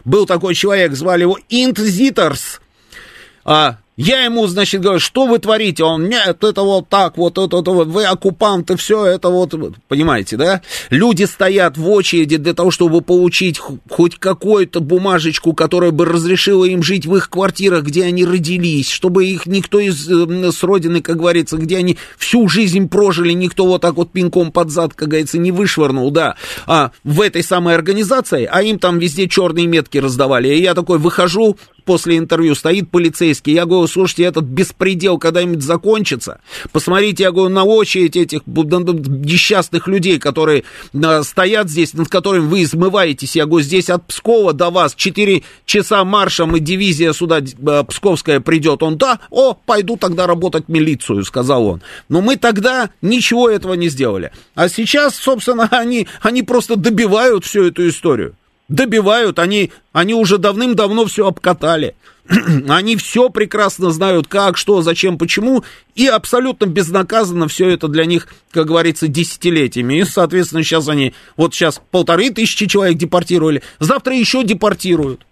Был 0.05 0.25
такой 0.25 0.55
человек, 0.55 0.93
звали 0.95 1.23
его 1.23 1.37
Инт 1.49 1.79
Зитерс. 1.79 2.61
А, 3.45 3.79
я 3.97 4.25
ему, 4.25 4.47
значит, 4.49 4.81
говорю, 4.81 4.99
что 4.99 5.27
вы 5.27 5.39
творите? 5.39 5.85
Он, 5.85 6.09
нет, 6.09 6.43
это 6.43 6.63
вот 6.63 6.89
так, 6.89 7.17
вот 7.17 7.39
это, 7.39 7.59
это 7.59 7.71
вот, 7.71 7.89
вы 7.89 8.05
оккупанты, 8.05 8.77
все 8.77 9.07
это 9.07 9.29
вот, 9.29 9.55
понимаете, 9.87 10.37
да? 10.37 10.63
Люди 10.91 11.25
стоят 11.25 11.79
в 11.79 11.89
очереди 11.89 12.37
для 12.37 12.55
того, 12.55 12.73
чтобы 12.73 13.03
получить 13.03 13.61
хоть 13.89 14.17
какую-то 14.19 14.81
бумажечку, 14.81 15.53
которая 15.53 15.93
бы 15.93 16.07
разрешила 16.07 16.65
им 16.65 16.83
жить 16.83 17.07
в 17.07 17.15
их 17.15 17.31
квартирах, 17.31 17.85
где 17.85 18.05
они 18.05 18.25
родились, 18.25 18.91
чтобы 18.91 19.27
их 19.27 19.47
никто 19.47 19.79
из 19.79 20.11
э, 20.11 20.51
с 20.51 20.63
родины, 20.65 21.01
как 21.01 21.17
говорится, 21.17 21.57
где 21.57 21.77
они 21.77 21.97
всю 22.19 22.49
жизнь 22.49 22.89
прожили, 22.89 23.33
никто 23.33 23.65
вот 23.65 23.83
так 23.83 23.95
вот 23.95 24.11
пинком 24.11 24.51
под 24.51 24.71
зад, 24.71 24.95
как 24.95 25.09
говорится, 25.09 25.39
не 25.39 25.53
вышвырнул, 25.53 26.11
да, 26.11 26.35
а 26.67 26.91
в 27.05 27.21
этой 27.21 27.45
самой 27.45 27.77
организации, 27.77 28.49
а 28.51 28.61
им 28.63 28.81
там 28.81 28.99
везде 28.99 29.29
черные 29.29 29.67
метки 29.67 29.99
раздавали. 29.99 30.49
И 30.49 30.61
я 30.61 30.75
такой 30.75 30.99
выхожу, 30.99 31.57
после 31.85 32.19
интервью 32.19 32.55
стоит 32.55 32.91
полицейский, 32.91 33.53
я 33.53 33.67
говорю, 33.67 33.87
слушайте, 33.87 34.25
этот 34.25 34.45
беспредел 34.45 35.19
когда-нибудь 35.19 35.63
закончится. 35.63 36.41
Посмотрите, 36.73 37.25
я 37.25 37.33
говорю, 37.33 37.53
на 37.53 37.65
очередь 37.65 38.17
этих 38.17 38.43
несчастных 38.47 39.87
людей, 39.87 40.19
которые 40.19 40.65
стоят 41.23 41.71
здесь, 41.71 41.95
над 41.95 42.09
которыми 42.09 42.47
вы 42.47 42.63
измываетесь. 42.63 43.37
Я 43.37 43.47
говорю, 43.47 43.65
здесь 43.65 43.91
от 43.91 44.07
Пскова 44.07 44.53
до 44.53 44.71
вас 44.71 44.95
4 44.95 45.43
часа 45.65 46.05
маршем 46.05 46.57
и 46.57 46.61
дивизия 46.61 47.13
сюда 47.13 47.41
а, 47.67 47.85
Псковская 47.85 48.41
придет. 48.41 48.83
Он, 48.83 48.97
да, 48.97 49.21
о, 49.31 49.55
пойду 49.55 49.97
тогда 49.97 50.27
работать 50.27 50.65
в 50.67 50.71
милицию, 50.71 51.25
сказал 51.25 51.67
он. 51.67 51.83
Но 52.09 52.21
мы 52.21 52.37
тогда 52.37 52.91
ничего 53.03 53.49
этого 53.49 53.75
не 53.75 53.89
сделали. 53.89 54.33
А 54.55 54.69
сейчас, 54.69 55.17
собственно, 55.17 55.69
они, 55.71 56.07
они 56.21 56.43
просто 56.43 56.77
добивают 56.77 57.45
всю 57.45 57.65
эту 57.65 57.89
историю 57.89 58.37
добивают, 58.69 59.39
они, 59.39 59.73
они 59.93 60.15
уже 60.15 60.39
давным-давно 60.39 61.07
все 61.07 61.27
обкатали. 61.27 61.95
они 62.69 62.97
все 62.97 63.29
прекрасно 63.29 63.91
знают, 63.91 64.27
как, 64.29 64.57
что, 64.57 64.81
зачем, 64.83 65.19
почему, 65.19 65.65
и 65.95 66.07
абсолютно 66.07 66.67
безнаказанно 66.67 67.49
все 67.49 67.69
это 67.69 67.89
для 67.89 68.07
них, 68.07 68.29
как 68.51 68.67
говорится, 68.67 69.09
десятилетиями. 69.09 70.01
И, 70.01 70.05
соответственно, 70.05 70.63
сейчас 70.63 70.89
они, 70.89 71.13
вот 71.37 71.55
сейчас 71.55 71.83
полторы 71.91 72.31
тысячи 72.31 72.67
человек 72.67 72.97
депортировали, 72.97 73.63
завтра 73.79 74.17
еще 74.17 74.43
депортируют. 74.43 75.27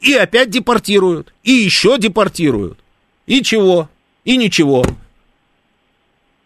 И 0.00 0.12
опять 0.14 0.50
депортируют, 0.50 1.32
и 1.44 1.52
еще 1.52 1.96
депортируют. 1.98 2.78
И 3.26 3.42
чего? 3.42 3.88
И 4.24 4.36
ничего 4.36 4.84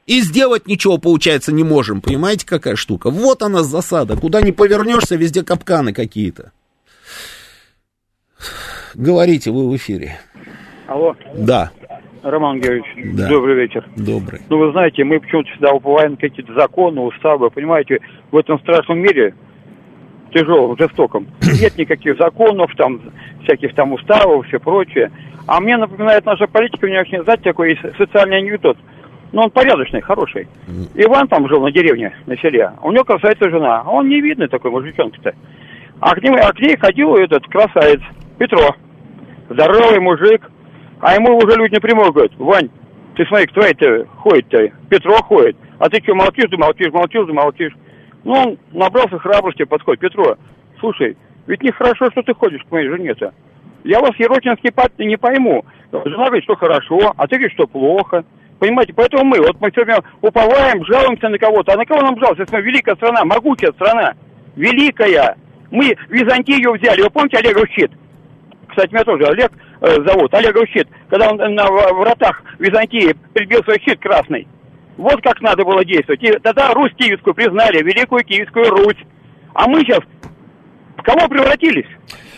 и 0.08 0.22
сделать 0.22 0.66
ничего, 0.66 0.96
получается, 0.96 1.52
не 1.52 1.62
можем. 1.62 2.00
Понимаете, 2.00 2.46
какая 2.46 2.76
штука? 2.76 3.10
Вот 3.10 3.42
она 3.42 3.62
засада. 3.62 4.16
Куда 4.16 4.40
не 4.40 4.52
повернешься, 4.52 5.16
везде 5.16 5.44
капканы 5.44 5.92
какие-то. 5.92 6.52
Говорите, 8.94 9.50
вы 9.50 9.68
в 9.68 9.76
эфире. 9.76 10.18
Алло. 10.86 11.14
Да. 11.36 11.70
Роман 12.22 12.58
Георгиевич, 12.58 13.16
да. 13.18 13.28
добрый 13.28 13.54
вечер. 13.56 13.86
Добрый. 13.96 14.40
Ну, 14.48 14.56
вы 14.56 14.72
знаете, 14.72 15.04
мы 15.04 15.20
почему-то 15.20 15.50
всегда 15.50 15.72
уповаем 15.72 16.16
какие-то 16.16 16.54
законы, 16.54 17.02
уставы, 17.02 17.50
понимаете, 17.50 17.98
в 18.30 18.36
этом 18.36 18.58
страшном 18.60 18.98
мире, 18.98 19.34
тяжелом, 20.34 20.76
жестоком, 20.78 21.28
нет 21.60 21.76
никаких 21.76 22.16
законов, 22.16 22.70
там, 22.76 23.12
всяких 23.44 23.74
там 23.74 23.92
уставов, 23.92 24.46
все 24.46 24.58
прочее. 24.58 25.12
А 25.46 25.60
мне 25.60 25.76
напоминает 25.76 26.24
наша 26.24 26.46
политика, 26.46 26.86
у 26.86 26.88
меня 26.88 27.02
очень, 27.02 27.22
знаете, 27.22 27.44
такой 27.44 27.78
социальный 27.98 28.38
анекдот– 28.38 28.78
ну, 29.32 29.42
он 29.42 29.50
порядочный, 29.50 30.00
хороший. 30.00 30.48
Иван 30.94 31.28
там 31.28 31.48
жил 31.48 31.60
на 31.60 31.70
деревне, 31.70 32.14
на 32.26 32.36
селе. 32.38 32.72
У 32.82 32.92
него 32.92 33.04
красавица 33.04 33.50
жена. 33.50 33.82
А 33.84 33.90
он 33.90 34.08
не 34.08 34.20
видный 34.20 34.48
такой 34.48 34.70
мужичонка-то. 34.70 35.34
А 36.00 36.14
к, 36.14 36.22
ним, 36.22 36.34
а 36.34 36.52
к 36.52 36.60
ней 36.60 36.76
ходил 36.76 37.14
этот 37.16 37.44
красавец, 37.46 38.00
Петро. 38.38 38.74
Здоровый 39.50 40.00
мужик. 40.00 40.50
А 41.00 41.14
ему 41.14 41.36
уже 41.36 41.56
люди 41.56 41.74
напрямую 41.74 42.12
говорят, 42.12 42.32
Вань, 42.38 42.70
ты 43.16 43.24
смотри, 43.26 43.46
кто 43.46 43.60
это 43.60 44.06
ходит-то? 44.16 44.68
Петро 44.88 45.14
ходит. 45.22 45.56
А 45.78 45.88
ты 45.88 46.02
что, 46.02 46.14
молчишь, 46.14 46.50
ты 46.50 46.56
молчишь, 46.56 46.92
молчишь, 46.92 47.26
ты 47.26 47.32
молчишь. 47.32 47.72
Ну, 48.24 48.32
он 48.32 48.58
набрался 48.72 49.18
храбрости, 49.18 49.64
подходит. 49.64 50.00
Петро, 50.00 50.36
слушай, 50.80 51.16
ведь 51.46 51.62
нехорошо, 51.62 52.10
что 52.10 52.22
ты 52.22 52.34
ходишь 52.34 52.62
к 52.62 52.70
моей 52.70 52.88
жене-то. 52.88 53.32
Я 53.84 54.00
вас, 54.00 54.12
Еротинский, 54.18 54.72
не 55.06 55.16
пойму. 55.16 55.64
Жена 55.92 56.26
говорит, 56.26 56.44
что 56.44 56.56
хорошо, 56.56 57.12
а 57.16 57.26
ты 57.26 57.36
говоришь, 57.36 57.54
что 57.54 57.66
плохо. 57.66 58.24
Понимаете, 58.58 58.92
поэтому 58.92 59.24
мы, 59.24 59.38
вот 59.38 59.60
мы 59.60 59.70
все 59.70 59.84
время 59.84 60.02
уповаем, 60.20 60.84
жалуемся 60.84 61.28
на 61.28 61.38
кого-то. 61.38 61.72
А 61.72 61.76
на 61.76 61.84
кого 61.84 62.02
нам 62.02 62.18
жаловаться, 62.18 62.42
если 62.42 62.56
мы 62.56 62.62
великая 62.62 62.96
страна, 62.96 63.24
могучая 63.24 63.72
страна, 63.72 64.14
великая. 64.56 65.36
Мы 65.70 65.94
Византию 66.08 66.72
взяли, 66.72 67.02
вы 67.02 67.10
помните 67.10 67.38
Олегов 67.38 67.68
щит? 67.70 67.90
Кстати, 68.68 68.92
меня 68.92 69.04
тоже 69.04 69.24
Олег 69.24 69.52
э, 69.80 69.86
зовут, 70.06 70.34
Олегов 70.34 70.68
щит. 70.70 70.88
Когда 71.08 71.30
он 71.30 71.36
на 71.36 71.66
вратах 71.66 72.42
Византии 72.58 73.14
прибил 73.32 73.62
свой 73.62 73.80
щит 73.80 74.00
красный. 74.00 74.48
Вот 74.96 75.22
как 75.22 75.40
надо 75.40 75.64
было 75.64 75.84
действовать. 75.84 76.22
И 76.22 76.32
тогда 76.42 76.74
Русь 76.74 76.92
Киевскую 76.96 77.34
признали, 77.34 77.82
Великую 77.82 78.24
Киевскую 78.24 78.70
Русь. 78.70 78.98
А 79.54 79.68
мы 79.68 79.80
сейчас 79.80 80.00
в 80.96 81.02
кого 81.02 81.28
превратились? 81.28 81.86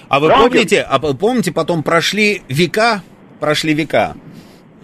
А 0.08 0.20
вы 0.20 0.28
помните, 0.28 0.82
а 0.82 0.98
помните, 0.98 1.52
потом 1.52 1.82
прошли 1.82 2.42
века, 2.48 3.00
прошли 3.38 3.72
века, 3.74 4.14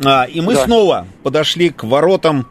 а, 0.04 0.24
и 0.24 0.40
мы 0.40 0.54
да. 0.54 0.64
снова 0.64 1.06
подошли 1.22 1.70
к 1.70 1.84
воротам 1.84 2.46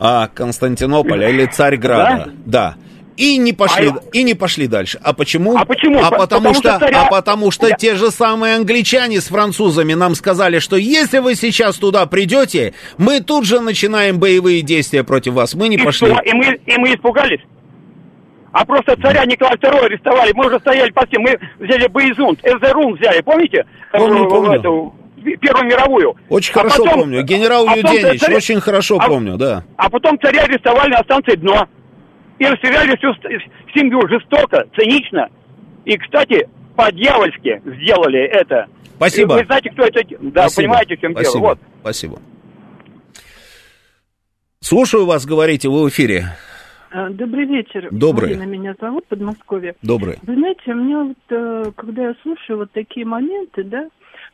а, 0.00 0.28
Константинополя 0.28 1.28
или 1.30 1.46
Царьграда. 1.46 2.32
Да. 2.44 2.74
да. 2.74 2.74
И 3.18 3.36
не 3.36 3.52
пошли, 3.52 3.88
а... 3.88 4.00
и 4.12 4.22
не 4.22 4.34
пошли 4.34 4.68
дальше. 4.68 5.00
А 5.02 5.12
почему? 5.12 5.56
А 5.56 5.64
почему? 5.64 5.98
А 5.98 6.10
потому, 6.10 6.20
потому 6.20 6.54
что, 6.54 6.70
что 6.70 6.78
царя... 6.78 7.02
а 7.02 7.10
потому 7.10 7.50
что 7.50 7.68
да. 7.68 7.74
те 7.74 7.96
же 7.96 8.12
самые 8.12 8.54
англичане 8.54 9.20
с 9.20 9.26
французами 9.26 9.94
нам 9.94 10.14
сказали, 10.14 10.60
что 10.60 10.76
если 10.76 11.18
вы 11.18 11.34
сейчас 11.34 11.76
туда 11.78 12.06
придете, 12.06 12.74
мы 12.96 13.20
тут 13.20 13.44
же 13.44 13.58
начинаем 13.58 14.20
боевые 14.20 14.62
действия 14.62 15.02
против 15.02 15.32
вас. 15.32 15.54
Мы 15.54 15.68
не 15.68 15.76
и 15.76 15.84
пошли. 15.84 16.12
Что? 16.12 16.20
И 16.20 16.32
мы, 16.32 16.60
и 16.64 16.76
мы 16.78 16.94
испугались. 16.94 17.40
А 18.52 18.64
просто 18.64 18.96
царя 19.02 19.24
Николая 19.24 19.56
II 19.56 19.86
арестовали. 19.86 20.32
Мы 20.34 20.46
уже 20.46 20.60
стояли 20.60 20.90
по 20.90 21.04
всем. 21.06 21.22
Мы 21.22 21.38
взяли 21.58 21.88
Боизунд, 21.88 22.38
Эзерун 22.44 22.94
взяли, 22.94 23.20
помните? 23.20 23.66
Помню, 23.92 24.28
помню. 24.28 24.52
Эту, 24.52 24.94
Первую 25.40 25.66
мировую. 25.66 26.16
Очень 26.28 26.52
а 26.52 26.58
хорошо 26.58 26.84
потом, 26.84 27.00
помню. 27.00 27.22
Генерал 27.22 27.66
а 27.68 27.76
Юденич, 27.76 28.20
царя, 28.20 28.36
очень 28.36 28.60
хорошо 28.60 28.98
а, 29.00 29.06
помню, 29.06 29.36
да. 29.36 29.64
А 29.76 29.90
потом 29.90 30.18
царя 30.20 30.44
арестовали 30.44 30.90
на 30.90 31.02
станции 31.02 31.36
«Дно». 31.36 31.66
И 32.38 32.44
расстреляли 32.44 32.96
всю 32.96 33.12
семью 33.74 34.00
жестоко, 34.08 34.64
цинично. 34.76 35.28
И, 35.84 35.96
кстати, 35.96 36.48
по-дьявольски 36.76 37.60
сделали 37.64 38.20
это. 38.20 38.66
Спасибо. 38.96 39.34
Вы 39.34 39.44
знаете, 39.44 39.70
кто 39.70 39.82
это... 39.82 40.00
Да, 40.20 40.42
Спасибо. 40.42 40.62
понимаете, 40.62 40.96
в 40.96 41.00
чем 41.00 41.12
Спасибо. 41.12 41.32
дело. 41.32 41.42
Вот. 41.42 41.58
Спасибо. 41.80 42.18
Слушаю 44.60 45.06
вас, 45.06 45.26
говорите, 45.26 45.68
вы 45.68 45.84
в 45.84 45.88
эфире. 45.88 46.36
А, 46.90 47.10
добрый 47.10 47.46
вечер. 47.46 47.88
Добрый. 47.90 48.36
Марина 48.36 48.50
меня 48.50 48.74
зовут, 48.80 49.06
Подмосковье. 49.06 49.74
Добрый. 49.82 50.18
Вы 50.22 50.34
знаете, 50.34 50.74
мне 50.74 50.96
вот, 50.96 51.16
э, 51.30 51.72
когда 51.76 52.08
я 52.08 52.14
слушаю 52.22 52.58
вот 52.58 52.72
такие 52.72 53.04
моменты, 53.04 53.62
да, 53.64 53.88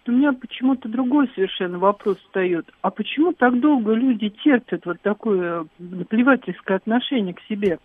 у 0.08 0.12
меня 0.12 0.32
почему-то 0.32 0.88
другой 0.88 1.30
совершенно 1.34 1.78
вопрос 1.78 2.18
встает. 2.18 2.66
А 2.82 2.90
почему 2.90 3.32
так 3.32 3.58
долго 3.60 3.92
люди 3.92 4.28
терпят 4.28 4.84
вот 4.84 5.00
такое 5.02 5.66
наплевательское 5.78 6.76
отношение 6.76 7.34
к 7.34 7.40
себе? 7.48 7.78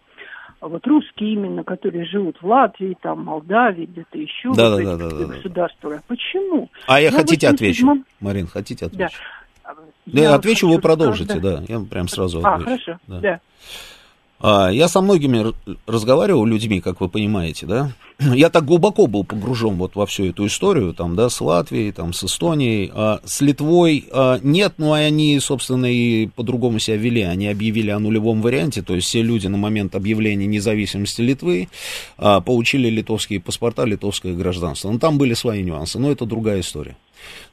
А 0.60 0.68
вот 0.68 0.86
русские 0.86 1.34
именно, 1.34 1.64
которые 1.64 2.06
живут 2.06 2.42
в 2.42 2.46
Латвии, 2.46 2.98
там, 3.02 3.24
Молдавии, 3.24 3.86
где-то 3.86 4.18
еще, 4.18 4.54
да, 4.54 4.72
вот 4.72 4.84
да, 4.84 4.98
да, 4.98 5.10
да, 5.10 5.26
государствах. 5.26 5.94
Да, 5.94 6.04
Почему? 6.08 6.70
А 6.86 7.00
я, 7.00 7.08
я 7.08 7.12
хотите 7.12 7.48
отвечу, 7.48 8.04
Марин, 8.20 8.48
хотите 8.48 8.88
отвечу? 8.88 9.18
Да. 9.64 9.76
Да, 10.06 10.22
я 10.22 10.36
отвечу, 10.36 10.68
вы 10.68 10.80
продолжите, 10.80 11.36
сказать, 11.36 11.44
да. 11.44 11.58
да. 11.58 11.74
Я 11.74 11.80
прям 11.86 12.08
сразу 12.08 12.42
а, 12.44 12.56
отвечу. 12.56 12.72
А, 12.72 12.78
хорошо, 12.78 13.00
да. 13.08 13.20
да. 13.20 13.40
А, 14.42 14.70
я 14.70 14.88
со 14.88 15.02
многими 15.02 15.54
разговаривал 15.86 16.46
людьми, 16.46 16.80
как 16.82 17.02
вы 17.02 17.10
понимаете, 17.10 17.66
да. 17.66 17.92
Я 18.20 18.50
так 18.50 18.66
глубоко 18.66 19.08
был 19.08 19.24
погружен 19.24 19.76
вот 19.76 19.96
во 19.96 20.06
всю 20.06 20.26
эту 20.26 20.46
историю, 20.46 20.94
там, 20.94 21.16
да, 21.16 21.30
с 21.30 21.40
Латвией, 21.40 21.94
там, 21.94 22.12
с 22.12 22.26
Эстонией, 22.26 22.92
а 22.94 23.22
с 23.24 23.40
Литвой 23.40 24.06
а, 24.12 24.40
нет, 24.44 24.74
но 24.78 24.94
они, 24.94 25.40
собственно, 25.40 25.86
и 25.86 26.28
по-другому 26.28 26.80
себя 26.80 26.98
вели. 26.98 27.22
Они 27.22 27.48
объявили 27.48 27.92
о 27.92 28.00
нулевом 28.00 28.42
варианте, 28.42 28.82
то 28.82 28.96
есть 28.96 29.08
все 29.08 29.22
люди 29.22 29.48
на 29.48 29.58
момент 29.58 29.96
объявления 29.96 30.48
независимости 30.48 31.22
Литвы 31.22 31.70
получили 32.18 32.90
литовские 32.90 33.40
паспорта, 33.40 33.86
литовское 33.86 34.34
гражданство. 34.34 34.92
Но 34.92 35.00
там 35.00 35.18
были 35.18 35.34
свои 35.34 35.64
нюансы, 35.64 36.00
но 36.00 36.12
это 36.12 36.26
другая 36.26 36.62
история. 36.62 36.98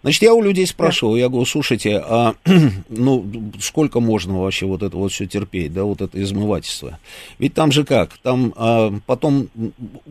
Значит, 0.02 0.22
я 0.22 0.34
у 0.34 0.42
людей 0.42 0.66
спрашивал, 0.66 1.16
я 1.16 1.28
говорю, 1.28 1.46
слушайте, 1.46 1.98
а 2.04 2.34
ну, 2.88 3.52
сколько 3.60 4.00
можно 4.00 4.40
вообще 4.40 4.66
вот 4.66 4.82
это 4.82 4.96
вот 4.96 5.12
все 5.12 5.26
терпеть, 5.26 5.72
да, 5.72 5.84
вот 5.84 6.00
это 6.00 6.22
измывательство? 6.22 6.98
Ведь 7.38 7.54
там 7.54 7.72
же 7.72 7.84
как, 7.84 8.18
там 8.18 8.52
а, 8.56 8.92
потом 9.06 9.48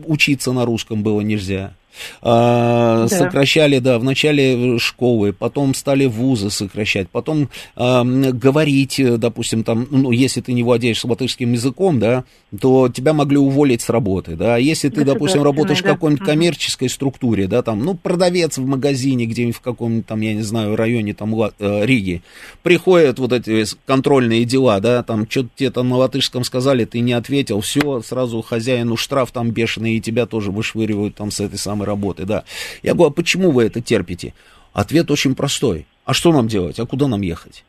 учиться 0.04 0.52
на 0.52 0.64
русском 0.64 1.02
было 1.02 1.20
нельзя, 1.20 1.74
да. 2.22 3.08
сокращали, 3.08 3.78
да, 3.78 3.98
в 3.98 4.04
начале 4.04 4.78
школы, 4.78 5.32
потом 5.32 5.74
стали 5.74 6.06
вузы 6.06 6.50
сокращать, 6.50 7.08
потом 7.08 7.48
а, 7.74 8.04
говорить, 8.04 9.00
допустим, 9.18 9.64
там, 9.64 9.86
ну, 9.90 10.10
если 10.10 10.40
ты 10.40 10.52
не 10.52 10.62
владеешь 10.62 11.04
латышским 11.04 11.52
языком, 11.52 11.98
да, 11.98 12.24
то 12.58 12.88
тебя 12.88 13.12
могли 13.12 13.38
уволить 13.38 13.82
с 13.82 13.90
работы, 13.90 14.36
да, 14.36 14.56
а 14.56 14.58
если 14.58 14.88
ты, 14.88 15.04
допустим, 15.04 15.42
работаешь 15.42 15.82
да. 15.82 15.90
в 15.90 15.92
какой-нибудь 15.92 16.26
коммерческой 16.26 16.88
структуре, 16.88 17.46
да, 17.46 17.62
там, 17.62 17.84
ну, 17.84 17.94
продавец 17.94 18.58
в 18.58 18.66
магазине 18.66 19.26
где-нибудь 19.26 19.56
в 19.56 19.60
каком-нибудь 19.60 20.06
там, 20.06 20.20
я 20.20 20.34
не 20.34 20.42
знаю, 20.42 20.76
районе 20.76 21.14
там 21.14 21.34
э, 21.40 21.86
Риги, 21.86 22.22
приходят 22.62 23.18
вот 23.18 23.32
эти 23.32 23.64
контрольные 23.84 24.44
дела, 24.44 24.80
да, 24.80 25.02
там, 25.02 25.28
что-то 25.28 25.48
тебе 25.54 25.70
там 25.70 25.88
на 25.88 25.96
латышском 25.96 26.44
сказали, 26.44 26.84
ты 26.84 27.00
не 27.00 27.12
ответил, 27.12 27.60
все, 27.60 28.02
сразу 28.02 28.42
хозяину 28.42 28.96
штраф 28.96 29.30
там 29.32 29.50
бешеный, 29.50 29.96
и 29.96 30.00
тебя 30.00 30.26
тоже 30.26 30.50
вышвыривают 30.50 31.14
там 31.14 31.30
с 31.30 31.40
этой 31.40 31.58
самой 31.58 31.85
работы, 31.86 32.24
да. 32.24 32.44
Я 32.82 32.94
говорю, 32.94 33.10
а 33.10 33.14
почему 33.14 33.50
вы 33.50 33.64
это 33.64 33.80
терпите? 33.80 34.34
Ответ 34.72 35.10
очень 35.10 35.34
простой. 35.34 35.86
А 36.04 36.12
что 36.12 36.32
нам 36.32 36.48
делать? 36.48 36.78
А 36.78 36.86
куда 36.86 37.08
нам 37.08 37.22
ехать? 37.22 37.64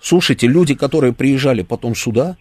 Слушайте, 0.00 0.46
люди, 0.46 0.74
которые 0.74 1.12
приезжали 1.12 1.62
потом 1.62 1.94
сюда, 1.94 2.36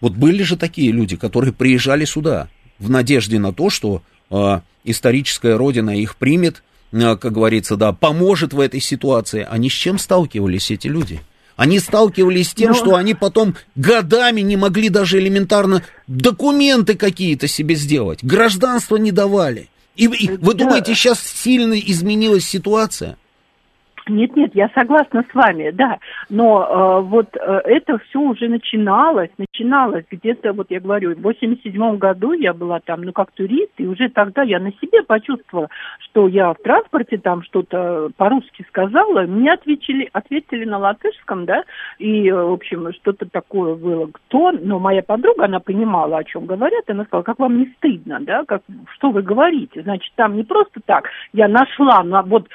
вот 0.00 0.12
были 0.12 0.42
же 0.42 0.56
такие 0.56 0.92
люди, 0.92 1.16
которые 1.16 1.52
приезжали 1.52 2.04
сюда 2.04 2.48
в 2.78 2.90
надежде 2.90 3.38
на 3.38 3.52
то, 3.52 3.70
что 3.70 4.02
э, 4.30 4.60
историческая 4.84 5.56
родина 5.56 5.98
их 5.98 6.16
примет, 6.16 6.62
э, 6.92 7.16
как 7.16 7.32
говорится, 7.32 7.76
да, 7.76 7.92
поможет 7.92 8.52
в 8.52 8.60
этой 8.60 8.80
ситуации. 8.80 9.46
Они 9.48 9.70
с 9.70 9.72
чем 9.72 9.98
сталкивались, 9.98 10.70
эти 10.70 10.88
люди? 10.88 11.20
Они 11.56 11.78
сталкивались 11.78 12.50
с 12.50 12.54
тем, 12.54 12.72
Но... 12.72 12.74
что 12.76 12.94
они 12.96 13.14
потом 13.14 13.56
годами 13.74 14.42
не 14.42 14.56
могли 14.56 14.90
даже 14.90 15.18
элементарно 15.18 15.82
документы 16.06 16.94
какие-то 16.96 17.48
себе 17.48 17.74
сделать, 17.74 18.22
гражданство 18.22 18.96
не 18.96 19.10
давали. 19.10 19.70
И, 19.96 20.04
и 20.04 20.28
вы 20.36 20.54
думаете, 20.54 20.94
сейчас 20.94 21.20
сильно 21.20 21.74
изменилась 21.74 22.46
ситуация? 22.46 23.16
Нет, 24.08 24.36
нет, 24.36 24.54
я 24.54 24.68
согласна 24.68 25.24
с 25.28 25.34
вами, 25.34 25.70
да. 25.70 25.98
Но 26.30 26.62
э, 26.62 27.00
вот 27.02 27.26
э, 27.34 27.60
это 27.64 27.98
все 27.98 28.20
уже 28.20 28.48
начиналось, 28.48 29.30
начиналось 29.36 30.04
где-то, 30.08 30.52
вот 30.52 30.70
я 30.70 30.78
говорю, 30.78 31.16
в 31.16 31.22
87 31.22 31.96
году 31.98 32.32
я 32.32 32.54
была 32.54 32.78
там, 32.78 33.02
ну, 33.02 33.12
как 33.12 33.32
турист, 33.32 33.72
и 33.78 33.86
уже 33.86 34.08
тогда 34.08 34.42
я 34.42 34.60
на 34.60 34.70
себе 34.74 35.02
почувствовала, 35.02 35.68
что 35.98 36.28
я 36.28 36.52
в 36.52 36.58
транспорте 36.62 37.18
там 37.18 37.42
что-то 37.42 38.10
по-русски 38.16 38.64
сказала, 38.68 39.22
мне 39.22 39.52
ответили, 39.52 40.08
ответили 40.12 40.64
на 40.64 40.78
латышском, 40.78 41.44
да, 41.44 41.64
и, 41.98 42.30
в 42.30 42.52
общем, 42.52 42.92
что-то 42.92 43.26
такое 43.28 43.74
было. 43.74 44.08
Кто? 44.12 44.52
Но 44.52 44.78
моя 44.78 45.02
подруга, 45.02 45.46
она 45.46 45.58
понимала, 45.58 46.18
о 46.18 46.24
чем 46.24 46.46
говорят, 46.46 46.84
она 46.88 47.04
сказала, 47.06 47.24
как 47.24 47.40
вам 47.40 47.58
не 47.58 47.66
стыдно, 47.76 48.20
да, 48.20 48.44
как, 48.46 48.62
что 48.94 49.10
вы 49.10 49.22
говорите? 49.22 49.82
Значит, 49.82 50.12
там 50.14 50.36
не 50.36 50.44
просто 50.44 50.80
так, 50.86 51.08
я 51.32 51.48
нашла 51.48 52.04
на, 52.04 52.22
вот 52.22 52.46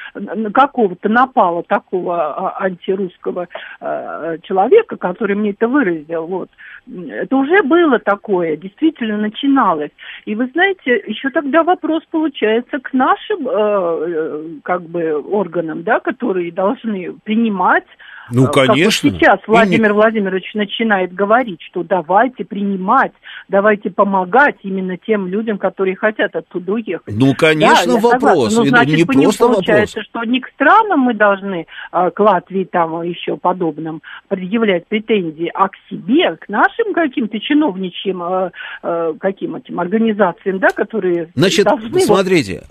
какого-то 0.54 1.10
напада, 1.10 1.41
попало 1.42 1.64
такого 1.64 2.34
а, 2.36 2.64
антирусского 2.66 3.48
э, 3.80 4.38
человека, 4.44 4.96
который 4.98 5.36
мне 5.36 5.52
это 5.52 5.68
выразил. 5.68 6.28
Вот. 6.28 6.50
Это 6.88 7.36
уже 7.36 7.64
было 7.64 7.98
такое, 8.00 8.58
действительно 8.58 9.18
начиналось. 9.18 9.92
И 10.26 10.36
вы 10.36 10.48
знаете, 10.54 11.04
еще 11.08 11.30
тогда 11.32 11.64
вопрос 11.64 12.04
получается 12.12 12.80
к 12.80 12.94
нашим 12.94 13.48
э, 13.48 13.52
э 13.52 14.42
как 14.64 14.84
бы 14.84 15.20
органам, 15.20 15.84
да, 15.84 16.00
которые 16.00 16.52
должны 16.52 17.14
принимать 17.24 17.88
ну, 18.32 18.48
конечно. 18.48 19.10
Как 19.10 19.14
вот 19.14 19.20
сейчас 19.20 19.40
Владимир 19.48 19.90
не... 19.90 19.94
Владимирович 19.94 20.54
начинает 20.54 21.14
говорить, 21.14 21.62
что 21.62 21.84
давайте 21.84 22.46
принимать, 22.46 23.12
давайте 23.50 23.90
помогать 23.90 24.56
именно 24.64 24.98
тем 24.98 25.28
людям, 25.28 25.58
которые 25.58 25.96
хотят 25.96 26.36
оттуда 26.36 26.74
уехать. 26.74 27.14
Ну, 27.16 27.34
конечно, 27.36 27.94
да, 27.94 28.00
вопрос. 28.00 28.56
Но, 28.56 28.66
значит, 28.66 28.98
не 28.98 29.06
по 29.06 29.12
ним 29.12 29.32
получается, 29.38 30.00
вопрос. 30.00 30.10
что 30.10 30.24
не 30.24 30.40
к 30.40 30.48
странам 30.50 31.02
мы 31.02 31.14
должны, 31.14 31.68
а, 31.92 32.12
к 32.12 32.20
Латвии 32.20 32.64
там 32.64 33.02
еще 33.02 33.38
подобным, 33.38 34.02
предъявлять 34.28 34.88
претензии, 34.88 35.52
а 35.54 35.70
к 35.70 35.74
себе, 35.90 36.36
к 36.38 36.48
нашим 36.50 36.94
каким-то 36.94 37.40
чиновничьим, 37.40 38.22
а, 38.24 38.52
а, 38.82 39.14
каким 39.20 39.56
этим 39.56 39.80
организациям, 39.80 40.60
да, 40.60 40.70
которые 40.70 41.30
Значит, 41.36 41.66
должны... 41.66 42.00
смотрите, 42.00 42.64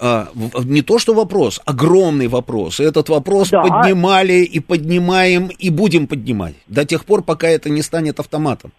не 0.64 0.82
то, 0.82 0.98
что 0.98 1.14
вопрос, 1.14 1.60
огромный 1.66 2.28
вопрос. 2.28 2.80
Этот 2.80 3.08
вопрос 3.08 3.50
да. 3.50 3.62
поднимали 3.62 4.44
и 4.44 4.60
поднимаем 4.60 5.49
и 5.51 5.70
будем 5.70 6.06
поднимать 6.06 6.55
до 6.66 6.85
тех 6.85 7.05
пор, 7.05 7.22
пока 7.22 7.48
это 7.48 7.70
не 7.70 7.82
станет 7.82 8.20
автоматом. 8.20 8.72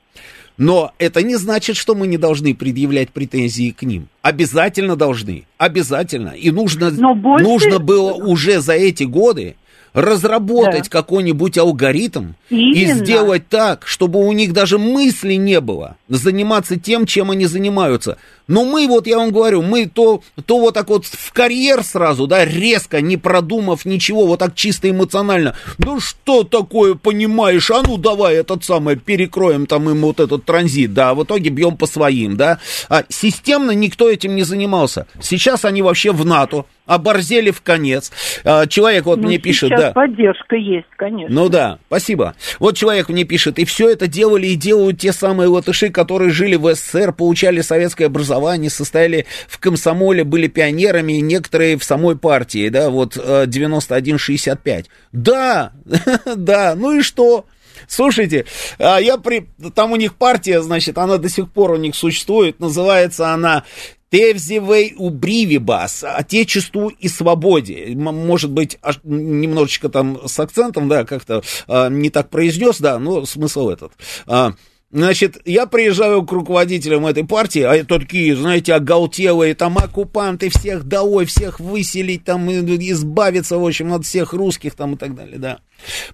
Но 0.57 0.91
это 0.99 1.23
не 1.23 1.37
значит, 1.37 1.75
что 1.75 1.95
мы 1.95 2.07
не 2.07 2.17
должны 2.17 2.53
предъявлять 2.53 3.09
претензии 3.09 3.71
к 3.71 3.83
ним. 3.83 4.09
Обязательно 4.21 4.95
должны, 4.95 5.45
обязательно. 5.57 6.29
И 6.29 6.51
нужно, 6.51 6.91
больше... 6.91 7.43
нужно 7.45 7.79
было 7.79 8.13
уже 8.13 8.59
за 8.61 8.73
эти 8.73 9.03
годы 9.03 9.55
разработать 9.93 10.85
да. 10.85 10.89
какой-нибудь 10.89 11.57
алгоритм 11.57 12.33
Именно. 12.49 12.73
и 12.75 12.93
сделать 12.93 13.47
так, 13.49 13.85
чтобы 13.85 14.25
у 14.25 14.31
них 14.31 14.53
даже 14.53 14.77
мысли 14.77 15.33
не 15.33 15.59
было 15.59 15.97
заниматься 16.07 16.79
тем, 16.79 17.05
чем 17.05 17.31
они 17.31 17.45
занимаются. 17.45 18.17
Но 18.51 18.65
мы, 18.65 18.85
вот 18.87 19.07
я 19.07 19.17
вам 19.17 19.31
говорю, 19.31 19.61
мы 19.61 19.85
то, 19.85 20.21
то 20.45 20.59
вот 20.59 20.73
так 20.73 20.89
вот 20.89 21.05
в 21.05 21.31
карьер 21.31 21.83
сразу, 21.83 22.27
да, 22.27 22.43
резко, 22.43 22.99
не 22.99 23.15
продумав 23.15 23.85
ничего, 23.85 24.27
вот 24.27 24.39
так 24.39 24.55
чисто 24.55 24.89
эмоционально. 24.89 25.55
Ну 25.77 26.01
что 26.01 26.43
такое, 26.43 26.95
понимаешь, 26.95 27.71
а 27.71 27.81
ну 27.81 27.95
давай 27.97 28.35
этот 28.35 28.65
самый 28.65 28.97
перекроем 28.97 29.67
там 29.67 29.89
им 29.89 30.01
вот 30.01 30.19
этот 30.19 30.43
транзит, 30.43 30.93
да, 30.93 31.13
в 31.13 31.23
итоге 31.23 31.49
бьем 31.49 31.77
по 31.77 31.87
своим, 31.87 32.35
да. 32.35 32.59
А 32.89 33.05
системно 33.07 33.71
никто 33.71 34.09
этим 34.09 34.35
не 34.35 34.43
занимался. 34.43 35.07
Сейчас 35.21 35.63
они 35.63 35.81
вообще 35.81 36.11
в 36.11 36.25
НАТО, 36.25 36.65
оборзели 36.85 37.51
в 37.51 37.61
конец. 37.61 38.11
А, 38.43 38.67
человек 38.67 39.05
вот 39.05 39.19
ну, 39.19 39.27
мне 39.27 39.37
пишет, 39.37 39.69
да. 39.69 39.91
поддержка 39.91 40.55
есть, 40.55 40.87
конечно. 40.97 41.33
Ну 41.33 41.47
да, 41.47 41.79
спасибо. 41.87 42.35
Вот 42.59 42.75
человек 42.75 43.09
мне 43.09 43.23
пишет, 43.23 43.59
и 43.59 43.65
все 43.65 43.89
это 43.89 44.07
делали 44.07 44.47
и 44.47 44.55
делают 44.55 44.99
те 44.99 45.13
самые 45.13 45.47
латыши, 45.47 45.89
которые 45.89 46.31
жили 46.31 46.55
в 46.55 46.73
СССР, 46.73 47.13
получали 47.13 47.61
советское 47.61 48.05
образование, 48.05 48.40
состояли 48.69 49.25
в 49.47 49.59
комсомоле, 49.59 50.23
были 50.23 50.47
пионерами, 50.47 51.13
некоторые 51.13 51.77
в 51.77 51.83
самой 51.83 52.17
партии, 52.17 52.69
да, 52.69 52.89
вот 52.89 53.17
91-65. 53.17 54.57
Э, 54.65 54.83
да, 55.11 55.73
да, 56.35 56.75
ну 56.75 56.99
и 56.99 57.01
что? 57.01 57.45
Слушайте, 57.87 58.45
а 58.77 58.99
я 58.99 59.17
при... 59.17 59.49
Там 59.73 59.91
у 59.91 59.95
них 59.95 60.15
партия, 60.15 60.61
значит, 60.61 60.97
она 60.97 61.17
до 61.17 61.29
сих 61.29 61.51
пор 61.51 61.71
у 61.71 61.77
них 61.77 61.95
существует. 61.95 62.59
Называется 62.59 63.33
она 63.33 63.63
Тевзивей 64.11 64.93
убривибас, 64.97 66.03
отечеству 66.03 66.89
и 66.89 67.07
свободе. 67.07 67.93
Может 67.95 68.51
быть, 68.51 68.77
немножечко 69.03 69.87
там 69.87 70.27
с 70.27 70.37
акцентом, 70.37 70.89
да, 70.89 71.05
как-то 71.05 71.41
а, 71.67 71.87
не 71.87 72.09
так 72.09 72.29
произнес, 72.29 72.79
да, 72.79 72.99
но 72.99 73.25
смысл 73.25 73.69
этот. 73.69 73.93
А, 74.27 74.51
Значит, 74.91 75.37
я 75.45 75.67
приезжаю 75.67 76.23
к 76.23 76.31
руководителям 76.33 77.05
этой 77.05 77.25
партии, 77.25 77.61
а 77.61 77.75
это 77.75 77.97
такие, 77.97 78.35
знаете, 78.35 78.73
оголтелые, 78.73 79.55
там, 79.55 79.77
оккупанты, 79.77 80.49
всех 80.49 80.83
долой, 80.83 81.25
всех 81.25 81.61
выселить, 81.61 82.25
там, 82.25 82.49
избавиться, 82.51 83.57
в 83.57 83.65
общем, 83.65 83.93
от 83.93 84.05
всех 84.05 84.33
русских, 84.33 84.75
там, 84.75 84.95
и 84.95 84.97
так 84.97 85.15
далее, 85.15 85.37
да. 85.37 85.59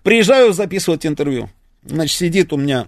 Приезжаю 0.04 0.54
записывать 0.54 1.08
интервью. 1.08 1.50
Значит, 1.84 2.18
сидит 2.18 2.54
у 2.54 2.58
меня 2.58 2.88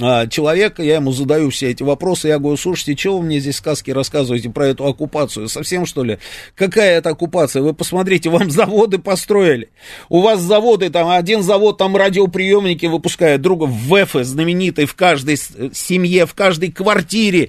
а, 0.00 0.26
человека, 0.26 0.82
я 0.82 0.96
ему 0.96 1.12
задаю 1.12 1.48
все 1.50 1.70
эти 1.70 1.82
вопросы, 1.82 2.28
я 2.28 2.38
говорю, 2.38 2.56
слушайте, 2.58 2.96
что 2.96 3.18
вы 3.18 3.24
мне 3.24 3.40
здесь 3.40 3.56
сказки 3.56 3.90
рассказываете 3.90 4.50
про 4.50 4.68
эту 4.68 4.86
оккупацию? 4.86 5.48
Совсем 5.48 5.86
что 5.86 6.04
ли? 6.04 6.18
Какая 6.54 6.98
это 6.98 7.10
оккупация? 7.10 7.62
Вы 7.62 7.72
посмотрите, 7.72 8.28
вам 8.28 8.50
заводы 8.50 8.98
построили. 8.98 9.70
У 10.10 10.20
вас 10.20 10.40
заводы, 10.40 10.90
там 10.90 11.08
один 11.08 11.42
завод 11.42 11.78
там 11.78 11.96
радиоприемники 11.96 12.86
выпускает, 12.86 13.40
друга 13.40 13.64
в 13.64 13.88
ВЭФ 13.88 14.12
знаменитый 14.22 14.84
в 14.84 14.94
каждой 14.94 15.36
семье, 15.36 16.26
в 16.26 16.34
каждой 16.34 16.70
квартире, 16.72 17.48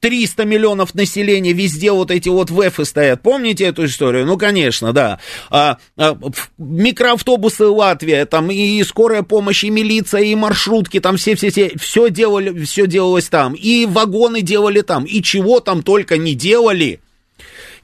300 0.00 0.42
э, 0.42 0.46
миллионов 0.46 0.94
населения, 0.94 1.52
везде 1.52 1.92
вот 1.92 2.10
эти 2.10 2.30
вот 2.30 2.50
ВЭФы 2.50 2.86
стоят. 2.86 3.20
Помните 3.20 3.64
эту 3.64 3.84
историю? 3.84 4.26
Ну, 4.26 4.38
конечно, 4.38 4.92
да. 4.92 5.18
А, 5.50 5.76
а, 5.96 6.16
микроавтобусы 6.56 7.66
Латвия, 7.66 8.24
там 8.24 8.50
и 8.50 8.82
скорая 8.84 9.22
помощь, 9.22 9.64
и 9.64 9.70
милиция, 9.70 10.22
и 10.22 10.34
маршрутки, 10.34 11.00
там 11.00 11.16
все-все-все 11.16 11.73
все 11.78 12.10
делали, 12.10 12.64
все 12.64 12.86
делалось 12.86 13.28
там, 13.28 13.54
и 13.54 13.86
вагоны 13.86 14.42
делали 14.42 14.80
там, 14.80 15.04
и 15.04 15.22
чего 15.22 15.60
там 15.60 15.82
только 15.82 16.16
не 16.16 16.34
делали. 16.34 17.00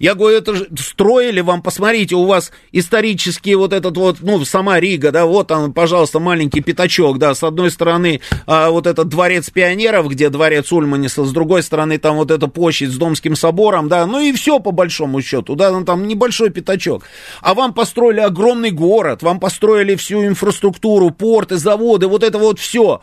Я 0.01 0.15
говорю, 0.15 0.39
это 0.39 0.55
же 0.55 0.67
строили 0.79 1.43
вам, 1.43 1.61
посмотрите, 1.61 2.17
у 2.17 2.25
вас 2.25 2.53
исторический 2.73 3.55
вот 3.55 3.75
этот 3.75 3.99
вот, 3.99 4.17
ну, 4.21 4.43
сама 4.47 4.81
Рига, 4.81 5.13
да, 5.13 5.27
вот 5.27 5.53
он, 5.53 5.75
пожалуйста, 5.75 6.21
маленький 6.21 6.63
пятачок, 6.63 7.19
да, 7.19 7.35
с 7.35 7.43
одной 7.43 7.71
стороны 7.71 8.23
а, 8.47 8.71
вот 8.71 8.87
этот 8.87 9.09
дворец 9.09 9.51
пионеров, 9.51 10.09
где 10.09 10.31
дворец 10.31 10.73
Ульманиса, 10.73 11.27
с 11.27 11.33
другой 11.33 11.63
стороны 11.63 11.99
там 11.99 12.17
вот 12.17 12.31
эта 12.31 12.49
площадь 12.49 12.91
с 12.91 12.97
Домским 12.97 13.37
собором, 13.37 13.89
да, 13.89 14.07
ну 14.07 14.21
и 14.21 14.33
все 14.33 14.59
по 14.59 14.71
большому 14.71 15.21
счету, 15.21 15.55
да, 15.55 15.71
ну 15.71 15.85
там 15.85 16.09
небольшой 16.09 16.49
пятачок. 16.49 17.05
А 17.43 17.53
вам 17.53 17.75
построили 17.75 18.21
огромный 18.21 18.71
город, 18.71 19.23
вам 19.23 19.39
построили 19.39 19.97
всю 19.97 20.25
инфраструктуру, 20.25 21.11
порты, 21.11 21.59
заводы, 21.59 22.07
вот 22.07 22.23
это 22.23 22.39
вот 22.39 22.59
все. 22.59 23.03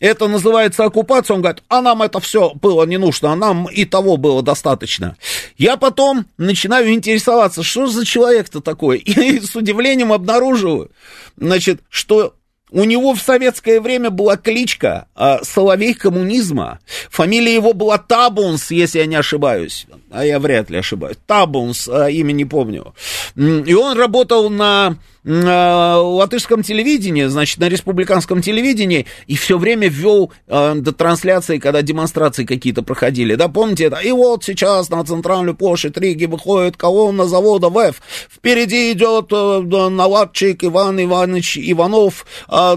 Это 0.00 0.28
называется 0.28 0.84
оккупация. 0.84 1.34
Он 1.34 1.42
говорит, 1.42 1.62
а 1.68 1.82
нам 1.82 2.02
это 2.02 2.20
все 2.20 2.52
было 2.54 2.84
не 2.84 2.98
нужно, 2.98 3.32
а 3.32 3.36
нам 3.36 3.66
и 3.66 3.84
того 3.84 4.16
было 4.16 4.42
достаточно. 4.42 5.16
Я 5.56 5.76
потом 5.76 6.26
начинаю 6.36 6.92
интересоваться, 6.92 7.62
что 7.62 7.86
за 7.86 8.04
человек-то 8.06 8.60
такой. 8.60 8.98
И 8.98 9.40
с 9.40 9.56
удивлением 9.56 10.12
обнаруживаю, 10.12 10.90
значит, 11.36 11.80
что 11.88 12.34
у 12.70 12.84
него 12.84 13.14
в 13.14 13.20
советское 13.20 13.80
время 13.80 14.10
была 14.10 14.36
кличка 14.36 15.06
а, 15.14 15.42
Соловей 15.42 15.94
коммунизма. 15.94 16.80
Фамилия 17.10 17.54
его 17.54 17.72
была 17.72 17.98
Табунс, 17.98 18.70
если 18.70 18.98
я 18.98 19.06
не 19.06 19.16
ошибаюсь. 19.16 19.86
А 20.10 20.24
я 20.24 20.38
вряд 20.38 20.70
ли 20.70 20.78
ошибаюсь. 20.78 21.16
Табунс, 21.26 21.88
а, 21.88 22.10
имя 22.10 22.32
не 22.32 22.44
помню. 22.44 22.94
И 23.36 23.74
он 23.74 23.96
работал 23.96 24.50
на 24.50 24.96
латышском 25.28 26.62
телевидении, 26.62 27.24
значит, 27.24 27.58
на 27.58 27.68
республиканском 27.68 28.40
телевидении, 28.40 29.06
и 29.26 29.36
все 29.36 29.58
время 29.58 29.88
ввел 29.88 30.32
э, 30.46 30.74
до 30.76 30.92
трансляции, 30.92 31.58
когда 31.58 31.82
демонстрации 31.82 32.44
какие-то 32.44 32.82
проходили, 32.82 33.34
да, 33.34 33.48
помните 33.48 33.84
это? 33.84 33.96
И 33.98 34.10
вот 34.10 34.44
сейчас 34.44 34.88
на 34.88 35.04
центральную 35.04 35.54
площадь 35.54 35.96
Риги 35.98 36.24
выходит 36.24 36.76
колонна 36.76 37.26
завода 37.26 37.68
ВЭФ, 37.68 38.00
впереди 38.30 38.92
идет 38.92 39.26
э, 39.30 39.88
наладчик 39.90 40.64
Иван 40.64 41.02
Иванович 41.02 41.58
Иванов, 41.58 42.24
э, 42.48 42.76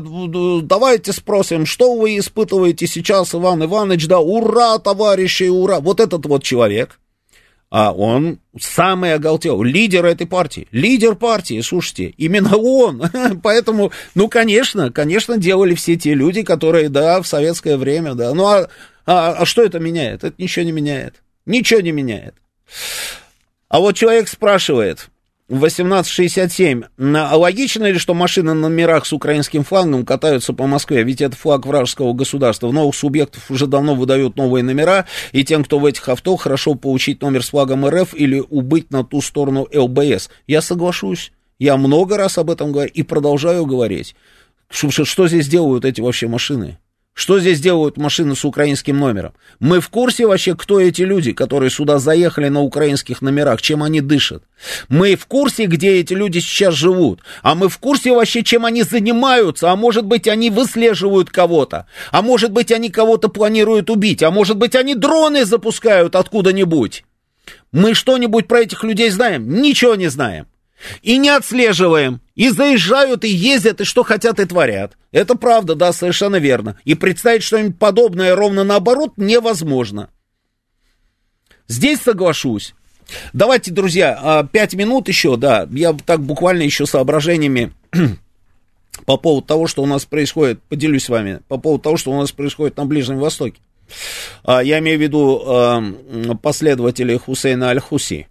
давайте 0.61 1.13
спросим, 1.13 1.65
что 1.65 1.95
вы 1.95 2.17
испытываете 2.17 2.85
сейчас, 2.85 3.33
Иван 3.33 3.63
Иванович, 3.63 4.07
да, 4.07 4.19
ура, 4.19 4.77
товарищи, 4.77 5.43
ура, 5.43 5.79
вот 5.79 5.99
этот 6.01 6.25
вот 6.25 6.43
человек, 6.43 6.99
а 7.71 7.93
он 7.93 8.39
самый 8.59 9.13
оголтел, 9.13 9.63
лидер 9.63 10.05
этой 10.05 10.27
партии, 10.27 10.67
лидер 10.71 11.15
партии, 11.15 11.61
слушайте, 11.61 12.13
именно 12.17 12.57
он, 12.57 13.01
поэтому, 13.43 13.93
ну, 14.13 14.27
конечно, 14.27 14.91
конечно, 14.91 15.37
делали 15.37 15.73
все 15.73 15.95
те 15.95 16.13
люди, 16.13 16.43
которые, 16.43 16.89
да, 16.89 17.21
в 17.21 17.27
советское 17.27 17.77
время, 17.77 18.13
да, 18.13 18.33
ну, 18.33 18.45
а, 18.45 18.67
а, 19.05 19.31
а 19.31 19.45
что 19.45 19.63
это 19.63 19.79
меняет? 19.79 20.25
Это 20.25 20.35
ничего 20.37 20.65
не 20.65 20.73
меняет, 20.73 21.23
ничего 21.45 21.79
не 21.79 21.93
меняет. 21.93 22.35
А 23.69 23.79
вот 23.79 23.95
человек 23.95 24.27
спрашивает, 24.27 25.07
1867. 25.55 26.83
Логично 26.97 27.85
ли, 27.85 27.97
что 27.97 28.13
машины 28.13 28.53
на 28.53 28.69
номерах 28.69 29.05
с 29.05 29.13
украинским 29.13 29.63
флагом 29.63 30.05
катаются 30.05 30.53
по 30.53 30.65
Москве? 30.65 31.03
Ведь 31.03 31.21
это 31.21 31.35
флаг 31.35 31.65
вражеского 31.65 32.13
государства. 32.13 32.67
В 32.67 32.73
новых 32.73 32.95
субъектов 32.95 33.51
уже 33.51 33.67
давно 33.67 33.95
выдают 33.95 34.37
новые 34.37 34.63
номера, 34.63 35.05
и 35.33 35.43
тем, 35.43 35.63
кто 35.63 35.79
в 35.79 35.85
этих 35.85 36.07
авто, 36.07 36.37
хорошо 36.37 36.75
получить 36.75 37.21
номер 37.21 37.43
с 37.43 37.49
флагом 37.49 37.85
РФ 37.85 38.13
или 38.13 38.41
убыть 38.49 38.91
на 38.91 39.03
ту 39.03 39.21
сторону 39.21 39.67
ЛБС. 39.73 40.29
Я 40.47 40.61
соглашусь. 40.61 41.31
Я 41.59 41.77
много 41.77 42.17
раз 42.17 42.37
об 42.37 42.49
этом 42.49 42.71
говорю 42.71 42.89
и 42.91 43.03
продолжаю 43.03 43.65
говорить. 43.65 44.15
Что, 44.69 45.05
что 45.05 45.27
здесь 45.27 45.47
делают 45.47 45.85
эти 45.85 46.01
вообще 46.01 46.27
машины? 46.27 46.79
Что 47.13 47.39
здесь 47.39 47.59
делают 47.59 47.97
машины 47.97 48.35
с 48.35 48.45
украинским 48.45 48.97
номером? 48.97 49.33
Мы 49.59 49.81
в 49.81 49.89
курсе 49.89 50.25
вообще, 50.25 50.55
кто 50.55 50.79
эти 50.79 51.01
люди, 51.01 51.33
которые 51.33 51.69
сюда 51.69 51.99
заехали 51.99 52.47
на 52.47 52.61
украинских 52.61 53.21
номерах, 53.21 53.61
чем 53.61 53.83
они 53.83 53.99
дышат? 53.99 54.43
Мы 54.87 55.15
в 55.15 55.25
курсе, 55.25 55.65
где 55.65 55.99
эти 55.99 56.13
люди 56.13 56.39
сейчас 56.39 56.73
живут? 56.73 57.21
А 57.43 57.53
мы 57.53 57.67
в 57.67 57.77
курсе 57.79 58.13
вообще, 58.13 58.43
чем 58.43 58.65
они 58.65 58.83
занимаются? 58.83 59.71
А 59.71 59.75
может 59.75 60.05
быть, 60.05 60.27
они 60.27 60.49
выслеживают 60.49 61.29
кого-то? 61.29 61.85
А 62.11 62.21
может 62.21 62.51
быть, 62.51 62.71
они 62.71 62.89
кого-то 62.89 63.27
планируют 63.27 63.89
убить? 63.89 64.23
А 64.23 64.31
может 64.31 64.57
быть, 64.57 64.75
они 64.75 64.95
дроны 64.95 65.43
запускают 65.43 66.15
откуда-нибудь? 66.15 67.03
Мы 67.73 67.93
что-нибудь 67.93 68.47
про 68.47 68.61
этих 68.61 68.83
людей 68.83 69.09
знаем? 69.09 69.61
Ничего 69.61 69.95
не 69.95 70.07
знаем. 70.07 70.47
И 71.01 71.17
не 71.17 71.29
отслеживаем. 71.29 72.21
И 72.35 72.49
заезжают, 72.49 73.23
и 73.23 73.29
ездят, 73.29 73.81
и 73.81 73.83
что 73.83 74.03
хотят, 74.03 74.39
и 74.39 74.45
творят. 74.45 74.97
Это 75.11 75.35
правда, 75.35 75.75
да, 75.75 75.93
совершенно 75.93 76.37
верно. 76.37 76.79
И 76.85 76.95
представить 76.95 77.43
что-нибудь 77.43 77.77
подобное 77.77 78.35
ровно 78.35 78.63
наоборот 78.63 79.13
невозможно. 79.17 80.09
Здесь 81.67 82.01
соглашусь. 82.01 82.73
Давайте, 83.33 83.71
друзья, 83.71 84.17
а, 84.21 84.43
пять 84.43 84.73
минут 84.73 85.07
еще, 85.07 85.37
да, 85.37 85.67
я 85.71 85.93
так 85.93 86.21
буквально 86.21 86.63
еще 86.63 86.85
соображениями 86.85 87.73
по 89.05 89.17
поводу 89.17 89.45
того, 89.45 89.67
что 89.67 89.83
у 89.83 89.85
нас 89.85 90.05
происходит, 90.05 90.61
поделюсь 90.63 91.05
с 91.05 91.09
вами, 91.09 91.41
по 91.47 91.57
поводу 91.57 91.83
того, 91.83 91.97
что 91.97 92.11
у 92.11 92.19
нас 92.19 92.31
происходит 92.31 92.77
на 92.77 92.85
Ближнем 92.85 93.19
Востоке. 93.19 93.59
А, 94.43 94.61
я 94.63 94.79
имею 94.79 94.97
в 94.97 95.01
виду 95.01 95.43
а, 95.45 95.83
последователей 96.41 97.17
Хусейна 97.17 97.69
Аль-Хуси. 97.69 98.27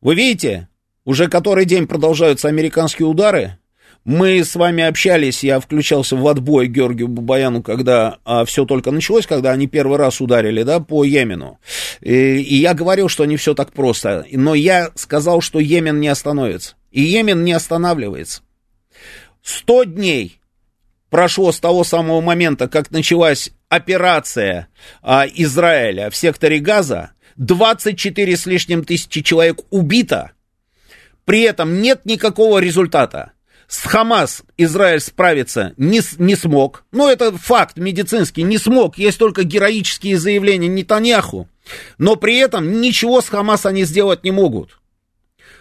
Вы 0.00 0.14
видите, 0.14 0.68
уже 1.04 1.28
который 1.28 1.64
день 1.64 1.86
продолжаются 1.86 2.48
американские 2.48 3.08
удары. 3.08 3.58
Мы 4.04 4.42
с 4.42 4.54
вами 4.54 4.84
общались, 4.84 5.42
я 5.42 5.60
включался 5.60 6.16
в 6.16 6.26
отбой 6.28 6.68
Георгию 6.68 7.08
Бабаяну, 7.08 7.62
когда 7.62 8.18
а, 8.24 8.44
все 8.44 8.64
только 8.64 8.90
началось, 8.90 9.26
когда 9.26 9.50
они 9.50 9.66
первый 9.66 9.98
раз 9.98 10.20
ударили, 10.20 10.62
да, 10.62 10.80
по 10.80 11.04
Йемену. 11.04 11.58
И, 12.00 12.12
и 12.12 12.56
я 12.56 12.74
говорил, 12.74 13.08
что 13.08 13.24
не 13.24 13.36
все 13.36 13.54
так 13.54 13.72
просто. 13.72 14.24
Но 14.30 14.54
я 14.54 14.92
сказал, 14.94 15.40
что 15.40 15.58
Йемен 15.58 16.00
не 16.00 16.08
остановится. 16.08 16.76
И 16.90 17.02
Йемен 17.02 17.44
не 17.44 17.52
останавливается. 17.52 18.42
Сто 19.42 19.84
дней 19.84 20.40
прошло 21.10 21.52
с 21.52 21.60
того 21.60 21.84
самого 21.84 22.20
момента, 22.20 22.68
как 22.68 22.90
началась 22.90 23.50
операция 23.68 24.68
а, 25.02 25.26
Израиля 25.26 26.10
в 26.10 26.16
секторе 26.16 26.60
Газа, 26.60 27.10
24 27.38 28.36
с 28.36 28.46
лишним 28.46 28.84
тысячи 28.84 29.22
человек 29.22 29.60
убито, 29.70 30.32
при 31.24 31.42
этом 31.42 31.80
нет 31.80 32.04
никакого 32.04 32.58
результата. 32.58 33.32
С 33.68 33.82
Хамас 33.82 34.42
Израиль 34.56 35.00
справиться 35.00 35.74
не, 35.76 36.00
не 36.18 36.34
смог. 36.34 36.84
Ну, 36.90 37.08
это 37.08 37.36
факт 37.36 37.76
медицинский, 37.76 38.42
не 38.42 38.58
смог. 38.58 38.96
Есть 38.96 39.18
только 39.18 39.44
героические 39.44 40.18
заявления 40.18 40.68
Нетаньяху. 40.68 41.48
Но 41.98 42.16
при 42.16 42.38
этом 42.38 42.80
ничего 42.80 43.20
с 43.20 43.28
Хамас 43.28 43.66
они 43.66 43.84
сделать 43.84 44.24
не 44.24 44.30
могут. 44.30 44.80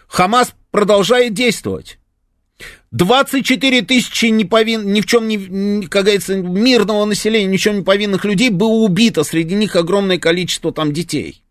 Хамас 0.07 0.53
продолжает 0.71 1.33
действовать. 1.33 1.99
24 2.91 3.81
тысячи 3.81 4.27
неповин, 4.27 4.93
ни 4.93 5.01
в 5.01 5.05
чем 5.05 5.27
не, 5.27 5.85
как 5.87 6.05
говорится, 6.05 6.37
мирного 6.37 7.03
населения, 7.03 7.47
ни 7.47 7.57
в 7.57 7.61
чем 7.61 7.79
не 7.79 7.83
повинных 7.83 8.23
людей 8.23 8.49
было 8.49 8.69
убито. 8.69 9.25
Среди 9.25 9.53
них 9.53 9.75
огромное 9.75 10.17
количество 10.17 10.71
там 10.71 10.93
детей 10.93 11.43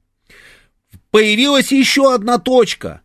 появилась 1.11 1.73
еще 1.73 2.15
одна 2.15 2.39
точка. 2.39 3.03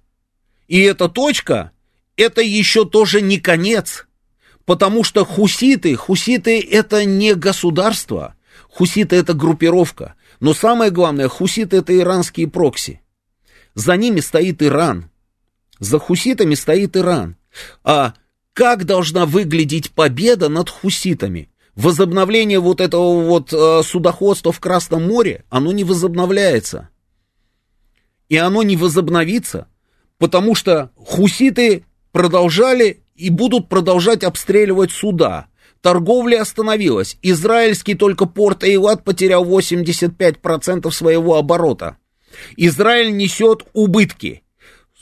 И 0.67 0.79
эта 0.79 1.09
точка, 1.09 1.71
это 2.15 2.41
еще 2.41 2.85
тоже 2.85 3.21
не 3.21 3.39
конец. 3.39 4.07
Потому 4.65 5.03
что 5.03 5.25
хуситы, 5.25 5.95
хуситы 5.95 6.61
это 6.61 7.03
не 7.03 7.33
государство, 7.33 8.35
хуситы 8.69 9.15
это 9.15 9.33
группировка. 9.33 10.15
Но 10.39 10.53
самое 10.53 10.91
главное, 10.91 11.27
хуситы 11.27 11.77
это 11.77 11.97
иранские 11.97 12.47
прокси. 12.47 13.01
За 13.73 13.97
ними 13.97 14.19
стоит 14.19 14.61
Иран. 14.61 15.09
За 15.79 15.99
хуситами 15.99 16.55
стоит 16.55 16.95
Иран. 16.95 17.35
А 17.83 18.13
как 18.53 18.85
должна 18.85 19.25
выглядеть 19.25 19.91
победа 19.91 20.47
над 20.47 20.69
хуситами? 20.69 21.49
Возобновление 21.75 22.59
вот 22.59 22.81
этого 22.81 23.25
вот 23.25 23.51
э, 23.53 23.81
судоходства 23.83 24.51
в 24.51 24.59
Красном 24.59 25.07
море, 25.07 25.45
оно 25.49 25.71
не 25.71 25.83
возобновляется 25.83 26.90
и 28.31 28.37
оно 28.37 28.63
не 28.63 28.77
возобновится, 28.77 29.67
потому 30.17 30.55
что 30.55 30.91
хуситы 30.95 31.83
продолжали 32.13 33.03
и 33.13 33.29
будут 33.29 33.67
продолжать 33.67 34.23
обстреливать 34.23 34.91
суда. 34.91 35.47
торговля 35.81 36.41
остановилась. 36.41 37.17
Израильский 37.21 37.93
только 37.93 38.25
порт 38.25 38.63
Эйлат 38.63 39.03
потерял 39.03 39.43
85% 39.43 40.89
своего 40.91 41.35
оборота. 41.35 41.97
Израиль 42.55 43.17
несет 43.17 43.65
убытки. 43.73 44.43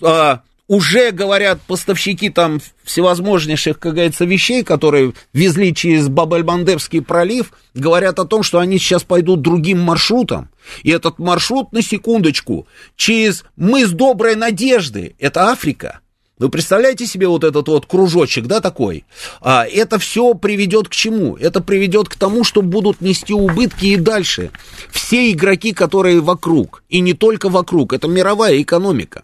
А, 0.01 0.41
уже 0.69 1.11
говорят 1.11 1.59
поставщики 1.61 2.29
там 2.29 2.61
всевозможнейших, 2.83 3.79
как 3.79 3.95
говорится, 3.95 4.23
вещей, 4.23 4.63
которые 4.63 5.13
везли 5.33 5.73
через 5.73 6.07
Бабель-Мандебский 6.07 7.01
пролив, 7.01 7.51
говорят 7.73 8.19
о 8.19 8.25
том, 8.25 8.43
что 8.43 8.59
они 8.59 8.77
сейчас 8.77 9.03
пойдут 9.03 9.41
другим 9.41 9.81
маршрутом. 9.81 10.49
И 10.83 10.91
этот 10.91 11.17
маршрут, 11.17 11.73
на 11.73 11.81
секундочку, 11.81 12.67
через 12.95 13.43
мыс 13.55 13.89
Доброй 13.89 14.35
Надежды, 14.35 15.15
это 15.17 15.49
Африка. 15.49 16.01
Вы 16.37 16.49
представляете 16.49 17.07
себе 17.07 17.27
вот 17.27 17.43
этот 17.43 17.67
вот 17.67 17.87
кружочек, 17.87 18.45
да, 18.45 18.61
такой? 18.61 19.05
А, 19.41 19.65
это 19.65 19.97
все 19.97 20.35
приведет 20.35 20.87
к 20.87 20.91
чему? 20.91 21.35
Это 21.35 21.61
приведет 21.61 22.09
к 22.09 22.15
тому, 22.15 22.43
что 22.43 22.61
будут 22.61 23.01
нести 23.01 23.33
убытки 23.33 23.87
и 23.87 23.95
дальше. 23.97 24.51
Все 24.91 25.31
игроки, 25.31 25.73
которые 25.73 26.21
вокруг, 26.21 26.83
и 26.89 26.99
не 26.99 27.13
только 27.13 27.49
вокруг, 27.49 27.91
это 27.91 28.07
мировая 28.07 28.61
экономика. 28.61 29.23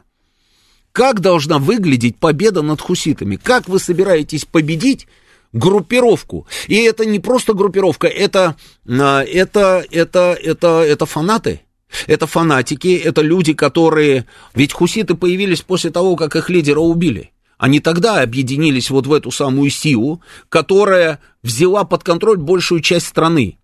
Как 0.96 1.20
должна 1.20 1.60
выглядеть 1.60 2.16
победа 2.16 2.62
над 2.62 2.80
хуситами? 2.80 3.36
Как 3.36 3.68
вы 3.68 3.80
собираетесь 3.80 4.46
победить 4.46 5.08
группировку? 5.52 6.48
И 6.68 6.76
это 6.76 7.06
не 7.06 7.20
просто 7.20 7.54
группировка, 7.54 8.08
это, 8.08 8.56
а, 8.88 9.22
это, 9.22 9.86
это, 9.92 10.40
это, 10.42 10.82
это 10.88 11.06
фанаты. 11.06 11.60
Это 12.08 12.28
фанатики, 12.28 12.96
это 12.96 13.22
люди, 13.22 13.52
которые... 13.52 14.26
Ведь 14.54 14.72
хуситы 14.72 15.16
появились 15.16 15.62
после 15.62 15.92
того, 15.92 16.16
как 16.16 16.38
их 16.38 16.50
лидера 16.50 16.80
убили. 16.80 17.32
Они 17.58 17.82
тогда 17.82 18.22
объединились 18.22 18.90
вот 18.90 19.06
в 19.06 19.12
эту 19.12 19.32
самую 19.32 19.72
силу, 19.72 20.22
которая 20.48 21.20
взяла 21.44 21.84
под 21.84 22.06
контроль 22.06 22.38
большую 22.38 22.80
часть 22.80 23.08
страны. 23.08 23.58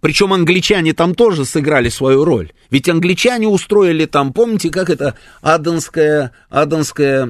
Причем 0.00 0.32
англичане 0.32 0.94
там 0.94 1.14
тоже 1.14 1.44
сыграли 1.44 1.88
свою 1.90 2.24
роль. 2.24 2.52
Ведь 2.70 2.88
англичане 2.88 3.48
устроили 3.48 4.06
там, 4.06 4.32
помните, 4.32 4.70
как 4.70 4.88
это 4.88 5.14
Аденская, 5.42 6.32
Аденская 6.48 7.26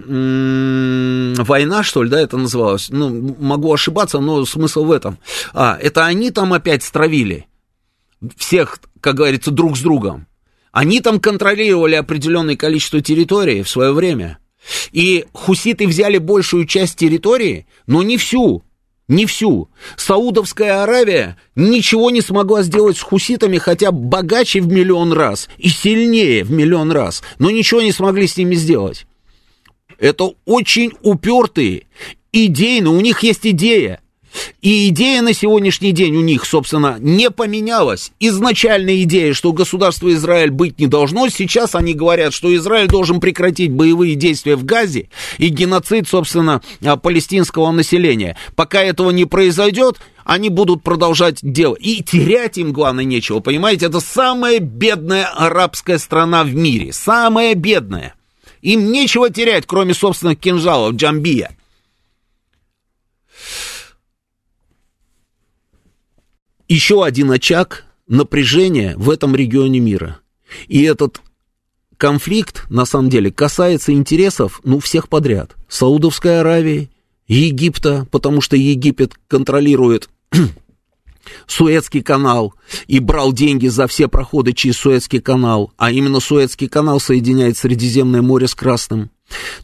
война, 1.44 1.82
что 1.82 2.02
ли, 2.02 2.10
да, 2.10 2.20
это 2.20 2.36
называлось? 2.36 2.88
Ну, 2.90 3.36
могу 3.38 3.72
ошибаться, 3.72 4.20
но 4.20 4.44
смысл 4.44 4.84
в 4.84 4.92
этом. 4.92 5.18
А, 5.52 5.76
это 5.80 6.06
они 6.06 6.30
там 6.30 6.52
опять 6.52 6.82
стравили 6.82 7.46
всех, 8.36 8.78
как 9.00 9.16
говорится, 9.16 9.50
друг 9.50 9.76
с 9.76 9.80
другом. 9.80 10.26
Они 10.72 11.00
там 11.00 11.18
контролировали 11.18 11.96
определенное 11.96 12.56
количество 12.56 13.00
территории 13.00 13.62
в 13.62 13.68
свое 13.68 13.92
время. 13.92 14.38
И 14.92 15.24
хуситы 15.32 15.86
взяли 15.86 16.18
большую 16.18 16.66
часть 16.66 16.96
территории, 16.96 17.66
но 17.86 18.02
не 18.02 18.18
всю 18.18 18.62
не 19.10 19.26
всю. 19.26 19.68
Саудовская 19.96 20.82
Аравия 20.82 21.36
ничего 21.56 22.10
не 22.10 22.22
смогла 22.22 22.62
сделать 22.62 22.96
с 22.96 23.02
хуситами, 23.02 23.58
хотя 23.58 23.90
богаче 23.90 24.60
в 24.60 24.68
миллион 24.68 25.12
раз 25.12 25.48
и 25.58 25.68
сильнее 25.68 26.44
в 26.44 26.50
миллион 26.50 26.92
раз, 26.92 27.22
но 27.38 27.50
ничего 27.50 27.82
не 27.82 27.92
смогли 27.92 28.26
с 28.26 28.36
ними 28.36 28.54
сделать. 28.54 29.06
Это 29.98 30.32
очень 30.46 30.92
упертые, 31.02 31.88
идейно, 32.32 32.90
у 32.90 33.00
них 33.00 33.22
есть 33.22 33.46
идея. 33.46 34.00
И 34.62 34.88
идея 34.88 35.22
на 35.22 35.32
сегодняшний 35.32 35.92
день 35.92 36.16
у 36.16 36.20
них, 36.20 36.44
собственно, 36.44 36.96
не 37.00 37.30
поменялась. 37.30 38.12
Изначальная 38.20 39.02
идея, 39.02 39.32
что 39.32 39.52
государство 39.52 40.12
Израиль 40.12 40.50
быть 40.50 40.78
не 40.78 40.86
должно, 40.86 41.28
сейчас 41.28 41.74
они 41.74 41.94
говорят, 41.94 42.32
что 42.32 42.54
Израиль 42.54 42.88
должен 42.88 43.20
прекратить 43.20 43.72
боевые 43.72 44.14
действия 44.14 44.56
в 44.56 44.64
Газе 44.64 45.08
и 45.38 45.48
геноцид, 45.48 46.08
собственно, 46.08 46.62
а, 46.84 46.96
палестинского 46.96 47.70
населения. 47.70 48.36
Пока 48.54 48.82
этого 48.82 49.10
не 49.10 49.24
произойдет, 49.24 49.98
они 50.24 50.48
будут 50.48 50.82
продолжать 50.82 51.38
делать. 51.42 51.80
И 51.82 52.02
терять 52.02 52.58
им, 52.58 52.72
главное, 52.72 53.04
нечего, 53.04 53.40
понимаете? 53.40 53.86
Это 53.86 54.00
самая 54.00 54.60
бедная 54.60 55.26
арабская 55.26 55.98
страна 55.98 56.44
в 56.44 56.54
мире. 56.54 56.92
Самая 56.92 57.54
бедная. 57.54 58.14
Им 58.62 58.92
нечего 58.92 59.30
терять, 59.30 59.64
кроме, 59.66 59.94
собственно, 59.94 60.36
кинжалов 60.36 60.94
Джамбия. 60.94 61.56
Еще 66.70 67.04
один 67.04 67.32
очаг 67.32 67.84
напряжения 68.06 68.94
в 68.96 69.10
этом 69.10 69.34
регионе 69.34 69.80
мира. 69.80 70.20
И 70.68 70.82
этот 70.82 71.20
конфликт, 71.96 72.64
на 72.70 72.86
самом 72.86 73.10
деле, 73.10 73.32
касается 73.32 73.92
интересов, 73.92 74.60
ну, 74.62 74.78
всех 74.78 75.08
подряд. 75.08 75.56
Саудовской 75.68 76.40
Аравии, 76.40 76.88
Египта, 77.26 78.06
потому 78.12 78.40
что 78.40 78.56
Египет 78.56 79.14
контролирует 79.26 80.08
Суэцкий 81.48 82.02
канал 82.02 82.54
и 82.86 83.00
брал 83.00 83.32
деньги 83.32 83.66
за 83.66 83.88
все 83.88 84.06
проходы 84.06 84.52
через 84.52 84.76
Суэцкий 84.76 85.20
канал, 85.20 85.72
а 85.76 85.90
именно 85.90 86.20
Суэцкий 86.20 86.68
канал 86.68 87.00
соединяет 87.00 87.56
Средиземное 87.56 88.22
море 88.22 88.46
с 88.46 88.54
Красным. 88.54 89.10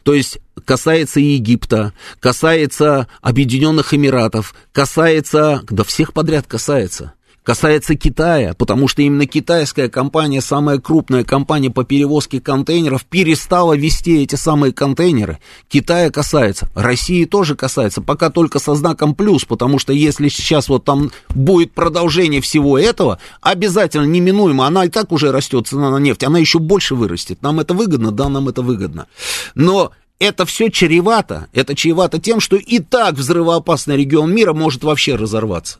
То 0.03 0.13
есть 0.13 0.39
касается 0.65 1.19
Египта, 1.19 1.93
касается 2.19 3.07
Объединенных 3.21 3.93
Эмиратов, 3.93 4.55
касается, 4.71 5.61
да 5.69 5.83
всех 5.83 6.13
подряд 6.13 6.47
касается. 6.47 7.13
Касается 7.47 7.95
Китая, 7.95 8.53
потому 8.57 8.89
что 8.89 9.01
именно 9.01 9.25
китайская 9.25 9.87
компания, 9.87 10.41
самая 10.41 10.79
крупная 10.79 11.23
компания 11.23 11.69
по 11.69 11.85
перевозке 11.85 12.41
контейнеров, 12.41 13.05
перестала 13.05 13.71
вести 13.71 14.21
эти 14.21 14.35
самые 14.35 14.73
контейнеры. 14.73 15.39
Китая 15.69 16.11
касается, 16.11 16.69
России 16.75 17.23
тоже 17.23 17.55
касается, 17.55 18.01
пока 18.01 18.31
только 18.31 18.59
со 18.59 18.75
знаком 18.75 19.15
плюс, 19.15 19.45
потому 19.45 19.79
что 19.79 19.93
если 19.93 20.27
сейчас 20.27 20.67
вот 20.67 20.83
там 20.83 21.09
будет 21.29 21.71
продолжение 21.71 22.41
всего 22.41 22.77
этого, 22.77 23.17
обязательно, 23.39 24.03
неминуемо, 24.03 24.67
она 24.67 24.83
и 24.83 24.89
так 24.89 25.13
уже 25.13 25.31
растет, 25.31 25.67
цена 25.67 25.89
на 25.89 25.99
нефть, 25.99 26.25
она 26.25 26.39
еще 26.39 26.59
больше 26.59 26.95
вырастет. 26.95 27.41
Нам 27.43 27.61
это 27.61 27.73
выгодно? 27.73 28.11
Да, 28.11 28.27
нам 28.27 28.49
это 28.49 28.61
выгодно. 28.61 29.07
Но 29.55 29.93
это 30.19 30.45
все 30.45 30.69
чревато. 30.69 31.47
Это 31.53 31.75
чревато 31.75 32.19
тем, 32.19 32.41
что 32.41 32.57
и 32.57 32.79
так 32.79 33.15
взрывоопасный 33.15 33.95
регион 33.95 34.35
мира 34.35 34.51
может 34.51 34.83
вообще 34.83 35.15
разорваться. 35.15 35.79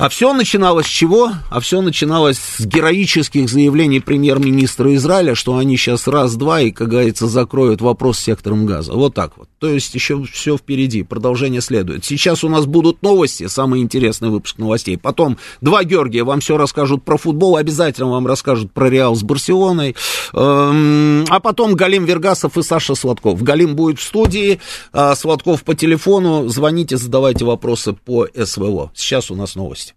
А 0.00 0.08
все 0.08 0.32
начиналось 0.32 0.86
с 0.86 0.88
чего? 0.88 1.30
А 1.50 1.60
все 1.60 1.82
начиналось 1.82 2.38
с 2.38 2.64
героических 2.64 3.50
заявлений 3.50 4.00
премьер-министра 4.00 4.94
Израиля, 4.94 5.34
что 5.34 5.58
они 5.58 5.76
сейчас 5.76 6.08
раз-два 6.08 6.62
и, 6.62 6.70
как 6.70 6.88
говорится, 6.88 7.26
закроют 7.26 7.82
вопрос 7.82 8.18
с 8.18 8.22
сектором 8.22 8.64
газа. 8.64 8.94
Вот 8.94 9.12
так 9.14 9.36
вот. 9.36 9.50
То 9.58 9.68
есть 9.68 9.94
еще 9.94 10.24
все 10.24 10.56
впереди, 10.56 11.02
продолжение 11.02 11.60
следует. 11.60 12.02
Сейчас 12.06 12.42
у 12.44 12.48
нас 12.48 12.64
будут 12.64 13.02
новости, 13.02 13.46
самый 13.46 13.82
интересный 13.82 14.30
выпуск 14.30 14.56
новостей. 14.56 14.96
Потом 14.96 15.36
два 15.60 15.84
Георгия 15.84 16.24
вам 16.24 16.40
все 16.40 16.56
расскажут 16.56 17.04
про 17.04 17.18
футбол, 17.18 17.56
обязательно 17.56 18.08
вам 18.08 18.26
расскажут 18.26 18.72
про 18.72 18.88
Реал 18.88 19.14
с 19.14 19.22
Барселоной. 19.22 19.96
Эм, 20.32 21.26
а 21.28 21.40
потом 21.40 21.74
Галим 21.74 22.06
Вергасов 22.06 22.56
и 22.56 22.62
Саша 22.62 22.94
Сладков. 22.94 23.42
Галим 23.42 23.76
будет 23.76 23.98
в 23.98 24.02
студии, 24.02 24.60
а 24.94 25.14
Сладков 25.14 25.62
по 25.62 25.74
телефону. 25.74 26.48
Звоните, 26.48 26.96
задавайте 26.96 27.44
вопросы 27.44 27.92
по 27.92 28.26
СВО. 28.34 28.92
Сейчас 28.94 29.30
у 29.30 29.34
нас 29.34 29.56
новости. 29.56 29.89